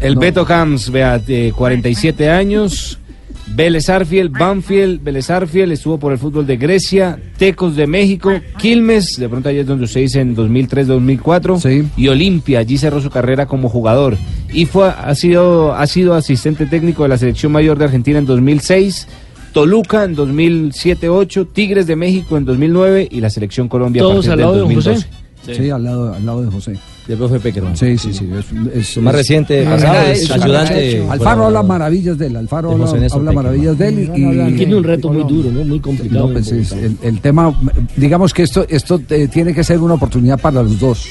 El 0.00 0.16
Beto 0.16 0.44
Camps, 0.44 0.90
vea, 0.90 1.18
de 1.18 1.52
47 1.56 2.28
años. 2.30 2.98
Vélez 3.46 3.88
Arfiel, 3.88 4.30
Banfield, 4.30 5.02
Vélez 5.04 5.30
Arfiel, 5.30 5.70
estuvo 5.70 5.98
por 5.98 6.12
el 6.12 6.18
fútbol 6.18 6.46
de 6.46 6.56
Grecia, 6.56 7.18
Tecos 7.36 7.76
de 7.76 7.86
México, 7.86 8.32
Quilmes, 8.58 9.16
de 9.18 9.28
pronto 9.28 9.48
allí 9.48 9.58
es 9.58 9.66
donde 9.66 9.84
usted 9.84 10.00
dice 10.00 10.20
en 10.20 10.34
2003-2004, 10.34 11.90
y 11.96 12.08
Olimpia, 12.08 12.60
allí 12.60 12.78
cerró 12.78 13.00
su 13.00 13.10
carrera 13.10 13.46
como 13.46 13.68
jugador. 13.68 14.16
Y 14.52 14.66
fue, 14.66 14.88
ha, 14.88 15.14
sido, 15.14 15.74
ha 15.74 15.86
sido 15.86 16.14
asistente 16.14 16.66
técnico 16.66 17.02
de 17.02 17.10
la 17.10 17.18
selección 17.18 17.52
mayor 17.52 17.78
de 17.78 17.84
Argentina 17.84 18.18
en 18.18 18.26
2006, 18.26 19.08
Toluca 19.54 20.04
en 20.04 20.14
2007-8, 20.16 21.48
Tigres 21.52 21.86
de 21.86 21.96
México 21.96 22.36
en 22.36 22.44
2009 22.44 23.08
y 23.10 23.20
la 23.20 23.30
selección 23.30 23.68
Colombia 23.68 24.02
a 24.02 24.04
Todos 24.04 24.26
partir 24.26 24.32
al 24.32 24.36
del 24.38 24.44
lado 24.46 24.54
de 24.54 24.60
2012. 24.60 25.06
Sí, 25.46 25.70
al, 25.70 25.84
lado, 25.84 26.12
al 26.14 26.24
lado 26.26 26.42
de 26.42 26.50
José. 26.50 26.76
Del 27.06 27.18
profe 27.18 27.38
Peckerman. 27.38 27.76
Sí, 27.76 27.98
sí, 27.98 28.14
sí. 28.14 28.26
Es, 28.74 28.96
más 28.96 29.14
reciente 29.14 29.62
es- 29.62 29.68
pasado 29.68 30.00
es- 30.10 30.30
ayudante 30.30 31.06
Alfaro 31.10 31.44
habla 31.46 31.62
maravillas 31.62 32.16
de 32.18 32.26
él. 32.28 32.36
Alfaro 32.36 32.68
De 32.70 32.74
habla, 32.76 32.86
José 32.86 33.06
habla 33.12 33.32
maravillas 33.32 33.78
de 33.78 33.88
él. 33.88 33.98
Y, 34.16 34.52
y- 34.52 34.56
Tiene 34.56 34.74
un 34.76 34.84
reto 34.84 35.12
muy 35.12 35.22
duro, 35.24 35.50
¿no? 35.52 35.62
Muy 35.64 35.80
complicado. 35.80 36.26
No, 36.28 36.32
pues 36.32 36.50
es 36.50 36.72
el, 36.72 36.96
el 37.02 37.20
tema, 37.20 37.54
digamos 37.96 38.32
que 38.34 38.42
esto, 38.42 38.64
esto 38.68 39.00
eh, 39.10 39.28
tiene 39.30 39.54
que 39.54 39.62
ser 39.62 39.78
una 39.80 39.94
oportunidad 39.94 40.40
para 40.40 40.62
los 40.62 40.80
dos. 40.80 41.06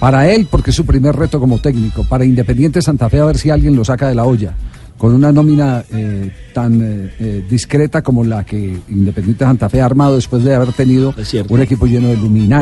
Para 0.00 0.30
él, 0.32 0.46
porque 0.50 0.70
es 0.70 0.76
su 0.76 0.86
primer 0.86 1.14
reto 1.14 1.38
como 1.38 1.58
técnico. 1.58 2.04
Para 2.04 2.24
Independiente 2.24 2.80
Santa 2.80 3.10
Fe, 3.10 3.18
a 3.20 3.26
ver 3.26 3.36
si 3.36 3.50
alguien 3.50 3.76
lo 3.76 3.84
saca 3.84 4.08
de 4.08 4.14
la 4.14 4.24
olla. 4.24 4.54
Con 4.98 5.14
una 5.14 5.30
nómina 5.30 5.84
eh, 5.92 6.30
tan 6.52 6.82
eh, 6.82 7.14
eh, 7.20 7.44
discreta 7.48 8.02
como 8.02 8.24
la 8.24 8.44
que 8.44 8.80
Independiente 8.88 9.44
Santa 9.44 9.68
Fe 9.68 9.80
ha 9.80 9.86
armado 9.86 10.16
después 10.16 10.42
de 10.42 10.56
haber 10.56 10.72
tenido 10.72 11.14
un 11.48 11.62
equipo 11.62 11.86
lleno 11.86 12.08
de 12.08 12.16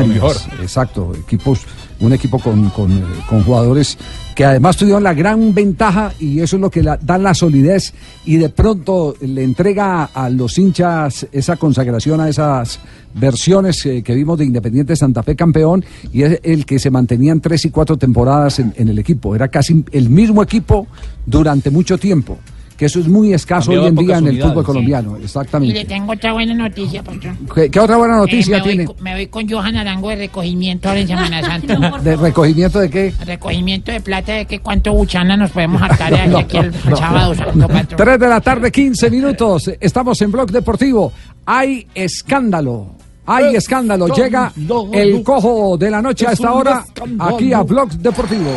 mejor. 0.07 0.35
Exacto, 0.61 1.13
equipos, 1.15 1.61
un 1.99 2.13
equipo 2.13 2.37
con, 2.37 2.69
con, 2.69 2.91
eh, 2.91 3.03
con 3.27 3.43
jugadores 3.43 3.97
que 4.37 4.45
además 4.45 4.77
tuvieron 4.77 5.01
la 5.01 5.15
gran 5.15 5.51
ventaja 5.51 6.13
y 6.19 6.41
eso 6.41 6.57
es 6.57 6.61
lo 6.61 6.69
que 6.69 6.83
la- 6.83 6.97
da 6.97 7.17
la 7.17 7.33
solidez 7.33 7.91
y 8.23 8.37
de 8.37 8.49
pronto 8.49 9.15
le 9.19 9.43
entrega 9.43 10.03
a 10.13 10.29
los 10.29 10.59
hinchas 10.59 11.25
esa 11.31 11.55
consagración 11.55 12.21
a 12.21 12.29
esas 12.29 12.79
versiones 13.15 13.83
eh, 13.87 14.03
que 14.03 14.13
vimos 14.13 14.37
de 14.37 14.45
Independiente 14.45 14.95
Santa 14.95 15.23
Fe 15.23 15.35
campeón 15.35 15.83
y 16.13 16.21
es 16.21 16.39
el 16.43 16.67
que 16.67 16.77
se 16.77 16.91
mantenían 16.91 17.41
tres 17.41 17.65
y 17.65 17.71
cuatro 17.71 17.97
temporadas 17.97 18.59
en, 18.59 18.75
en 18.77 18.89
el 18.89 18.99
equipo. 18.99 19.35
Era 19.35 19.47
casi 19.47 19.83
el 19.91 20.07
mismo 20.11 20.43
equipo 20.43 20.85
durante 21.25 21.71
mucho 21.71 21.97
tiempo. 21.97 22.37
Que 22.77 22.85
eso 22.85 22.99
es 22.99 23.07
muy 23.07 23.33
escaso 23.33 23.71
hoy 23.71 23.87
en 23.87 23.95
día 23.95 24.19
en 24.19 24.27
el 24.27 24.39
fútbol 24.39 24.63
sí. 24.63 24.65
colombiano, 24.67 25.15
Y 25.15 25.19
le 25.21 25.25
exactamente. 25.25 25.85
tengo 25.85 26.13
otra 26.13 26.31
buena 26.33 26.53
noticia, 26.53 27.01
patrón. 27.03 27.35
¿Qué, 27.55 27.71
qué 27.71 27.79
otra 27.79 27.97
buena 27.97 28.17
noticia 28.17 28.57
Eh, 28.57 28.59
me 28.59 28.63
voy 28.63 28.69
tiene? 28.69 28.85
con- 28.85 29.03
me 29.03 29.13
voy 29.15 29.27
con 29.27 29.49
Johan 29.49 29.75
Arango 29.77 30.09
de 30.09 30.15
recogimiento 30.17 30.87
ahora 30.87 31.01
en 31.01 31.07
Semana 31.07 31.41
Santa. 31.45 31.99
¿De 32.03 32.15
recogimiento 32.15 32.79
de 32.79 32.89
qué? 32.91 33.13
recogimiento 33.25 33.91
de 33.91 33.99
plata 33.99 34.33
de 34.33 34.45
que 34.45 34.59
cuánto 34.59 34.93
buchana 34.93 35.35
nos 35.35 35.49
podemos 35.49 35.81
hartar 35.81 36.29
No, 36.29 36.37
aquí 36.37 36.57
al 36.57 36.71
no, 36.87 36.95
sábado 36.95 37.33
santo, 37.33 37.67
patrón. 37.67 37.97
3 37.97 38.19
de 38.19 38.27
la 38.27 38.41
tarde, 38.41 38.71
15 38.71 39.09
minutos. 39.09 39.71
Estamos 39.79 40.21
en 40.21 40.31
Blog 40.31 40.51
Deportivo. 40.51 41.11
Hay 41.47 41.87
escándalo. 41.95 42.91
Hay 43.25 43.55
escándalo. 43.55 44.07
Llega 44.09 44.53
el 44.93 45.23
cojo 45.23 45.77
de 45.77 45.89
la 45.89 46.01
noche 46.01 46.27
a 46.27 46.31
Es 46.31 46.39
esta 46.39 46.53
hora 46.53 46.85
aquí 47.19 47.51
a 47.53 47.63
Blog 47.63 47.89
Deportivo. 47.93 48.51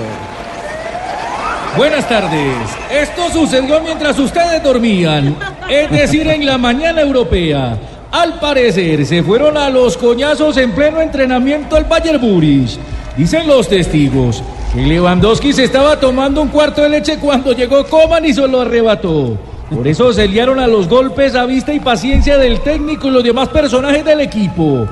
Buenas 1.77 2.09
tardes. 2.09 2.57
Esto 2.91 3.31
sucedió 3.33 3.81
mientras 3.81 4.19
ustedes 4.19 4.63
dormían, 4.63 5.37
es 5.69 5.91
decir, 5.91 6.27
en 6.27 6.45
la 6.45 6.59
mañana 6.59 7.01
europea. 7.01 7.79
Al 8.11 8.41
parecer, 8.41 9.07
se 9.07 9.23
fueron 9.23 9.57
a 9.57 9.71
los 9.71 9.97
coñazos 9.97 10.57
en 10.57 10.73
pleno 10.73 11.01
entrenamiento 11.01 11.77
al 11.77 11.85
Bayern 11.85 12.21
Múnich. 12.21 12.77
Dicen 13.17 13.47
los 13.47 13.69
testigos 13.69 14.43
que 14.75 14.83
Lewandowski 14.83 15.53
se 15.53 15.65
estaba 15.65 15.99
tomando 15.99 16.43
un 16.43 16.49
cuarto 16.49 16.83
de 16.83 16.89
leche 16.89 17.19
cuando 17.19 17.53
llegó 17.53 17.87
Coman 17.87 18.25
y 18.25 18.35
se 18.35 18.47
lo 18.49 18.63
arrebató. 18.63 19.39
Por 19.73 19.87
eso 19.87 20.13
se 20.13 20.27
liaron 20.27 20.59
a 20.59 20.67
los 20.67 20.89
golpes 20.89 21.37
a 21.37 21.47
vista 21.47 21.73
y 21.73 21.79
paciencia 21.79 22.37
del 22.37 22.61
técnico 22.61 23.07
y 23.07 23.13
los 23.13 23.23
demás 23.23 23.49
personajes 23.49 24.05
del 24.05 24.21
equipo. 24.21 24.89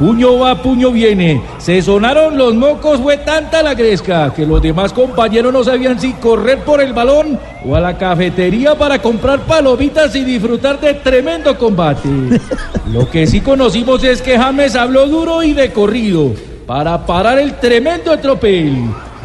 Puño 0.00 0.38
va, 0.38 0.54
puño 0.62 0.90
viene. 0.90 1.42
Se 1.58 1.82
sonaron 1.82 2.38
los 2.38 2.54
mocos, 2.54 3.00
fue 3.00 3.18
tanta 3.18 3.62
la 3.62 3.74
gresca 3.74 4.32
que 4.34 4.46
los 4.46 4.62
demás 4.62 4.94
compañeros 4.94 5.52
no 5.52 5.62
sabían 5.62 6.00
si 6.00 6.14
correr 6.14 6.60
por 6.60 6.80
el 6.80 6.94
balón 6.94 7.38
o 7.66 7.76
a 7.76 7.80
la 7.80 7.98
cafetería 7.98 8.74
para 8.74 9.02
comprar 9.02 9.40
palomitas 9.40 10.16
y 10.16 10.24
disfrutar 10.24 10.80
de 10.80 10.94
tremendo 10.94 11.58
combate. 11.58 12.08
Lo 12.90 13.10
que 13.10 13.26
sí 13.26 13.42
conocimos 13.42 14.02
es 14.02 14.22
que 14.22 14.38
James 14.38 14.74
habló 14.74 15.06
duro 15.06 15.42
y 15.42 15.52
de 15.52 15.70
corrido 15.70 16.32
para 16.66 17.04
parar 17.04 17.38
el 17.38 17.56
tremendo 17.56 18.18
tropel. 18.18 18.74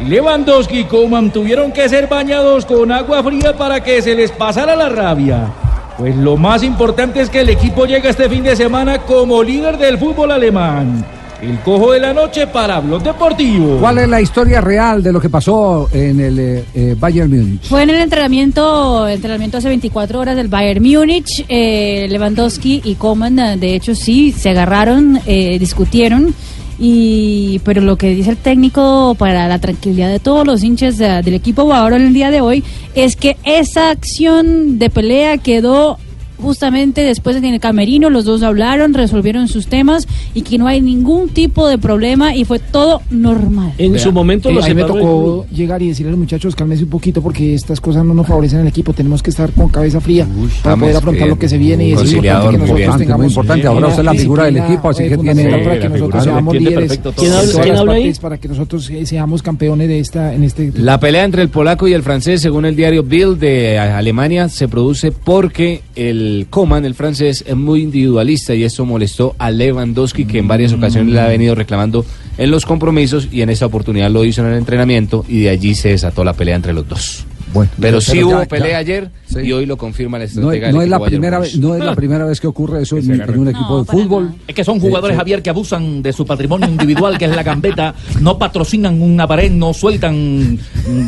Lewandowski 0.06 0.80
y 0.80 0.84
Coman 0.84 1.30
tuvieron 1.30 1.72
que 1.72 1.88
ser 1.88 2.06
bañados 2.06 2.66
con 2.66 2.92
agua 2.92 3.22
fría 3.22 3.56
para 3.56 3.82
que 3.82 4.02
se 4.02 4.14
les 4.14 4.30
pasara 4.30 4.76
la 4.76 4.90
rabia. 4.90 5.54
Pues 5.98 6.14
lo 6.14 6.36
más 6.36 6.62
importante 6.62 7.20
es 7.20 7.30
que 7.30 7.40
el 7.40 7.48
equipo 7.48 7.86
llega 7.86 8.10
este 8.10 8.28
fin 8.28 8.42
de 8.42 8.54
semana 8.54 8.98
como 8.98 9.42
líder 9.42 9.78
del 9.78 9.96
fútbol 9.96 10.30
alemán. 10.30 11.04
El 11.40 11.58
cojo 11.60 11.92
de 11.92 12.00
la 12.00 12.14
noche 12.14 12.46
para 12.46 12.80
Blog 12.80 13.02
Deportivo. 13.02 13.78
¿Cuál 13.78 13.98
es 13.98 14.08
la 14.08 14.20
historia 14.20 14.60
real 14.60 15.02
de 15.02 15.12
lo 15.12 15.20
que 15.20 15.28
pasó 15.28 15.88
en 15.92 16.20
el 16.20 16.38
eh, 16.38 16.64
eh, 16.74 16.96
Bayern 16.98 17.30
Múnich? 17.30 17.62
Fue 17.62 17.82
en 17.82 17.90
el 17.90 17.96
entrenamiento, 17.96 19.06
entrenamiento 19.06 19.58
hace 19.58 19.68
24 19.68 20.18
horas 20.18 20.36
del 20.36 20.48
Bayern 20.48 20.82
Múnich, 20.82 21.44
eh, 21.48 22.06
Lewandowski 22.08 22.82
y 22.84 22.94
Coman, 22.94 23.36
de 23.36 23.74
hecho 23.74 23.94
sí, 23.94 24.32
se 24.32 24.50
agarraron, 24.50 25.20
eh, 25.26 25.58
discutieron, 25.58 26.34
y 26.78 27.60
pero 27.64 27.80
lo 27.80 27.96
que 27.96 28.10
dice 28.14 28.30
el 28.30 28.36
técnico 28.36 29.14
para 29.18 29.48
la 29.48 29.58
tranquilidad 29.58 30.10
de 30.10 30.18
todos 30.20 30.46
los 30.46 30.62
hinchas 30.62 30.98
de- 30.98 31.22
del 31.22 31.34
equipo 31.34 31.64
bávaro 31.66 31.96
en 31.96 32.02
el 32.02 32.12
día 32.12 32.30
de 32.30 32.40
hoy 32.40 32.62
es 32.94 33.16
que 33.16 33.36
esa 33.44 33.90
acción 33.90 34.78
de 34.78 34.90
pelea 34.90 35.38
quedó 35.38 35.98
justamente 36.40 37.02
después 37.02 37.36
en 37.36 37.44
el 37.44 37.60
camerino, 37.60 38.10
los 38.10 38.24
dos 38.24 38.42
hablaron, 38.42 38.94
resolvieron 38.94 39.48
sus 39.48 39.66
temas 39.66 40.06
y 40.34 40.42
que 40.42 40.58
no 40.58 40.66
hay 40.66 40.80
ningún 40.80 41.28
tipo 41.28 41.68
de 41.68 41.78
problema 41.78 42.34
y 42.34 42.44
fue 42.44 42.58
todo 42.58 43.00
normal. 43.10 43.72
En 43.78 43.98
su 43.98 44.12
momento 44.12 44.50
Eh, 44.50 44.54
lo 44.54 44.64
a 44.64 44.68
mí 44.68 44.74
me 44.74 44.84
tocó 44.84 45.46
llegar 45.52 45.82
y 45.82 45.88
decirle 45.88 46.08
a 46.08 46.12
los 46.12 46.20
muchachos, 46.20 46.54
cálmese 46.54 46.84
un 46.84 46.90
poquito 46.90 47.22
porque 47.22 47.54
estas 47.54 47.80
cosas 47.80 48.04
no 48.04 48.14
nos 48.14 48.26
favorecen 48.26 48.60
al 48.60 48.66
equipo. 48.68 48.92
Tenemos 48.92 49.22
que 49.22 49.30
estar 49.30 49.50
con 49.52 49.68
cabeza 49.68 50.00
fría 50.00 50.26
para 50.62 50.76
poder 50.76 50.96
afrontar 50.96 51.24
bien. 51.24 51.30
lo 51.30 51.38
que 51.38 51.48
se 51.48 51.58
viene 51.58 51.88
y 51.88 51.92
es 51.92 52.12
importante 52.12 52.22
que 52.46 52.50
muy 52.50 52.58
nosotros 52.58 52.76
bien. 52.78 52.98
tengamos 52.98 53.18
Muy 53.18 53.28
importante, 53.28 53.66
ahora 53.66 53.86
usted 53.88 54.00
es 54.00 54.04
la 54.04 54.14
figura 54.14 54.44
del 54.44 54.56
equipo, 54.58 54.88
así 54.88 55.02
eh, 55.02 55.08
que 55.08 55.16
tiene- 55.18 55.42
fundamental 55.42 55.62
para 55.64 55.80
que 55.80 55.88
nosotros 55.88 56.24
seamos 56.24 56.54
líderes 56.54 58.18
para 58.20 58.38
que 58.38 58.48
nosotros 58.48 58.90
eh, 58.90 59.06
seamos 59.06 59.42
campeones 59.42 59.88
de 59.88 59.98
esta 60.00 60.34
en 60.34 60.44
este 60.44 60.72
La 60.76 60.98
pelea 61.00 61.24
entre 61.24 61.42
el 61.42 61.48
polaco 61.48 61.88
y 61.88 61.92
el 61.92 62.02
francés, 62.02 62.40
según 62.40 62.64
el 62.64 62.76
diario 62.76 63.02
Bild 63.02 63.38
de 63.38 63.78
Alemania, 63.78 64.48
se 64.48 64.68
produce 64.68 65.12
porque 65.12 65.82
el 65.94 66.25
Coman, 66.50 66.84
el 66.84 66.94
francés, 66.94 67.44
es 67.46 67.56
muy 67.56 67.82
individualista 67.82 68.54
y 68.54 68.64
eso 68.64 68.84
molestó 68.84 69.34
a 69.38 69.50
Lewandowski, 69.50 70.24
que 70.24 70.38
en 70.38 70.48
varias 70.48 70.72
ocasiones 70.72 71.12
le 71.14 71.20
ha 71.20 71.26
venido 71.28 71.54
reclamando 71.54 72.04
en 72.38 72.50
los 72.50 72.64
compromisos 72.66 73.28
y 73.32 73.42
en 73.42 73.50
esta 73.50 73.66
oportunidad 73.66 74.10
lo 74.10 74.24
hizo 74.24 74.42
en 74.42 74.48
el 74.52 74.58
entrenamiento 74.58 75.24
y 75.28 75.40
de 75.40 75.50
allí 75.50 75.74
se 75.74 75.90
desató 75.90 76.24
la 76.24 76.32
pelea 76.32 76.56
entre 76.56 76.72
los 76.72 76.88
dos. 76.88 77.24
Bueno, 77.54 77.70
pero 77.80 78.00
sí 78.00 78.12
pero 78.12 78.20
ya- 78.20 78.26
hubo 78.36 78.42
ya- 78.42 78.48
pelea 78.48 78.78
ayer 78.78 79.10
sí. 79.42 79.46
y 79.48 79.52
hoy 79.52 79.66
lo 79.66 79.76
confirma 79.76 80.18
la 80.18 80.24
No, 80.24 80.28
estratega 80.28 80.68
es- 80.68 80.74
no 80.74 80.80
del 80.80 80.86
es 80.86 80.90
la 80.90 81.00
primera 81.00 81.38
vez, 81.38 81.58
no 81.58 81.74
es 81.74 81.84
la 81.84 81.94
primera 81.94 82.24
vez 82.24 82.40
que 82.40 82.46
ocurre 82.46 82.82
eso 82.82 82.96
en, 82.96 83.10
en 83.20 83.38
un 83.38 83.48
equipo 83.48 83.78
de 83.80 83.84
fútbol. 83.84 84.34
Es 84.46 84.54
que 84.54 84.64
son 84.64 84.80
jugadores, 84.80 85.14
Eh, 85.14 85.16
sí. 85.16 85.18
Javier, 85.18 85.42
que 85.42 85.50
abusan 85.50 86.02
de 86.02 86.12
su 86.12 86.24
patrimonio 86.26 86.68
individual, 86.68 87.16
que 87.18 87.26
es 87.26 87.34
la 87.34 87.42
gambeta, 87.42 87.94
no 88.20 88.38
patrocinan 88.38 89.00
una 89.00 89.26
pared, 89.26 89.50
no 89.50 89.72
sueltan 89.74 90.58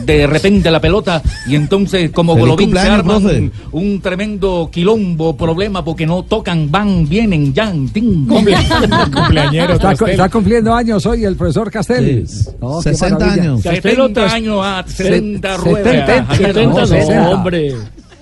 de 0.05 0.27
repente 0.27 0.71
la 0.71 0.81
pelota 0.81 1.23
y 1.47 1.55
entonces 1.55 2.11
como 2.11 2.37
Golovin 2.37 2.75
se 2.77 3.03
profe. 3.03 3.39
un, 3.39 3.53
un 3.73 4.01
tremendo 4.01 4.69
quilombo, 4.73 5.37
problema, 5.37 5.85
porque 5.85 6.07
no 6.07 6.23
tocan, 6.25 6.71
van, 6.71 7.09
vienen, 7.09 7.53
yan, 7.55 7.89
tin. 7.89 8.29
Está, 9.69 9.97
cu- 9.97 10.07
está 10.07 10.29
cumpliendo 10.29 10.75
años 10.75 11.05
hoy 11.07 11.25
el 11.25 11.37
profesor 11.37 11.71
Castel. 11.71 12.27
No, 12.61 12.81
qué 12.83 12.91
60 12.91 13.19
maravilla. 13.19 13.43
años. 13.43 13.63
70 13.63 14.33
años, 14.33 14.67
70 14.87 15.57
Se- 15.57 15.57
ruedas. 15.65 15.93
70, 16.07 16.25
Javier, 16.25 16.57
no, 16.69 16.79
no, 16.81 16.87
60. 16.87 17.31
hombre. 17.31 17.75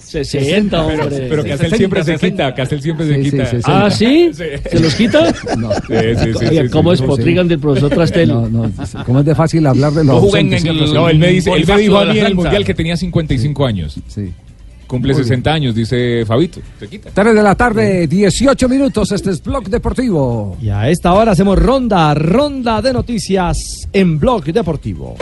60, 0.07 0.83
hombre. 0.83 1.07
Pero, 1.11 1.27
pero 1.29 1.45
Castel 1.45 1.73
siempre 1.75 2.05
se 2.05 2.17
quita, 2.17 2.55
Castel 2.55 2.83
siempre 2.83 3.07
se 3.07 3.21
quita. 3.21 3.45
60. 3.47 3.87
¿Ah, 3.87 3.91
sí? 3.91 4.31
¿Se 4.33 4.81
los 4.81 4.95
quita? 4.95 5.33
No. 5.59 5.71
Sí, 5.87 5.95
sí, 6.17 6.33
sí, 6.39 6.45
Oiga, 6.47 6.63
sí, 6.65 6.69
¿cómo 6.71 6.95
sí. 6.95 7.03
despotrigan 7.03 7.49
del 7.49 7.59
profesor 7.59 7.91
Trastel? 7.91 8.29
No, 8.29 8.49
no, 8.49 8.71
¿cómo 9.05 9.21
es 9.21 9.27
de 9.27 9.35
fácil 9.35 9.67
hablar 9.67 9.93
de 9.93 10.05
los 10.05 10.15
No 10.15 10.21
jueguen 10.29 10.55
ausentes? 10.55 10.77
en 10.77 10.89
el- 10.89 10.95
No, 10.95 11.09
él 11.09 11.19
me, 11.19 11.29
dice, 11.29 11.51
él 11.53 11.65
me 11.67 11.79
dijo 11.79 11.99
a 11.99 12.05
mí 12.07 12.19
en 12.19 12.27
el. 12.27 12.35
Mundial 12.35 12.65
que 12.65 12.75
tenía 12.75 12.97
55 12.97 13.67
años. 13.67 13.99
Sí. 14.09 14.33
Cumple 14.87 15.15
Muy 15.15 15.21
bien. 15.23 15.29
60 15.29 15.53
años, 15.53 15.75
dice 15.75 16.25
Fabito. 16.27 16.61
Se 16.79 16.87
quita. 16.87 17.11
3 17.13 17.35
de 17.35 17.43
la 17.43 17.55
tarde, 17.57 18.07
18 18.07 18.69
minutos. 18.69 19.11
Este 19.11 19.31
es 19.31 19.43
Blog 19.43 19.69
Deportivo. 19.69 20.57
Y 20.63 20.69
a 20.69 20.89
esta 20.89 21.13
hora 21.13 21.33
hacemos 21.33 21.59
ronda, 21.59 22.15
ronda 22.15 22.81
de 22.81 22.93
noticias 22.93 23.89
en 23.93 24.19
Blog 24.19 24.45
Deportivo. 24.45 25.17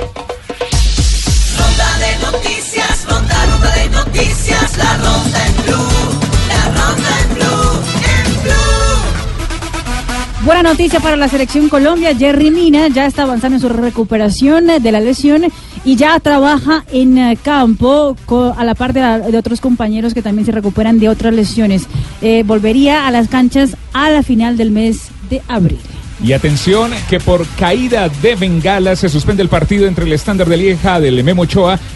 Buena 10.45 10.63
noticia 10.63 11.01
para 11.01 11.17
la 11.17 11.27
selección 11.29 11.71
Colombia. 11.71 12.15
Jerry 12.15 12.51
Mina 12.51 12.89
ya 12.89 13.07
está 13.07 13.23
avanzando 13.23 13.57
en 13.57 13.63
su 13.63 13.71
recuperación 13.71 14.67
de 14.67 14.93
la 14.93 15.01
lesión 15.01 15.45
y 15.87 15.97
ya 15.97 16.21
trabaja 16.21 16.85
en 16.93 17.17
eh, 17.17 17.39
campo 17.43 18.15
a 18.55 18.65
la 18.65 18.75
par 18.75 18.93
de 18.93 19.39
otros 19.39 19.63
compañeros 19.63 20.13
que 20.13 20.21
también 20.21 20.45
se 20.45 20.53
recuperan 20.53 20.99
de 20.99 21.09
otras 21.09 21.33
lesiones. 21.33 21.87
Eh, 22.21 22.43
volvería 22.45 23.07
a 23.07 23.11
las 23.11 23.29
canchas 23.29 23.75
a 23.95 24.11
la 24.11 24.23
final 24.23 24.59
del 24.59 24.71
mes 24.71 25.09
de 25.31 25.41
abril. 25.49 25.81
Y 26.23 26.33
atención 26.33 26.93
que 27.11 27.19
por 27.21 27.47
caída 27.59 28.09
de 28.09 28.37
bengala 28.37 28.97
se 28.97 29.09
suspende 29.09 29.43
el 29.43 29.49
partido 29.49 29.87
entre 29.87 30.05
el 30.05 30.13
estándar 30.13 30.49
de 30.49 30.57
Lieja 30.57 31.01
del 31.01 31.23
Memo 31.25 31.45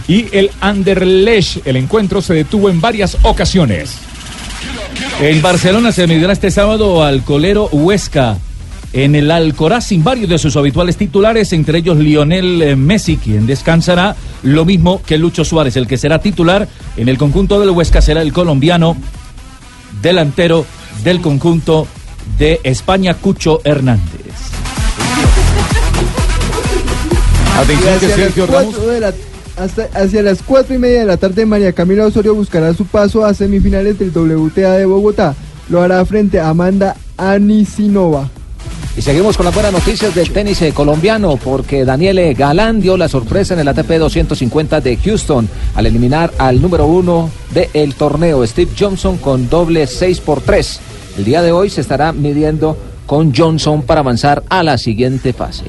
y 0.08 0.26
el 0.32 0.50
Anderlecht. 0.60 1.66
El 1.66 1.76
encuentro 1.76 2.20
se 2.20 2.34
detuvo 2.34 2.68
en 2.68 2.80
varias 2.80 3.16
ocasiones. 3.22 3.96
En 5.20 5.40
Barcelona 5.42 5.92
se 5.92 6.06
medirá 6.06 6.32
este 6.32 6.50
sábado 6.50 7.04
al 7.04 7.22
colero 7.22 7.68
Huesca. 7.72 8.38
En 8.92 9.14
el 9.14 9.30
Alcoraz 9.30 9.88
sin 9.88 10.02
varios 10.02 10.30
de 10.30 10.38
sus 10.38 10.56
habituales 10.56 10.96
titulares, 10.96 11.52
entre 11.52 11.78
ellos 11.78 11.98
Lionel 11.98 12.62
eh, 12.62 12.74
Messi, 12.74 13.18
quien 13.18 13.46
descansará, 13.46 14.16
lo 14.42 14.64
mismo 14.64 15.02
que 15.02 15.18
Lucho 15.18 15.44
Suárez, 15.44 15.76
el 15.76 15.86
que 15.86 15.98
será 15.98 16.20
titular 16.20 16.66
en 16.96 17.08
el 17.08 17.18
conjunto 17.18 17.60
del 17.60 17.70
Huesca 17.70 18.00
será 18.00 18.22
el 18.22 18.32
colombiano 18.32 18.96
delantero 20.00 20.64
del 21.04 21.20
conjunto 21.20 21.86
de 22.36 22.60
España, 22.64 23.14
Cucho 23.14 23.60
Hernández. 23.64 24.02
Atención 27.60 27.98
que 28.00 28.08
Sergio 28.08 28.46
Ramos. 28.46 28.74
la- 29.00 29.12
hasta 29.56 29.88
hacia 29.94 30.22
las 30.22 30.42
cuatro 30.42 30.74
y 30.74 30.78
media 30.78 31.00
de 31.00 31.06
la 31.06 31.16
tarde, 31.16 31.44
María 31.44 31.72
Camila 31.72 32.06
Osorio 32.06 32.32
buscará 32.34 32.72
su 32.74 32.86
paso 32.86 33.24
a 33.24 33.34
semifinales 33.34 33.98
del 33.98 34.10
WTA 34.10 34.74
de 34.74 34.84
Bogotá. 34.86 35.34
Lo 35.68 35.82
hará 35.82 36.04
frente 36.04 36.38
a 36.38 36.48
Amanda 36.50 36.96
Anisinova. 37.16 38.28
Y 38.96 39.02
seguimos 39.02 39.36
con 39.36 39.44
las 39.46 39.54
buenas 39.54 39.72
noticias 39.72 40.14
del 40.14 40.30
tenis 40.32 40.60
eh, 40.62 40.72
colombiano 40.72 41.36
porque 41.36 41.84
Daniele 41.84 42.34
Galán 42.34 42.80
dio 42.80 42.96
la 42.96 43.08
sorpresa 43.08 43.54
en 43.54 43.60
el 43.60 43.68
ATP 43.68 43.90
250 43.98 44.80
de 44.80 44.96
Houston 44.96 45.48
al 45.74 45.86
eliminar 45.86 46.32
al 46.38 46.60
número 46.62 46.86
uno 46.86 47.30
del 47.52 47.94
torneo, 47.94 48.44
Steve 48.46 48.70
Johnson, 48.78 49.18
con 49.18 49.48
doble 49.48 49.86
6 49.86 50.20
por 50.20 50.40
3. 50.40 50.80
El 51.18 51.24
día 51.24 51.42
de 51.42 51.50
hoy 51.50 51.68
se 51.68 51.80
estará 51.80 52.12
midiendo 52.12 52.76
con 53.04 53.34
Johnson 53.34 53.82
para 53.82 54.02
avanzar 54.02 54.44
a 54.48 54.62
la 54.62 54.78
siguiente 54.78 55.32
fase. 55.32 55.64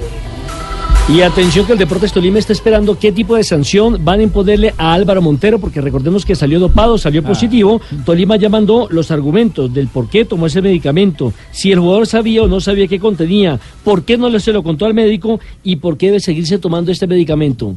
Y 1.11 1.21
atención 1.21 1.65
que 1.65 1.71
el 1.71 1.79
Deportes 1.79 2.13
Tolima 2.13 2.37
está 2.37 2.53
esperando 2.53 2.99
qué 2.99 3.11
tipo 3.11 3.35
de 3.35 3.43
sanción 3.43 4.05
van 4.05 4.19
a 4.19 4.23
imponerle 4.23 4.75
a 4.77 4.93
Álvaro 4.93 5.23
Montero, 5.23 5.57
porque 5.57 5.81
recordemos 5.81 6.23
que 6.23 6.35
salió 6.35 6.59
dopado, 6.59 6.99
salió 6.99 7.23
positivo. 7.23 7.81
Tolima 8.05 8.35
ya 8.35 8.47
mandó 8.47 8.87
los 8.91 9.09
argumentos 9.09 9.73
del 9.73 9.87
por 9.87 10.07
qué 10.07 10.23
tomó 10.23 10.45
ese 10.45 10.61
medicamento, 10.61 11.33
si 11.49 11.71
el 11.71 11.79
jugador 11.79 12.05
sabía 12.05 12.43
o 12.43 12.47
no 12.47 12.59
sabía 12.59 12.87
qué 12.87 12.99
contenía, 12.99 13.59
por 13.83 14.03
qué 14.03 14.19
no 14.19 14.39
se 14.39 14.53
lo 14.53 14.61
contó 14.61 14.85
al 14.85 14.93
médico 14.93 15.39
y 15.63 15.77
por 15.77 15.97
qué 15.97 16.07
debe 16.07 16.19
seguirse 16.19 16.59
tomando 16.59 16.91
este 16.91 17.07
medicamento. 17.07 17.75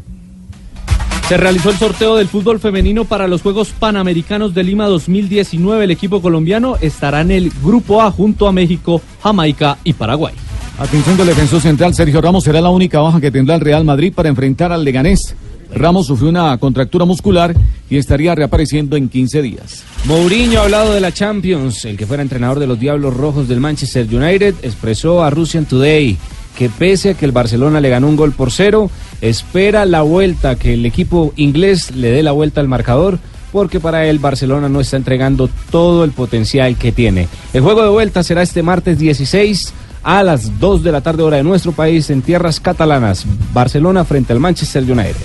Se 1.32 1.38
realizó 1.38 1.70
el 1.70 1.78
sorteo 1.78 2.16
del 2.16 2.28
fútbol 2.28 2.60
femenino 2.60 3.06
para 3.06 3.26
los 3.26 3.40
Juegos 3.40 3.70
Panamericanos 3.70 4.52
de 4.52 4.62
Lima 4.64 4.84
2019. 4.84 5.84
El 5.84 5.90
equipo 5.90 6.20
colombiano 6.20 6.76
estará 6.78 7.22
en 7.22 7.30
el 7.30 7.50
Grupo 7.64 8.02
A 8.02 8.10
junto 8.10 8.46
a 8.46 8.52
México, 8.52 9.00
Jamaica 9.22 9.78
y 9.82 9.94
Paraguay. 9.94 10.34
Atención 10.78 11.16
del 11.16 11.28
defensor 11.28 11.62
central 11.62 11.94
Sergio 11.94 12.20
Ramos 12.20 12.44
será 12.44 12.60
la 12.60 12.68
única 12.68 13.00
baja 13.00 13.18
que 13.18 13.30
tendrá 13.30 13.54
el 13.54 13.62
Real 13.62 13.82
Madrid 13.82 14.12
para 14.14 14.28
enfrentar 14.28 14.72
al 14.72 14.84
Leganés. 14.84 15.34
Ramos 15.74 16.06
sufrió 16.08 16.28
una 16.28 16.58
contractura 16.58 17.06
muscular 17.06 17.54
y 17.88 17.96
estaría 17.96 18.34
reapareciendo 18.34 18.96
en 18.96 19.08
15 19.08 19.40
días. 19.40 19.84
Mourinho 20.04 20.60
ha 20.60 20.64
hablado 20.64 20.92
de 20.92 21.00
la 21.00 21.12
Champions. 21.12 21.86
El 21.86 21.96
que 21.96 22.06
fuera 22.06 22.22
entrenador 22.22 22.58
de 22.58 22.66
los 22.66 22.78
Diablos 22.78 23.16
Rojos 23.16 23.48
del 23.48 23.58
Manchester 23.58 24.06
United 24.06 24.56
expresó 24.62 25.24
a 25.24 25.30
Russian 25.30 25.64
Today 25.64 26.18
que 26.56 26.68
pese 26.68 27.10
a 27.10 27.14
que 27.14 27.24
el 27.24 27.32
Barcelona 27.32 27.80
le 27.80 27.88
ganó 27.88 28.08
un 28.08 28.16
gol 28.16 28.32
por 28.32 28.50
cero, 28.50 28.90
espera 29.20 29.84
la 29.86 30.02
vuelta, 30.02 30.56
que 30.56 30.74
el 30.74 30.86
equipo 30.86 31.32
inglés 31.36 31.90
le 31.92 32.10
dé 32.10 32.22
la 32.22 32.32
vuelta 32.32 32.60
al 32.60 32.68
marcador, 32.68 33.18
porque 33.52 33.80
para 33.80 34.06
él 34.06 34.18
Barcelona 34.18 34.68
no 34.68 34.80
está 34.80 34.96
entregando 34.96 35.48
todo 35.70 36.04
el 36.04 36.12
potencial 36.12 36.76
que 36.76 36.92
tiene. 36.92 37.28
El 37.52 37.62
juego 37.62 37.82
de 37.82 37.90
vuelta 37.90 38.22
será 38.22 38.42
este 38.42 38.62
martes 38.62 38.98
16 38.98 39.72
a 40.02 40.22
las 40.22 40.58
2 40.58 40.82
de 40.82 40.92
la 40.92 41.00
tarde 41.00 41.22
hora 41.22 41.36
de 41.36 41.44
nuestro 41.44 41.72
país 41.72 42.10
en 42.10 42.22
tierras 42.22 42.60
catalanas. 42.60 43.24
Barcelona 43.52 44.04
frente 44.04 44.32
al 44.32 44.40
Manchester 44.40 44.82
United. 44.82 45.16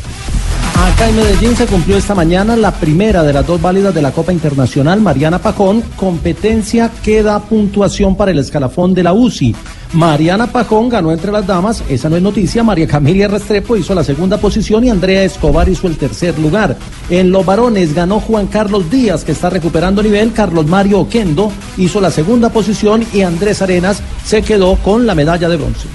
Acá 0.77 1.09
en 1.09 1.15
Medellín 1.15 1.55
se 1.55 1.65
cumplió 1.65 1.97
esta 1.97 2.13
mañana 2.13 2.55
la 2.55 2.71
primera 2.71 3.23
de 3.23 3.33
las 3.33 3.47
dos 3.47 3.59
válidas 3.59 3.95
de 3.95 4.01
la 4.01 4.11
Copa 4.11 4.31
Internacional, 4.31 5.01
Mariana 5.01 5.39
Pajón. 5.39 5.81
Competencia 5.95 6.91
que 7.03 7.23
da 7.23 7.39
puntuación 7.39 8.15
para 8.15 8.29
el 8.29 8.37
escalafón 8.37 8.93
de 8.93 9.01
la 9.01 9.11
UCI. 9.11 9.55
Mariana 9.93 10.45
Pajón 10.45 10.87
ganó 10.87 11.11
entre 11.11 11.31
las 11.31 11.47
damas, 11.47 11.83
esa 11.89 12.09
no 12.09 12.15
es 12.15 12.21
noticia. 12.21 12.63
María 12.63 12.85
Camilia 12.85 13.27
Restrepo 13.27 13.75
hizo 13.75 13.95
la 13.95 14.03
segunda 14.03 14.37
posición 14.37 14.83
y 14.83 14.91
Andrea 14.91 15.23
Escobar 15.23 15.67
hizo 15.67 15.87
el 15.87 15.97
tercer 15.97 16.37
lugar. 16.37 16.77
En 17.09 17.31
los 17.31 17.43
varones 17.43 17.95
ganó 17.95 18.19
Juan 18.19 18.45
Carlos 18.45 18.89
Díaz, 18.91 19.23
que 19.23 19.31
está 19.31 19.49
recuperando 19.49 20.03
nivel. 20.03 20.31
Carlos 20.31 20.67
Mario 20.67 20.99
Oquendo 20.99 21.51
hizo 21.77 21.99
la 21.99 22.11
segunda 22.11 22.49
posición 22.49 23.03
y 23.13 23.21
Andrés 23.21 23.63
Arenas 23.63 24.03
se 24.23 24.43
quedó 24.43 24.75
con 24.75 25.07
la 25.07 25.15
medalla 25.15 25.49
de 25.49 25.57
bronce. 25.57 25.87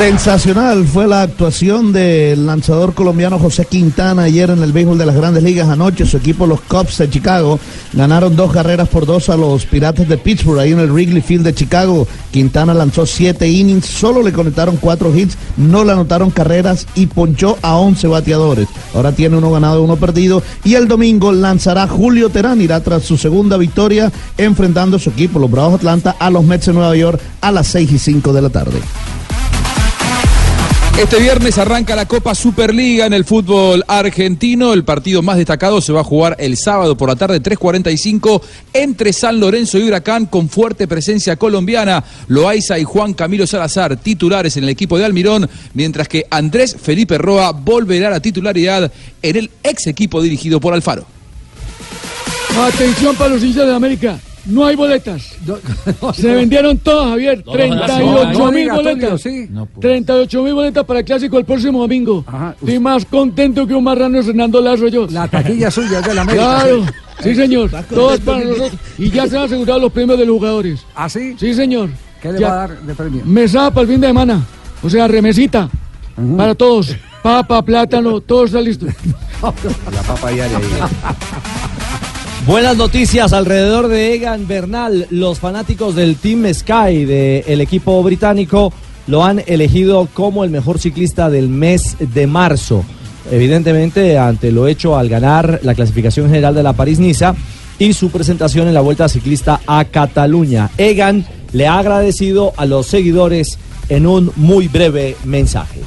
Sensacional 0.00 0.86
fue 0.86 1.06
la 1.06 1.20
actuación 1.20 1.92
del 1.92 2.46
lanzador 2.46 2.94
colombiano 2.94 3.38
José 3.38 3.66
Quintana 3.66 4.22
ayer 4.22 4.48
en 4.48 4.62
el 4.62 4.72
béisbol 4.72 4.96
de 4.96 5.04
las 5.04 5.14
grandes 5.14 5.42
ligas 5.42 5.68
anoche. 5.68 6.06
Su 6.06 6.16
equipo, 6.16 6.46
los 6.46 6.62
Cubs 6.62 6.96
de 6.96 7.10
Chicago, 7.10 7.60
ganaron 7.92 8.34
dos 8.34 8.50
carreras 8.50 8.88
por 8.88 9.04
dos 9.04 9.28
a 9.28 9.36
los 9.36 9.66
Piratas 9.66 10.08
de 10.08 10.16
Pittsburgh 10.16 10.58
ahí 10.58 10.72
en 10.72 10.78
el 10.78 10.90
Wrigley 10.90 11.20
Field 11.20 11.44
de 11.44 11.52
Chicago. 11.52 12.08
Quintana 12.30 12.72
lanzó 12.72 13.04
siete 13.04 13.46
innings, 13.46 13.84
solo 13.84 14.22
le 14.22 14.32
conectaron 14.32 14.78
cuatro 14.78 15.14
hits, 15.14 15.36
no 15.58 15.84
le 15.84 15.92
anotaron 15.92 16.30
carreras 16.30 16.86
y 16.94 17.04
ponchó 17.04 17.58
a 17.60 17.76
11 17.76 18.08
bateadores. 18.08 18.68
Ahora 18.94 19.12
tiene 19.12 19.36
uno 19.36 19.50
ganado 19.50 19.82
uno 19.82 19.96
perdido. 19.96 20.42
Y 20.64 20.76
el 20.76 20.88
domingo 20.88 21.30
lanzará 21.30 21.86
Julio 21.86 22.30
Terán, 22.30 22.62
irá 22.62 22.82
tras 22.82 23.02
su 23.02 23.18
segunda 23.18 23.58
victoria 23.58 24.10
enfrentando 24.38 24.96
a 24.96 25.00
su 25.00 25.10
equipo, 25.10 25.38
los 25.38 25.50
Bravos 25.50 25.74
Atlanta, 25.74 26.16
a 26.18 26.30
los 26.30 26.42
Mets 26.42 26.66
de 26.66 26.72
Nueva 26.72 26.96
York 26.96 27.20
a 27.42 27.52
las 27.52 27.66
6 27.66 27.92
y 27.92 27.98
5 27.98 28.32
de 28.32 28.40
la 28.40 28.48
tarde. 28.48 28.80
Este 31.00 31.18
viernes 31.18 31.56
arranca 31.56 31.96
la 31.96 32.06
Copa 32.06 32.34
Superliga 32.34 33.06
en 33.06 33.14
el 33.14 33.24
fútbol 33.24 33.82
argentino. 33.88 34.74
El 34.74 34.84
partido 34.84 35.22
más 35.22 35.38
destacado 35.38 35.80
se 35.80 35.94
va 35.94 36.02
a 36.02 36.04
jugar 36.04 36.36
el 36.38 36.58
sábado 36.58 36.94
por 36.94 37.08
la 37.08 37.16
tarde 37.16 37.42
3.45 37.42 38.42
entre 38.74 39.14
San 39.14 39.40
Lorenzo 39.40 39.78
y 39.78 39.88
Huracán 39.88 40.26
con 40.26 40.50
fuerte 40.50 40.86
presencia 40.86 41.36
colombiana. 41.36 42.04
Loaiza 42.28 42.78
y 42.78 42.84
Juan 42.84 43.14
Camilo 43.14 43.46
Salazar 43.46 43.96
titulares 43.96 44.58
en 44.58 44.64
el 44.64 44.68
equipo 44.68 44.98
de 44.98 45.06
Almirón, 45.06 45.48
mientras 45.72 46.06
que 46.06 46.26
Andrés 46.30 46.76
Felipe 46.80 47.16
Roa 47.16 47.52
volverá 47.52 48.08
a 48.08 48.10
la 48.10 48.20
titularidad 48.20 48.92
en 49.22 49.36
el 49.36 49.50
ex 49.62 49.86
equipo 49.86 50.20
dirigido 50.20 50.60
por 50.60 50.74
Alfaro. 50.74 51.06
Atención 52.58 53.16
para 53.16 53.30
los 53.30 53.42
hinchas 53.42 53.66
de 53.66 53.74
América. 53.74 54.20
No 54.46 54.64
hay 54.66 54.76
boletas. 54.76 55.36
Se 56.14 56.34
vendieron 56.34 56.78
todas, 56.78 57.10
Javier. 57.10 57.42
No, 57.44 57.52
38 57.52 58.38
no 58.38 58.52
mil 58.52 58.70
boletas. 58.70 59.20
sí. 59.20 59.48
38 59.80 60.42
mil 60.42 60.54
boletas 60.54 60.84
para 60.84 61.00
el 61.00 61.04
clásico 61.04 61.38
el 61.38 61.44
próximo 61.44 61.80
domingo. 61.80 62.24
Estoy 62.60 62.78
más 62.78 63.04
contento 63.04 63.66
que 63.66 63.74
un 63.74 63.84
marrano 63.84 64.22
Fernando 64.22 64.60
Lazo 64.60 64.88
yo. 64.88 65.06
La 65.10 65.28
taquilla 65.28 65.70
suya 65.70 66.00
es 66.00 66.06
de 66.06 66.14
la 66.14 66.22
América. 66.22 66.44
Claro. 66.44 66.86
sí. 67.22 67.34
Señor. 67.34 67.70
Todas 67.88 68.20
para 68.20 68.44
nosotros. 68.44 68.72
Y 68.98 69.10
ya 69.10 69.26
se 69.26 69.36
han 69.36 69.44
asegurado 69.44 69.80
los 69.80 69.92
premios 69.92 70.18
de 70.18 70.26
los 70.26 70.34
jugadores. 70.36 70.80
¿Ah, 70.94 71.08
sí? 71.08 71.36
Sí, 71.38 71.54
señor. 71.54 71.90
¿Qué 72.20 72.32
le 72.32 72.40
va 72.40 72.52
a 72.52 72.56
dar 72.66 72.80
de 72.80 72.94
premio? 72.94 73.22
Mesada 73.24 73.70
para 73.70 73.82
el 73.82 73.88
fin 73.88 74.00
de 74.00 74.06
semana. 74.08 74.46
O 74.82 74.90
sea, 74.90 75.08
remesita. 75.08 75.68
Para 76.36 76.54
todos. 76.54 76.96
Papa, 77.22 77.62
plátano, 77.62 78.20
todo 78.20 78.44
está 78.44 78.60
listo. 78.60 78.86
La 79.42 80.02
papa 80.02 80.32
ya 80.32 80.48
Buenas 82.46 82.78
noticias 82.78 83.34
alrededor 83.34 83.88
de 83.88 84.14
Egan 84.14 84.48
Bernal. 84.48 85.06
Los 85.10 85.38
fanáticos 85.38 85.94
del 85.94 86.16
Team 86.16 86.52
Sky 86.52 87.04
del 87.04 87.60
equipo 87.60 88.02
británico 88.02 88.72
lo 89.06 89.24
han 89.24 89.42
elegido 89.46 90.08
como 90.14 90.42
el 90.42 90.50
mejor 90.50 90.78
ciclista 90.78 91.28
del 91.28 91.48
mes 91.48 91.96
de 91.98 92.26
marzo. 92.26 92.84
evidentemente 93.30 94.18
ante 94.18 94.50
lo 94.50 94.66
hecho 94.66 94.96
al 94.96 95.08
ganar 95.08 95.60
la 95.62 95.74
clasificación 95.74 96.28
general 96.28 96.54
de 96.54 96.62
la 96.62 96.72
París-Niza 96.72 97.34
y 97.78 97.92
su 97.92 98.10
presentación 98.10 98.66
en 98.66 98.74
la 98.74 98.80
Vuelta 98.80 99.08
Ciclista 99.08 99.60
a 99.66 99.84
Cataluña. 99.84 100.70
Egan 100.78 101.26
le 101.52 101.66
ha 101.66 101.78
agradecido 101.78 102.54
a 102.56 102.64
los 102.64 102.86
seguidores 102.86 103.58
en 103.90 104.06
un 104.06 104.32
muy 104.36 104.66
breve 104.68 105.16
mensaje. 105.24 105.80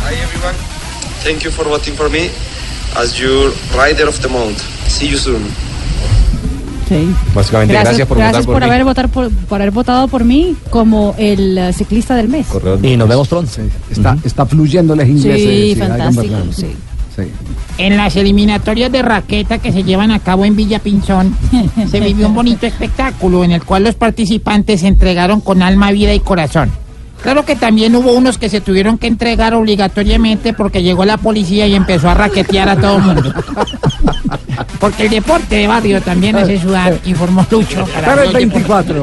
Hi 0.00 0.14
everyone, 0.14 0.56
thank 1.24 1.42
you 1.42 1.50
for 1.50 1.66
voting 1.68 1.94
for 1.94 2.08
me 2.08 2.30
as 2.96 3.18
your 3.18 3.52
rider 3.76 4.08
of 4.08 4.20
the 4.20 4.28
month. 4.28 4.58
See 4.88 5.08
you 5.08 5.16
soon. 5.16 5.42
Sí. 6.88 7.08
Básicamente, 7.34 7.72
gracias, 7.72 8.08
por 8.08 8.18
votar 8.18 8.44
por, 8.44 8.60
mí. 8.60 8.66
haber 8.66 8.84
votar 8.84 9.08
por, 9.08 9.30
por 9.30 9.60
haber 9.60 9.70
votado 9.70 10.08
por 10.08 10.24
mí 10.24 10.56
como 10.70 11.14
el 11.18 11.56
eh, 11.56 11.72
ciclista 11.72 12.16
del 12.16 12.28
mes. 12.28 12.48
Y 12.82 12.96
nos 12.96 13.08
vemos 13.08 13.28
pronto. 13.28 13.50
Está, 13.88 14.18
está 14.24 14.44
fluyendo 14.44 14.94
el 14.94 15.08
inglés. 15.08 15.40
Sí, 15.40 15.70
eh, 15.72 15.76
fantástico, 15.76 16.34
sí. 16.50 16.66
Sí. 17.14 17.22
En 17.78 17.96
las 17.96 18.16
eliminatorias 18.16 18.90
de 18.90 19.02
raqueta 19.02 19.58
que 19.58 19.72
se 19.72 19.84
llevan 19.84 20.10
a 20.10 20.18
cabo 20.18 20.44
en 20.44 20.56
Villa 20.56 20.80
Pinzón, 20.80 21.36
se 21.90 22.00
vivió 22.00 22.26
un 22.26 22.34
bonito 22.34 22.66
espectáculo 22.66 23.44
en 23.44 23.52
el 23.52 23.64
cual 23.64 23.84
los 23.84 23.94
participantes 23.94 24.80
se 24.80 24.88
entregaron 24.88 25.40
con 25.40 25.62
alma, 25.62 25.92
vida 25.92 26.12
y 26.12 26.18
corazón. 26.18 26.72
Claro 27.22 27.44
que 27.44 27.54
también 27.54 27.94
hubo 27.94 28.12
unos 28.12 28.38
que 28.38 28.48
se 28.48 28.60
tuvieron 28.60 28.96
que 28.96 29.06
entregar 29.06 29.54
obligatoriamente 29.54 30.52
porque 30.52 30.82
llegó 30.82 31.04
la 31.04 31.18
policía 31.18 31.66
y 31.66 31.74
empezó 31.74 32.08
a 32.08 32.14
raquetear 32.14 32.68
a 32.68 32.76
todo 32.76 32.96
el 32.96 33.02
mundo. 33.02 33.34
Porque 34.78 35.04
el 35.04 35.10
deporte 35.10 35.56
de 35.56 35.66
barrio 35.66 36.00
también 36.00 36.36
hace 36.36 36.58
sudar, 36.58 36.98
informó 37.04 37.46
Lucho. 37.50 37.84
para 37.86 38.06
Para 38.06 38.24
el 38.24 38.30
Blog 38.30 38.40
Deportivo. 38.40 39.02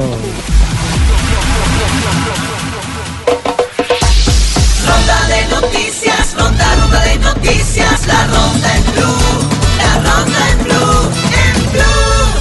Ronda 4.86 5.26
de 5.28 5.46
noticias, 5.54 6.34
ronda, 6.36 6.74
ronda 6.76 7.00
de 7.04 7.18
noticias, 7.18 8.06
la 8.06 8.26
ronda 8.26 8.76
en 8.76 8.87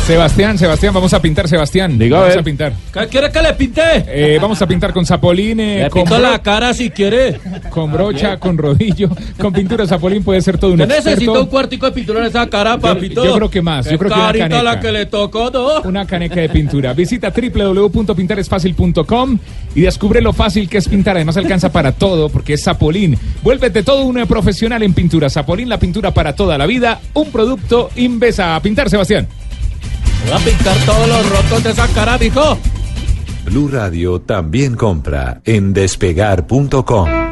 Sebastián, 0.08 0.58
Sebastián, 0.58 0.94
vamos 0.94 1.14
a 1.14 1.22
pintar, 1.22 1.50
Sebastián. 1.50 1.98
Diga, 2.00 2.16
a 2.16 2.20
vamos 2.22 2.36
ver. 2.36 2.42
a 2.42 2.46
pintar. 2.46 2.72
¿Qué 2.94 3.08
quiere 3.08 3.30
que 3.30 3.42
le 3.42 3.54
pinte? 3.56 3.82
Eh, 4.08 4.40
vamos 4.42 4.62
a 4.62 4.66
pintar 4.66 4.94
con 4.94 5.06
Zapolín, 5.06 5.60
eh, 5.60 5.84
Le 5.84 5.90
con, 5.90 6.04
pinto 6.04 6.18
la 6.18 6.42
cara 6.42 6.74
si 6.74 6.90
quiere. 6.92 7.38
con 7.70 7.92
brocha, 7.92 8.38
con 8.38 8.58
rodillo, 8.58 9.10
con 9.38 9.52
pintura 9.52 9.86
Zapolín 9.86 10.24
puede 10.24 10.42
ser 10.42 10.58
todo 10.58 10.72
un 10.72 10.78
Yo 10.78 10.86
experto. 10.86 11.10
necesito 11.10 11.42
un 11.42 11.48
cuartico 11.48 11.88
de 11.88 11.92
pintura 11.92 12.22
en 12.22 12.28
esa 12.28 12.50
cara, 12.50 12.78
papito. 12.78 13.26
yo 13.26 13.36
creo 13.36 13.50
que 13.50 13.62
más, 13.62 13.90
yo 13.90 13.98
creo 13.98 14.10
que 14.10 14.16
una 14.18 14.28
carita 14.28 14.48
caneca. 14.48 14.64
la 14.64 14.80
que 14.80 14.92
le 14.94 15.08
tocó, 15.08 15.52
¿no? 15.52 15.82
Una 15.82 16.08
caneca 16.08 16.40
de 16.40 16.48
pintura. 16.48 16.94
Visita 16.94 17.34
www.pintaresfacil.com 17.36 19.40
y 19.76 19.82
descubre 19.82 20.22
lo 20.22 20.32
fácil 20.32 20.70
que 20.70 20.78
es 20.78 20.88
pintar. 20.88 21.18
Además 21.18 21.36
alcanza 21.36 21.70
para 21.74 21.92
todo 21.92 22.30
porque 22.30 22.54
es 22.54 22.64
Zapolín. 22.64 23.18
Vuélvete 23.44 23.84
todo 23.84 24.04
un 24.04 24.26
profesional 24.26 24.84
en 24.84 24.94
pintura. 24.94 25.30
Zapolín, 25.30 25.68
la 25.68 25.80
pintura 25.80 26.14
para 26.14 26.34
toda 26.34 26.58
la 26.58 26.66
vida. 26.66 27.02
Un 27.14 27.30
producto 27.30 27.90
Invesa. 27.98 28.56
A 28.56 28.62
pintar, 28.62 28.90
Sebastián. 28.90 29.28
Voy 30.24 30.34
a 30.34 30.38
pintar 30.40 30.78
todos 30.86 31.08
los 31.08 31.30
rotos 31.30 31.64
de 31.64 31.72
esa 31.72 31.88
cara. 31.90 32.20
Blue 33.46 33.70
Radio 33.70 34.20
también 34.20 34.76
compra 34.76 35.42
en 35.46 35.74
despegar.com. 35.74 37.27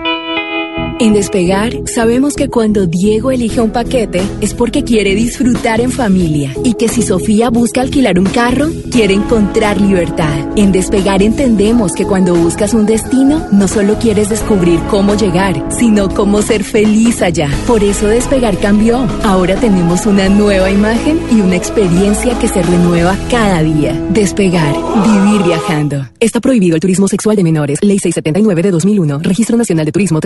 En 0.98 1.14
Despegar, 1.14 1.74
sabemos 1.88 2.36
que 2.36 2.48
cuando 2.48 2.88
Diego 2.88 3.30
elige 3.30 3.60
un 3.60 3.72
paquete 3.72 4.22
es 4.40 4.54
porque 4.54 4.86
quiere 4.86 5.14
disfrutar 5.14 5.82
en 5.82 5.92
familia 5.92 6.54
y 6.64 6.76
que 6.76 6.88
si 6.88 7.02
Sofía 7.02 7.50
busca 7.50 7.82
alquilar 7.82 8.18
un 8.18 8.26
carro, 8.28 8.70
quiere 8.92 9.14
encontrar 9.14 9.82
libertad. 9.82 10.34
En 10.56 10.72
Despegar 10.72 11.22
entendemos 11.22 11.92
que 11.92 12.06
cuando 12.06 12.34
buscas 12.34 12.74
un 12.74 12.86
destino, 12.86 13.46
no 13.52 13.68
solo 13.68 13.96
quieres 14.00 14.30
descubrir 14.30 14.80
cómo 14.90 15.16
llegar, 15.16 15.68
sino 15.78 16.08
cómo 16.08 16.42
ser 16.42 16.64
feliz 16.64 17.22
allá. 17.22 17.50
Por 17.68 17.84
eso 17.84 18.08
Despegar 18.08 18.58
cambió. 18.60 19.06
Ahora 19.24 19.58
tenemos 19.58 20.06
una 20.06 20.30
nueva 20.30 20.72
imagen 20.72 21.20
y 21.30 21.42
una 21.42 21.58
experiencia 21.58 22.40
que 22.40 22.48
se 22.48 22.64
renueva 22.64 23.18
cada 23.30 23.62
día. 23.64 24.02
Despegar, 24.12 24.74
vivir 25.04 25.44
viajando. 25.44 26.08
Está 26.22 26.40
prohibido 26.40 26.76
el 26.76 26.82
turismo 26.82 27.10
sexual 27.10 27.36
de 27.36 27.44
menores. 27.44 27.80
Ley 27.82 28.00
679 28.00 28.62
de 28.62 28.72
2001. 28.72 29.20
Registro 29.20 29.58
Nacional 29.58 29.86
de 29.86 29.92
Turismo 29.92 30.22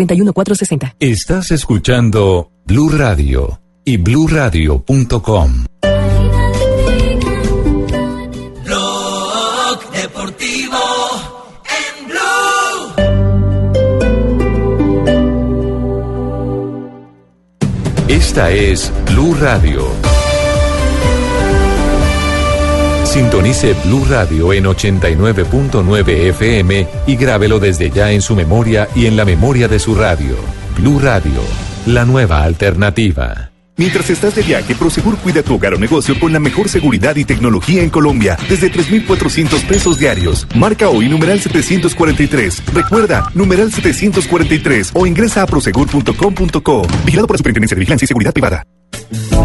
31460. 0.59 0.95
Estás 0.99 1.51
escuchando 1.51 2.51
Blue 2.65 2.89
Radio 2.89 3.61
y 3.85 3.97
bluradio.com. 3.97 5.65
Blog 8.65 9.91
deportivo 9.91 10.77
en 11.65 12.07
blue. 12.07 12.93
Esta 18.07 18.51
es 18.51 18.91
Blue 19.05 19.35
Radio. 19.35 20.08
Sintonice 23.09 23.73
Blue 23.85 24.05
Radio 24.07 24.53
en 24.53 24.65
89.9 24.65 26.09
FM 26.29 26.87
y 27.07 27.15
grábelo 27.15 27.59
desde 27.59 27.89
ya 27.89 28.11
en 28.11 28.21
su 28.21 28.35
memoria 28.35 28.87
y 28.93 29.07
en 29.07 29.17
la 29.17 29.25
memoria 29.25 29.67
de 29.67 29.79
su 29.79 29.95
radio. 29.95 30.35
Blue 30.77 30.99
Radio, 30.99 31.41
la 31.87 32.05
nueva 32.05 32.43
alternativa. 32.43 33.49
Mientras 33.77 34.11
estás 34.11 34.35
de 34.35 34.43
viaje, 34.43 34.75
Prosegur 34.75 35.17
cuida 35.17 35.41
tu 35.41 35.55
hogar 35.55 35.73
o 35.73 35.79
negocio 35.79 36.19
con 36.19 36.31
la 36.31 36.39
mejor 36.39 36.69
seguridad 36.69 37.15
y 37.15 37.25
tecnología 37.25 37.81
en 37.81 37.89
Colombia, 37.89 38.37
desde 38.47 38.69
3,400 38.69 39.63
pesos 39.63 39.97
diarios. 39.97 40.45
Marca 40.53 40.89
hoy 40.89 41.09
numeral 41.09 41.39
743. 41.39 42.61
Recuerda, 42.75 43.31
numeral 43.33 43.71
743 43.71 44.91
o 44.93 45.07
ingresa 45.07 45.41
a 45.41 45.47
prosegur.com.co. 45.47 46.87
Vigilado 47.05 47.25
por 47.25 47.33
la 47.33 47.37
Superintendencia 47.39 47.73
de 47.73 47.79
Vigilancia 47.79 48.05
y 48.05 48.07
Seguridad 48.07 48.33
Privada. 48.33 48.63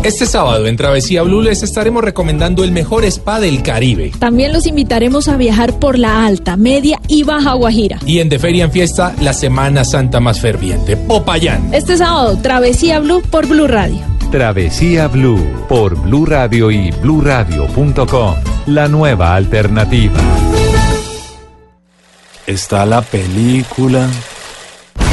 Este 0.02 0.26
sábado 0.26 0.66
en 0.66 0.76
Travesía 0.76 1.22
Blue 1.22 1.40
les 1.40 1.62
estaremos 1.62 2.04
recomendando 2.04 2.62
el 2.64 2.72
mejor 2.72 3.04
spa 3.06 3.40
del 3.40 3.62
Caribe. 3.62 4.12
También 4.18 4.52
los 4.52 4.66
invitaremos 4.66 5.28
a 5.28 5.36
viajar 5.38 5.78
por 5.78 5.98
la 5.98 6.26
alta, 6.26 6.56
media 6.58 7.00
y 7.08 7.22
baja 7.22 7.54
Guajira. 7.54 7.98
Y 8.04 8.18
en 8.18 8.28
De 8.28 8.38
Feria 8.38 8.64
en 8.64 8.70
Fiesta, 8.72 9.14
la 9.22 9.32
Semana 9.32 9.84
Santa 9.84 10.20
más 10.20 10.40
ferviente, 10.40 10.96
Popayán. 10.98 11.72
Este 11.72 11.96
sábado, 11.96 12.36
Travesía 12.42 12.98
Blue 13.00 13.22
por 13.30 13.46
Blue 13.46 13.66
Radio. 13.66 14.00
Travesía 14.30 15.08
Blue 15.08 15.42
por 15.68 15.94
Blue 15.98 16.26
Radio 16.26 16.70
y 16.70 16.90
bluradio.com. 16.90 18.34
La 18.66 18.88
nueva 18.88 19.34
alternativa. 19.34 20.18
Está 22.46 22.84
la 22.84 23.00
película, 23.00 24.06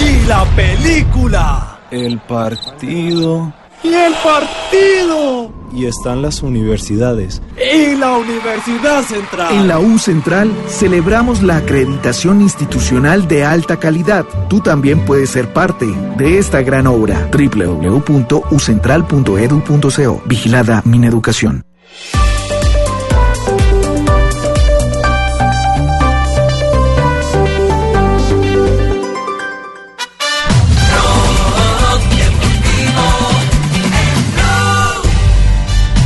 Y 0.06 0.28
la 0.28 0.44
película. 0.56 1.80
el 1.92 2.20
partido 2.20 3.54
Y 3.84 3.94
el 3.94 4.14
partido. 4.24 5.52
y 5.74 5.86
están 5.86 6.22
las 6.22 6.44
universidades. 6.44 7.42
Y 7.58 7.96
la 7.96 8.18
Universidad 8.18 9.04
Central. 9.04 9.56
En 9.56 9.68
la 9.70 9.80
U 9.80 9.98
Central 9.98 10.52
celebramos 10.68 11.42
la 11.42 11.56
acreditación 11.58 12.42
institucional 12.42 13.26
de 13.28 13.46
alta 13.46 13.80
calidad. 13.80 14.26
Tú 14.50 14.60
también 14.60 15.06
puedes 15.06 15.30
ser 15.30 15.54
parte 15.54 15.86
de 16.18 16.38
esta 16.38 16.62
gran 16.62 16.88
obra. 16.88 17.30
www.ucentral.edu.co. 17.32 20.22
Vigilada 20.26 20.82
Mineducación. 20.86 21.64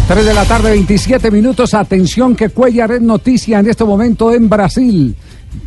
Tres 0.07 0.23
de 0.23 0.35
la 0.35 0.45
tarde, 0.45 0.69
27 0.69 1.31
minutos. 1.31 1.73
Atención 1.73 2.35
que 2.35 2.49
Cuellar 2.49 2.91
es 2.91 3.01
noticia 3.01 3.57
en 3.57 3.67
este 3.67 3.83
momento 3.83 4.31
en 4.31 4.47
Brasil. 4.47 5.15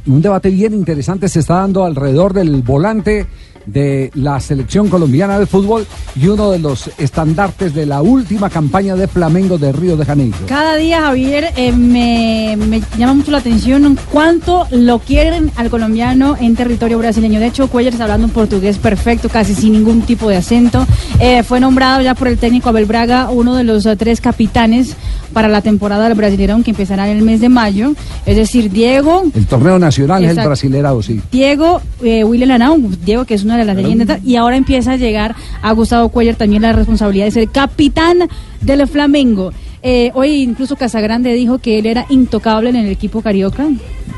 Un 0.06 0.22
debate 0.22 0.48
bien 0.50 0.74
interesante 0.74 1.28
se 1.28 1.40
está 1.40 1.54
dando 1.54 1.84
alrededor 1.84 2.32
del 2.32 2.62
volante 2.62 3.26
de 3.72 4.10
la 4.14 4.40
selección 4.40 4.88
colombiana 4.88 5.38
de 5.38 5.46
fútbol 5.46 5.86
y 6.16 6.26
uno 6.28 6.50
de 6.50 6.58
los 6.58 6.90
estandartes 6.98 7.74
de 7.74 7.86
la 7.86 8.02
última 8.02 8.50
campaña 8.50 8.96
de 8.96 9.08
Flamengo 9.08 9.58
de 9.58 9.72
Río 9.72 9.96
de 9.96 10.04
Janeiro. 10.04 10.36
Cada 10.46 10.76
día, 10.76 11.02
Javier, 11.02 11.52
eh, 11.56 11.72
me, 11.72 12.56
me 12.56 12.82
llama 12.98 13.14
mucho 13.14 13.30
la 13.30 13.38
atención 13.38 13.98
cuánto 14.12 14.66
lo 14.70 14.98
quieren 14.98 15.50
al 15.56 15.70
colombiano 15.70 16.36
en 16.40 16.56
territorio 16.56 16.98
brasileño. 16.98 17.40
De 17.40 17.46
hecho, 17.46 17.68
Cuellar 17.68 17.92
está 17.92 18.04
hablando 18.04 18.26
un 18.26 18.32
portugués 18.32 18.78
perfecto, 18.78 19.28
casi 19.28 19.54
sin 19.54 19.72
ningún 19.72 20.02
tipo 20.02 20.28
de 20.28 20.36
acento. 20.36 20.86
Eh, 21.20 21.42
fue 21.42 21.60
nombrado 21.60 22.00
ya 22.02 22.14
por 22.14 22.28
el 22.28 22.38
técnico 22.38 22.68
Abel 22.70 22.86
Braga 22.86 23.30
uno 23.30 23.54
de 23.54 23.64
los 23.64 23.84
eh, 23.86 23.96
tres 23.96 24.20
capitanes 24.20 24.94
para 25.32 25.48
la 25.48 25.60
temporada 25.60 26.08
del 26.08 26.16
Brasileirão 26.16 26.62
que 26.64 26.70
empezará 26.70 27.08
en 27.08 27.18
el 27.18 27.22
mes 27.22 27.40
de 27.40 27.48
mayo. 27.50 27.92
Es 28.24 28.36
decir, 28.36 28.70
Diego, 28.70 29.24
El 29.34 29.46
torneo 29.46 29.78
nacional 29.78 30.22
es 30.24 30.30
el 30.30 30.32
Exacto. 30.32 30.48
Brasilerao, 30.48 31.02
sí. 31.02 31.20
Diego, 31.30 31.82
eh, 32.02 32.24
William 32.24 32.48
Lanao, 32.48 32.78
Diego 33.04 33.24
que 33.26 33.34
es 33.34 33.44
una 33.44 33.57
de 33.60 33.66
las 33.66 33.76
leyendas, 33.76 34.20
y 34.24 34.36
ahora 34.36 34.56
empieza 34.56 34.92
a 34.92 34.96
llegar 34.96 35.34
a 35.62 35.72
Gustavo 35.72 36.08
Cuellar 36.08 36.36
también 36.36 36.62
la 36.62 36.72
responsabilidad 36.72 37.26
de 37.26 37.30
ser 37.32 37.48
capitán 37.48 38.28
del 38.60 38.86
Flamengo. 38.86 39.52
Eh, 39.82 40.10
hoy 40.14 40.42
incluso 40.42 40.74
Casagrande 40.74 41.32
dijo 41.34 41.58
que 41.58 41.78
él 41.78 41.86
era 41.86 42.04
intocable 42.08 42.70
en 42.70 42.76
el 42.76 42.88
equipo 42.88 43.22
carioca. 43.22 43.66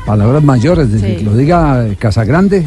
Palabras 0.05 0.43
mayores, 0.43 0.91
desde 0.91 1.11
Sí. 1.11 1.15
que 1.17 1.23
lo 1.23 1.37
diga 1.37 1.85
eh, 1.87 1.95
Casagrande, 1.97 2.65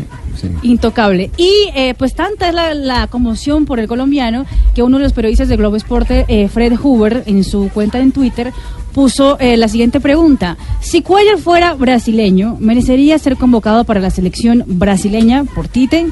Intocable. 0.63 1.31
Y 1.39 1.51
eh, 1.75 1.95
pues 1.97 2.15
tanta 2.15 2.49
es 2.49 2.55
la, 2.55 2.75
la 2.75 3.07
conmoción 3.07 3.65
por 3.65 3.81
el 3.81 3.89
colombiano 3.89 4.45
que 4.75 4.83
uno 4.83 4.99
de 4.99 5.05
los 5.05 5.13
periodistas 5.15 5.49
de 5.49 5.57
Globo 5.57 5.77
Esporte, 5.77 6.27
eh, 6.29 6.49
Fred 6.49 6.75
Huber, 6.83 7.23
en 7.27 7.45
su 7.45 7.71
cuenta 7.73 7.99
en 7.99 8.13
Twitter, 8.13 8.53
puso 8.93 9.39
la 9.41 9.67
siguiente 9.69 10.01
pregunta. 10.01 10.57
Si 10.81 11.03
Cuellar 11.03 11.39
fuera 11.39 11.75
brasileño, 11.75 12.57
¿merecería 12.61 13.19
ser 13.19 13.37
convocado 13.37 13.85
para 13.85 14.01
la 14.01 14.11
selección 14.11 14.65
brasileña 14.67 15.45
por 15.45 15.67
Tite? 15.67 16.07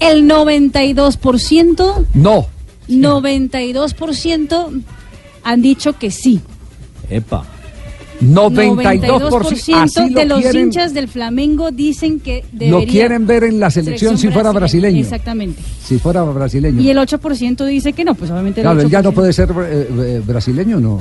El 0.00 0.28
92%... 0.28 2.06
No. 2.14 2.46
92% 2.88 4.82
han 5.42 5.62
dicho 5.62 5.98
que 5.98 6.10
sí. 6.10 6.40
Epa. 7.08 7.46
92%, 8.32 9.74
así 9.82 10.10
lo 10.10 10.20
de 10.20 10.24
los 10.26 10.40
quieren- 10.40 10.62
hinchas 10.66 10.94
del 10.94 11.08
Flamengo 11.08 11.70
dicen 11.70 12.20
que 12.20 12.44
debería... 12.52 12.70
Lo 12.80 12.86
quieren 12.86 13.26
ver 13.26 13.44
en 13.44 13.60
la 13.60 13.70
selección, 13.70 14.16
si 14.18 14.28
fuera 14.28 14.52
brasileño. 14.52 15.00
Exactamente. 15.00 15.60
Si 15.82 15.98
fuera 15.98 16.22
brasileño. 16.22 16.80
Y 16.80 16.90
el 16.90 16.98
8% 16.98 17.64
dice 17.66 17.92
que 17.92 18.04
no, 18.04 18.14
pues 18.14 18.30
obviamente 18.30 18.60
el 18.60 18.64
Claro, 18.64 18.80
él 18.80 18.90
ya 18.90 19.02
no 19.02 19.10
8%. 19.10 19.14
puede 19.14 19.32
ser 19.32 19.50
eh, 19.50 19.88
eh, 19.90 20.22
brasileño, 20.24 20.80
¿no. 20.80 20.98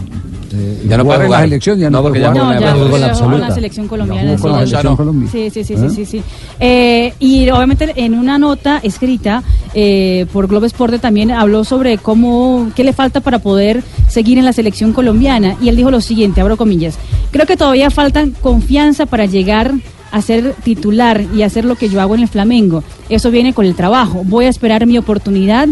Eh, 0.53 0.83
Ya 0.87 0.97
no 0.97 1.05
puede 1.05 1.15
en 1.17 1.21
la 1.21 1.25
jugar. 1.27 1.41
selección, 1.43 1.79
ya 1.79 1.89
no, 1.89 1.97
No, 1.97 2.03
porque 2.03 2.19
puede 2.19 2.33
ya 2.35 2.41
jugar. 2.41 2.45
No, 2.45 2.53
ya, 2.53 2.59
la 2.59 3.13
ya 3.13 3.25
en 3.35 3.41
la 3.41 3.51
selección 3.55 3.87
colombiana. 3.87 4.35
con 4.37 4.51
la 4.51 4.59
sí. 4.59 4.67
selección 4.67 4.95
Colombia. 4.95 5.29
Sí, 5.31 5.49
sí, 5.49 5.63
sí, 5.63 5.73
¿Eh? 5.73 5.77
sí, 5.89 5.95
sí, 5.95 6.05
sí. 6.05 6.23
Eh, 6.59 7.13
y 7.19 7.49
obviamente 7.49 7.91
en 7.95 8.13
una 8.15 8.37
nota 8.37 8.79
escrita 8.83 9.43
eh, 9.73 10.25
por 10.31 10.47
Globo 10.47 10.65
Esporte 10.65 10.99
también 10.99 11.31
habló 11.31 11.63
sobre 11.63 11.97
cómo, 11.97 12.71
qué 12.75 12.83
le 12.83 12.93
falta 12.93 13.21
para 13.21 13.39
poder 13.39 13.83
seguir 14.09 14.37
en 14.37 14.45
la 14.45 14.53
selección 14.53 14.93
colombiana. 14.93 15.55
Y 15.61 15.69
él 15.69 15.75
dijo 15.75 15.89
lo 15.91 16.01
siguiente, 16.01 16.41
abro 16.41 16.57
comillas, 16.57 16.97
creo 17.31 17.45
que 17.45 17.57
todavía 17.57 17.90
falta 17.90 18.27
confianza 18.41 19.06
para 19.06 19.26
llegar 19.26 19.73
a 20.11 20.22
ser 20.22 20.53
titular 20.64 21.26
y 21.35 21.41
hacer 21.41 21.65
lo 21.65 21.76
que 21.76 21.90
yo 21.90 21.99
hago 21.99 22.14
en 22.14 22.22
el 22.22 22.27
Flamengo. 22.27 22.84
Eso 23.10 23.31
viene 23.31 23.53
con 23.53 23.65
el 23.65 23.76
trabajo. 23.76 24.22
Voy 24.23 24.45
a 24.45 24.49
esperar 24.49 24.85
mi 24.85 24.98
oportunidad 24.98 25.68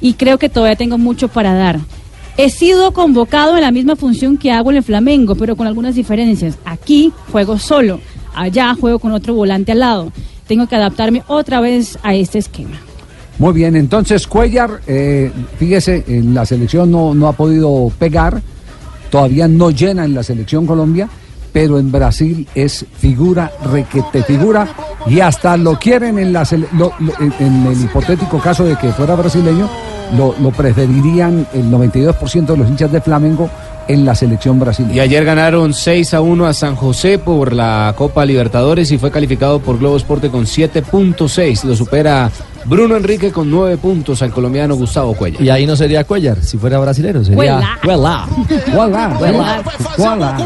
y 0.00 0.14
creo 0.14 0.38
que 0.38 0.48
todavía 0.50 0.76
tengo 0.76 0.98
mucho 0.98 1.28
para 1.28 1.54
dar. 1.54 1.80
He 2.36 2.50
sido 2.50 2.92
convocado 2.92 3.56
en 3.56 3.62
la 3.62 3.70
misma 3.70 3.96
función 3.96 4.36
que 4.36 4.52
hago 4.52 4.70
en 4.70 4.76
el 4.76 4.82
Flamengo, 4.82 5.34
pero 5.34 5.56
con 5.56 5.66
algunas 5.66 5.94
diferencias. 5.94 6.58
Aquí 6.66 7.10
juego 7.32 7.58
solo, 7.58 7.98
allá 8.34 8.74
juego 8.74 8.98
con 8.98 9.12
otro 9.12 9.34
volante 9.34 9.72
al 9.72 9.80
lado. 9.80 10.12
Tengo 10.46 10.66
que 10.66 10.76
adaptarme 10.76 11.22
otra 11.26 11.60
vez 11.60 11.98
a 12.02 12.14
este 12.14 12.38
esquema. 12.38 12.78
Muy 13.38 13.54
bien, 13.54 13.76
entonces 13.76 14.26
Cuellar, 14.26 14.80
eh, 14.86 15.30
fíjese, 15.58 16.04
en 16.06 16.34
la 16.34 16.44
selección 16.44 16.90
no, 16.90 17.14
no 17.14 17.28
ha 17.28 17.32
podido 17.32 17.90
pegar, 17.98 18.42
todavía 19.10 19.48
no 19.48 19.70
llena 19.70 20.04
en 20.04 20.14
la 20.14 20.22
selección 20.22 20.66
Colombia, 20.66 21.08
pero 21.52 21.78
en 21.78 21.90
Brasil 21.90 22.46
es 22.54 22.84
figura, 22.98 23.50
requete 23.72 24.22
figura, 24.22 24.68
y 25.06 25.20
hasta 25.20 25.56
lo 25.56 25.78
quieren 25.78 26.18
en, 26.18 26.32
la 26.32 26.46
en 26.50 27.66
el 27.66 27.80
hipotético 27.82 28.38
caso 28.38 28.64
de 28.64 28.76
que 28.76 28.92
fuera 28.92 29.14
brasileño, 29.14 29.68
lo, 30.16 30.34
lo 30.40 30.50
preferirían 30.50 31.46
el 31.54 31.70
92% 31.70 32.46
de 32.46 32.56
los 32.56 32.68
hinchas 32.68 32.92
de 32.92 33.00
Flamengo 33.00 33.48
en 33.88 34.04
la 34.04 34.14
selección 34.14 34.58
brasileña. 34.58 34.94
Y 34.94 35.00
ayer 35.00 35.24
ganaron 35.24 35.72
6 35.72 36.14
a 36.14 36.20
1 36.20 36.46
a 36.46 36.52
San 36.52 36.76
José 36.76 37.18
por 37.18 37.52
la 37.52 37.94
Copa 37.96 38.24
Libertadores 38.24 38.90
y 38.90 38.98
fue 38.98 39.10
calificado 39.10 39.60
por 39.60 39.78
Globo 39.78 39.96
Esporte 39.96 40.30
con 40.30 40.44
7.6. 40.44 41.64
Lo 41.64 41.76
supera 41.76 42.30
Bruno 42.68 42.96
Enrique 42.96 43.30
con 43.30 43.48
9 43.48 43.76
puntos 43.76 44.22
al 44.22 44.32
colombiano 44.32 44.74
Gustavo 44.74 45.14
Cuellar. 45.14 45.40
Y 45.40 45.50
ahí 45.50 45.66
no 45.66 45.76
sería 45.76 46.04
Cuellar, 46.04 46.42
si 46.42 46.58
fuera 46.58 46.78
brasilero, 46.80 47.22
sería 47.22 47.36
Cuellar. 47.36 47.80
Cuellar. 47.80 48.28
Cuellar. 49.16 49.62
voilà. 49.96 50.36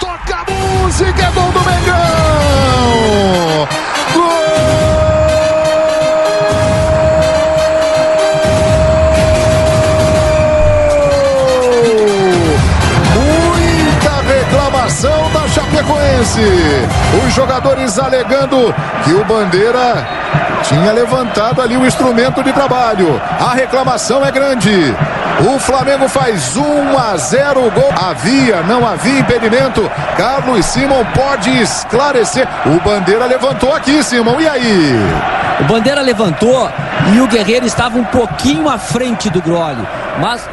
Toca 0.00 0.44
música, 0.48 1.22
é 1.22 1.30
gol 1.32 1.52
do 1.52 1.60
Mengão! 1.60 2.88
Gol! 4.14 4.99
Chapecoense. 15.90 16.40
Os 17.26 17.34
jogadores 17.34 17.98
alegando 17.98 18.74
que 19.04 19.12
o 19.12 19.24
Bandeira 19.24 20.06
tinha 20.62 20.92
levantado 20.92 21.60
ali 21.60 21.76
o 21.76 21.86
instrumento 21.86 22.42
de 22.42 22.52
trabalho. 22.52 23.20
A 23.40 23.54
reclamação 23.54 24.24
é 24.24 24.30
grande. 24.30 24.94
O 25.52 25.58
Flamengo 25.58 26.08
faz 26.08 26.56
1 26.56 26.98
a 26.98 27.16
0 27.16 27.66
o 27.66 27.70
gol. 27.70 27.90
Havia, 27.96 28.62
não 28.62 28.86
havia 28.86 29.20
impedimento. 29.20 29.90
Carlos 30.16 30.64
Simon 30.66 31.04
pode 31.14 31.50
esclarecer. 31.60 32.46
O 32.66 32.80
Bandeira 32.80 33.26
levantou 33.26 33.74
aqui, 33.74 34.02
Simon. 34.02 34.40
E 34.40 34.48
aí? 34.48 34.94
O 35.60 35.64
Bandeira 35.64 36.02
levantou 36.02 36.70
e 37.12 37.20
o 37.20 37.26
Guerreiro 37.26 37.66
estava 37.66 37.98
um 37.98 38.04
pouquinho 38.04 38.68
à 38.68 38.78
frente 38.78 39.28
do 39.28 39.42
Groli. 39.42 39.86
Mas 40.20 40.48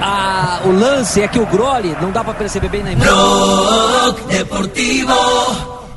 a- 0.00 0.60
o 0.64 0.72
lance 0.72 1.20
é 1.22 1.28
que 1.28 1.38
o 1.38 1.46
Groli 1.46 1.96
não 2.00 2.10
dá 2.10 2.22
para 2.24 2.34
perceber 2.34 2.68
bem 2.68 2.82
na 2.82 2.92
imagem. 2.92 3.12
Blog 3.12 4.20
Deportivo 4.28 5.14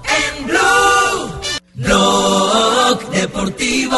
en 0.05 0.43
Blue. 0.45 1.29
Blog 1.75 3.05
Deportivo 3.11 3.97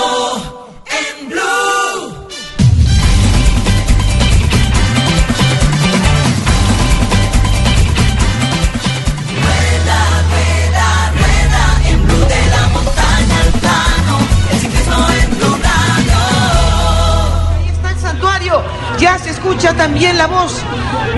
también 19.98 20.18
la 20.20 20.28
voz 20.28 20.62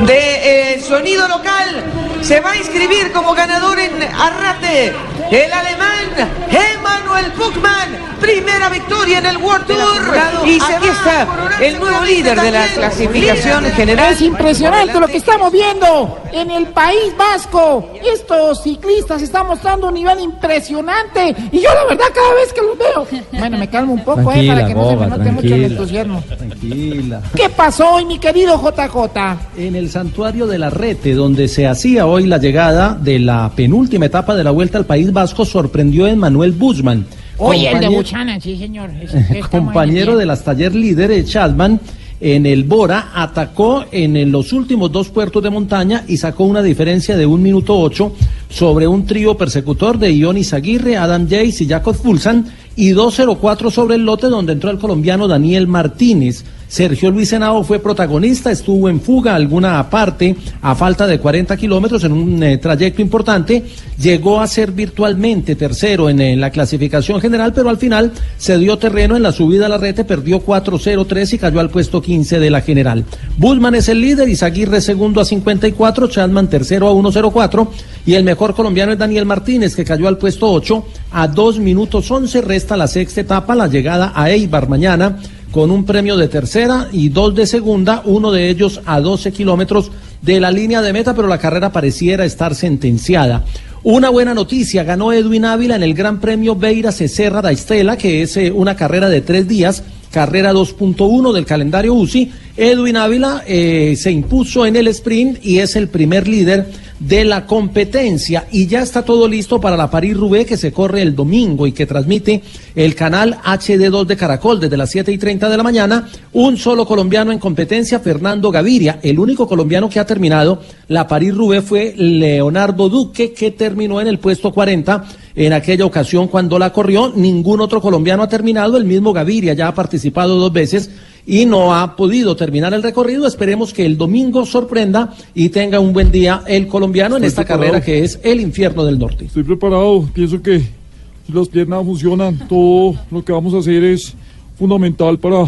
de 0.08 0.76
eh, 0.76 0.80
sonido 0.80 1.28
local. 1.28 1.84
Se 2.22 2.40
va 2.40 2.52
a 2.52 2.56
inscribir 2.56 3.12
como 3.12 3.34
ganador 3.34 3.78
en 3.78 4.02
Arrate 4.02 4.94
el 5.32 5.52
alemán 5.52 6.32
Emanuel 6.50 7.30
Buchmann. 7.32 8.19
Primera 8.30 8.70
victoria 8.70 9.18
en 9.18 9.26
el 9.26 9.38
World 9.38 9.66
Tour. 9.66 10.48
Y 10.48 10.60
aquí 10.62 10.88
está 10.88 11.28
el 11.66 11.80
nuevo 11.80 12.06
líder 12.06 12.40
de 12.40 12.52
la 12.52 12.68
clasificación 12.68 13.64
general. 13.72 14.14
Es 14.14 14.22
impresionante 14.22 15.00
lo 15.00 15.08
que 15.08 15.18
estamos 15.18 15.52
viendo 15.52 16.20
en 16.32 16.52
el 16.52 16.68
País 16.68 17.12
Vasco. 17.18 17.92
Estos 18.06 18.62
ciclistas 18.62 19.24
están 19.24 19.48
mostrando 19.48 19.88
un 19.88 19.96
nivel 19.96 20.20
impresionante. 20.20 21.36
Y 21.52 21.60
yo 21.60 21.74
la 21.74 21.86
verdad 21.86 22.06
cada 22.14 22.34
vez 22.36 22.54
que 22.54 22.62
los 22.62 22.78
veo... 22.78 23.24
Bueno, 23.40 23.58
me 23.58 23.68
calmo 23.68 23.94
un 23.94 24.04
poco, 24.04 24.32
eh, 24.32 24.48
para 24.48 24.68
que 24.68 24.76
no 24.76 24.90
se 24.90 24.96
me 24.96 25.08
note 25.08 25.32
mucho 25.32 25.56
el 25.56 25.64
entusiasmo. 25.64 26.24
Tranquila. 26.28 27.22
¿Qué 27.36 27.50
pasó 27.50 27.96
hoy, 27.96 28.06
mi 28.06 28.20
querido 28.20 28.62
JJ? 28.62 29.38
En 29.58 29.76
el 29.76 29.90
santuario 29.90 30.46
de 30.46 30.60
la 30.60 30.70
Rete, 30.70 31.16
donde 31.16 31.48
se 31.48 31.66
hacía 31.66 32.06
hoy 32.06 32.28
la 32.28 32.38
llegada 32.38 32.94
de 32.94 33.18
la 33.18 33.52
penúltima 33.56 34.06
etapa 34.06 34.36
de 34.36 34.44
la 34.44 34.52
Vuelta 34.52 34.78
al 34.78 34.86
País 34.86 35.12
Vasco, 35.12 35.46
sorprendió 35.46 36.06
a 36.06 36.16
Manuel 36.16 36.52
Busman. 36.52 37.08
Oye, 37.40 37.72
el 37.72 37.80
de 37.80 37.88
Buchanan, 37.90 38.42
sí, 38.42 38.58
señor. 38.58 38.92
Es- 39.02 39.48
compañero 39.52 40.16
de 40.16 40.26
las 40.26 40.44
taller 40.44 40.76
líderes, 40.76 41.30
Chadman, 41.30 41.80
en 42.22 42.46
el 42.46 42.66
Bora, 42.66 43.12
atacó 43.14 43.86
en, 43.92 44.32
los 44.32 44.52
últimos 44.52 44.92
dos 44.92 45.10
puertos 45.10 45.42
de 45.42 45.50
montaña 45.50 46.04
y 46.08 46.18
sacó 46.18 46.44
una 46.44 46.62
diferencia 46.62 47.16
de 47.16 47.26
un 47.26 47.42
minuto 47.42 47.80
ocho 47.80 48.14
sobre 48.50 48.88
un 48.88 49.06
trío 49.06 49.38
persecutor 49.38 49.98
de 49.98 50.14
Ionis 50.14 50.54
Aguirre, 50.54 50.98
Adam 50.98 51.28
Yates 51.28 51.62
y 51.62 51.68
Jacob 51.68 51.96
Fulsan 51.96 52.46
y 52.76 52.92
2.04 52.92 53.72
sobre 53.72 53.96
el 53.96 54.06
lote 54.06 54.28
donde 54.28 54.54
entró 54.54 54.70
el 54.70 54.80
colombiano 54.80 55.28
Daniel 55.28 55.68
Martínez. 55.68 56.44
Sergio 56.70 57.10
Luis 57.10 57.34
Henao 57.34 57.64
fue 57.64 57.80
protagonista, 57.80 58.52
estuvo 58.52 58.90
en 58.90 59.02
fuga 59.02 59.34
alguna 59.34 59.90
parte 59.90 60.36
a 60.62 60.76
falta 60.76 61.08
de 61.08 61.20
40 61.20 61.58
kilómetros 61.58 62.04
en 62.04 62.12
un 62.12 62.44
eh, 62.44 62.60
trayecto 62.60 63.02
importante, 63.02 63.64
llegó 64.00 64.40
a 64.40 64.46
ser 64.46 64.72
virtualmente 64.72 65.56
tercero 65.56 66.12
en, 66.12 66.22
eh, 66.22 66.36
la 66.38 66.52
clasificación 66.52 67.20
general, 67.20 67.54
pero 67.54 67.70
al 67.70 67.78
final 67.78 68.12
se 68.38 68.60
dio 68.60 68.78
terreno 68.78 69.18
en 69.18 69.24
la 69.24 69.32
subida 69.32 69.66
a 69.66 69.70
la 69.70 69.80
rete, 69.80 70.04
perdió 70.04 70.46
4-0-3 70.46 71.34
y 71.34 71.38
cayó 71.40 71.60
al 71.60 71.72
puesto 71.72 72.04
15 72.04 72.40
de 72.40 72.52
la 72.52 72.62
general. 72.62 73.04
Bullman 73.38 73.74
es 73.74 73.90
el 73.90 74.00
líder, 74.00 74.30
Izaguirre 74.30 74.80
segundo 74.80 75.22
a 75.22 75.26
54, 75.26 76.08
Chadman 76.08 76.52
tercero 76.52 76.88
a 76.88 76.94
1-0-4 76.94 77.68
y 78.06 78.14
el 78.14 78.24
mejor 78.24 78.54
colombiano 78.54 78.92
es 78.92 79.00
Daniel 79.00 79.26
Martínez 79.26 79.76
que 79.76 79.84
cayó 79.84 80.08
al 80.08 80.20
puesto 80.20 80.52
8 80.52 80.86
a 81.14 81.28
2 81.28 81.60
minutos 81.60 82.12
11, 82.12 82.42
resta 82.42 82.78
la 82.78 82.88
sexta 82.88 83.22
etapa, 83.22 83.56
la 83.56 83.66
llegada 83.66 84.14
a 84.14 84.30
Eibar 84.30 84.70
mañana 84.70 85.18
con 85.52 85.72
un 85.72 85.84
premio 85.84 86.16
de 86.16 86.28
tercera 86.28 86.88
y 86.92 87.10
dos 87.10 87.34
de 87.36 87.48
segunda, 87.48 88.02
uno 88.06 88.32
de 88.32 88.50
ellos 88.50 88.82
a 88.86 89.00
12 89.00 89.32
kilómetros 89.32 89.92
de 90.22 90.40
la 90.40 90.52
línea 90.52 90.82
de 90.82 90.94
meta, 90.94 91.16
pero 91.16 91.28
la 91.28 91.38
carrera 91.38 91.72
pareciera 91.72 92.26
estar 92.26 92.54
sentenciada. 92.56 93.46
Una 93.84 94.10
buena 94.10 94.34
noticia, 94.34 94.84
ganó 94.84 95.14
Edwin 95.14 95.46
Ávila 95.46 95.78
en 95.78 95.84
el 95.84 95.94
Gran 95.94 96.20
Premio 96.20 96.56
Beira 96.56 96.92
Cecerra 96.92 97.42
da 97.42 97.52
Estela, 97.52 97.98
que 97.98 98.22
es 98.22 98.36
eh, 98.36 98.52
una 98.52 98.76
carrera 98.76 99.10
de 99.10 99.22
tres 99.22 99.48
días, 99.48 99.84
carrera 100.12 100.54
2.1 100.54 101.34
del 101.34 101.46
calendario 101.46 101.94
UCI. 101.94 102.32
Edwin 102.58 102.98
Ávila 102.98 103.44
eh, 103.48 103.96
se 103.98 104.12
impuso 104.12 104.66
en 104.66 104.76
el 104.76 104.88
sprint 104.90 105.44
y 105.44 105.60
es 105.60 105.76
el 105.76 105.88
primer 105.88 106.28
líder 106.28 106.68
de 107.00 107.24
la 107.24 107.46
competencia 107.46 108.48
y 108.52 108.68
ya 108.68 108.82
está 108.82 109.04
todo 109.04 109.28
listo 109.28 109.62
para 109.62 109.78
la 109.78 109.90
París-Roubaix 109.90 110.46
que 110.46 110.58
se 110.58 110.74
corre 110.74 111.02
el 111.02 111.16
domingo 111.16 111.66
y 111.66 111.72
que 111.72 111.86
transmite 111.86 112.42
el 112.76 112.94
canal 112.94 113.38
HD2 113.42 114.06
de 114.06 114.18
Caracol 114.18 114.60
desde 114.60 114.76
las 114.76 114.92
7 114.92 115.12
y 115.12 115.18
30 115.18 115.50
de 115.50 115.58
la 115.58 115.64
mañana. 115.64 116.10
Un 116.34 116.58
solo 116.58 116.86
colombiano 116.86 117.32
en 117.32 117.40
competencia, 117.40 118.00
Fernando 118.00 118.52
Gaviria. 118.52 119.00
El 119.02 119.20
único 119.20 119.48
colombiano 119.48 119.90
que 119.90 120.00
ha 120.00 120.06
terminado 120.06 120.62
la 120.90 121.08
París-Roubaix 121.08 121.64
fue 121.64 121.94
Leonardo 121.96 122.90
Duque, 122.90 123.32
que 123.32 123.52
terminó 123.52 124.02
en 124.02 124.08
el 124.08 124.18
puesto 124.18 124.52
40 124.52 125.06
en 125.36 125.54
aquella 125.54 125.86
ocasión 125.86 126.28
cuando 126.28 126.58
la 126.58 126.74
corrió. 126.74 127.14
Ningún 127.16 127.62
otro 127.62 127.80
colombiano 127.80 128.24
ha 128.24 128.28
terminado. 128.28 128.76
El 128.76 128.86
mismo 128.86 129.14
Gaviria 129.14 129.54
ya 129.54 129.68
ha 129.68 129.76
participado 129.76 130.36
dos 130.36 130.52
veces 130.52 130.90
y 131.28 131.46
no 131.46 131.76
ha 131.76 131.96
podido 131.96 132.36
terminar 132.36 132.74
el 132.74 132.82
recorrido. 132.82 133.28
Esperemos 133.28 133.72
que 133.72 133.86
el 133.86 133.98
domingo 133.98 134.48
sorprenda 134.48 135.14
y 135.36 135.50
tenga 135.50 135.80
un 135.80 135.94
buen 135.94 136.12
día 136.12 136.42
el 136.48 136.68
colombiano 136.68 137.18
en 137.18 137.24
esta 137.24 137.44
preparado. 137.44 137.72
carrera 137.74 137.86
que 137.86 138.04
es 138.04 138.20
el 138.24 138.42
infierno 138.42 138.84
del 138.84 138.98
norte. 138.98 139.26
Estoy 139.26 139.44
preparado, 139.44 140.10
pienso 140.12 140.42
que 140.42 140.60
si 140.60 141.32
las 141.32 141.48
piernas 141.50 141.86
funcionan, 141.86 142.48
todo 142.48 142.96
lo 143.12 143.24
que 143.24 143.32
vamos 143.32 143.54
a 143.54 143.60
hacer 143.60 143.84
es 143.84 144.16
fundamental 144.58 145.20
para 145.20 145.46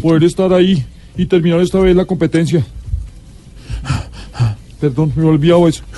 poder 0.00 0.24
estar 0.24 0.50
ahí 0.50 0.82
y 1.14 1.26
terminar 1.26 1.60
esta 1.60 1.78
vez 1.78 1.94
la 1.94 2.06
competencia. 2.06 2.64
Perdón, 4.80 5.12
me 5.16 5.24
he 5.24 5.28
olvidado 5.28 5.66
eso. 5.68 5.82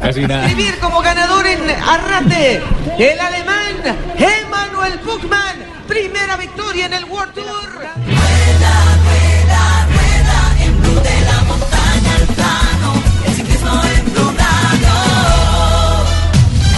Casi 0.00 0.20
nada. 0.20 0.46
Escribir 0.46 0.78
como 0.80 1.00
ganador 1.00 1.46
en 1.46 1.58
Arrate, 1.68 2.62
el 2.98 3.18
alemán 3.20 3.98
Emanuel 4.16 5.00
Buchmann, 5.04 5.56
primera 5.88 6.36
victoria 6.36 6.86
en 6.86 6.92
el 6.92 7.04
World 7.06 7.34
Tour. 7.34 8.17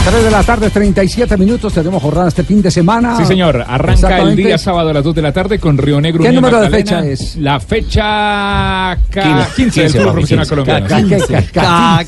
3 0.02 0.24
de 0.24 0.30
la 0.30 0.42
tarde, 0.42 0.70
37 0.70 1.36
minutos. 1.36 1.74
Tenemos 1.74 2.02
jornada 2.02 2.28
este 2.28 2.42
fin 2.42 2.62
de 2.62 2.70
semana. 2.70 3.16
Sí, 3.18 3.26
señor. 3.26 3.64
Arranca 3.68 4.18
el 4.20 4.34
día 4.34 4.56
sábado 4.56 4.88
a 4.88 4.92
las 4.94 5.04
2 5.04 5.14
de 5.14 5.22
la 5.22 5.30
tarde 5.32 5.58
con 5.58 5.76
Río 5.76 6.00
Negro. 6.00 6.22
¿Qué 6.22 6.28
Unión 6.30 6.42
número 6.42 6.58
de 6.58 6.70
Magdalena. 6.70 7.00
fecha 7.02 7.06
es? 7.06 7.36
La 7.36 7.60
fecha 7.60 8.98
K- 9.10 9.48
15 9.54 9.82
del 9.82 9.92
15, 9.92 9.98
fútbol 9.98 10.04
papi, 10.06 10.12
profesional 10.14 10.46
15. 10.46 10.50
colombiano. 10.50 10.86
K- 10.88 10.96
15. 10.96 11.32
La 11.54 12.06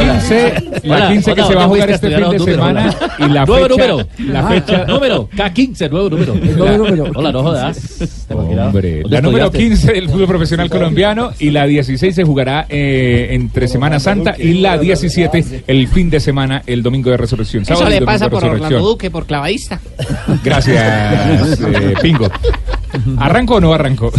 15, 0.00 0.54
la 0.82 0.96
Hola, 0.96 1.08
15 1.12 1.34
que 1.34 1.42
se 1.44 1.54
va 1.54 1.64
a 1.64 1.68
jugar 1.68 1.90
este 1.90 2.10
fin 2.10 2.30
de 2.30 2.38
semana 2.40 2.94
y 3.18 3.28
la 3.28 3.46
Nuevo 3.46 3.54
fecha, 3.68 3.68
número. 3.86 4.08
la 4.32 4.40
Ah, 4.40 4.48
fecha 4.50 4.84
número. 4.86 5.28
K15, 5.30 5.90
nuevo 5.90 6.10
número. 6.10 6.34
nuevo 6.34 6.84
número. 6.84 7.04
Hola, 7.14 7.32
no 7.32 7.42
jodas. 7.42 8.26
Hombre, 8.28 9.00
¿Dónde 9.02 9.08
la 9.16 9.20
número 9.22 9.44
estudiaste? 9.46 9.58
15 9.58 9.92
del 9.92 10.08
fútbol 10.10 10.26
profesional 10.26 10.68
colombiano 10.68 11.30
y 11.38 11.50
la 11.50 11.64
16 11.66 12.12
se 12.14 12.24
jugará 12.24 12.66
eh, 12.68 13.28
entre 13.30 13.68
Semana 13.68 14.00
Santa 14.00 14.34
y 14.36 14.54
la 14.54 14.76
17 14.78 15.62
el 15.68 15.86
fin 15.88 16.10
de 16.10 16.18
semana, 16.20 16.62
el 16.66 16.82
domingo 16.82 17.10
de 17.10 17.19
resurrección. 17.20 17.64
Eso 17.68 17.88
le 17.88 18.02
pasa 18.02 18.28
por. 18.28 18.44
Orlando 18.44 18.80
Duque, 18.80 19.10
por 19.10 19.26
clavadista. 19.26 19.80
Gracias, 20.42 21.58
eh, 21.60 21.94
Pingo. 22.00 22.30
¿Arranco 23.18 23.56
o 23.56 23.60
no 23.60 23.72
arranco? 23.72 24.12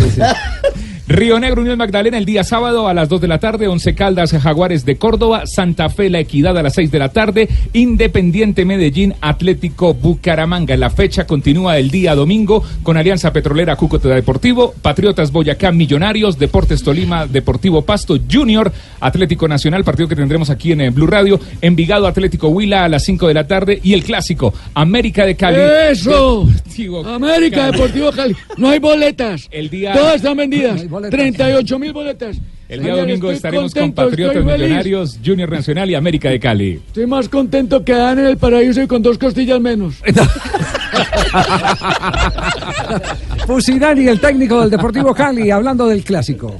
Río 1.11 1.41
Negro, 1.41 1.61
Unión 1.61 1.77
Magdalena, 1.77 2.17
el 2.17 2.23
día 2.23 2.45
sábado 2.45 2.87
a 2.87 2.93
las 2.93 3.09
2 3.09 3.19
de 3.19 3.27
la 3.27 3.37
tarde, 3.37 3.67
Once 3.67 3.93
Caldas, 3.93 4.31
Jaguares 4.31 4.85
de 4.85 4.95
Córdoba, 4.95 5.43
Santa 5.45 5.89
Fe, 5.89 6.09
La 6.09 6.19
Equidad 6.21 6.57
a 6.57 6.63
las 6.63 6.75
6 6.75 6.89
de 6.89 6.99
la 6.99 7.09
tarde, 7.09 7.49
Independiente 7.73 8.63
Medellín, 8.63 9.15
Atlético 9.19 9.93
Bucaramanga. 9.93 10.77
La 10.77 10.89
fecha 10.89 11.27
continúa 11.27 11.77
el 11.77 11.91
día 11.91 12.15
domingo 12.15 12.63
con 12.81 12.95
Alianza 12.95 13.33
Petrolera, 13.33 13.75
Cúcuta 13.75 14.07
Deportivo, 14.07 14.73
Patriotas 14.81 15.33
Boyacá, 15.33 15.73
Millonarios, 15.73 16.39
Deportes 16.39 16.81
Tolima, 16.81 17.27
Deportivo 17.27 17.81
Pasto, 17.81 18.17
Junior, 18.31 18.71
Atlético 19.01 19.49
Nacional, 19.49 19.83
partido 19.83 20.07
que 20.07 20.15
tendremos 20.15 20.49
aquí 20.49 20.71
en 20.71 20.79
eh, 20.79 20.89
Blue 20.91 21.07
Radio, 21.07 21.41
Envigado 21.59 22.07
Atlético 22.07 22.47
Huila 22.47 22.85
a 22.85 22.89
las 22.89 23.03
5 23.03 23.27
de 23.27 23.33
la 23.33 23.47
tarde 23.47 23.81
y 23.83 23.91
el 23.93 24.03
clásico, 24.05 24.53
América 24.75 25.25
de 25.25 25.35
Cali. 25.35 25.57
¡Eso! 25.91 26.45
Deportivo 26.45 27.05
América 27.05 27.57
Cali. 27.57 27.71
Deportivo 27.73 28.11
Cali. 28.13 28.35
No 28.55 28.69
hay 28.69 28.79
boletas. 28.79 29.49
El 29.51 29.69
día- 29.69 29.91
Todas 29.91 30.15
están 30.15 30.37
vendidas. 30.37 30.85
No 30.85 31.00
boletas. 31.09 31.19
38 31.19 31.79
mil 31.79 31.93
boletas. 31.93 32.37
El 32.69 32.83
día 32.83 32.95
domingo 32.95 33.31
estaremos 33.31 33.73
contento, 33.73 34.01
con 34.01 34.11
Patriotas 34.11 34.43
feliz. 34.45 34.59
Millonarios, 34.59 35.19
Junior 35.25 35.51
Nacional 35.51 35.89
y 35.89 35.95
América 35.95 36.29
de 36.29 36.39
Cali. 36.39 36.81
Estoy 36.87 37.05
más 37.05 37.27
contento 37.27 37.83
que 37.83 37.91
Dan 37.93 38.19
en 38.19 38.27
el 38.27 38.37
paraíso 38.37 38.81
y 38.81 38.87
con 38.87 39.01
dos 39.01 39.17
costillas 39.17 39.59
menos. 39.59 39.95
Fusinari, 43.45 44.07
el 44.07 44.21
técnico 44.21 44.61
del 44.61 44.69
Deportivo 44.69 45.13
Cali, 45.13 45.51
hablando 45.51 45.85
del 45.87 46.01
clásico. 46.03 46.55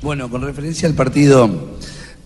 Bueno, 0.00 0.30
con 0.30 0.40
referencia 0.42 0.88
al 0.88 0.94
partido 0.94 1.50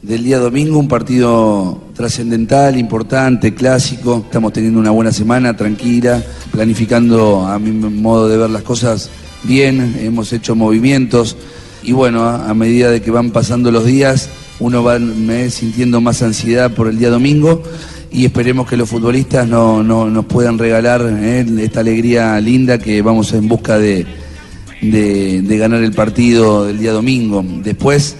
del 0.02 0.22
día 0.22 0.38
domingo, 0.38 0.78
un 0.78 0.86
partido 0.86 1.82
trascendental, 1.94 2.78
importante, 2.78 3.54
clásico. 3.54 4.22
Estamos 4.26 4.52
teniendo 4.52 4.78
una 4.78 4.92
buena 4.92 5.10
semana, 5.10 5.56
tranquila, 5.56 6.22
planificando 6.52 7.44
a 7.44 7.58
mi 7.58 7.72
modo 7.72 8.28
de 8.28 8.36
ver 8.36 8.50
las 8.50 8.62
cosas 8.62 9.10
bien, 9.44 9.96
hemos 10.00 10.32
hecho 10.32 10.54
movimientos 10.54 11.36
y 11.82 11.92
bueno, 11.92 12.24
a, 12.24 12.52
medida 12.54 12.90
de 12.90 13.00
que 13.00 13.10
van 13.10 13.30
pasando 13.30 13.70
los 13.70 13.84
días, 13.84 14.28
uno 14.58 14.82
va 14.82 14.98
me 14.98 15.50
sintiendo 15.50 16.00
más 16.00 16.22
ansiedad 16.22 16.72
por 16.72 16.88
el 16.88 16.98
día 16.98 17.10
domingo 17.10 17.62
y 18.10 18.24
esperemos 18.24 18.68
que 18.68 18.76
los 18.76 18.88
futbolistas 18.88 19.46
no, 19.46 19.82
no- 19.82 20.08
nos 20.10 20.24
puedan 20.24 20.58
regalar 20.58 21.02
eh, 21.20 21.46
esta 21.60 21.80
alegría 21.80 22.40
linda 22.40 22.78
que 22.78 23.02
vamos 23.02 23.32
en 23.34 23.46
busca 23.46 23.78
de, 23.78 24.06
de, 24.80 25.42
de 25.42 25.58
ganar 25.58 25.82
el 25.82 25.92
partido 25.92 26.64
del 26.64 26.78
día 26.78 26.92
domingo. 26.92 27.44
Después, 27.62 28.16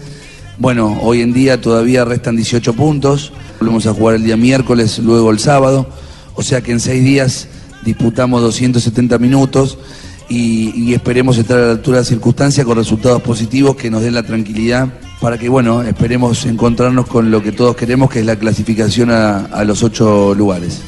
bueno, 0.59 0.99
hoy 1.03 1.23
en 1.23 1.33
día 1.33 1.61
todavía 1.61 2.05
restan 2.05 2.37
18 2.37 2.73
puntos, 2.75 3.33
volvemos 3.59 3.87
a 3.87 3.95
jugar 3.95 4.17
el 4.17 4.25
día 4.25 4.37
miércoles, 4.37 4.99
luego 5.01 5.31
el 5.31 5.39
sábado, 5.39 5.89
o 6.35 6.43
sea 6.43 6.61
que 6.61 6.73
en 6.73 6.81
seis 6.81 7.03
días 7.03 7.49
disputamos 7.85 8.43
270 8.43 9.19
minutos 9.19 9.79
y, 10.29 10.73
y 10.75 10.95
esperemos 10.95 11.39
estar 11.39 11.59
a 11.59 11.67
la 11.67 11.73
altura 11.73 11.99
de 11.99 12.01
las 12.03 12.09
circunstancias 12.09 12.67
con 12.67 12.77
resultados 12.77 13.23
positivos 13.23 13.77
que 13.77 13.91
nos 13.91 14.03
den 14.03 14.15
la 14.15 14.23
tranquilidad 14.23 14.89
para 15.21 15.39
que, 15.39 15.49
bueno, 15.49 15.83
esperemos 15.83 16.45
encontrarnos 16.47 17.07
con 17.07 17.31
lo 17.31 17.43
que 17.43 17.53
todos 17.53 17.77
queremos, 17.77 18.11
que 18.11 18.21
es 18.21 18.27
la 18.27 18.37
clasificación 18.37 19.11
a, 19.11 19.47
a 19.47 19.65
los 19.65 19.83
ocho 19.83 20.35
lugares. 20.35 20.83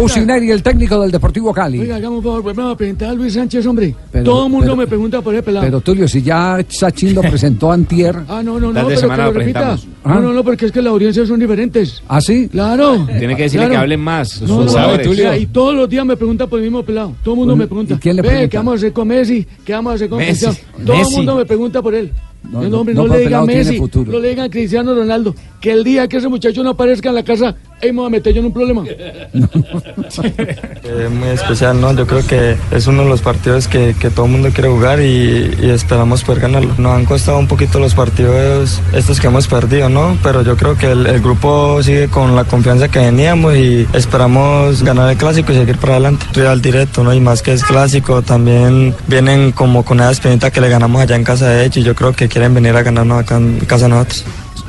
Fusinari, 0.00 0.50
el 0.50 0.62
técnico 0.62 1.00
del 1.00 1.10
Deportivo 1.10 1.54
Cali. 1.54 1.80
Oiga, 1.80 1.96
hagamos 1.96 2.18
un 2.18 2.24
favor, 2.24 2.42
volvemos 2.42 2.74
a 2.74 2.76
presentar 2.76 3.08
a 3.08 3.14
Luis 3.14 3.32
Sánchez, 3.32 3.66
hombre. 3.66 3.94
Pero- 4.12 4.24
Todo 4.24 4.44
el 4.44 4.50
mundo 4.52 4.66
pero- 4.66 4.76
me 4.76 4.86
pregunta 4.86 5.22
por 5.22 5.32
ese 5.34 5.42
pelado. 5.42 5.64
Pero 5.64 5.80
Tulio, 5.80 6.06
si 6.06 6.20
ya 6.20 6.58
Sachin 6.68 7.14
lo 7.14 7.22
presentó 7.22 7.72
antier. 7.72 8.14
Ah, 8.28 8.42
no, 8.42 8.60
no, 8.60 8.68
no, 8.68 8.74
pero 8.74 8.88
que 8.88 8.96
semana 8.98 9.24
lo 9.26 9.32
lo 9.32 9.38
repita. 9.38 9.60
presentamos. 9.60 9.96
No, 10.04 10.12
Ah. 10.12 10.20
no, 10.20 10.32
no, 10.34 10.44
porque 10.44 10.66
es 10.66 10.72
que 10.72 10.82
las 10.82 10.90
audiencias 10.92 11.26
son 11.26 11.40
diferentes. 11.40 12.02
¿Ah, 12.08 12.20
sí? 12.20 12.46
Claro. 12.48 13.06
Tiene 13.18 13.34
que 13.36 13.44
decirle 13.44 13.66
claro. 13.66 13.72
que 13.72 13.76
hablen 13.78 14.00
más. 14.00 14.42
No, 14.42 14.64
no, 14.64 14.72
no, 14.96 14.98
Tulio. 15.00 15.34
y 15.34 15.46
todos 15.46 15.74
los 15.74 15.88
días 15.88 16.04
me 16.04 16.16
preguntan 16.16 16.46
por 16.48 16.58
el 16.58 16.64
mismo 16.66 16.82
pelado. 16.82 17.14
Todo 17.24 17.32
el 17.34 17.38
mundo 17.40 17.56
me 17.56 17.66
pregunta. 17.66 17.94
¿y 17.94 17.96
quién 17.96 18.16
le 18.16 18.22
Ve, 18.22 18.28
pregunta? 18.28 18.48
¿qué 18.50 18.56
vamos 18.58 18.72
a 18.72 18.76
hacer 18.76 18.92
con 18.92 19.08
Messi? 19.08 19.46
¿Qué 19.64 19.72
vamos 19.72 19.92
a 19.92 19.94
hacer 19.94 20.08
con 20.10 20.18
Messi. 20.18 20.44
Cristiano? 20.46 20.84
Todo 20.84 20.96
el 21.08 21.10
mundo 21.16 21.36
me 21.36 21.44
pregunta 21.46 21.80
por 21.82 21.94
él. 21.94 22.12
No, 22.44 22.62
No, 22.62 22.68
no, 22.68 22.78
hombre, 22.80 22.94
no, 22.94 23.06
no, 23.08 23.14
le 23.14 23.20
digan 23.24 23.44
Messi, 23.46 23.76
futuro. 23.76 24.12
no 24.12 24.20
le 24.20 24.28
digan 24.28 24.48
Cristiano 24.48 24.94
Ronaldo. 24.94 25.34
Que 25.60 25.72
el 25.72 25.82
día 25.82 26.06
que 26.06 26.18
ese 26.18 26.28
muchacho 26.28 26.62
no 26.62 26.70
aparezca 26.70 27.08
en 27.08 27.16
la 27.16 27.24
casa, 27.24 27.56
ahí 27.82 27.92
me 27.92 27.98
voy 27.98 28.06
a 28.06 28.10
meter 28.10 28.32
yo 28.32 28.40
en 28.40 28.46
un 28.46 28.52
problema. 28.52 28.84
Eh, 30.88 31.08
muy 31.08 31.30
especial, 31.30 31.80
¿no? 31.80 31.92
Yo 31.94 32.06
creo 32.06 32.24
que 32.26 32.56
es 32.70 32.86
uno 32.86 33.02
de 33.02 33.08
los 33.08 33.20
partidos 33.20 33.66
que, 33.66 33.94
que 33.98 34.08
todo 34.08 34.26
el 34.26 34.32
mundo 34.32 34.50
quiere 34.52 34.68
jugar 34.68 35.00
y, 35.00 35.50
esperamos 35.62 36.22
poder 36.22 36.42
ganarlo. 36.42 36.74
Nos 36.78 36.96
han 36.96 37.04
costado 37.04 37.38
un 37.38 37.48
poquito 37.48 37.80
los 37.80 37.94
partidos 37.94 38.80
estos 38.92 39.20
que 39.20 39.26
hemos 39.26 39.48
perdido, 39.48 39.88
¿no? 39.88 40.16
Pero 40.22 40.42
yo 40.42 40.56
creo 40.56 40.76
que 40.76 40.92
el, 40.92 41.20
grupo 41.20 41.82
sigue 41.82 42.08
con 42.08 42.36
la 42.36 42.44
confianza 42.44 42.88
que 42.88 43.00
veníamos 43.00 43.56
y 43.56 43.86
esperamos 43.92 44.82
ganar 44.82 45.10
el 45.10 45.16
clásico 45.16 45.52
y 45.52 45.56
seguir 45.56 45.76
para 45.76 45.94
adelante. 45.94 46.24
Rival 46.32 46.62
directo, 46.62 47.02
¿no? 47.02 47.12
Y 47.12 47.20
más 47.20 47.42
que 47.42 47.52
es 47.52 47.64
clásico, 47.64 48.22
también 48.22 48.94
vienen 49.08 49.52
como 49.52 49.84
con 49.84 49.98
esa 49.98 50.12
espinita 50.12 50.50
que 50.50 50.60
le 50.60 50.68
ganamos 50.68 51.02
allá 51.02 51.16
en 51.16 51.24
casa 51.24 51.48
de 51.48 51.64
ellos 51.64 51.78
y 51.78 51.82
yo 51.82 51.94
creo 51.94 52.12
que 52.12 52.28
quieren 52.28 52.54
venir 52.54 52.76
a 52.76 52.82
ganarnos 52.82 53.20
acá 53.20 53.38
en 53.38 53.58
casa 53.60 53.86
de 53.86 53.90
nosotros. 53.90 54.24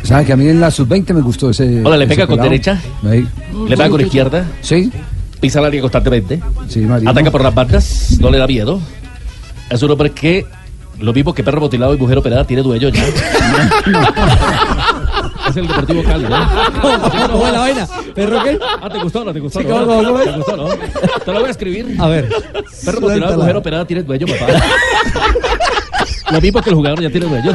¿Sabe 0.08 0.24
que 0.24 0.32
a 0.32 0.38
mí 0.38 0.48
en 0.48 0.62
la 0.62 0.72
sub-20 0.72 1.14
me 1.14 1.20
gustó 1.22 1.50
ese. 1.50 1.82
Hola, 1.84 1.98
¿le 1.98 2.06
ese 2.06 2.16
pega 2.16 2.28
con 2.28 2.36
pelado? 2.38 2.50
derecha? 2.50 2.80
Ahí. 3.04 3.28
Le 3.68 3.76
pega 3.76 3.90
con 3.90 4.00
izquierda. 4.00 4.46
Sí. 4.62 4.90
Pisa 5.42 5.60
la 5.60 5.68
área 5.68 5.82
constantemente. 5.82 6.42
Sí, 6.70 6.80
Marino. 6.80 7.12
Ataca 7.12 7.30
por 7.30 7.44
las 7.44 7.54
bandas. 7.54 8.16
No 8.22 8.32
le 8.32 8.38
da 8.38 8.48
miedo. 8.48 8.80
Es 9.70 9.84
un 9.84 9.92
hombre 9.92 10.12
que, 10.12 10.46
lo 11.02 11.12
mismo 11.12 11.34
que 11.34 11.44
perro 11.44 11.60
mutilado 11.60 11.94
y 11.94 11.98
mujer 11.98 12.18
operada, 12.20 12.48
tiene 12.48 12.64
dueño 12.64 12.88
ya. 12.88 13.04
es 15.50 15.58
el 15.58 15.68
Deportivo 15.68 16.02
Cali, 16.04 16.24
¿no? 16.24 16.50
¿Cómo 16.82 17.10
fue 17.40 17.52
la 17.52 17.60
vaina? 17.60 17.86
¿Perro 18.16 18.44
qué? 18.46 18.58
Ah, 18.82 18.90
¿te 18.90 19.00
gustó 19.00 19.22
o 19.24 19.26
no? 19.26 19.34
¿Te 19.34 19.42
gustó 19.42 19.60
Sí, 19.60 19.66
no? 19.68 19.74
¿cómo, 19.86 19.98
cómo, 19.98 20.04
cómo? 20.14 20.24
¿Te 20.24 20.32
gustó 20.38 20.56
no? 20.56 20.68
Te 21.26 21.34
lo 21.34 21.40
voy 21.40 21.48
a 21.50 21.52
escribir. 21.52 21.98
A 22.00 22.08
ver. 22.08 22.30
Perro 22.86 23.02
mutilado 23.02 23.34
y 23.34 23.38
mujer 23.38 23.58
operada 23.58 23.86
tiene 23.86 24.04
dueño, 24.04 24.26
papá. 24.26 24.54
Lo 26.32 26.42
mismo 26.42 26.62
que 26.62 26.70
el 26.70 26.76
jugador 26.76 27.02
ya 27.02 27.10
tiene 27.10 27.26
dueño. 27.28 27.52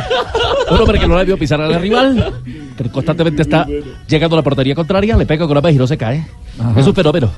Un 0.71 0.79
hombre 0.79 0.99
que 0.99 1.07
no 1.07 1.19
le 1.19 1.25
vio 1.25 1.37
pisar 1.37 1.61
al 1.61 1.75
rival, 1.81 2.43
que 2.77 2.89
constantemente 2.91 3.43
está 3.43 3.67
llegando 4.09 4.37
a 4.37 4.39
la 4.39 4.43
portería 4.43 4.75
contraria, 4.75 5.17
le 5.17 5.27
pega 5.27 5.47
con 5.47 5.55
la 5.55 5.61
vez 5.61 5.75
y 5.75 5.79
no 5.79 5.87
se 5.87 5.97
cae. 5.99 6.27
Ajá. 6.59 6.81
Es 6.81 6.87
un 6.87 6.95
fenómeno. 6.95 7.31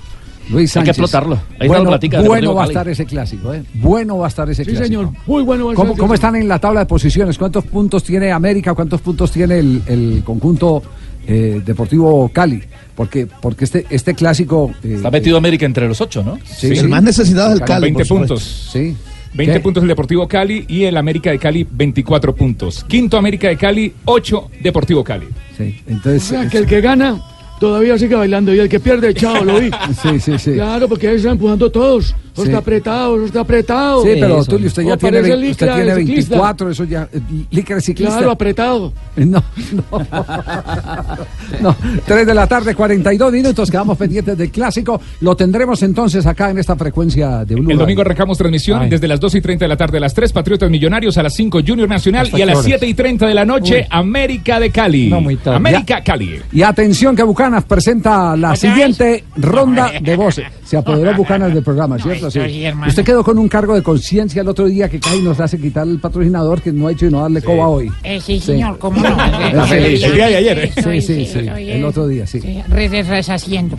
Luis 0.51 0.77
Hay 0.77 0.82
que 0.82 0.89
Sánchez. 0.93 0.98
explotarlo. 0.98 1.35
Ahí 1.36 1.40
está 1.52 1.66
bueno 1.69 1.85
la 1.85 1.90
platica 1.90 2.20
bueno 2.20 2.55
va 2.55 2.65
a 2.65 2.66
estar 2.66 2.86
ese 2.86 3.06
clásico, 3.06 3.55
¿eh? 3.55 3.65
Bueno 3.74 4.19
va 4.19 4.27
a 4.27 4.28
estar 4.28 4.48
ese 4.51 4.62
Sí, 4.62 4.73
clásico. 4.73 4.86
señor. 5.01 5.11
Muy 5.27 5.43
bueno. 5.43 5.66
va 5.66 5.73
a 5.73 5.74
¿Cómo, 5.74 5.93
ser, 5.93 5.98
cómo 6.01 6.15
están 6.15 6.36
en 6.36 6.47
la 6.47 6.59
tabla 6.59 6.81
de 6.81 6.86
posiciones? 6.86 7.39
¿Cuántos 7.39 7.65
puntos 7.65 8.05
tiene 8.05 8.31
América? 8.31 8.74
¿Cuántos 8.74 9.01
puntos 9.01 9.31
tiene 9.32 9.59
el, 9.59 9.82
el 9.86 10.23
conjunto 10.23 10.82
eh, 11.27 11.62
Deportivo 11.65 12.28
Cali? 12.32 12.62
Porque, 12.94 13.27
porque 13.27 13.65
este, 13.65 13.86
este 13.89 14.15
clásico... 14.15 14.70
eh, 14.85 14.94
Está 14.97 15.11
metido 15.11 15.39
América 15.39 15.65
entre 15.65 15.89
los 15.89 15.98
ocho, 16.02 16.23
¿no? 16.23 16.39
Sí, 16.44 16.66
El 16.69 16.77
sí. 16.78 16.86
más 16.89 17.02
necesitado 17.02 17.55
es 17.55 17.61
el 17.61 17.66
Cali, 17.66 17.85
20 17.85 17.98
por 18.01 18.06
supuesto. 18.06 18.35
puntos. 18.35 18.69
Sí. 18.70 18.94
20 19.35 19.52
¿Qué? 19.55 19.61
puntos 19.61 19.82
el 19.82 19.89
Deportivo 19.89 20.28
Cali 20.28 20.65
y 20.69 20.85
el 20.85 20.97
América 20.97 21.31
de 21.31 21.39
Cali 21.39 21.66
24 21.70 22.35
puntos. 22.35 22.85
Quinto 22.85 23.16
América 23.16 23.48
de 23.48 23.56
Cali, 23.56 23.93
8 24.05 24.51
Deportivo 24.62 25.02
Cali. 25.02 25.27
Sí, 25.56 25.81
O 25.86 25.90
entonces... 25.90 26.23
sea, 26.24 26.48
que 26.48 26.59
el 26.59 26.66
que 26.66 26.81
gana 26.81 27.20
todavía 27.64 27.98
sigue 27.98 28.14
bailando 28.14 28.54
y 28.54 28.58
el 28.58 28.68
que 28.68 28.78
pierde, 28.80 29.14
chao, 29.14 29.42
lo 29.44 29.58
vi. 29.60 29.70
Sí, 30.02 30.20
sí, 30.20 30.38
sí. 30.38 30.52
Claro, 30.52 30.88
porque 30.88 31.08
ahí 31.08 31.16
están 31.16 31.32
empujando 31.32 31.70
todos. 31.70 32.14
Eso 32.34 32.42
Sí. 32.42 32.48
está 32.48 32.58
apretado, 32.58 33.14
eso 33.16 33.26
está 33.26 33.40
apretado. 33.40 34.02
Sí, 34.02 34.08
pero 34.18 34.44
Tulio, 34.44 34.66
usted 34.66 34.82
ya 34.82 34.96
tiene, 34.96 35.22
ve- 35.22 35.50
usted 35.50 35.66
tiene 35.72 35.84
de 35.94 36.00
ciclista. 36.00 36.30
24, 36.34 36.70
eso 36.70 36.82
ya... 36.84 37.08
eh, 37.12 37.20
Licra 37.52 37.76
de 37.76 37.80
ciclista. 37.82 38.16
Claro, 38.16 38.32
apretado. 38.32 38.92
No, 39.16 39.42
no. 39.72 39.84
no. 41.60 41.76
3 42.04 42.26
de 42.26 42.34
la 42.34 42.46
tarde, 42.48 42.74
42 42.74 43.32
minutos. 43.32 43.70
Quedamos 43.70 43.96
pendientes 43.96 44.36
del 44.36 44.50
clásico. 44.50 45.00
Lo 45.20 45.36
tendremos 45.36 45.82
entonces 45.84 46.26
acá 46.26 46.50
en 46.50 46.58
esta 46.58 46.74
frecuencia 46.76 47.44
de 47.44 47.54
Blue 47.54 47.70
El 47.70 47.78
domingo 47.78 48.00
arrancamos 48.02 48.36
transmisión 48.36 48.82
Ay. 48.82 48.90
desde 48.90 49.06
las 49.08 49.20
2 49.20 49.36
y 49.36 49.40
30 49.40 49.64
de 49.64 49.68
la 49.68 49.76
tarde 49.76 49.98
a 49.98 50.00
las 50.00 50.12
3, 50.14 50.32
Patriotas 50.32 50.68
Millonarios, 50.70 51.16
a 51.18 51.22
las 51.22 51.34
5, 51.34 51.60
Junior 51.66 51.88
Nacional 51.88 52.26
¿Hasta 52.26 52.38
y 52.38 52.42
a 52.42 52.46
las 52.46 52.56
horas? 52.56 52.66
7 52.66 52.86
y 52.86 52.94
30 52.94 53.26
de 53.28 53.34
la 53.34 53.44
noche, 53.44 53.80
Uy. 53.82 53.86
América 53.90 54.58
de 54.58 54.70
Cali. 54.70 55.08
No, 55.08 55.20
muy 55.20 55.36
tarde. 55.36 55.56
América 55.56 56.02
Cali. 56.02 56.40
Y 56.52 56.62
atención 56.62 57.14
que 57.14 57.22
Bucanas 57.55 57.68
presenta 57.68 58.36
la 58.36 58.56
siguiente 58.56 59.24
ronda 59.36 59.93
de 60.01 60.16
voces. 60.16 60.47
Se 60.64 60.76
apoderó 60.76 61.14
Bucanas 61.16 61.55
del 61.55 61.62
programa, 61.62 61.98
¿cierto? 61.98 62.28
Sí. 62.28 62.40
Usted 62.89 63.05
quedó 63.05 63.22
con 63.22 63.39
un 63.39 63.48
cargo 63.48 63.74
de 63.76 63.82
conciencia 63.82 64.43
el 64.43 64.48
otro 64.48 64.66
día 64.66 64.89
que 64.89 64.98
cae 64.98 65.18
y 65.18 65.22
nos 65.22 65.39
hace 65.39 65.56
quitar 65.59 65.86
el 65.86 66.01
patrocinador 66.01 66.60
que 66.60 66.72
no 66.72 66.89
ha 66.89 66.93
hecho 66.93 67.06
y 67.06 67.10
no 67.10 67.20
darle 67.20 67.43
coba 67.43 67.68
hoy. 67.68 67.93
Eh, 68.02 68.20
sí, 68.20 68.40
señor, 68.40 68.76
cómo 68.78 69.01
no. 69.01 69.16
El 69.70 69.98
día 70.01 70.28
de 70.28 70.36
ayer, 70.36 70.72
sí, 70.74 70.81
¿eh? 70.81 71.01
Sí, 71.01 71.26
sí, 71.26 71.26
sí. 71.26 71.39
El 71.48 71.85
otro 71.85 72.09
día, 72.09 72.26
sí. 72.26 72.40
Reshaciendo. 72.68 73.76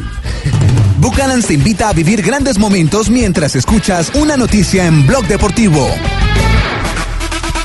Bucanans 1.00 1.48
te 1.48 1.56
invita 1.56 1.90
a 1.90 1.94
vivir 1.94 2.22
grandes 2.22 2.58
momentos 2.58 3.10
mientras 3.10 3.58
escuchas 3.58 4.12
una 4.16 4.38
noticia 4.38 4.86
en 4.86 5.06
Blog 5.06 5.28
Deportivo. 5.28 5.86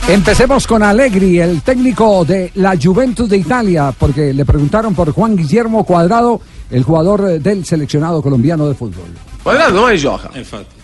Empecemos 0.08 0.66
con 0.66 0.82
Allegri, 0.82 1.38
el 1.38 1.62
técnico 1.62 2.24
de 2.24 2.50
la 2.54 2.76
Juventus 2.80 3.28
de 3.28 3.36
Italia, 3.36 3.94
porque 3.96 4.34
le 4.34 4.44
preguntaron 4.44 4.94
por 4.94 5.12
Juan 5.12 5.36
Guillermo 5.36 5.84
Cuadrado, 5.84 6.40
el 6.70 6.82
jugador 6.82 7.28
eh, 7.30 7.38
del 7.38 7.64
seleccionado 7.64 8.20
colombiano 8.20 8.68
de 8.68 8.74
fútbol. 8.74 9.06
Quadrado 9.42 9.80
non 9.80 9.90
è 9.90 9.96
gioca. 9.96 10.30
Infatti. 10.34 10.74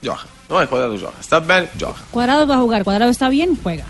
Gioca. 0.00 0.26
Non 0.48 0.62
è 0.62 0.68
quadrado 0.68 0.96
gioca. 0.96 1.14
Sta 1.20 1.40
bene, 1.40 1.68
gioca. 1.76 2.00
Cuadrado 2.10 2.46
va 2.46 2.54
a 2.54 2.58
jugar, 2.58 2.84
Cuadrado 2.84 3.10
está 3.10 3.28
bien, 3.28 3.58
juega. 3.60 3.84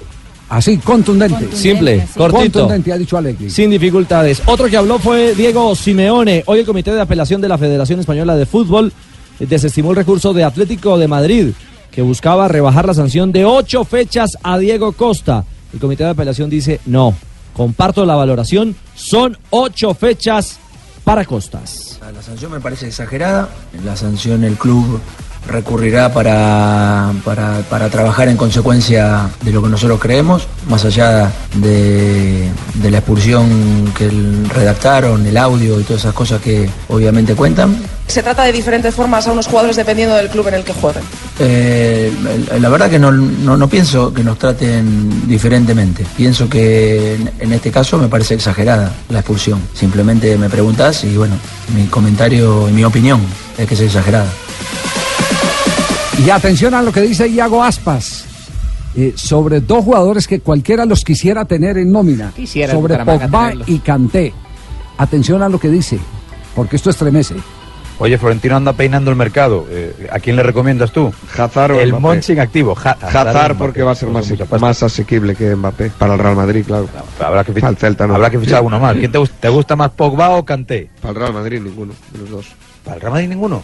Así, 0.48 0.78
contundente. 0.78 1.54
Simple, 1.54 2.06
cortito. 2.16 2.60
Contundente, 2.60 2.92
ha 2.92 2.96
dicho 2.96 3.16
Allegri. 3.16 3.50
Sin 3.50 3.68
dificultades. 3.68 4.42
Otro 4.46 4.68
que 4.68 4.76
habló 4.76 4.98
fue 4.98 5.34
Diego 5.34 5.74
Simeone. 5.74 6.44
Hoy 6.46 6.60
el 6.60 6.66
Comité 6.66 6.92
de 6.92 7.00
Apelación 7.00 7.40
de 7.40 7.48
la 7.48 7.58
Federación 7.58 8.00
Española 8.00 8.36
de 8.36 8.46
Fútbol 8.46 8.92
desestimó 9.38 9.90
el 9.90 9.96
recurso 9.96 10.32
de 10.32 10.44
Atlético 10.44 10.96
de 10.98 11.08
Madrid, 11.08 11.48
que 11.96 12.02
buscaba 12.02 12.46
rebajar 12.46 12.84
la 12.86 12.92
sanción 12.92 13.32
de 13.32 13.46
ocho 13.46 13.82
fechas 13.82 14.36
a 14.42 14.58
Diego 14.58 14.92
Costa. 14.92 15.46
El 15.72 15.80
Comité 15.80 16.04
de 16.04 16.10
Apelación 16.10 16.50
dice 16.50 16.78
no. 16.84 17.14
Comparto 17.54 18.04
la 18.04 18.14
valoración. 18.14 18.76
Son 18.94 19.38
ocho 19.48 19.94
fechas 19.94 20.58
para 21.04 21.24
Costas. 21.24 21.98
La 22.14 22.20
sanción 22.20 22.52
me 22.52 22.60
parece 22.60 22.88
exagerada. 22.88 23.48
La 23.82 23.96
sanción 23.96 24.44
el 24.44 24.56
club 24.56 25.00
recurrirá 25.48 26.12
para, 26.12 27.12
para, 27.24 27.60
para 27.70 27.88
trabajar 27.88 28.28
en 28.28 28.36
consecuencia 28.36 29.28
de 29.42 29.52
lo 29.52 29.62
que 29.62 29.68
nosotros 29.68 30.00
creemos, 30.00 30.46
más 30.68 30.84
allá 30.84 31.30
de, 31.54 32.48
de 32.74 32.90
la 32.90 32.98
expulsión 32.98 33.92
que 33.96 34.06
el- 34.06 34.48
redactaron, 34.50 35.24
el 35.26 35.36
audio 35.36 35.78
y 35.80 35.84
todas 35.84 36.02
esas 36.02 36.14
cosas 36.14 36.40
que 36.40 36.68
obviamente 36.88 37.34
cuentan. 37.34 37.76
Se 38.06 38.22
trata 38.22 38.44
de 38.44 38.52
diferentes 38.52 38.94
formas 38.94 39.26
a 39.26 39.32
unos 39.32 39.46
jugadores 39.48 39.74
dependiendo 39.76 40.14
del 40.14 40.28
club 40.28 40.46
en 40.48 40.54
el 40.54 40.64
que 40.64 40.72
jueguen. 40.72 41.02
Eh, 41.40 42.12
la 42.60 42.68
verdad 42.68 42.88
que 42.88 42.98
no, 43.00 43.10
no, 43.10 43.56
no 43.56 43.68
pienso 43.68 44.14
que 44.14 44.22
nos 44.22 44.38
traten 44.38 45.26
diferentemente. 45.26 46.06
Pienso 46.16 46.48
que 46.48 47.14
en, 47.16 47.30
en 47.40 47.52
este 47.52 47.70
caso 47.72 47.98
me 47.98 48.06
parece 48.08 48.34
exagerada 48.34 48.92
la 49.08 49.18
expulsión. 49.20 49.60
Simplemente 49.74 50.36
me 50.38 50.48
preguntas 50.48 51.02
y 51.04 51.16
bueno, 51.16 51.34
mi 51.74 51.86
comentario 51.86 52.68
y 52.68 52.72
mi 52.72 52.84
opinión 52.84 53.20
es 53.58 53.66
que 53.66 53.74
es 53.74 53.80
exagerada. 53.80 54.26
Y 56.24 56.30
atención 56.30 56.74
a 56.74 56.82
lo 56.82 56.92
que 56.92 57.00
dice 57.02 57.28
Iago 57.28 57.62
Aspas. 57.62 58.24
eh, 58.98 59.12
sobre 59.14 59.60
dos 59.60 59.84
jugadores 59.84 60.26
que 60.26 60.40
cualquiera 60.40 60.86
los 60.86 61.04
quisiera 61.04 61.44
tener 61.44 61.76
en 61.76 61.92
nómina. 61.92 62.32
Quisiera 62.34 62.72
sobre 62.72 62.96
Pogba 63.04 63.52
y 63.66 63.78
Kanté. 63.80 64.32
Atención 64.96 65.42
a 65.42 65.50
lo 65.50 65.60
que 65.60 65.68
dice, 65.68 65.98
porque 66.54 66.76
esto 66.76 66.88
estremece. 66.88 67.34
Oye, 67.98 68.16
Florentino 68.16 68.56
anda 68.56 68.72
peinando 68.72 69.10
el 69.10 69.16
mercado. 69.16 69.66
Eh, 69.70 70.08
¿A 70.10 70.18
quién 70.18 70.36
le 70.36 70.42
recomiendas 70.42 70.92
tú? 70.92 71.12
Hazard 71.36 71.72
o 71.72 71.80
El 71.80 71.90
Mbappé. 71.90 72.00
Monchi 72.02 72.32
en 72.32 72.40
activo. 72.40 72.74
Ja- 72.74 72.96
Hazard, 73.02 73.56
porque 73.58 73.82
va 73.82 73.92
a 73.92 73.94
ser 73.94 74.08
por 74.08 74.22
más, 74.60 74.60
más 74.60 74.82
asequible 74.82 75.34
que 75.34 75.54
Mbappé 75.54 75.90
para 75.98 76.14
el 76.14 76.18
Real 76.18 76.36
Madrid, 76.36 76.64
claro. 76.66 76.88
Habrá 77.20 77.44
que, 77.44 77.52
el 77.52 77.76
Celta, 77.76 78.06
no. 78.06 78.14
habrá 78.14 78.30
que 78.30 78.38
fichar 78.38 78.62
uno 78.62 78.80
más. 78.80 78.96
¿Quién 78.96 79.12
te, 79.12 79.18
te 79.40 79.48
gusta 79.50 79.76
más, 79.76 79.90
Pogba 79.90 80.30
o 80.30 80.44
Kanté? 80.46 80.88
Para 81.02 81.10
el 81.12 81.16
Real 81.20 81.32
Madrid 81.34 81.60
ninguno, 81.60 81.92
de 82.12 82.18
los 82.20 82.30
dos. 82.30 82.46
¿Para 82.86 82.94
el 82.96 83.00
Real 83.02 83.12
Madrid 83.12 83.28
ninguno? 83.28 83.62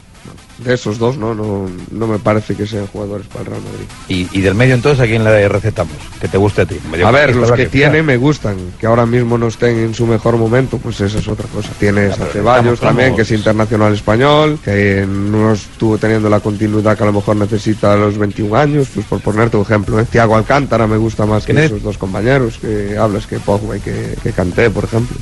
De 0.58 0.74
esos 0.74 0.98
dos, 0.98 1.16
no, 1.16 1.34
no, 1.34 1.66
no 1.90 2.06
me 2.06 2.18
parece 2.20 2.54
que 2.54 2.66
sean 2.66 2.86
jugadores 2.86 3.26
para 3.26 3.40
el 3.40 3.46
Real 3.46 3.62
Madrid. 3.62 3.86
Y, 4.06 4.28
y 4.38 4.40
del 4.42 4.54
medio 4.54 4.74
entonces, 4.74 5.00
¿a 5.00 5.06
quién 5.06 5.24
le 5.24 5.48
recetamos? 5.48 5.96
Que 6.20 6.28
te 6.28 6.36
guste 6.38 6.62
a 6.62 6.66
ti. 6.66 6.76
A 7.04 7.10
ver, 7.10 7.34
los 7.34 7.50
que 7.50 7.66
tiene 7.66 8.02
me 8.02 8.16
gustan, 8.16 8.56
que 8.78 8.86
ahora 8.86 9.04
mismo 9.04 9.36
no 9.38 9.48
estén 9.48 9.76
en 9.78 9.94
su 9.94 10.06
mejor 10.06 10.36
momento, 10.36 10.78
pues 10.78 11.00
esa 11.00 11.18
es 11.18 11.26
otra 11.26 11.48
cosa. 11.48 11.70
Tienes 11.80 12.12
a 12.20 12.26
Ceballos 12.26 12.74
estamos- 12.74 12.80
también, 12.80 13.16
que 13.16 13.22
es 13.22 13.30
internacional 13.32 13.92
español, 13.94 14.58
que 14.62 15.04
no 15.08 15.52
estuvo 15.54 15.98
teniendo 15.98 16.28
la 16.28 16.38
continuidad 16.38 16.96
que 16.96 17.02
a 17.02 17.06
lo 17.06 17.14
mejor 17.14 17.34
necesita 17.36 17.94
a 17.94 17.96
los 17.96 18.16
21 18.18 18.54
años, 18.54 18.88
pues 18.94 19.06
por 19.06 19.20
ponerte 19.20 19.56
un 19.56 19.64
ejemplo. 19.64 19.98
¿eh? 19.98 20.04
Thiago 20.08 20.36
Alcántara 20.36 20.86
me 20.86 20.96
gusta 20.98 21.26
más 21.26 21.44
que 21.44 21.52
esos 21.64 21.82
dos 21.82 21.98
compañeros 21.98 22.58
que 22.60 22.96
hablas, 22.96 23.26
que 23.26 23.40
Pogba 23.40 23.76
y 23.78 23.80
que, 23.80 24.16
que 24.22 24.30
Kanté, 24.32 24.70
por 24.70 24.84
ejemplo. 24.84 25.16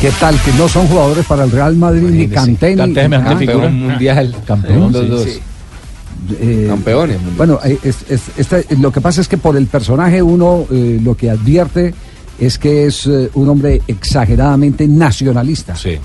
¿Qué 0.00 0.10
tal? 0.18 0.34
Que 0.40 0.52
no 0.54 0.66
son 0.66 0.86
jugadores 0.88 1.26
para 1.26 1.44
el 1.44 1.50
Real 1.50 1.76
Madrid 1.76 2.02
ni 2.04 2.26
Kanté 2.26 2.74
ni 2.74 2.80
Ah, 3.14 3.34
figura 3.46 3.68
mundial. 3.70 4.34
Campeón, 4.46 4.92
los 4.92 5.02
sí, 5.02 5.08
dos. 5.08 5.22
sí. 5.24 5.40
Eh, 6.40 6.66
Campeones. 6.68 7.18
Bueno, 7.36 7.58
eh, 7.64 7.78
es- 7.82 8.04
es- 8.08 8.30
este- 8.36 8.76
lo 8.76 8.92
que 8.92 9.00
pasa 9.00 9.20
es 9.20 9.28
que 9.28 9.38
por 9.38 9.56
el 9.56 9.66
personaje 9.66 10.22
uno 10.22 10.66
eh, 10.70 11.00
lo 11.02 11.16
que 11.16 11.30
advierte 11.30 11.94
es 12.38 12.58
que 12.58 12.86
es 12.86 13.06
eh, 13.06 13.30
un 13.34 13.48
hombre 13.48 13.80
exageradamente 13.88 14.86
nacionalista. 14.86 15.74
Sí. 15.76 15.96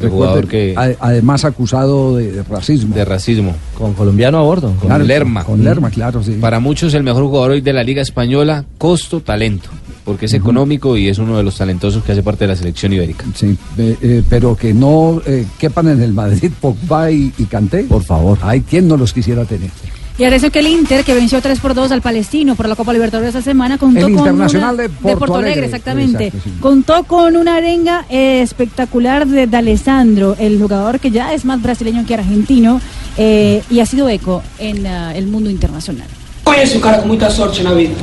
Recuerde, 0.00 0.10
jugador 0.10 0.48
que- 0.48 0.74
a- 0.76 0.94
además 1.06 1.44
acusado 1.44 2.16
de, 2.16 2.32
de 2.32 2.42
racismo. 2.42 2.94
De 2.94 3.04
racismo. 3.04 3.54
Con 3.78 3.92
colombiano 3.94 4.38
a 4.38 4.42
bordo. 4.42 4.68
Con 4.78 4.88
Claro, 4.88 5.04
Lerma. 5.04 5.44
con 5.44 5.62
Lerma, 5.62 5.90
claro, 5.90 6.22
sí. 6.22 6.32
Para 6.40 6.58
muchos 6.60 6.94
el 6.94 7.02
mejor 7.02 7.24
jugador 7.24 7.52
hoy 7.52 7.60
de 7.60 7.72
la 7.72 7.84
Liga 7.84 8.02
Española, 8.02 8.64
costo, 8.78 9.20
talento. 9.20 9.68
Porque 10.04 10.26
es 10.26 10.34
económico 10.34 10.96
y 10.98 11.08
es 11.08 11.18
uno 11.18 11.36
de 11.38 11.42
los 11.42 11.56
talentosos 11.56 12.04
que 12.04 12.12
hace 12.12 12.22
parte 12.22 12.44
de 12.44 12.48
la 12.48 12.56
selección 12.56 12.92
ibérica. 12.92 13.24
Sí, 13.34 13.56
eh, 13.78 13.96
eh, 14.02 14.22
pero 14.28 14.54
que 14.54 14.74
no 14.74 15.22
eh, 15.24 15.46
quepan 15.58 15.88
en 15.88 16.02
el 16.02 16.12
Madrid 16.12 16.52
Pogba 16.60 17.10
y, 17.10 17.32
y 17.38 17.44
Kanté. 17.44 17.84
Por 17.84 18.04
favor. 18.04 18.38
Hay 18.42 18.60
quien 18.60 18.86
no 18.86 18.96
los 18.98 19.12
quisiera 19.14 19.44
tener. 19.46 19.70
Y 20.16 20.22
atención 20.22 20.52
que 20.52 20.60
el 20.60 20.68
Inter, 20.68 21.04
que 21.04 21.12
venció 21.12 21.40
3 21.42 21.58
por 21.58 21.74
2 21.74 21.90
al 21.90 22.00
Palestino 22.00 22.54
por 22.54 22.68
la 22.68 22.76
Copa 22.76 22.92
Libertadores 22.92 23.34
esta 23.34 23.42
semana, 23.42 23.78
contó 23.78 23.98
El 23.98 24.04
con 24.04 24.12
Internacional 24.12 24.74
una- 24.74 24.82
de 24.84 25.16
Porto 25.16 25.34
Alegre. 25.36 25.64
exactamente. 25.64 26.26
Exacto, 26.26 26.48
sí. 26.50 26.56
Contó 26.60 27.02
con 27.02 27.36
una 27.36 27.56
arenga 27.56 28.04
eh, 28.08 28.40
espectacular 28.42 29.26
de 29.26 29.48
D'Alessandro, 29.48 30.36
el 30.38 30.60
jugador 30.60 31.00
que 31.00 31.10
ya 31.10 31.34
es 31.34 31.44
más 31.44 31.60
brasileño 31.60 32.06
que 32.06 32.14
argentino 32.14 32.80
eh, 33.16 33.62
y 33.68 33.80
ha 33.80 33.86
sido 33.86 34.08
eco 34.08 34.40
en 34.60 34.86
el 34.86 35.26
mundo 35.26 35.50
internacional. 35.50 36.06
Conheço 36.44 36.76
um 36.76 36.80
cara 36.82 37.02
muita 37.06 37.28
sorte 37.30 37.62
na 37.64 37.72
vida. 37.72 37.94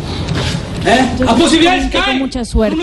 A 1.28 1.36
possibilidade 1.36 1.90
tengo 1.90 2.06
cai 2.06 2.18
mucha 2.18 2.44
suerte. 2.44 2.82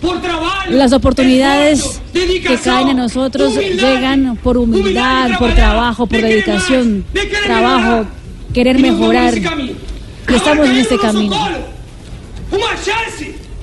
por 0.00 0.20
trabalho. 0.20 0.76
Las 0.76 0.92
oportunidades 0.92 2.00
que 2.12 2.58
caen 2.62 2.90
a 2.90 2.94
nosotros 2.94 3.54
llegan 3.56 4.36
por 4.42 4.58
humildad, 4.58 5.38
por 5.38 5.52
trabajo, 5.54 6.06
por 6.06 6.20
de 6.20 6.28
dedicación, 6.28 6.98
más, 6.98 7.12
de 7.14 7.28
querer 7.28 7.44
trabajo, 7.44 8.06
mejorar. 8.06 8.06
querer 8.52 8.80
mejorar. 8.80 9.34
Y 10.28 10.34
estamos 10.34 10.68
en 10.68 10.76
este 10.76 10.98
camino. 10.98 11.36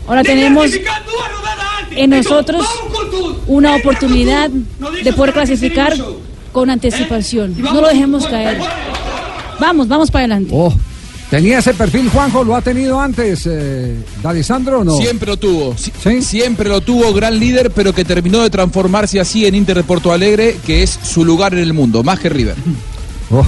Ahora 0.07 0.23
tenemos 0.23 0.71
en 1.91 2.09
nosotros 2.09 2.65
una 3.47 3.75
oportunidad 3.75 4.49
de 4.49 5.13
poder 5.13 5.33
clasificar 5.33 5.93
con 6.51 6.69
anticipación. 6.69 7.55
No 7.61 7.81
lo 7.81 7.87
dejemos 7.87 8.27
caer. 8.27 8.59
Vamos, 9.59 9.87
vamos 9.87 10.11
para 10.11 10.25
adelante. 10.25 10.53
¿Tenía 11.31 11.59
ese 11.59 11.73
perfil, 11.73 12.09
Juanjo? 12.09 12.43
¿Lo 12.43 12.55
ha 12.57 12.61
tenido 12.61 12.99
antes, 12.99 13.47
eh, 13.49 13.95
D'Alessandro 14.21 14.81
o 14.81 14.83
no? 14.83 14.97
Siempre 14.97 15.27
lo 15.27 15.37
tuvo, 15.37 15.75
si- 15.77 16.21
siempre 16.21 16.67
lo 16.69 16.81
tuvo, 16.81 17.13
gran 17.13 17.39
líder, 17.39 17.71
pero 17.71 17.93
que 17.93 18.03
terminó 18.03 18.41
de 18.43 18.49
transformarse 18.49 19.17
así 19.19 19.45
en 19.45 19.55
Inter 19.55 19.77
de 19.77 19.83
Porto 19.83 20.11
Alegre, 20.11 20.57
que 20.65 20.83
es 20.83 20.89
su 21.01 21.23
lugar 21.23 21.53
en 21.53 21.59
el 21.61 21.71
mundo, 21.73 22.03
más 22.03 22.19
que 22.19 22.27
River. 22.29 22.55
Oh, 23.31 23.45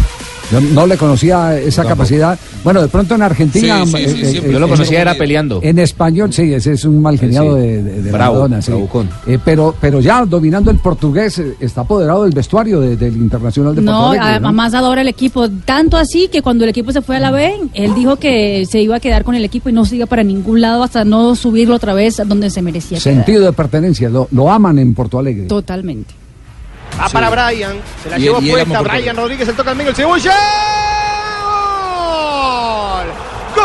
yo 0.52 0.61
no 0.61 0.86
le 0.86 0.98
conocía 0.98 1.57
esa 1.57 1.84
capacidad. 1.84 2.38
Bueno, 2.64 2.82
de 2.82 2.88
pronto 2.88 3.15
en 3.15 3.22
Argentina. 3.22 3.86
Sí, 3.86 3.91
sí, 3.91 3.98
sí, 4.10 4.22
eh, 4.22 4.26
siempre 4.32 4.56
eh, 4.56 4.60
lo 4.60 4.65
eh, 4.65 4.70
conocía, 4.70 4.99
eh, 4.99 5.02
era 5.02 5.15
peleando. 5.15 5.60
En 5.64 5.80
español, 5.80 6.32
sí, 6.34 6.53
ese 6.53 6.74
es 6.74 6.86
un 6.86 7.02
mal 7.02 7.18
geniado 7.20 7.56
Sí. 7.56 7.61
de, 7.61 7.84
de, 7.84 8.02
de 8.03 8.11
Bravo, 8.11 8.34
Maradona, 8.36 8.61
sí. 8.61 8.72
bravucón. 8.72 9.10
Eh, 9.28 9.40
pero, 9.44 9.76
pero 9.80 9.99
ya 10.02 10.26
dominando 10.26 10.72
el 10.72 10.78
portugués, 10.78 11.40
eh, 11.40 11.56
está 11.60 11.82
apoderado 11.82 12.24
del 12.24 12.34
vestuario 12.34 12.80
de- 12.80 12.95
del 12.98 13.15
Internacional 13.18 13.76
de 13.76 13.82
No, 13.82 14.14
¿no? 14.14 14.22
además 14.22 14.74
adora 14.74 15.02
el 15.02 15.07
equipo. 15.07 15.49
Tanto 15.49 15.98
así 15.98 16.28
que 16.28 16.41
cuando 16.41 16.64
el 16.64 16.70
equipo 16.70 16.91
se 16.91 17.02
fue 17.02 17.18
a 17.18 17.20
la 17.20 17.32
B, 17.32 17.53
él 17.74 17.94
dijo 17.95 18.18
que 18.18 18.65
se 18.70 18.82
iba 18.82 18.98
a 18.98 18.99
quedar 18.99 19.24
con 19.24 19.36
el 19.36 19.44
equipo 19.45 19.70
y 19.70 19.74
no 19.74 19.86
se 19.86 19.95
iba 19.98 20.06
para 20.06 20.24
ningún 20.24 20.61
lado 20.61 20.84
hasta 20.84 21.03
no 21.06 21.36
subirlo 21.36 21.76
otra 21.76 21.94
vez 21.94 22.20
a 22.20 22.26
donde 22.26 22.49
se 22.49 22.61
merecía. 22.61 22.98
quedar. 22.99 23.02
Sentido 23.15 23.45
de 23.45 23.53
pertenencia, 23.53 24.10
lo, 24.10 24.28
lo 24.32 24.52
aman 24.52 24.80
en 24.80 24.94
Porto 24.94 25.20
Alegre. 25.20 25.45
Totalmente. 25.45 26.14
Va 26.99 27.10
para 27.10 27.30
Brian. 27.30 27.74
Se 28.03 28.10
la 28.10 28.18
Y- 28.18 28.22
llevó 28.22 28.40
y 28.41 28.49
puesta. 28.52 28.82
Brian 28.82 29.15
Rodríguez, 29.18 29.48
el 29.48 29.56
toca 29.56 29.72
al 29.72 29.78
medio, 29.78 29.90
el 29.91 29.95
cebolla. 29.95 30.34
¡Gol! 33.56 33.64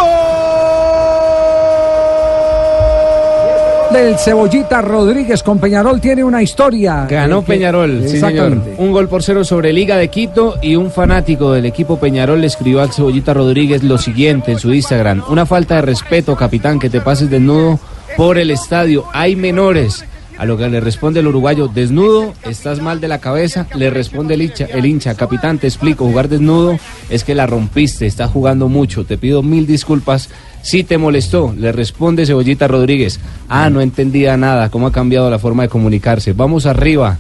Del 3.93 4.19
Cebollita 4.19 4.83
Rodríguez 4.83 5.43
con 5.43 5.59
Peñarol 5.59 6.01
tiene 6.01 6.23
una 6.23 6.43
historia. 6.43 7.07
Ganó 7.09 7.39
Eh, 7.39 7.43
que- 7.47 7.53
Peñarol, 7.55 8.03
sí 8.03 8.09
señor. 8.21 8.31
Exactamente. 8.31 8.75
Un 8.79 8.93
gol 8.93 9.09
por 9.09 9.23
cero 9.23 9.45
sobre 9.45 9.73
Liga 9.73 9.97
de 9.97 10.09
Quito 10.09 10.57
y 10.61 10.77
un 10.77 10.91
fanático 10.91 11.53
del 11.53 11.65
equipo 11.67 11.99
Peñarol 11.99 12.41
le 12.41 12.47
escribió 12.49 12.83
al 12.83 12.93
Cebollita 12.93 13.33
Rodríguez 13.35 13.83
lo 13.83 13.97
siguiente 13.99 14.53
en 14.53 14.59
su 14.59 14.73
Instagram. 14.75 15.23
Una 15.29 15.47
falta 15.47 15.77
de 15.77 15.83
respeto, 15.83 16.37
capitán, 16.37 16.79
que 16.79 16.91
te 16.91 17.01
pases 17.01 17.31
desnudo 17.31 17.79
por 18.17 18.37
el 18.39 18.51
estadio. 18.51 19.05
Hay 19.13 19.37
menores. 19.37 20.05
A 20.39 20.45
lo 20.45 20.57
que 20.57 20.69
le 20.69 20.79
responde 20.79 21.19
el 21.19 21.27
uruguayo, 21.27 21.67
desnudo, 21.67 22.33
estás 22.45 22.81
mal 22.81 23.01
de 23.01 23.09
la 23.09 23.19
cabeza. 23.19 23.67
Le 23.75 23.91
responde 23.91 24.35
el 24.35 24.43
hincha, 24.43 24.67
el 24.67 24.87
hincha, 24.87 25.17
capitán, 25.17 25.59
te 25.59 25.67
explico, 25.67 26.05
jugar 26.05 26.29
desnudo 26.29 26.79
es 27.11 27.25
que 27.25 27.35
la 27.35 27.47
rompiste, 27.47 28.07
estás 28.07 28.31
jugando 28.31 28.69
mucho. 28.69 29.05
Te 29.05 29.19
pido 29.19 29.43
mil 29.43 29.67
disculpas 29.67 30.31
si 30.63 30.85
te 30.85 30.97
molestó. 30.97 31.53
Le 31.59 31.73
responde 31.73 32.25
Cebollita 32.25 32.69
Rodríguez, 32.69 33.19
ah, 33.49 33.69
no 33.69 33.81
entendía 33.81 34.37
nada, 34.37 34.71
cómo 34.71 34.87
ha 34.87 34.93
cambiado 34.93 35.29
la 35.29 35.41
forma 35.41 35.65
de 35.65 35.69
comunicarse. 35.71 36.33
Vamos 36.35 36.67
arriba. 36.67 37.19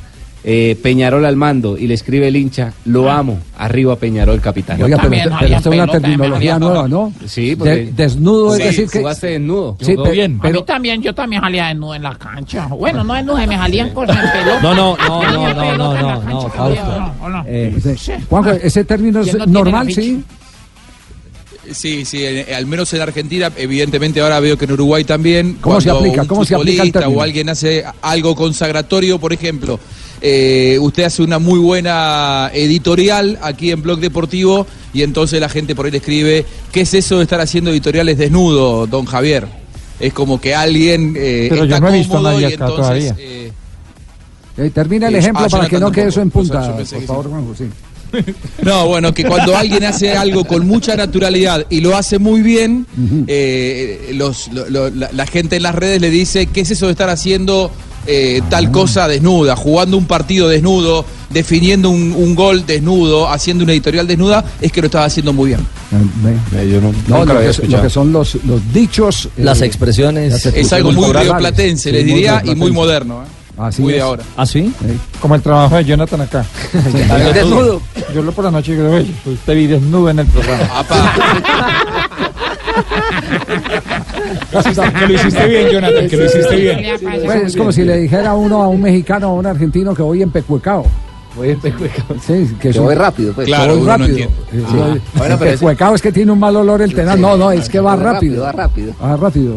Eh, 0.50 0.78
Peñarol 0.82 1.26
al 1.26 1.36
mando 1.36 1.76
y 1.76 1.86
le 1.86 1.92
escribe 1.92 2.26
el 2.26 2.34
hincha, 2.36 2.72
lo 2.86 3.10
amo, 3.10 3.38
arriba 3.58 3.96
Peñarol 3.96 4.40
capitán. 4.40 4.80
Oiga, 4.80 4.96
pero, 4.96 5.10
pero 5.38 5.56
esta 5.56 5.68
es 5.68 5.74
una 5.74 5.86
terminología 5.88 6.58
nueva, 6.58 6.88
¿no? 6.88 7.12
Sí, 7.26 7.50
De- 7.50 7.56
porque 7.56 7.92
desnudo 7.94 8.54
Sí, 8.56 8.62
es 8.62 8.68
decir 8.68 8.88
que 8.88 8.98
jugaste 9.00 9.26
desnudo. 9.26 9.76
Sí, 9.78 9.92
Jugó 9.92 10.04
pe- 10.04 10.12
bien. 10.12 10.36
A 10.38 10.42
pero 10.42 10.60
mí 10.60 10.64
también, 10.66 11.02
yo 11.02 11.14
también 11.14 11.42
salía 11.42 11.66
desnudo 11.66 11.94
en 11.96 12.02
la 12.02 12.14
cancha. 12.16 12.66
Bueno, 12.68 13.04
no 13.04 13.12
desnudo, 13.12 13.36
me 13.46 13.56
salían 13.58 13.90
cosas 13.90 14.16
en 14.24 14.30
pelota. 14.40 14.62
No, 14.62 14.74
no, 14.74 14.96
no, 15.06 15.22
no, 15.22 15.54
no, 15.54 15.76
no, 15.76 15.76
no, 15.76 16.20
cancha 16.20 16.32
no, 16.32 16.46
también, 16.48 16.82
Fausto. 16.82 16.96
¿o 16.96 16.98
no? 16.98 17.14
¿O 17.24 17.28
no? 17.28 17.44
Eh, 17.46 17.96
Juanjo, 18.30 18.50
ese 18.52 18.84
término 18.84 19.20
¿Quién 19.20 19.40
es 19.42 19.46
no 19.46 19.52
normal, 19.52 19.92
sí. 19.92 20.22
Sí, 21.70 22.06
sí, 22.06 22.24
eh, 22.24 22.54
al 22.56 22.64
menos 22.64 22.92
en 22.94 23.02
Argentina, 23.02 23.52
evidentemente 23.54 24.20
ahora 24.22 24.40
veo 24.40 24.56
que 24.56 24.64
en 24.64 24.72
Uruguay 24.72 25.04
también. 25.04 25.58
¿Cómo 25.60 25.78
se 25.82 25.90
aplica? 25.90 26.22
un 26.22 26.28
¿Cómo 26.28 26.44
se 26.46 26.54
aplica 26.54 26.82
el? 26.84 27.14
O 27.14 27.20
alguien 27.20 27.50
hace 27.50 27.84
algo 28.00 28.34
consagratorio, 28.34 29.18
por 29.18 29.34
ejemplo, 29.34 29.78
eh, 30.20 30.78
usted 30.80 31.04
hace 31.04 31.22
una 31.22 31.38
muy 31.38 31.58
buena 31.58 32.50
editorial 32.52 33.38
aquí 33.42 33.70
en 33.70 33.82
Blog 33.82 34.00
Deportivo 34.00 34.66
y 34.92 35.02
entonces 35.02 35.40
la 35.40 35.48
gente 35.48 35.74
por 35.74 35.86
ahí 35.86 35.92
le 35.92 35.98
escribe, 35.98 36.44
¿qué 36.72 36.80
es 36.82 36.94
eso 36.94 37.18
de 37.18 37.22
estar 37.24 37.40
haciendo 37.40 37.70
editoriales 37.70 38.18
desnudo, 38.18 38.86
don 38.86 39.04
Javier? 39.04 39.46
Es 40.00 40.12
como 40.12 40.40
que 40.40 40.54
alguien 40.54 41.14
eh, 41.16 41.46
Pero 41.50 41.64
yo 41.64 41.74
está 41.74 41.80
no 41.80 41.94
he 41.94 41.98
visto 41.98 42.18
a 42.18 42.22
nadie 42.22 42.46
acá 42.46 42.54
entonces, 42.66 42.76
todavía. 42.76 43.14
eh, 43.18 43.52
Eh, 44.56 44.70
termina 44.70 45.08
el 45.08 45.14
Eh, 45.14 45.18
ejemplo 45.18 45.44
ah, 45.44 45.48
para 45.48 45.68
que 45.68 45.78
no 45.78 45.90
quede 45.92 46.08
eso 46.08 46.20
en 46.20 46.30
tampoco. 46.30 46.58
O 46.58 46.62
sea, 46.62 46.76
punta, 46.76 46.82
yo 46.82 46.90
por 46.94 47.00
que 47.00 47.06
favor, 47.06 47.24
sí. 47.24 47.30
Juanjo, 47.30 47.54
sí. 47.56 47.64
No, 48.62 48.86
bueno, 48.88 49.12
que 49.12 49.22
cuando 49.24 49.54
alguien 49.56 49.84
hace 49.84 50.12
algo 50.16 50.44
con 50.44 50.66
mucha 50.66 50.96
naturalidad 50.96 51.66
y 51.68 51.80
lo 51.80 51.94
hace 51.96 52.18
muy 52.18 52.40
bien, 52.42 52.86
eh, 53.26 54.10
los, 54.14 54.48
lo- 54.52 54.68
lo- 54.70 54.90
la, 54.90 55.10
la 55.12 55.26
gente 55.26 55.56
en 55.56 55.62
las 55.62 55.74
redes 55.74 56.00
le 56.00 56.10
dice, 56.10 56.46
¿qué 56.46 56.62
es 56.62 56.70
eso 56.70 56.86
de 56.86 56.92
estar 56.92 57.10
haciendo 57.10 57.70
eh, 58.10 58.40
tal 58.48 58.70
cosa 58.70 59.06
desnuda, 59.06 59.54
jugando 59.54 59.96
un 59.98 60.06
partido 60.06 60.48
desnudo, 60.48 61.04
definiendo 61.30 61.90
un, 61.90 62.12
un 62.16 62.34
gol 62.34 62.64
desnudo, 62.66 63.30
haciendo 63.30 63.62
una 63.64 63.72
editorial 63.74 64.06
desnuda? 64.06 64.42
Es 64.60 64.72
que 64.72 64.80
lo 64.80 64.86
estaba 64.86 65.04
haciendo 65.04 65.32
muy 65.34 65.48
bien. 65.48 65.60
Eh, 66.54 66.80
No, 67.06 67.24
lo 67.24 67.38
que, 67.38 67.68
lo 67.68 67.82
que 67.82 67.90
son 67.90 68.10
los, 68.12 68.36
los 68.46 68.72
dichos. 68.72 69.28
Las 69.36 69.60
expresiones. 69.60 70.32
las 70.32 70.46
Es 70.46 70.72
algo 70.72 70.90
muy 70.92 71.12
rioplatense, 71.12 71.90
Sí, 71.90 71.92
les 71.92 72.04
muy 72.04 72.14
diría, 72.14 72.42
y 72.44 72.54
muy 72.54 72.72
moderno. 72.72 73.22
¿eh? 73.22 73.26
Así 73.58 73.82
muy 73.82 73.92
de 73.94 74.00
ahora. 74.00 74.22
¿Ah, 74.36 74.46
sí? 74.46 74.72
Como 75.20 75.34
el 75.34 75.42
trabajo 75.42 75.76
de 75.76 75.84
Jonathan 75.84 76.20
acá. 76.20 76.46
Desnudo. 77.34 77.82
Yo 78.14 78.22
lo 78.22 78.30
por 78.32 78.44
la 78.44 78.52
noche 78.52 78.74
creo, 78.74 78.92
"Oye, 78.94 79.12
pues 79.24 79.38
te 79.40 79.54
vi 79.54 79.66
desnudo 79.66 80.08
en 80.10 80.20
el 80.20 80.26
programa. 80.26 80.64
Que 84.98 85.06
lo 85.06 85.12
hiciste 85.14 85.46
bien, 85.46 85.68
Jonathan, 85.70 86.08
que 86.08 86.16
lo 86.16 86.24
hiciste 86.24 86.56
bien. 86.56 86.78
Pues 87.24 87.42
es 87.44 87.56
como 87.56 87.72
si 87.72 87.82
le 87.84 87.96
dijera 87.98 88.34
uno 88.34 88.62
a 88.62 88.68
un 88.68 88.80
mexicano 88.82 89.28
o 89.28 89.36
a 89.36 89.38
un 89.40 89.46
argentino 89.46 89.94
que 89.94 90.02
voy 90.02 90.22
en 90.22 90.30
pecuecao. 90.30 90.86
Voy 91.36 91.50
en 91.50 91.60
pecuecao. 91.60 92.16
Sí, 92.26 92.50
que, 92.60 92.70
Que 92.70 92.80
voy 92.80 92.94
rápido, 92.94 93.32
pues. 93.32 93.46
Claro, 93.46 93.74
voy 93.76 93.82
no 93.82 93.86
rápido. 93.88 94.08
entiende. 94.08 94.34
Eh, 94.52 94.62
Ah. 94.66 94.90
sí, 94.94 95.00
Bueno, 95.14 95.36
pero 95.38 95.50
pecuecao 95.52 95.94
es 95.94 96.02
que 96.02 96.12
tiene 96.12 96.32
un 96.32 96.38
mal 96.40 96.56
olor 96.56 96.82
el 96.82 96.94
tenaz. 96.94 97.18
No, 97.18 97.36
no, 97.36 97.50
es 97.52 97.68
que 97.68 97.78
va 97.80 97.94
Va 97.94 98.02
rápido. 98.12 98.44
rápido, 98.44 98.44
va 98.44 98.52
rápido. 98.52 98.94
Va 99.02 99.16
rápido. 99.16 99.54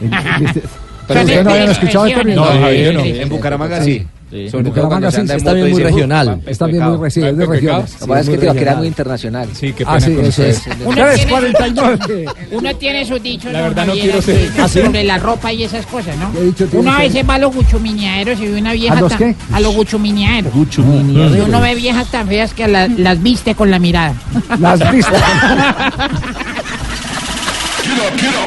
Pero 1.06 1.20
ustedes 1.20 1.44
no 1.44 1.50
habían 1.50 1.70
escuchado 1.70 2.06
el 2.06 2.14
término. 2.14 2.44
No, 2.46 2.54
no. 2.60 2.68
En 2.70 3.28
Bucaramanga 3.28 3.82
sí. 3.82 4.06
En 4.34 4.50
Sobre 4.50 4.64
todo 4.64 4.70
Bucaramanga 4.72 4.88
cuando 4.88 5.10
se 5.10 5.16
sí, 5.16 5.20
anda 5.20 5.52
en 5.52 5.58
moto 5.60 5.70
muy 5.70 5.82
regional. 5.82 6.28
"Upa, 6.40 6.50
Está 6.50 6.66
bien 6.66 6.82
muy 6.82 6.96
regional, 6.98 7.30
es 7.30 7.36
de 7.38 7.46
regiones. 7.46 7.96
Capaz 8.00 8.20
es 8.20 8.28
que 8.28 8.38
te 8.38 8.46
va 8.46 8.54
quedando 8.54 8.84
internacional. 8.84 9.48
Sí, 9.54 9.72
qué 9.72 9.84
Ah, 9.86 10.00
sí, 10.00 10.16
eso 10.20 10.42
es. 10.42 10.62
Nueve. 10.84 12.26
Uno 12.50 12.76
tiene 12.76 13.04
sus 13.06 13.22
dichos 13.22 13.52
La 13.52 13.62
verdad 13.62 13.86
no 13.86 13.92
quiero 13.92 14.20
ser-. 14.20 14.50
¿Ah, 14.58 14.66
sí? 14.68 14.80
sobre 14.82 15.04
la 15.04 15.18
ropa 15.18 15.52
y 15.52 15.62
esas 15.62 15.86
cosas, 15.86 16.16
¿no? 16.16 16.32
¿Qué 16.32 16.40
dicho 16.42 16.66
tiene 16.66 16.80
Uno 16.80 16.90
a 16.90 16.94
usted? 16.96 17.08
veces 17.12 17.28
va 17.30 17.34
a 17.34 17.38
los 17.38 17.54
guchumineaderos 17.54 18.40
y 18.40 18.46
ve 18.48 18.58
una 18.60 18.72
vieja 18.72 18.96
¿A 18.98 19.00
los 19.00 19.12
qué? 19.14 19.36
a 19.52 19.60
los. 19.60 19.74
Guchumineaderos. 19.74 20.50
Y 21.36 21.40
uno 21.40 21.60
ve 21.60 21.74
viejas 21.76 22.10
tan 22.10 22.26
feas 22.26 22.52
que 22.54 22.66
la- 22.66 22.88
las 22.88 23.22
viste 23.22 23.54
con 23.54 23.70
la 23.70 23.78
mirada. 23.78 24.14
Las 24.58 24.90
viste. 24.92 25.12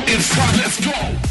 y 0.08 1.27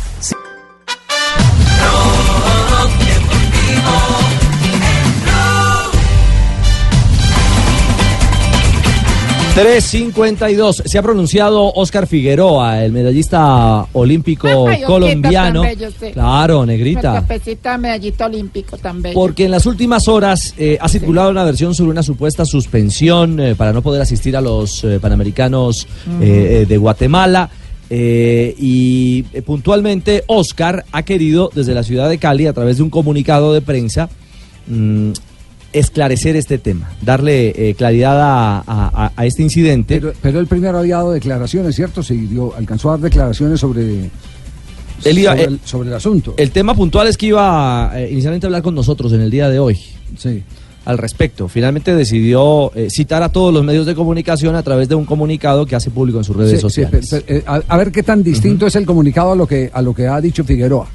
352. 9.57 10.83
Se 10.85 10.99
ha 10.99 11.03
pronunciado 11.03 11.73
Oscar 11.73 12.07
Figueroa, 12.07 12.85
el 12.85 12.93
medallista 12.93 13.87
olímpico 13.95 14.69
Ay, 14.69 14.83
colombiano. 14.83 15.63
bello 15.63 15.89
usted. 15.89 16.13
Claro, 16.13 16.67
negrita. 16.67 17.25
medallista 17.79 18.27
olímpico 18.27 18.77
también. 18.77 19.15
Porque 19.15 19.47
en 19.47 19.51
las 19.51 19.65
últimas 19.65 20.09
horas 20.09 20.53
eh, 20.59 20.77
ha 20.79 20.91
circulado 20.91 21.31
una 21.31 21.43
versión 21.43 21.75
sobre 21.75 21.91
una 21.91 22.03
supuesta 22.03 22.45
suspensión 22.45 23.41
eh, 23.41 23.55
para 23.55 23.73
no 23.73 23.81
poder 23.81 24.03
asistir 24.03 24.37
a 24.37 24.43
los 24.43 24.85
eh, 24.85 24.99
Panamericanos 25.01 25.89
de 26.21 26.77
Guatemala. 26.77 27.49
y 27.89 29.23
puntualmente 29.47 30.25
Oscar 30.27 30.85
ha 30.93 31.03
querido 31.03 31.51
desde 31.55 31.73
la 31.73 31.83
ciudad 31.83 32.11
de 32.11 32.19
Cali, 32.19 32.47
a 32.47 32.53
través 32.53 32.77
de 32.77 32.83
un 32.83 32.91
comunicado 32.91 33.55
de 33.55 33.63
prensa, 33.63 34.11
mm, 34.67 35.13
esclarecer 35.73 36.37
este 36.37 36.59
tema, 36.59 36.91
darle 37.03 37.49
eh, 37.71 37.75
claridad 37.75 38.21
a, 38.21 38.59
a- 38.67 39.13
a 39.15 39.27
este 39.27 39.43
incidente. 39.43 40.01
Pero, 40.01 40.13
pero 40.23 40.41
él 40.41 40.47
primero 40.47 40.79
había 40.79 40.97
dado 40.97 41.13
declaraciones, 41.13 41.75
¿cierto? 41.75 42.03
Se 42.03 42.15
dio, 42.15 42.55
alcanzó 42.57 42.89
a 42.89 42.93
dar 42.93 43.01
declaraciones 43.01 43.61
sobre, 43.61 44.11
Él 45.05 45.19
iba- 45.19 45.33
sobre, 45.33 45.43
eh, 45.43 45.47
el, 45.49 45.61
sobre 45.65 45.89
el 45.89 45.95
asunto. 45.95 46.35
El 46.37 46.51
tema 46.51 46.75
puntual 46.75 47.07
es 47.09 47.17
que 47.17 47.27
iba 47.27 47.93
eh, 47.95 48.09
inicialmente 48.11 48.47
a 48.47 48.49
hablar 48.49 48.63
con 48.63 48.75
nosotros 48.75 49.13
en 49.13 49.21
el 49.21 49.31
día 49.31 49.49
de 49.49 49.59
hoy. 49.59 49.79
Sí. 50.17 50.43
Al 50.87 50.99
respecto, 50.99 51.49
finalmente 51.49 51.97
decidió 51.97 52.71
eh, 52.77 52.87
citar 52.91 53.23
a 53.25 53.29
todos 53.31 53.53
los 53.53 53.65
medios 53.65 53.87
de 53.87 53.97
comunicación 53.97 54.55
a 54.55 54.63
través 54.63 54.89
de 54.89 54.95
un 54.95 55.05
comunicado 55.05 55.67
que 55.67 55.75
hace 55.75 55.91
público 55.91 56.19
en 56.19 56.25
sus 56.25 56.37
redes 56.37 56.53
Sí, 56.53 56.57
sí, 56.59 56.61
sociales. 56.63 57.09
pero- 57.11 57.25
pero, 57.27 57.43
a, 57.53 57.63
a 57.67 57.77
ver 57.77 57.91
qué 57.91 58.05
tan 58.05 58.23
distinto 58.23 58.69
es 58.69 58.77
el 58.77 58.87
comunicado 58.87 59.33
a 59.33 59.37
lo 59.37 59.49
que 59.49 59.69
a 59.75 59.83
lo 59.83 59.93
que 59.93 60.07
ha 60.07 60.21
dicho 60.21 60.45
Figueroa. 60.45 60.87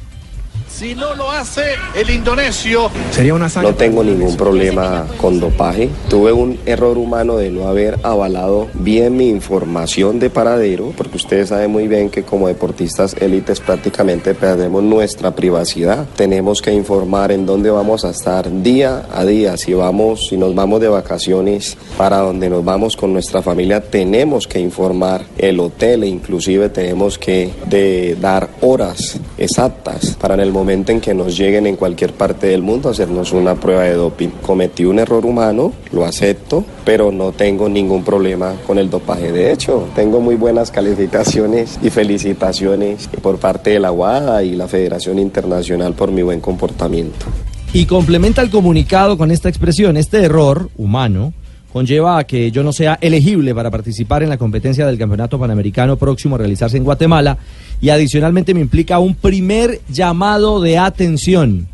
Si 0.73 0.95
no 0.95 1.14
lo 1.14 1.30
hace 1.30 1.76
el 1.95 2.10
indonesio. 2.10 2.89
Sería 3.11 3.34
una 3.34 3.49
No 3.61 3.76
tengo 3.76 4.03
ningún 4.03 4.35
problema 4.38 5.06
con 5.18 5.39
dopaje. 5.39 5.89
Tuve 6.10 6.31
un 6.31 6.57
error 6.65 6.98
humano 6.98 7.35
de 7.35 7.52
no 7.52 7.68
haber 7.68 7.99
avalado 8.03 8.68
bien 8.73 9.15
mi 9.18 9.27
información 9.27 10.18
de 10.18 10.30
paradero, 10.30 10.93
porque 10.95 11.18
ustedes 11.18 11.49
saben 11.49 11.72
muy 11.72 11.88
bien 11.88 12.10
que 12.10 12.23
como 12.23 12.48
deportistas 12.48 13.15
élites 13.19 13.60
prácticamente 13.60 14.34
perdemos 14.34 14.81
nuestra 14.81 15.35
privacidad. 15.35 16.07
Tenemos 16.15 16.61
que 16.61 16.73
informar 16.73 17.31
en 17.31 17.45
dónde 17.45 17.69
vamos 17.69 18.06
a 18.06 18.10
estar 18.10 18.49
día 18.64 19.06
a 19.14 19.26
día. 19.26 19.57
Si 19.57 19.73
vamos, 19.73 20.30
si 20.30 20.38
nos 20.38 20.56
vamos 20.56 20.80
de 20.80 20.88
vacaciones 20.88 21.77
para 21.98 22.19
donde 22.19 22.49
nos 22.49 22.64
vamos 22.64 22.95
con 22.95 23.14
nuestra 23.14 23.41
familia, 23.41 23.81
tenemos 23.81 24.48
que 24.48 24.60
informar 24.60 25.26
el 25.38 25.60
hotel 25.60 26.03
e 26.03 26.07
inclusive 26.07 26.69
tenemos 26.69 27.19
que 27.19 27.53
de 27.68 28.15
dar 28.19 28.49
horas 28.61 29.19
exactas 29.38 30.15
para 30.19 30.34
en 30.35 30.39
el 30.39 30.52
momento 30.52 30.61
en 30.70 31.02
que 31.02 31.14
nos 31.14 31.38
lleguen 31.38 31.68
en 31.68 31.76
cualquier 31.76 32.14
parte 32.14 32.48
del 32.48 32.62
mundo 32.62 32.90
a 32.90 32.92
hacernos 32.92 33.32
una 33.32 33.56
prueba 33.56 33.84
de 33.84 33.94
doping. 33.94 34.30
Cometí 34.42 34.86
un 34.86 35.00
error 35.00 35.26
humano, 35.26 35.74
lo 35.92 36.06
acepto, 36.06 36.64
pero 36.86 37.12
no 37.12 37.32
tengo 37.32 37.68
ningún 37.68 38.04
problema 38.04 38.54
con 38.68 38.78
el 38.78 38.90
dopaje. 38.90 39.32
De 39.32 39.52
hecho, 39.52 39.88
tengo 39.96 40.20
muy 40.20 40.36
buenas 40.36 40.72
calificaciones 40.72 41.80
y 41.82 41.90
felicitaciones 41.90 43.10
por 43.22 43.38
parte 43.38 43.72
de 43.72 43.80
la 43.80 43.92
UADA 43.92 44.44
y 44.44 44.56
la 44.56 44.68
Federación 44.68 45.20
Internacional 45.20 45.94
por 45.94 46.12
mi 46.12 46.22
buen 46.22 46.40
comportamiento. 46.40 47.26
Y 47.74 47.86
complementa 47.86 48.42
el 48.42 48.50
comunicado 48.50 49.18
con 49.18 49.32
esta 49.32 49.50
expresión, 49.50 49.98
este 49.98 50.24
error 50.24 50.70
humano 50.78 51.34
conlleva 51.72 52.18
a 52.18 52.23
que 52.26 52.52
yo 52.52 52.64
no 52.64 52.73
sea 52.73 52.98
elegible 53.02 53.56
para 53.56 53.72
participar 53.72 54.23
en 54.23 54.30
la 54.30 54.38
competencia 54.38 54.85
del 54.85 54.98
Campeonato 54.98 55.39
Panamericano 55.39 55.98
próximo 55.98 56.35
a 56.35 56.39
realizarse 56.39 56.77
en 56.77 56.84
Guatemala 56.84 57.38
y 57.80 57.89
adicionalmente 57.89 58.53
me 58.53 58.61
implica 58.61 58.99
un 58.99 59.15
primer 59.15 59.80
llamado 59.89 60.61
de 60.61 60.77
atención. 60.77 61.68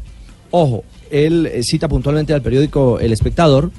Ojo, 0.51 0.83
él 1.09 1.45
eh, 1.51 1.63
cita 1.63 1.87
puntualmente 1.87 2.33
al 2.33 2.41
periódico 2.41 2.99
El 2.99 3.11
Espectador, 3.13 3.71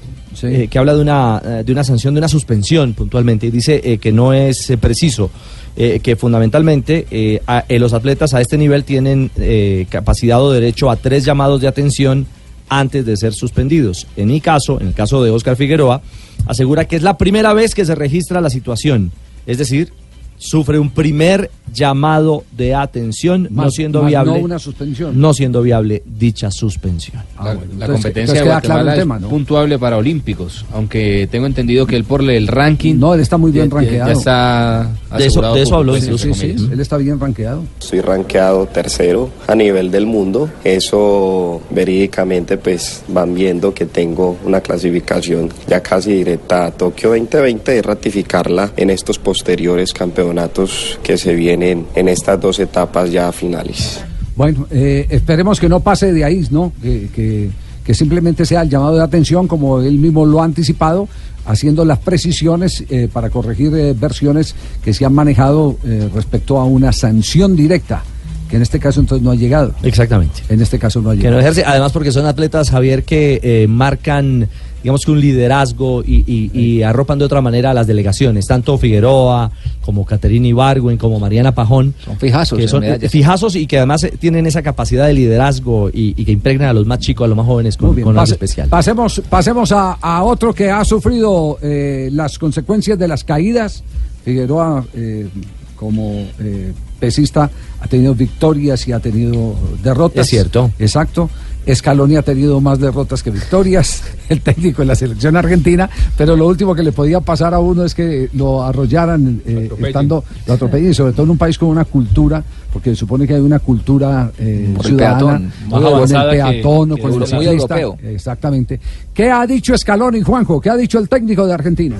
eh, 0.43 0.69
que 0.71 0.79
habla 0.79 0.95
de 0.95 1.03
una, 1.03 1.43
eh, 1.45 1.63
de 1.65 1.73
una 1.73 1.85
sanción, 1.85 2.15
de 2.15 2.19
una 2.19 2.29
suspensión 2.29 2.95
puntualmente, 2.95 3.47
y 3.47 3.51
dice 3.51 3.81
eh, 3.85 3.99
que 3.99 4.13
no 4.13 4.33
es 4.33 4.69
eh, 4.71 4.77
preciso, 4.77 5.31
eh, 5.77 6.01
que 6.03 6.17
fundamentalmente 6.17 7.41
a- 7.47 7.65
los 7.69 7.93
atletas 7.93 8.35
a 8.35 8.41
este 8.41 8.59
nivel 8.59 8.85
tienen 8.85 9.31
eh, 9.37 9.87
capacidad 9.89 10.43
o 10.43 10.51
derecho 10.53 10.91
a 10.91 10.97
tres 10.97 11.25
llamados 11.25 11.61
de 11.61 11.69
atención 11.69 12.27
antes 12.69 13.05
de 13.07 13.17
ser 13.17 13.33
suspendidos. 13.35 14.07
En 14.17 14.29
mi 14.29 14.41
caso, 14.41 14.81
en 14.81 14.89
el 14.89 14.95
caso 14.95 15.23
de 15.23 15.31
Oscar 15.31 15.57
Figueroa, 15.57 16.03
asegura 16.47 16.87
que 16.87 16.97
es 16.97 17.03
la 17.03 17.19
primera 17.19 17.53
vez 17.53 17.75
que 17.75 17.85
se 17.85 17.95
registra 17.95 18.41
la 18.41 18.51
situación, 18.51 19.13
es 19.47 19.59
decir, 19.59 19.93
sufre 20.39 20.79
un 20.79 20.91
primer 20.91 21.51
llamado 21.73 22.45
de 22.57 22.75
atención, 22.75 23.49
no 23.51 23.71
siendo 23.71 24.05
viable, 24.05 24.33
no 24.39 24.45
una 24.45 24.59
suspensión. 24.59 25.21
no 25.21 25.33
siendo 25.35 25.63
viable 25.63 26.03
dicha 26.07 26.51
suspensión. 26.51 27.23
La, 27.39 27.45
la 27.45 27.51
entonces- 27.53 27.89
competencia 27.89 28.21
entonces 28.41 28.63
de 28.63 28.67
claro 28.67 28.91
el 28.91 28.99
tema, 28.99 29.17
es 29.17 29.23
¿no? 29.23 29.29
puntuable 29.29 29.79
para 29.79 29.97
Olímpicos, 29.97 30.65
aunque 30.73 31.29
tengo 31.31 31.47
entendido 31.47 31.87
que 31.87 31.97
él 31.97 32.05
por 32.05 32.23
el 32.29 32.47
ranking... 32.49 32.97
No, 32.99 33.15
él 33.15 33.21
está 33.21 33.37
muy 33.37 33.51
bien 33.51 33.67
ya- 33.67 33.71
ya- 33.71 33.77
rankeado. 33.81 34.07
Ya 34.09 34.13
está 34.13 34.91
De 35.19 35.27
eso- 35.27 35.55
de 35.55 35.63
eso 35.63 35.77
habló 35.77 35.95
sí, 35.97 36.01
sí, 36.19 36.29
comillas. 36.29 36.63
Él 36.73 36.81
está 36.81 36.97
bien 36.97 37.19
rankeado. 37.21 37.65
Soy 37.79 38.01
rankeado 38.01 38.67
tercero 38.67 39.31
a 39.47 39.55
nivel 39.55 39.91
del 39.91 40.07
mundo. 40.07 40.49
Eso 40.65 41.61
verídicamente 41.71 42.57
pues 42.57 43.03
van 43.09 43.35
viendo 43.35 43.73
que 43.75 43.87
tengo 43.87 44.37
una 44.45 44.61
clasificación 44.61 45.51
ya 45.67 45.83
casi 45.83 46.13
directa 46.13 46.67
a 46.67 46.71
Tokio 46.71 47.11
2020 47.11 47.77
y 47.77 47.81
ratificarla 47.81 48.73
en 48.77 48.91
estos 48.91 49.19
posteriores 49.19 49.93
campeonatos 49.93 50.99
que 51.03 51.17
se 51.19 51.35
vienen 51.35 51.58
en 51.63 52.09
estas 52.09 52.41
dos 52.41 52.59
etapas 52.59 53.11
ya 53.11 53.31
finales. 53.33 54.01
Bueno, 54.37 54.67
eh, 54.71 55.07
esperemos 55.11 55.59
que 55.59 55.69
no 55.69 55.81
pase 55.81 56.13
de 56.13 56.25
ahí, 56.25 56.47
¿no? 56.51 56.73
Que, 56.83 57.09
que- 57.15 57.51
que 57.85 57.95
simplemente 57.95 58.45
sea 58.45 58.61
el 58.61 58.69
llamado 58.69 58.97
de 58.97 59.03
atención, 59.03 59.49
como 59.49 59.81
él 59.81 59.97
mismo 59.99 60.27
lo 60.27 60.43
ha 60.43 60.45
anticipado, 60.45 61.09
haciendo 61.47 61.87
las 61.87 61.99
precisiones 61.99 62.85
eh, 62.91 63.09
para 63.11 63.31
corregir 63.31 63.75
eh, 63.75 63.95
versiones 63.99 64.55
que 64.85 64.93
se 64.93 65.07
han 65.07 65.15
manejado 65.15 65.79
eh, 65.87 66.07
respecto 66.15 66.59
a 66.59 66.67
una 66.67 66.93
sanción 66.93 67.57
directa, 67.57 68.03
que 68.51 68.57
en 68.57 68.63
este 68.63 68.79
caso 68.79 69.01
entonces 69.01 69.25
no 69.25 69.31
ha 69.31 69.37
llegado. 69.37 69.73
Exactamente. 69.83 70.43
En 70.51 70.61
este 70.61 70.79
caso 70.79 71.01
no 71.01 71.09
ha 71.09 71.13
Que 71.15 71.21
llegado. 71.21 71.37
no 71.37 71.41
ejerce, 71.41 71.65
además 71.65 71.93
porque 71.93 72.13
son 72.13 72.27
atletas, 72.27 72.69
Javier, 72.69 73.05
que 73.05 73.41
eh, 73.43 73.67
marcan, 73.67 74.49
digamos 74.89 75.05
que 75.05 75.11
un 75.11 75.21
liderazgo 75.21 76.03
y, 76.03 76.25
y- 76.27 76.51
y 76.59 76.83
arropan 76.83 77.19
de 77.19 77.27
otra 77.27 77.43
manera 77.43 77.73
a 77.73 77.75
las 77.75 77.87
delegaciones, 77.87 78.47
tanto 78.47 78.79
Figueroa 78.79 79.51
como 79.83 80.07
Caterina 80.07 80.47
Ibargüen, 80.47 80.97
como 80.97 81.21
Mariana 81.21 81.53
Pajón. 81.55 81.93
Son 82.03 82.17
fijazos 82.19 82.59
Que 82.59 82.67
son 82.69 82.83
fijazos 83.11 83.55
y 83.55 83.67
que 83.67 83.77
además 83.77 84.05
eh, 84.05 84.15
tienen 84.19 84.47
esa 84.47 84.63
capacidad 84.63 85.07
de 85.07 85.13
liderazgo 85.13 85.91
y, 85.91 86.15
y 86.17 86.25
que 86.25 86.33
impregnan 86.33 86.71
a 86.71 86.73
los 86.73 86.87
más 86.87 87.01
chicos, 87.01 87.27
a 87.27 87.29
los 87.29 87.37
más 87.37 87.45
jóvenes 87.45 87.77
con, 87.77 87.95
bien, 87.95 88.05
con 88.05 88.13
algo 88.15 88.23
pase- 88.23 88.33
especial. 88.33 88.69
Pasemos, 88.71 89.21
pasemos 89.29 89.73
a, 89.73 89.93
a 90.01 90.25
otro 90.25 90.55
que 90.55 90.71
ha 90.71 90.83
sufrido 90.87 91.59
eh, 91.61 92.09
las 92.11 92.39
consecuencias 92.39 92.99
de 92.99 93.09
las 93.09 93.25
caídas. 93.25 93.83
Figueroa, 94.25 94.87
eh, 94.95 95.29
como 95.77 96.27
eh, 96.41 96.73
pesista, 96.99 97.51
ha 97.81 97.87
tenido 97.87 98.15
victorias 98.15 98.89
y 98.89 98.93
ha 98.93 99.01
tenido 99.01 99.55
derrotas. 99.83 100.25
Es 100.25 100.31
cierto. 100.31 100.71
Exacto. 100.79 101.29
Scaloni 101.75 102.17
ha 102.17 102.23
tenido 102.23 102.61
más 102.61 102.79
derrotas 102.79 103.23
que 103.23 103.31
victorias, 103.31 104.03
el 104.29 104.41
técnico 104.41 104.83
de 104.83 104.87
la 104.87 104.95
selección 104.95 105.37
argentina, 105.37 105.89
pero 106.17 106.37
lo 106.37 106.47
último 106.47 106.75
que 106.75 106.83
le 106.83 106.93
podía 106.93 107.21
pasar 107.21 107.55
a 107.55 107.59
uno 107.61 107.85
es 107.85 107.95
que 107.95 108.29
lo 108.35 108.63
arrollaran 108.63 109.41
eh, 109.47 109.71
estando, 109.87 110.25
lo 110.47 110.53
atropellen, 110.55 110.91
y 110.91 110.95
sobre 110.95 111.13
todo 111.13 111.25
en 111.25 111.31
un 111.31 111.39
país 111.39 111.59
con 111.59 111.69
una 111.69 111.85
cultura, 111.85 112.43
porque 112.73 112.91
se 112.91 112.97
supone 112.97 113.27
que 113.27 113.35
hay 113.35 113.41
una 113.41 113.59
cultura 113.59 114.31
eh, 114.39 114.75
el 114.77 114.83
ciudadana 114.85 115.19
peatón, 115.19 115.53
más 115.71 115.81
con 115.83 116.03
el 116.03 116.09
que- 116.09 116.37
peatón 116.37 116.93
o 116.93 116.95
que 116.97 117.03
con 117.03 117.11
el 117.11 117.15
Europa. 117.17 117.37
Muy 117.37 117.45
ciclista. 117.47 117.81
europeo. 117.81 118.11
Exactamente. 118.11 118.81
¿Qué 119.15 119.31
ha 119.31 119.47
dicho 119.47 119.77
Scaloni, 119.77 120.21
Juanjo? 120.23 120.61
¿Qué 120.61 120.71
ha 120.71 120.77
dicho 120.77 120.99
el 120.99 121.09
técnico 121.09 121.47
de 121.47 121.55
Argentina? 121.55 121.97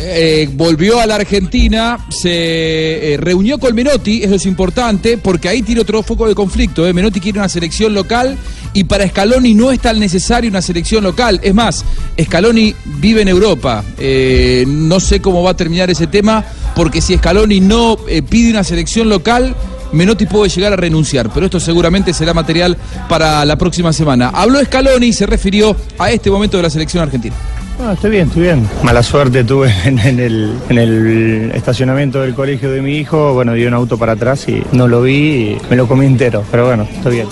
Eh, 0.00 0.48
volvió 0.52 1.00
a 1.00 1.06
la 1.06 1.16
Argentina, 1.16 2.06
se 2.08 3.14
eh, 3.14 3.16
reunió 3.16 3.58
con 3.58 3.74
Menotti, 3.74 4.22
eso 4.22 4.36
es 4.36 4.46
importante, 4.46 5.18
porque 5.18 5.48
ahí 5.48 5.62
tiene 5.62 5.80
otro 5.80 6.04
foco 6.04 6.28
de 6.28 6.36
conflicto. 6.36 6.86
eh. 6.86 6.92
Menotti 6.92 7.18
quiere 7.18 7.40
una 7.40 7.48
selección 7.48 7.92
local 7.94 8.38
y 8.72 8.84
para 8.84 9.08
Scaloni 9.08 9.54
no 9.54 9.72
es 9.72 9.80
tan 9.80 9.98
necesaria 9.98 10.48
una 10.48 10.62
selección 10.62 11.02
local. 11.02 11.40
Es 11.42 11.52
más, 11.52 11.84
Scaloni 12.20 12.76
vive 13.00 13.22
en 13.22 13.28
Europa. 13.28 13.84
No 14.66 15.00
sé 15.00 15.20
cómo 15.20 15.42
va 15.42 15.50
a 15.50 15.56
terminar 15.56 15.90
ese 15.90 16.06
tema, 16.06 16.44
porque 16.76 17.00
si 17.00 17.16
Scaloni 17.16 17.58
no 17.58 17.98
pide 18.28 18.50
una 18.50 18.62
selección 18.62 19.08
local, 19.08 19.56
Menotti 19.90 20.26
puede 20.26 20.48
llegar 20.48 20.74
a 20.74 20.76
renunciar, 20.76 21.32
pero 21.32 21.46
esto 21.46 21.58
seguramente 21.58 22.12
será 22.12 22.34
material 22.34 22.76
para 23.08 23.44
la 23.44 23.56
próxima 23.56 23.92
semana. 23.92 24.28
Habló 24.28 24.62
Scaloni 24.62 25.06
y 25.06 25.12
se 25.12 25.26
refirió 25.26 25.74
a 25.98 26.12
este 26.12 26.30
momento 26.30 26.56
de 26.56 26.62
la 26.62 26.70
selección 26.70 27.02
argentina. 27.02 27.34
No, 27.78 27.92
estoy 27.92 28.10
bien, 28.10 28.26
estoy 28.26 28.42
bien. 28.42 28.68
Mala 28.82 29.02
suerte 29.02 29.44
tuve 29.44 29.72
en, 29.84 29.98
en 29.98 30.18
el, 30.20 30.52
en 30.68 30.78
el 30.78 31.52
estacionamiento 31.54 32.20
del 32.20 32.34
colegio 32.34 32.70
de 32.70 32.82
mi 32.82 32.96
hijo. 32.96 33.34
Bueno, 33.34 33.54
dio 33.54 33.68
un 33.68 33.74
auto 33.74 33.96
para 33.96 34.12
atrás 34.12 34.48
y 34.48 34.62
no 34.72 34.88
lo 34.88 35.02
vi 35.02 35.16
y 35.16 35.58
me 35.70 35.76
lo 35.76 35.86
comí 35.86 36.06
entero. 36.06 36.44
Pero 36.50 36.66
bueno, 36.66 36.88
estoy 36.90 37.14
bien. 37.16 37.28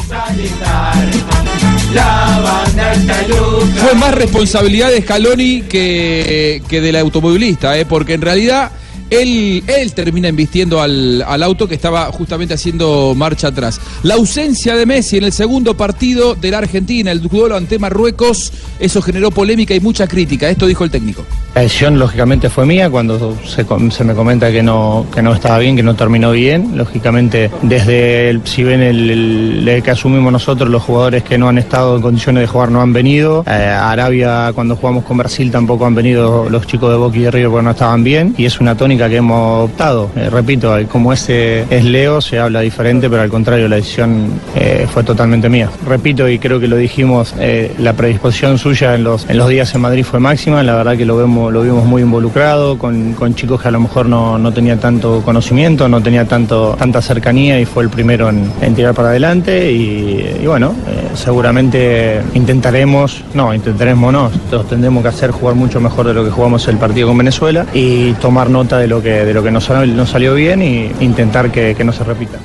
Fue 3.77 3.95
más 3.95 4.15
responsabilidad 4.15 4.91
de 4.91 5.03
Scaloni 5.03 5.63
que, 5.63 6.63
que 6.69 6.81
del 6.81 6.97
automovilista, 6.97 7.77
¿eh? 7.79 7.85
porque 7.87 8.15
en 8.15 8.23
realidad 8.23 8.71
él, 9.11 9.63
él 9.67 9.93
termina 9.95 10.29
embistiendo 10.29 10.81
al, 10.81 11.23
al 11.27 11.43
auto 11.43 11.69
que 11.69 11.75
estaba 11.75 12.07
justamente 12.07 12.55
haciendo 12.55 13.15
marcha 13.17 13.49
atrás. 13.49 13.81
La 14.03 14.15
ausencia 14.15 14.75
de 14.77 14.87
Messi 14.87 15.19
en 15.19 15.25
el 15.25 15.33
segundo 15.33 15.77
partido 15.77 16.35
de 16.35 16.51
la 16.51 16.59
Argentina, 16.59 17.11
el 17.13 17.21
duelo 17.23 17.57
ante 17.57 17.79
Marruecos, 17.79 18.53
eso 18.79 19.01
generó 19.03 19.31
polémica 19.31 19.75
y 19.75 19.81
mucha 19.81 20.07
crítica. 20.07 20.49
Esto 20.49 20.67
dijo 20.67 20.85
el 20.85 20.91
técnico. 20.91 21.25
La 21.55 21.63
decisión 21.63 21.99
lógicamente 21.99 22.51
fue 22.51 22.67
mía 22.67 22.91
cuando 22.91 23.35
se, 23.47 23.65
me 24.05 24.15
comenta 24.15 24.51
que 24.53 24.63
no, 24.63 25.07
que 25.15 25.23
no 25.23 25.33
estaba 25.35 25.59
bien, 25.59 25.75
que 25.77 25.83
no 25.83 25.95
terminó 25.97 26.33
bien. 26.33 26.77
Lógicamente, 26.77 27.51
desde 27.63 28.31
el- 28.31 28.41
si 28.45 28.63
ven 28.63 28.81
el, 28.83 29.83
que 29.83 29.91
asumimos 29.91 30.33
nosotros, 30.33 30.69
los 30.69 30.83
jugadores 30.83 31.23
que 31.23 31.39
no 31.39 31.49
han 31.49 31.59
estado 31.59 31.97
en 31.97 32.03
condiciones 32.03 32.43
de 32.43 32.47
jugar 32.47 32.71
no 32.71 32.81
han 32.83 32.93
venido. 32.93 33.45
Eh, 33.47 33.51
Arabia, 33.53 34.53
cuando 34.55 34.77
jugamos 34.77 35.05
con 35.05 35.17
Brasil, 35.17 35.51
tampoco 35.51 35.87
han 35.87 35.95
venido 35.95 36.49
los 36.51 36.67
chicos 36.67 36.91
de 36.91 36.97
Boca 36.97 37.17
y 37.17 37.21
de 37.21 37.31
River 37.31 37.51
porque 37.51 37.65
no 37.65 37.71
estaban 37.71 38.05
bien. 38.05 38.35
Y 38.37 38.45
es 38.45 38.61
una 38.61 38.77
tónica 38.77 38.96
que 38.97 39.17
hemos 39.17 39.71
optado. 39.71 40.11
Eh, 40.17 40.31
repito, 40.31 40.77
eh, 40.77 40.87
como 40.87 41.13
ese 41.13 41.65
es 41.71 41.85
Leo, 41.85 42.21
se 42.21 42.39
habla 42.39 42.61
diferente, 42.61 43.09
pero 43.11 43.23
al 43.23 43.29
contrario, 43.29 43.69
la 43.69 43.77
decisión 43.77 44.31
eh, 44.55 44.87
fue 44.93 45.05
totalmente 45.05 45.49
mía. 45.49 45.71
Repito, 45.87 46.29
y 46.29 46.39
creo 46.39 46.59
que 46.59 46.69
lo 46.69 46.77
dijimos, 46.77 47.35
la 47.79 47.93
predisposición 47.93 48.59
suya 48.59 48.95
en 48.95 49.05
los, 49.05 49.29
en 49.29 49.39
los 49.39 49.49
días 49.49 49.75
en 49.75 49.83
Madrid 49.83 50.05
fue 50.05 50.21
máxima. 50.21 50.63
La 50.63 50.75
verdad 50.75 50.97
que 50.97 51.05
lo 51.05 51.17
vemos, 51.17 51.53
lo 51.53 51.63
vimos 51.63 51.85
muy 51.85 52.03
involucrado, 52.03 52.79
con, 52.79 53.13
con 53.13 53.35
chicos 53.35 53.61
que 53.61 53.69
a 53.69 53.71
lo 53.71 53.81
mejor 53.81 54.07
no, 54.07 54.39
no 54.39 54.53
tenía 54.53 54.79
tanto 54.79 55.23
conocimiento, 55.23 55.89
no 55.89 56.03
tenía 56.03 56.25
tanto, 56.27 56.77
tanta 56.79 57.03
cercanía 57.03 57.61
y 57.61 57.65
fue 57.65 57.83
el 57.85 57.91
primero 57.91 58.31
en, 58.31 58.75
tirar 58.75 58.95
para 58.95 59.11
adelante. 59.11 59.71
Y, 59.73 60.47
bueno, 60.47 60.75
seguramente 61.15 62.23
intentaremos, 62.35 63.23
no, 63.35 63.55
intentaremos 63.55 64.13
no, 64.13 64.31
tendremos 64.69 65.03
que 65.03 65.09
hacer 65.09 65.31
jugar 65.31 65.55
mucho 65.55 65.81
mejor 65.81 66.07
de 66.07 66.15
lo 66.15 66.25
que 66.25 66.31
jugamos 66.31 66.67
el 66.69 66.77
partido 66.77 67.09
con 67.09 67.19
Venezuela 67.19 67.67
y 67.75 68.13
tomar 68.15 68.51
nota 68.51 68.79
de 68.79 68.86
lo 68.87 69.03
que, 69.03 69.25
de 69.25 69.35
lo 69.35 69.43
que 69.43 69.51
nos 69.51 69.65
salió 69.65 70.35
bien 70.35 70.63
e 70.63 70.93
intentar 71.01 71.51
que, 71.51 71.75
que 71.75 71.85
no 71.85 71.93
se 71.93 72.05
repita. 72.05 72.39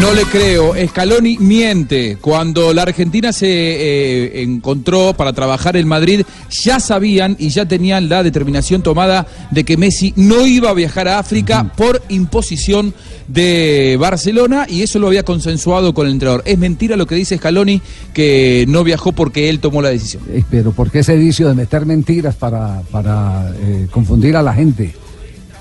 No 0.00 0.12
le 0.12 0.24
creo. 0.24 0.74
Scaloni 0.88 1.38
miente. 1.38 2.18
Cuando 2.20 2.74
la 2.74 2.82
Argentina 2.82 3.32
se 3.32 3.46
eh, 3.48 4.42
encontró 4.42 5.14
para 5.14 5.32
trabajar 5.32 5.76
en 5.76 5.88
Madrid, 5.88 6.22
ya 6.50 6.78
sabían 6.78 7.36
y 7.38 7.48
ya 7.48 7.66
tenían 7.66 8.08
la 8.08 8.22
determinación 8.22 8.82
tomada 8.82 9.26
de 9.50 9.64
que 9.64 9.76
Messi 9.76 10.12
no 10.16 10.46
iba 10.46 10.70
a 10.70 10.74
viajar 10.74 11.08
a 11.08 11.18
África 11.18 11.72
por 11.76 12.02
imposición 12.10 12.92
de 13.28 13.96
Barcelona 13.98 14.66
y 14.68 14.82
eso 14.82 14.98
lo 14.98 15.06
había 15.06 15.22
consensuado 15.22 15.94
con 15.94 16.06
el 16.06 16.12
entrenador. 16.12 16.42
Es 16.44 16.58
mentira 16.58 16.96
lo 16.96 17.06
que 17.06 17.14
dice 17.14 17.38
Scaloni 17.38 17.80
que 18.12 18.66
no 18.68 18.84
viajó 18.84 19.12
porque 19.12 19.48
él 19.48 19.60
tomó 19.60 19.80
la 19.80 19.88
decisión. 19.88 20.22
Eh, 20.28 20.44
Pero 20.50 20.72
¿por 20.72 20.90
qué 20.90 20.98
ese 20.98 21.16
vicio 21.16 21.48
de 21.48 21.54
meter 21.54 21.86
mentiras 21.86 22.34
para, 22.34 22.82
para 22.90 23.50
eh, 23.58 23.86
confundir 23.90 24.36
a 24.36 24.42
la 24.42 24.52
gente? 24.52 24.94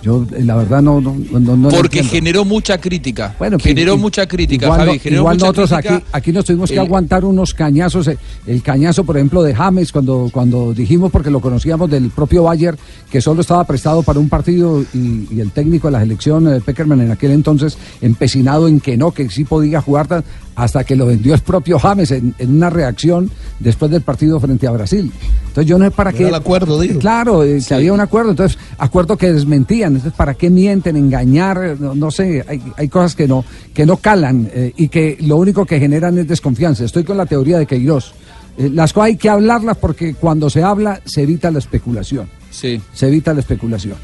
Yo, 0.03 0.25
eh, 0.35 0.43
la 0.43 0.55
verdad, 0.57 0.81
no. 0.81 0.99
no, 0.99 1.15
no, 1.31 1.39
no 1.55 1.69
lo 1.69 1.75
Porque 1.77 2.03
generó 2.03 2.43
mucha 2.43 2.77
crítica. 2.77 3.35
Bueno, 3.39 3.57
generó 3.57 3.93
que- 3.95 4.01
mucha 4.01 4.27
crítica, 4.27 4.65
igual, 4.65 4.85
Javi. 4.85 4.99
Generó 4.99 5.21
igual 5.21 5.35
mucha 5.35 5.45
nosotros 5.45 5.69
crítica. 5.71 5.95
aquí, 5.95 6.05
aquí 6.11 6.31
nos 6.33 6.43
tuvimos 6.45 6.69
que 6.69 6.75
El- 6.75 6.81
aguantar 6.81 7.23
unos 7.23 7.53
cañazos. 7.53 8.07
eh, 8.09 8.17
El 8.45 8.61
cañazo, 8.61 9.05
por 9.05 9.15
ejemplo, 9.15 9.41
de 9.41 9.55
James, 9.55 9.91
cuando, 9.93 10.29
cuando 10.33 10.73
dijimos, 10.73 11.09
porque 11.09 11.29
lo 11.31 11.39
conocíamos 11.39 11.89
del 11.89 12.09
propio 12.09 12.43
Bayer, 12.43 12.75
que 13.09 13.21
solo 13.21 13.39
estaba 13.41 13.63
prestado 13.63 14.03
para 14.03 14.19
un 14.19 14.27
partido 14.27 14.83
y, 14.93 15.27
y 15.31 15.39
el 15.39 15.51
técnico 15.51 15.87
de 15.87 15.93
la 15.93 15.99
selección, 16.01 16.53
eh, 16.53 16.59
Peckerman, 16.59 16.99
en 16.99 17.11
aquel 17.11 17.31
entonces, 17.31 17.77
empecinado 18.01 18.67
en 18.67 18.81
que 18.81 18.97
no, 18.97 19.11
que 19.11 19.29
sí 19.29 19.45
podía 19.45 19.81
jugar, 19.81 20.07
tan- 20.07 20.23
hasta 20.55 20.83
que 20.83 20.95
lo 20.95 21.05
vendió 21.05 21.33
el 21.33 21.41
propio 21.41 21.79
James 21.79 22.11
en, 22.11 22.35
en 22.37 22.55
una 22.55 22.69
reacción 22.69 23.31
después 23.59 23.89
del 23.91 24.01
partido 24.01 24.39
frente 24.39 24.67
a 24.67 24.71
Brasil. 24.71 25.11
Entonces 25.47 25.65
yo 25.65 25.77
no 25.77 25.85
sé 25.85 25.91
para 25.91 26.09
Era 26.09 26.19
qué... 26.19 26.27
el 26.27 26.35
acuerdo, 26.35 26.79
digo. 26.79 26.99
Claro, 26.99 27.43
eh, 27.43 27.61
que 27.67 27.73
había 27.73 27.93
un 27.93 27.99
acuerdo, 27.99 28.31
entonces 28.31 28.57
acuerdo 28.77 29.17
que 29.17 29.31
desmentían, 29.31 29.93
entonces 29.95 30.13
para 30.17 30.33
qué 30.33 30.49
mienten, 30.49 30.95
engañar, 30.95 31.77
no, 31.79 31.95
no 31.95 32.11
sé, 32.11 32.43
hay, 32.47 32.61
hay 32.77 32.87
cosas 32.87 33.15
que 33.15 33.27
no, 33.27 33.45
que 33.73 33.85
no 33.85 33.97
calan 33.97 34.49
eh, 34.53 34.73
y 34.75 34.87
que 34.87 35.17
lo 35.21 35.37
único 35.37 35.65
que 35.65 35.79
generan 35.79 36.17
es 36.17 36.27
desconfianza. 36.27 36.83
Estoy 36.83 37.03
con 37.03 37.17
la 37.17 37.25
teoría 37.25 37.57
de 37.57 37.65
Queiroz. 37.65 38.13
Eh, 38.57 38.69
las 38.71 38.93
cosas 38.93 39.07
hay 39.07 39.17
que 39.17 39.29
hablarlas 39.29 39.77
porque 39.77 40.13
cuando 40.13 40.49
se 40.49 40.61
habla 40.63 41.01
se 41.05 41.23
evita 41.23 41.49
la 41.51 41.59
especulación. 41.59 42.27
Sí. 42.51 42.79
Se 42.93 43.07
evita 43.07 43.33
la 43.33 43.39
especulación. 43.39 43.95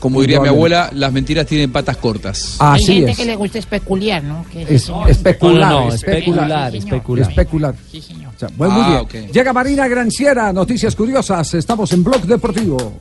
Como 0.00 0.20
diría 0.22 0.40
mi 0.40 0.48
abuela, 0.48 0.90
las 0.94 1.12
mentiras 1.12 1.46
tienen 1.46 1.70
patas 1.70 1.96
cortas. 1.98 2.56
Hay 2.58 2.82
Así 2.82 2.94
gente 2.94 3.10
es. 3.12 3.16
que 3.18 3.24
le 3.26 3.36
gusta 3.36 3.58
especular, 3.58 4.24
¿no? 4.24 4.44
Que 4.50 4.62
Es, 4.74 4.88
no, 4.88 5.06
especular, 5.06 5.70
No, 5.70 5.80
no, 5.80 5.86
no, 5.88 5.94
especular, 5.94 6.74
especular, 6.74 7.28
especular. 7.30 7.74
Sí, 7.92 8.00
señor. 8.00 8.32
O 8.34 8.38
sea, 8.38 8.48
bueno, 8.56 8.74
muy 8.74 8.82
Ah, 8.82 9.02
bien. 9.12 9.28
Llega 9.30 9.52
Marina 9.52 9.86
Granciera, 9.86 10.52
noticias 10.52 10.96
curiosas. 10.96 11.52
Estamos 11.54 11.92
en 11.92 12.02
Blog 12.02 12.22
Deportivo. 12.22 12.94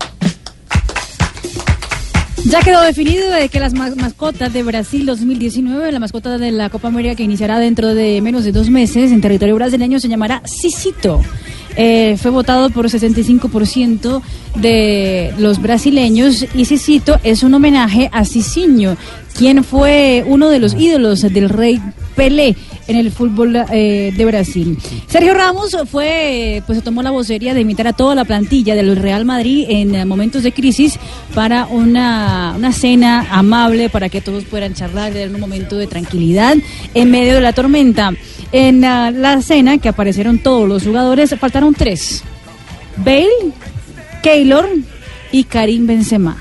Ya 2.45 2.61
quedó 2.61 2.81
definido 2.81 3.29
de 3.31 3.49
que 3.49 3.59
las 3.59 3.73
ma- 3.73 3.93
mascotas 3.95 4.51
de 4.53 4.63
Brasil 4.63 5.05
2019, 5.05 5.91
la 5.91 5.99
mascota 5.99 6.37
de 6.37 6.51
la 6.51 6.69
Copa 6.69 6.87
América 6.87 7.15
que 7.15 7.23
iniciará 7.23 7.59
dentro 7.59 7.93
de 7.93 8.21
menos 8.21 8.43
de 8.45 8.51
dos 8.53 8.69
meses 8.69 9.11
en 9.11 9.21
territorio 9.21 9.55
brasileño, 9.55 9.99
se 9.99 10.07
llamará 10.07 10.41
Cicito. 10.45 11.21
Eh, 11.81 12.17
fue 12.17 12.29
votado 12.29 12.69
por 12.71 12.87
65% 12.87 14.21
de 14.55 15.33
los 15.37 15.61
brasileños 15.61 16.45
y 16.53 16.65
Cicito 16.65 17.17
es 17.23 17.41
un 17.41 17.53
homenaje 17.53 18.09
a 18.11 18.25
Cicinho, 18.25 18.97
quien 19.33 19.63
fue 19.63 20.25
uno 20.27 20.49
de 20.49 20.59
los 20.59 20.73
ídolos 20.73 21.21
del 21.21 21.47
rey 21.47 21.81
Pelé 22.17 22.57
en 22.87 22.97
el 22.97 23.11
fútbol 23.11 23.55
eh, 23.71 24.11
de 24.13 24.25
Brasil. 24.25 24.77
Sergio 25.07 25.33
Ramos 25.33 25.77
fue, 25.89 26.61
pues 26.65 26.79
se 26.79 26.83
tomó 26.83 27.01
la 27.01 27.11
vocería 27.11 27.53
de 27.53 27.61
invitar 27.61 27.87
a 27.87 27.93
toda 27.93 28.13
la 28.13 28.25
plantilla 28.25 28.75
del 28.75 28.97
Real 28.97 29.23
Madrid 29.23 29.65
en 29.69 30.05
momentos 30.05 30.43
de 30.43 30.51
crisis 30.51 30.99
para 31.33 31.65
una, 31.67 32.55
una 32.57 32.73
cena 32.73 33.25
amable 33.31 33.87
para 33.87 34.09
que 34.09 34.19
todos 34.19 34.43
puedan 34.43 34.73
charlar 34.73 35.15
en 35.15 35.33
un 35.33 35.39
momento 35.39 35.77
de 35.77 35.87
tranquilidad 35.87 36.57
en 36.93 37.09
medio 37.09 37.35
de 37.35 37.41
la 37.41 37.53
tormenta. 37.53 38.11
En 38.51 38.83
ah, 38.83 39.11
la 39.11 39.41
cena 39.41 39.77
que 39.77 39.89
aparecieron 39.89 40.39
todos 40.39 40.67
los 40.67 40.83
jugadores, 40.83 41.35
faltaron 41.39 41.73
tres. 41.73 42.23
Bale, 42.97 43.53
Keylor 44.23 44.67
y 45.31 45.43
Karim 45.43 45.85
Benzema. 45.85 46.37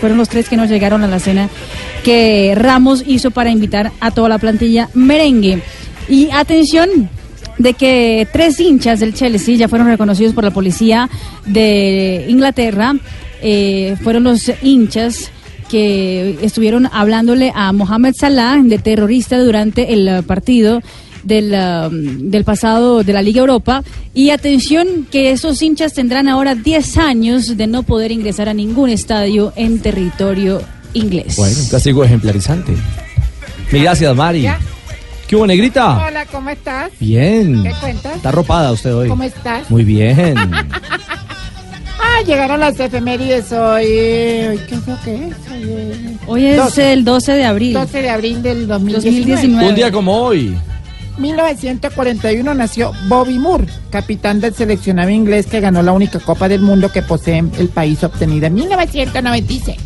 Fueron 0.00 0.18
los 0.18 0.28
tres 0.28 0.48
que 0.48 0.56
no 0.56 0.64
llegaron 0.66 1.02
a 1.02 1.06
la 1.06 1.18
cena 1.18 1.48
que 2.04 2.54
Ramos 2.56 3.04
hizo 3.06 3.30
para 3.30 3.50
invitar 3.50 3.92
a 4.00 4.10
toda 4.10 4.28
la 4.28 4.38
plantilla 4.38 4.88
merengue. 4.94 5.62
Y 6.08 6.28
atención 6.30 7.08
de 7.58 7.74
que 7.74 8.26
tres 8.32 8.58
hinchas 8.58 9.00
del 9.00 9.14
Chelsea 9.14 9.56
ya 9.56 9.68
fueron 9.68 9.88
reconocidos 9.88 10.34
por 10.34 10.44
la 10.44 10.50
policía 10.50 11.08
de 11.46 12.26
Inglaterra. 12.28 12.94
Eh, 13.42 13.96
fueron 14.02 14.24
los 14.24 14.50
hinchas 14.62 15.30
que 15.70 16.38
estuvieron 16.42 16.88
hablándole 16.92 17.52
a 17.54 17.72
Mohamed 17.72 18.14
Salah 18.18 18.60
de 18.62 18.78
terrorista 18.78 19.38
durante 19.38 19.92
el 19.92 20.24
partido 20.24 20.82
del, 21.22 21.52
um, 21.52 22.30
del 22.30 22.44
pasado 22.44 23.02
de 23.02 23.12
la 23.12 23.22
Liga 23.22 23.40
Europa. 23.40 23.82
Y 24.14 24.30
atención 24.30 25.06
que 25.10 25.30
esos 25.30 25.60
hinchas 25.62 25.92
tendrán 25.92 26.28
ahora 26.28 26.54
10 26.54 26.96
años 26.98 27.56
de 27.56 27.66
no 27.66 27.82
poder 27.82 28.10
ingresar 28.12 28.48
a 28.48 28.54
ningún 28.54 28.90
estadio 28.90 29.52
en 29.56 29.78
territorio 29.80 30.62
inglés. 30.94 31.36
Bueno, 31.36 31.56
un 31.60 31.68
castigo 31.68 32.02
ejemplarizante. 32.04 32.72
Mil 33.70 33.82
gracias, 33.82 34.14
Mari. 34.16 34.42
¿Ya? 34.42 34.58
¿Qué 35.28 35.36
hubo, 35.36 35.46
negrita? 35.46 36.06
Hola, 36.08 36.26
¿cómo 36.26 36.50
estás? 36.50 36.90
Bien. 36.98 37.62
¿Qué 37.62 37.72
cuentas? 37.80 38.16
Está 38.16 38.30
arropada 38.30 38.72
usted 38.72 38.92
hoy. 38.92 39.08
¿Cómo 39.08 39.22
estás? 39.22 39.70
Muy 39.70 39.84
bien. 39.84 40.34
Ah, 42.02 42.22
llegaron 42.26 42.60
las 42.60 42.78
efemérides 42.80 43.52
hoy. 43.52 43.84
hoy 43.84 44.58
¿Qué 44.68 44.74
es 44.74 44.86
lo 44.86 45.00
que 45.04 45.14
es? 45.14 45.34
Hoy 45.50 45.62
es- 45.70 46.28
Hoy 46.28 46.46
es 46.46 46.56
12. 46.56 46.92
el 46.94 47.04
12 47.04 47.32
de 47.32 47.44
abril. 47.44 47.72
12 47.74 48.02
de 48.02 48.10
abril 48.10 48.42
del 48.42 48.66
2019. 48.66 49.20
2019. 49.20 49.68
Un 49.68 49.74
día 49.74 49.92
como 49.92 50.16
hoy. 50.16 50.56
1941 51.18 52.54
nació 52.54 52.92
Bobby 53.08 53.38
Moore, 53.38 53.66
capitán 53.90 54.40
del 54.40 54.54
seleccionado 54.54 55.10
inglés 55.10 55.46
que 55.46 55.60
ganó 55.60 55.82
la 55.82 55.92
única 55.92 56.18
Copa 56.18 56.48
del 56.48 56.60
Mundo 56.60 56.90
que 56.90 57.02
posee 57.02 57.44
el 57.58 57.68
país 57.68 58.02
obtenida 58.04 58.46
en 58.46 58.54
1996. 58.54 59.78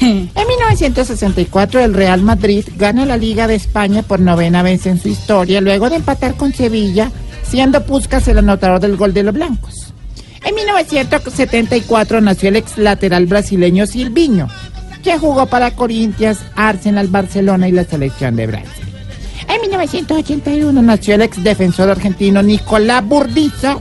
En 0.00 0.30
1964 0.48 1.80
el 1.80 1.94
Real 1.94 2.22
Madrid 2.22 2.64
gana 2.76 3.06
la 3.06 3.16
Liga 3.16 3.46
de 3.46 3.54
España 3.54 4.02
por 4.02 4.20
novena 4.20 4.62
vez 4.62 4.86
en 4.86 5.00
su 5.00 5.08
historia, 5.08 5.60
luego 5.60 5.88
de 5.88 5.96
empatar 5.96 6.34
con 6.34 6.52
Sevilla, 6.52 7.10
siendo 7.42 7.84
Puskas 7.84 8.26
el 8.28 8.38
anotador 8.38 8.80
del 8.80 8.96
gol 8.96 9.14
de 9.14 9.22
los 9.22 9.34
blancos. 9.34 9.92
En 10.44 10.54
1974 10.54 12.20
nació 12.20 12.48
el 12.50 12.56
ex 12.56 12.76
lateral 12.76 13.26
brasileño 13.26 13.86
Silviño, 13.86 14.48
que 15.02 15.18
jugó 15.18 15.46
para 15.46 15.70
Corinthians, 15.70 16.40
Arsenal, 16.54 17.08
Barcelona 17.08 17.68
y 17.68 17.72
la 17.72 17.84
selección 17.84 18.36
de 18.36 18.46
Brasil. 18.46 18.83
En 19.48 19.60
1981 19.60 20.82
nació 20.82 21.14
el 21.14 21.22
ex 21.22 21.42
defensor 21.42 21.90
argentino 21.90 22.42
Nicolás 22.42 23.04
Burdizo, 23.04 23.80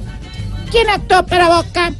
quien 0.72 0.90
actuó 0.90 1.26
para 1.26 1.58
Boca 1.58 1.92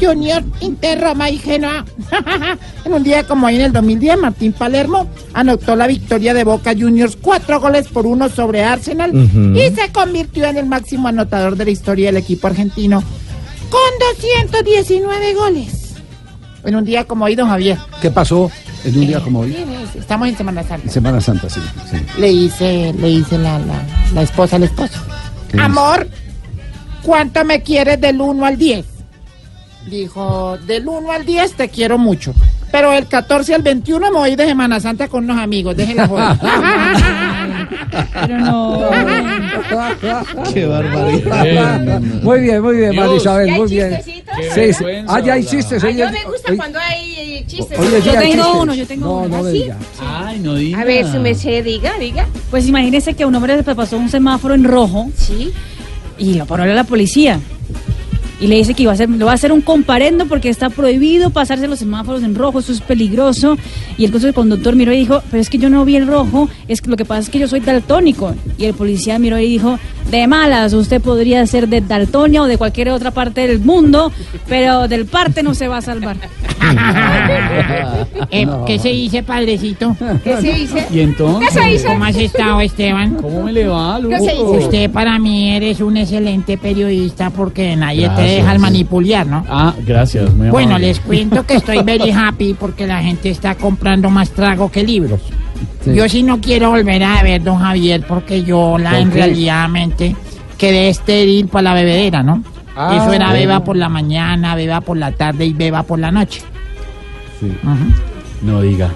Junior, 0.00 0.42
Inter, 0.60 1.00
Roma 1.00 1.30
y 1.30 1.38
Genoa. 1.38 1.84
en 2.84 2.92
un 2.92 3.02
día 3.02 3.24
como 3.26 3.46
hoy 3.46 3.56
en 3.56 3.62
el 3.62 3.72
2010, 3.72 4.18
Martín 4.18 4.52
Palermo 4.52 5.08
anotó 5.32 5.76
la 5.76 5.86
victoria 5.86 6.34
de 6.34 6.44
Boca 6.44 6.74
Juniors 6.78 7.16
cuatro 7.20 7.60
goles 7.60 7.88
por 7.88 8.06
uno 8.06 8.28
sobre 8.28 8.64
Arsenal 8.64 9.12
y 9.14 9.74
se 9.74 9.92
convirtió 9.92 10.46
en 10.46 10.56
el 10.56 10.66
máximo 10.66 11.08
anotador 11.08 11.56
de 11.56 11.66
la 11.66 11.70
historia 11.70 12.06
del 12.06 12.16
equipo 12.16 12.48
argentino 12.48 13.02
con 13.70 13.80
219 14.20 15.34
goles. 15.34 15.94
En 16.64 16.76
un 16.76 16.84
día 16.84 17.04
como 17.04 17.24
hoy, 17.24 17.34
don 17.34 17.48
Javier. 17.48 17.78
¿Qué 18.00 18.10
pasó 18.10 18.50
en 18.84 18.98
un 18.98 19.06
día 19.06 19.20
como 19.20 19.40
hoy? 19.40 19.56
Estamos 19.98 20.28
en 20.28 20.36
Semana 20.36 20.62
Santa. 20.62 20.90
Semana 20.90 21.20
Santa, 21.20 21.48
sí. 21.48 21.60
sí. 21.90 21.96
Le 22.18 22.30
hice, 22.30 22.92
le 22.98 23.08
hice 23.10 23.38
la, 23.38 23.58
la, 23.58 23.82
la 24.14 24.22
esposa 24.22 24.56
al 24.56 24.64
esposo. 24.64 25.00
¿Qué 25.48 25.54
dice? 25.54 25.64
Amor, 25.64 26.08
¿cuánto 27.02 27.44
me 27.44 27.62
quieres 27.62 28.00
del 28.00 28.20
1 28.20 28.44
al 28.44 28.56
10? 28.56 28.86
Dijo, 29.88 30.58
del 30.66 30.86
1 30.86 31.10
al 31.12 31.24
10 31.26 31.54
te 31.54 31.68
quiero 31.68 31.98
mucho. 31.98 32.34
Pero 32.70 32.92
el 32.92 33.06
14 33.06 33.54
al 33.54 33.62
21 33.62 34.10
me 34.10 34.18
voy 34.18 34.36
de 34.36 34.46
Semana 34.46 34.80
Santa 34.80 35.08
con 35.08 35.24
unos 35.24 35.38
amigos. 35.38 35.76
Déjenla 35.76 36.08
joder. 36.08 36.38
Pero 38.12 38.38
no. 38.38 38.90
Qué 40.52 40.66
barbaridad. 40.66 42.00
Muy 42.00 42.40
bien, 42.40 42.62
muy 42.62 42.76
bien, 42.76 42.96
María. 42.96 43.16
Isabel, 43.16 43.46
¿Ya 43.48 43.52
hay 43.54 43.60
muy 43.60 43.70
bien. 43.70 44.00
Sí, 44.04 44.22
Qué 44.54 44.72
sí. 44.72 44.84
Ah, 45.06 45.20
ya 45.20 45.34
hay 45.34 45.44
chistes. 45.44 45.82
Ah, 45.82 45.86
hoy 45.86 45.96
yo 45.96 46.10
me 46.10 46.24
gusta 46.24 46.50
hoy- 46.52 46.56
cuando 46.56 46.78
hay 46.78 47.44
chistes. 47.46 47.78
Yo 47.78 48.12
tengo 48.12 48.24
chistes. 48.24 48.46
uno, 48.60 48.74
yo 48.74 48.86
tengo 48.86 49.06
No, 49.06 49.12
uno. 49.18 49.28
no 49.28 49.36
¿Ah, 49.36 49.42
me 49.42 49.50
sí? 49.52 49.58
diga. 49.62 49.76
Ay, 50.00 50.38
no 50.40 50.54
diga. 50.54 50.80
A 50.80 50.84
ver, 50.84 51.06
su 51.10 51.18
merced, 51.20 51.64
diga, 51.64 51.92
diga. 51.98 52.26
Pues 52.50 52.66
imagínese 52.68 53.14
que 53.14 53.24
un 53.24 53.34
hombre 53.34 53.62
se 53.62 53.74
pasó 53.74 53.96
un 53.96 54.08
semáforo 54.08 54.54
en 54.54 54.64
rojo. 54.64 55.10
Sí. 55.16 55.52
Y 56.18 56.34
lo 56.34 56.46
paró 56.46 56.64
la 56.66 56.84
policía. 56.84 57.40
Y 58.42 58.48
le 58.48 58.56
dice 58.56 58.74
que 58.74 58.82
iba 58.82 58.90
a 58.90 58.94
hacer, 58.94 59.08
le 59.08 59.24
va 59.24 59.30
a 59.30 59.34
hacer 59.34 59.52
un 59.52 59.60
comparendo 59.60 60.26
porque 60.26 60.48
está 60.48 60.68
prohibido 60.68 61.30
pasarse 61.30 61.68
los 61.68 61.78
semáforos 61.78 62.24
en 62.24 62.34
rojo, 62.34 62.58
eso 62.58 62.72
es 62.72 62.80
peligroso. 62.80 63.56
Y 63.96 64.04
entonces 64.04 64.28
el 64.28 64.34
conductor 64.34 64.74
miró 64.74 64.92
y 64.92 64.98
dijo, 64.98 65.22
pero 65.30 65.40
es 65.40 65.48
que 65.48 65.58
yo 65.58 65.70
no 65.70 65.84
vi 65.84 65.94
el 65.94 66.08
rojo, 66.08 66.48
es 66.66 66.80
que 66.82 66.90
lo 66.90 66.96
que 66.96 67.04
pasa 67.04 67.20
es 67.20 67.30
que 67.30 67.38
yo 67.38 67.46
soy 67.46 67.60
daltónico. 67.60 68.34
Y 68.58 68.64
el 68.64 68.74
policía 68.74 69.20
miró 69.20 69.38
y 69.38 69.48
dijo, 69.48 69.78
de 70.10 70.26
malas. 70.26 70.72
Usted 70.72 71.00
podría 71.00 71.46
ser 71.46 71.68
de 71.68 71.80
Daltonia 71.80 72.42
o 72.42 72.46
de 72.46 72.58
cualquier 72.58 72.90
otra 72.90 73.10
parte 73.10 73.46
del 73.46 73.60
mundo, 73.60 74.12
pero 74.48 74.88
del 74.88 75.06
parte 75.06 75.42
no 75.42 75.54
se 75.54 75.68
va 75.68 75.78
a 75.78 75.82
salvar. 75.82 76.16
Eh, 78.30 78.46
¿Qué 78.66 78.78
se 78.78 78.88
dice, 78.88 79.22
padrecito? 79.22 79.96
¿Qué 80.24 80.36
se 80.40 80.52
dice? 80.52 80.86
¿Y 80.90 81.00
entonces? 81.00 81.48
¿Qué 81.48 81.60
se 81.60 81.68
dice? 81.68 81.86
¿Cómo 81.86 82.04
has 82.04 82.16
estado, 82.16 82.60
Esteban? 82.60 83.14
¿Cómo 83.16 83.42
me 83.42 83.52
le 83.52 83.66
va, 83.66 84.00
¿Qué 84.00 84.18
se 84.18 84.32
dice? 84.32 84.42
Usted 84.42 84.90
para 84.90 85.18
mí 85.18 85.54
eres 85.54 85.80
un 85.80 85.96
excelente 85.96 86.56
periodista 86.56 87.30
porque 87.30 87.76
nadie 87.76 88.08
te 88.08 88.14
Gracias. 88.14 88.30
deja 88.30 88.31
al 88.40 88.58
manipular, 88.58 89.26
¿no? 89.26 89.44
Ah, 89.48 89.74
gracias. 89.86 90.32
muy 90.34 90.48
Bueno, 90.48 90.70
amable. 90.70 90.86
les 90.88 91.00
cuento 91.00 91.44
que 91.46 91.54
estoy 91.56 91.82
very 91.82 92.10
happy 92.10 92.54
porque 92.54 92.86
la 92.86 93.02
gente 93.02 93.28
está 93.30 93.54
comprando 93.54 94.08
más 94.10 94.30
trago 94.30 94.70
que 94.70 94.82
libros. 94.82 95.20
Sí. 95.84 95.94
Yo 95.94 96.08
sí 96.08 96.22
no 96.22 96.40
quiero 96.40 96.70
volver 96.70 97.02
a 97.04 97.22
ver, 97.22 97.42
don 97.42 97.58
Javier, 97.58 98.04
porque 98.06 98.42
yo 98.42 98.78
la 98.78 98.90
¿Por 98.90 98.98
en 99.00 99.10
realidad 99.12 99.68
mente 99.68 100.16
quedé 100.58 100.88
estéril 100.88 101.48
para 101.48 101.62
la 101.70 101.74
bebedera, 101.74 102.22
¿no? 102.22 102.42
Ah, 102.74 102.96
Eso 102.96 103.12
era 103.12 103.26
bueno. 103.26 103.40
beba 103.40 103.64
por 103.64 103.76
la 103.76 103.88
mañana, 103.88 104.54
beba 104.54 104.80
por 104.80 104.96
la 104.96 105.12
tarde 105.12 105.44
y 105.44 105.52
beba 105.52 105.82
por 105.82 105.98
la 105.98 106.10
noche. 106.10 106.40
No 108.42 108.60
diga. 108.62 108.88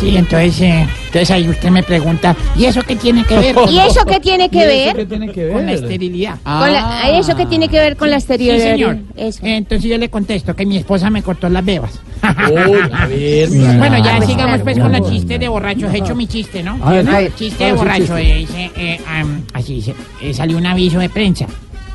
Sí, 0.00 0.16
entonces, 0.16 0.60
eh, 0.62 0.86
entonces 1.06 1.30
ahí 1.30 1.46
usted 1.48 1.68
me 1.68 1.82
pregunta, 1.82 2.34
¿y 2.56 2.64
eso 2.64 2.80
qué 2.82 2.96
tiene 2.96 3.22
que 3.24 3.36
ver? 3.36 3.54
¿Y 3.70 3.78
eso 3.80 4.02
qué 4.06 4.18
tiene 4.18 4.48
que 4.48 4.56
¿Y 4.58 4.60
eso 4.62 4.68
ver? 4.86 4.96
qué 4.96 5.06
tiene 5.06 5.28
que 5.30 5.44
ver? 5.44 5.52
Con 5.52 5.66
la 5.66 5.72
esterilidad. 5.72 6.34
Con 6.42 6.72
la- 6.72 7.10
¿Eso 7.18 7.36
qué 7.36 7.44
tiene 7.46 7.68
que 7.68 7.78
ver 7.78 7.96
con 7.98 8.08
la 8.08 8.18
Sí, 8.18 8.22
esterilidad? 8.24 8.70
señor. 8.72 8.98
Entonces 9.42 9.90
yo 9.90 9.98
le 9.98 10.08
contesto 10.08 10.56
que 10.56 10.64
mi 10.64 10.78
esposa 10.78 11.10
me 11.10 11.22
cortó 11.22 11.50
las 11.50 11.62
bebas. 11.64 12.00
a 12.22 13.06
ver, 13.08 13.48
bueno, 13.78 13.98
ya 13.98 14.02
claro. 14.16 14.26
sigamos 14.26 14.60
pues 14.62 14.78
con 14.78 14.90
los 14.90 15.10
chistes 15.10 15.38
de 15.38 15.48
borrachos. 15.48 15.92
He 15.92 15.98
hecho 15.98 16.14
mi 16.14 16.26
chiste, 16.26 16.62
¿no? 16.62 16.78
A 16.82 16.92
ver, 16.92 17.04
¿No? 17.04 17.12
a 17.12 17.18
ver, 17.18 17.34
chiste 17.34 17.64
de 17.64 17.74
¿cuál 17.74 18.00
es 18.00 18.06
su 18.06 18.12
borracho. 18.12 18.24
chiste? 18.24 18.32
eh, 18.32 18.38
dice, 18.38 18.70
eh, 18.76 19.00
am, 19.06 19.42
así 19.52 19.74
dice, 19.74 19.94
eh, 20.22 20.32
salió 20.32 20.56
un 20.56 20.64
aviso 20.66 20.98
de 20.98 21.10
prensa. 21.10 21.46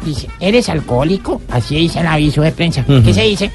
Dice, 0.05 0.27
¿eres 0.39 0.69
alcohólico? 0.69 1.41
Así 1.49 1.75
dice 1.75 2.01
el 2.01 2.07
aviso 2.07 2.43
de 2.43 2.51
prensa. 2.51 2.85
¿Qué 2.85 3.13
se 3.15 3.23
dice? 3.23 3.49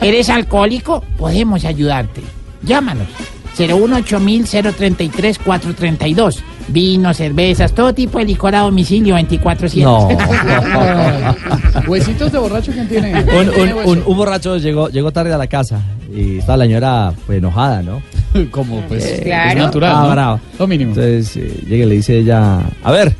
¿Eres 0.00 0.30
alcohólico? 0.30 1.04
Podemos 1.18 1.64
ayudarte. 1.66 2.22
Llámanos. 2.62 3.08
018-033-432. 3.56 6.38
Vinos, 6.68 7.16
cervezas, 7.16 7.72
todo 7.72 7.92
tipo 7.92 8.18
de 8.18 8.24
licor 8.24 8.54
a 8.54 8.60
domicilio 8.60 9.16
24-7. 9.16 9.82
No. 9.82 10.08
¿Huesitos 11.88 12.30
de 12.30 12.38
borracho 12.38 12.70
quién 12.72 12.88
tiene? 12.88 13.24
un, 13.24 13.48
un- 13.48 13.72
un- 13.84 14.02
un 14.06 14.16
borracho 14.16 14.56
llegó, 14.58 14.88
llegó 14.88 15.10
tarde 15.12 15.32
a 15.34 15.38
la 15.38 15.46
casa 15.48 15.80
y 16.14 16.38
estaba 16.38 16.58
la 16.58 16.64
señora 16.64 17.12
pues, 17.26 17.38
enojada, 17.38 17.82
¿no? 17.82 18.02
Como 18.50 18.80
pues 18.82 19.04
Eh, 19.04 19.32
es 19.50 19.56
natural, 19.56 19.92
ah, 19.96 20.02
¿no? 20.04 20.10
bravo. 20.10 20.40
Lo 20.58 20.66
mínimo. 20.66 20.90
Entonces 20.90 21.36
eh, 21.36 21.60
llega 21.66 21.84
y 21.84 21.88
le 21.88 21.94
dice 21.96 22.18
ella, 22.18 22.60
a 22.82 22.92
ver, 22.92 23.14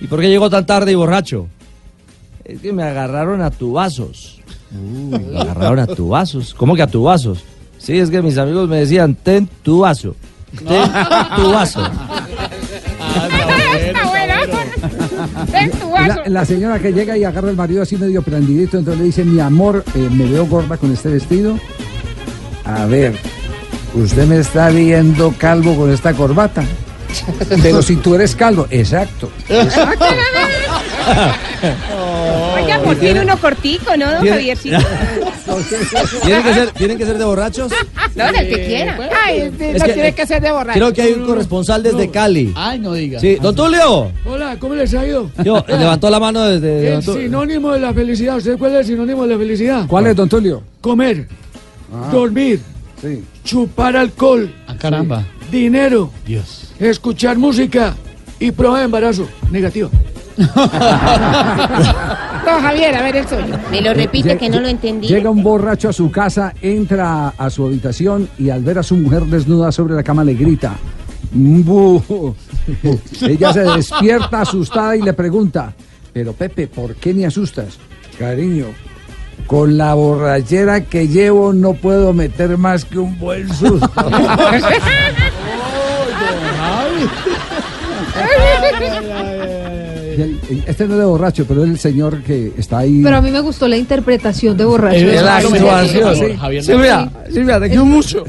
¿y 0.00 0.06
por 0.06 0.20
qué 0.20 0.28
llegó 0.28 0.48
tan 0.48 0.64
tarde 0.64 0.92
y 0.92 0.94
borracho? 0.94 1.48
Es 2.44 2.60
que 2.60 2.72
me 2.72 2.84
agarraron 2.84 3.42
a 3.42 3.50
tubazos. 3.50 4.38
Uy, 4.72 5.18
me 5.32 5.40
agarraron 5.40 5.80
a 5.80 5.86
tubazos. 5.86 6.54
¿Cómo 6.54 6.76
que 6.76 6.82
a 6.82 6.86
tubazos? 6.86 7.42
Sí, 7.78 7.98
es 7.98 8.10
que 8.10 8.22
mis 8.22 8.38
amigos 8.38 8.68
me 8.68 8.78
decían, 8.78 9.14
ten 9.14 9.48
tu 9.62 9.80
vaso. 9.80 10.16
Ten 10.58 10.90
tu 11.36 11.50
vaso. 11.52 11.80
La, 16.06 16.22
la 16.26 16.44
señora 16.44 16.78
que 16.78 16.92
llega 16.92 17.16
y 17.16 17.24
agarra 17.24 17.48
al 17.48 17.56
marido 17.56 17.82
así 17.82 17.96
medio 17.96 18.22
prendidito, 18.22 18.78
entonces 18.78 19.00
le 19.00 19.06
dice, 19.06 19.24
mi 19.24 19.40
amor, 19.40 19.84
eh, 19.94 20.08
me 20.10 20.26
veo 20.26 20.46
gorda 20.46 20.76
con 20.76 20.92
este 20.92 21.08
vestido. 21.08 21.58
A 22.64 22.84
ver, 22.86 23.16
usted 23.94 24.26
me 24.26 24.38
está 24.38 24.70
viendo 24.70 25.32
calvo 25.38 25.74
con 25.76 25.92
esta 25.92 26.12
corbata. 26.14 26.64
Pero 27.62 27.82
si 27.82 27.96
tú 27.96 28.14
eres 28.14 28.36
calvo, 28.36 28.66
exacto. 28.70 29.30
Exacto. 29.48 30.04
Oiga, 32.56 32.80
por 32.80 32.96
fin 32.96 33.18
uno 33.18 33.38
cortico, 33.38 33.96
¿no, 33.96 34.10
don 34.10 34.26
Javiercito? 34.26 34.78
¿Tienen 36.24 36.42
que, 36.42 36.54
ser, 36.54 36.70
¿Tienen 36.72 36.98
que 36.98 37.04
ser 37.06 37.18
de 37.18 37.24
borrachos? 37.24 37.72
No, 38.14 38.24
del 38.32 38.48
que 38.48 38.66
quiera. 38.66 38.98
Ay, 39.24 39.40
este, 39.40 39.72
Es 39.72 39.78
no 39.80 39.84
que- 39.86 39.92
tiene 39.92 40.14
que 40.14 40.26
ser 40.26 40.42
de 40.42 40.50
borracho. 40.52 40.78
Creo 40.78 40.92
que 40.92 41.02
hay 41.02 41.12
un 41.12 41.26
corresponsal 41.26 41.82
desde 41.82 42.10
Cali. 42.10 42.52
Ay, 42.56 42.78
no 42.78 42.92
diga. 42.94 43.20
Sí, 43.20 43.36
don 43.40 43.54
Tulio. 43.54 44.10
Hola, 44.24 44.56
¿cómo 44.58 44.74
les 44.74 44.92
ha 44.94 45.06
ido? 45.06 45.30
Yo, 45.44 45.64
levantó 45.68 46.10
la 46.10 46.18
mano 46.20 46.42
desde... 46.44 46.94
El 46.94 47.02
sinónimo 47.02 47.72
de 47.72 47.80
la 47.80 47.92
felicidad. 47.92 48.36
¿Usted 48.36 48.58
cuál 48.58 48.72
es 48.72 48.80
el 48.80 48.86
sinónimo 48.86 49.22
de 49.26 49.32
la 49.34 49.38
felicidad? 49.38 49.86
¿Cuál 49.86 50.06
es, 50.08 50.16
don 50.16 50.28
Tulio? 50.28 50.62
Comer, 50.80 51.26
dormir, 52.12 52.60
Sí. 53.00 53.22
chupar 53.44 53.96
alcohol. 53.96 54.52
caramba. 54.78 55.24
Dinero, 55.50 56.10
Dios. 56.26 56.72
escuchar 56.80 57.36
música 57.38 57.94
y 58.40 58.50
prueba 58.50 58.78
de 58.78 58.84
embarazo. 58.86 59.28
Negativo. 59.50 59.90
Don 62.44 62.62
Javier, 62.62 62.94
a 62.94 63.02
ver 63.02 63.16
el 63.16 63.26
suyo. 63.26 63.58
Me 63.70 63.80
lo 63.80 63.94
repite 63.94 64.36
que 64.36 64.48
no 64.48 64.60
lo 64.60 64.68
entendí. 64.68 65.08
Llega 65.08 65.30
un 65.30 65.42
borracho 65.42 65.88
a 65.88 65.92
su 65.92 66.10
casa, 66.10 66.52
entra 66.60 67.28
a 67.28 67.50
su 67.50 67.64
habitación 67.64 68.28
y 68.38 68.50
al 68.50 68.62
ver 68.62 68.78
a 68.78 68.82
su 68.82 68.96
mujer 68.96 69.24
desnuda 69.24 69.72
sobre 69.72 69.94
la 69.94 70.02
cama 70.02 70.24
le 70.24 70.34
grita. 70.34 70.74
Ella 73.22 73.52
se 73.52 73.60
despierta 73.60 74.42
asustada 74.42 74.96
y 74.96 75.02
le 75.02 75.12
pregunta, 75.12 75.72
pero 76.12 76.32
Pepe, 76.32 76.66
¿por 76.66 76.94
qué 76.94 77.14
me 77.14 77.26
asustas? 77.26 77.78
Cariño, 78.18 78.66
con 79.46 79.76
la 79.76 79.94
borrachera 79.94 80.82
que 80.82 81.08
llevo 81.08 81.52
no 81.52 81.74
puedo 81.74 82.12
meter 82.12 82.56
más 82.56 82.84
que 82.84 82.98
un 82.98 83.18
buen 83.18 83.52
susto. 83.52 83.90
Este 90.66 90.86
no 90.86 90.94
es 90.94 90.98
de 91.00 91.04
borracho, 91.04 91.44
pero 91.46 91.64
es 91.64 91.70
el 91.70 91.78
señor 91.78 92.22
que 92.22 92.52
está 92.56 92.78
ahí. 92.78 93.00
Pero 93.02 93.16
a 93.16 93.20
mí 93.22 93.30
me 93.30 93.40
gustó 93.40 93.68
la 93.68 93.76
interpretación 93.76 94.56
de 94.56 94.64
borracho. 94.64 94.96
Es 94.96 95.22
la 95.22 95.40
Sí, 95.40 95.46
actuación. 95.56 96.62
Silvia, 96.62 97.10
Silvia, 97.32 97.60
te 97.60 97.68
quiero 97.68 97.84
mucho. 97.84 98.24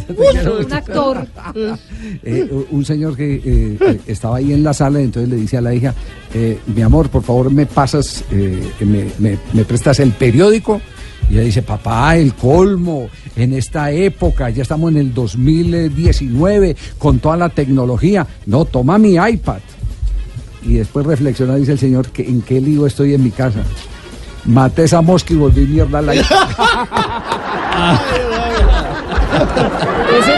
Un 0.65 0.73
actor. 0.73 1.27
Eh, 2.23 2.47
un 2.71 2.85
señor 2.85 3.15
que 3.15 3.35
eh, 3.35 3.77
eh, 3.79 3.99
estaba 4.07 4.37
ahí 4.37 4.53
en 4.53 4.63
la 4.63 4.73
sala, 4.73 4.99
entonces 4.99 5.29
le 5.29 5.35
dice 5.37 5.57
a 5.57 5.61
la 5.61 5.73
hija, 5.73 5.93
eh, 6.33 6.59
mi 6.73 6.81
amor, 6.81 7.09
por 7.09 7.23
favor 7.23 7.51
me 7.51 7.65
pasas, 7.65 8.23
eh, 8.31 8.61
me, 8.81 9.05
me- 9.19 9.37
me 9.53 9.65
prestas 9.65 9.99
el 9.99 10.11
periódico. 10.11 10.79
Y 11.29 11.33
ella 11.33 11.41
dice, 11.43 11.61
papá, 11.61 12.15
el 12.15 12.33
colmo, 12.35 13.09
en 13.35 13.53
esta 13.53 13.91
época, 13.91 14.49
ya 14.49 14.61
estamos 14.61 14.91
en 14.91 14.97
el 14.97 15.13
2019, 15.13 16.75
con 16.97 17.19
toda 17.19 17.35
la 17.37 17.49
tecnología. 17.49 18.25
No, 18.45 18.65
toma 18.65 18.97
mi 18.97 19.15
iPad. 19.15 19.59
Y 20.63 20.73
después 20.73 21.05
reflexiona, 21.05 21.55
dice 21.55 21.73
el 21.73 21.79
señor, 21.79 22.09
que 22.09 22.23
en 22.23 22.41
qué 22.41 22.59
lío 22.59 22.85
estoy 22.85 23.13
en 23.13 23.23
mi 23.23 23.31
casa. 23.31 23.63
Maté 24.45 24.83
esa 24.83 25.01
mosca 25.01 25.33
y 25.33 25.37
volví 25.37 25.65
mierda 25.67 25.99
al 25.99 26.15
iPad. 26.15 26.47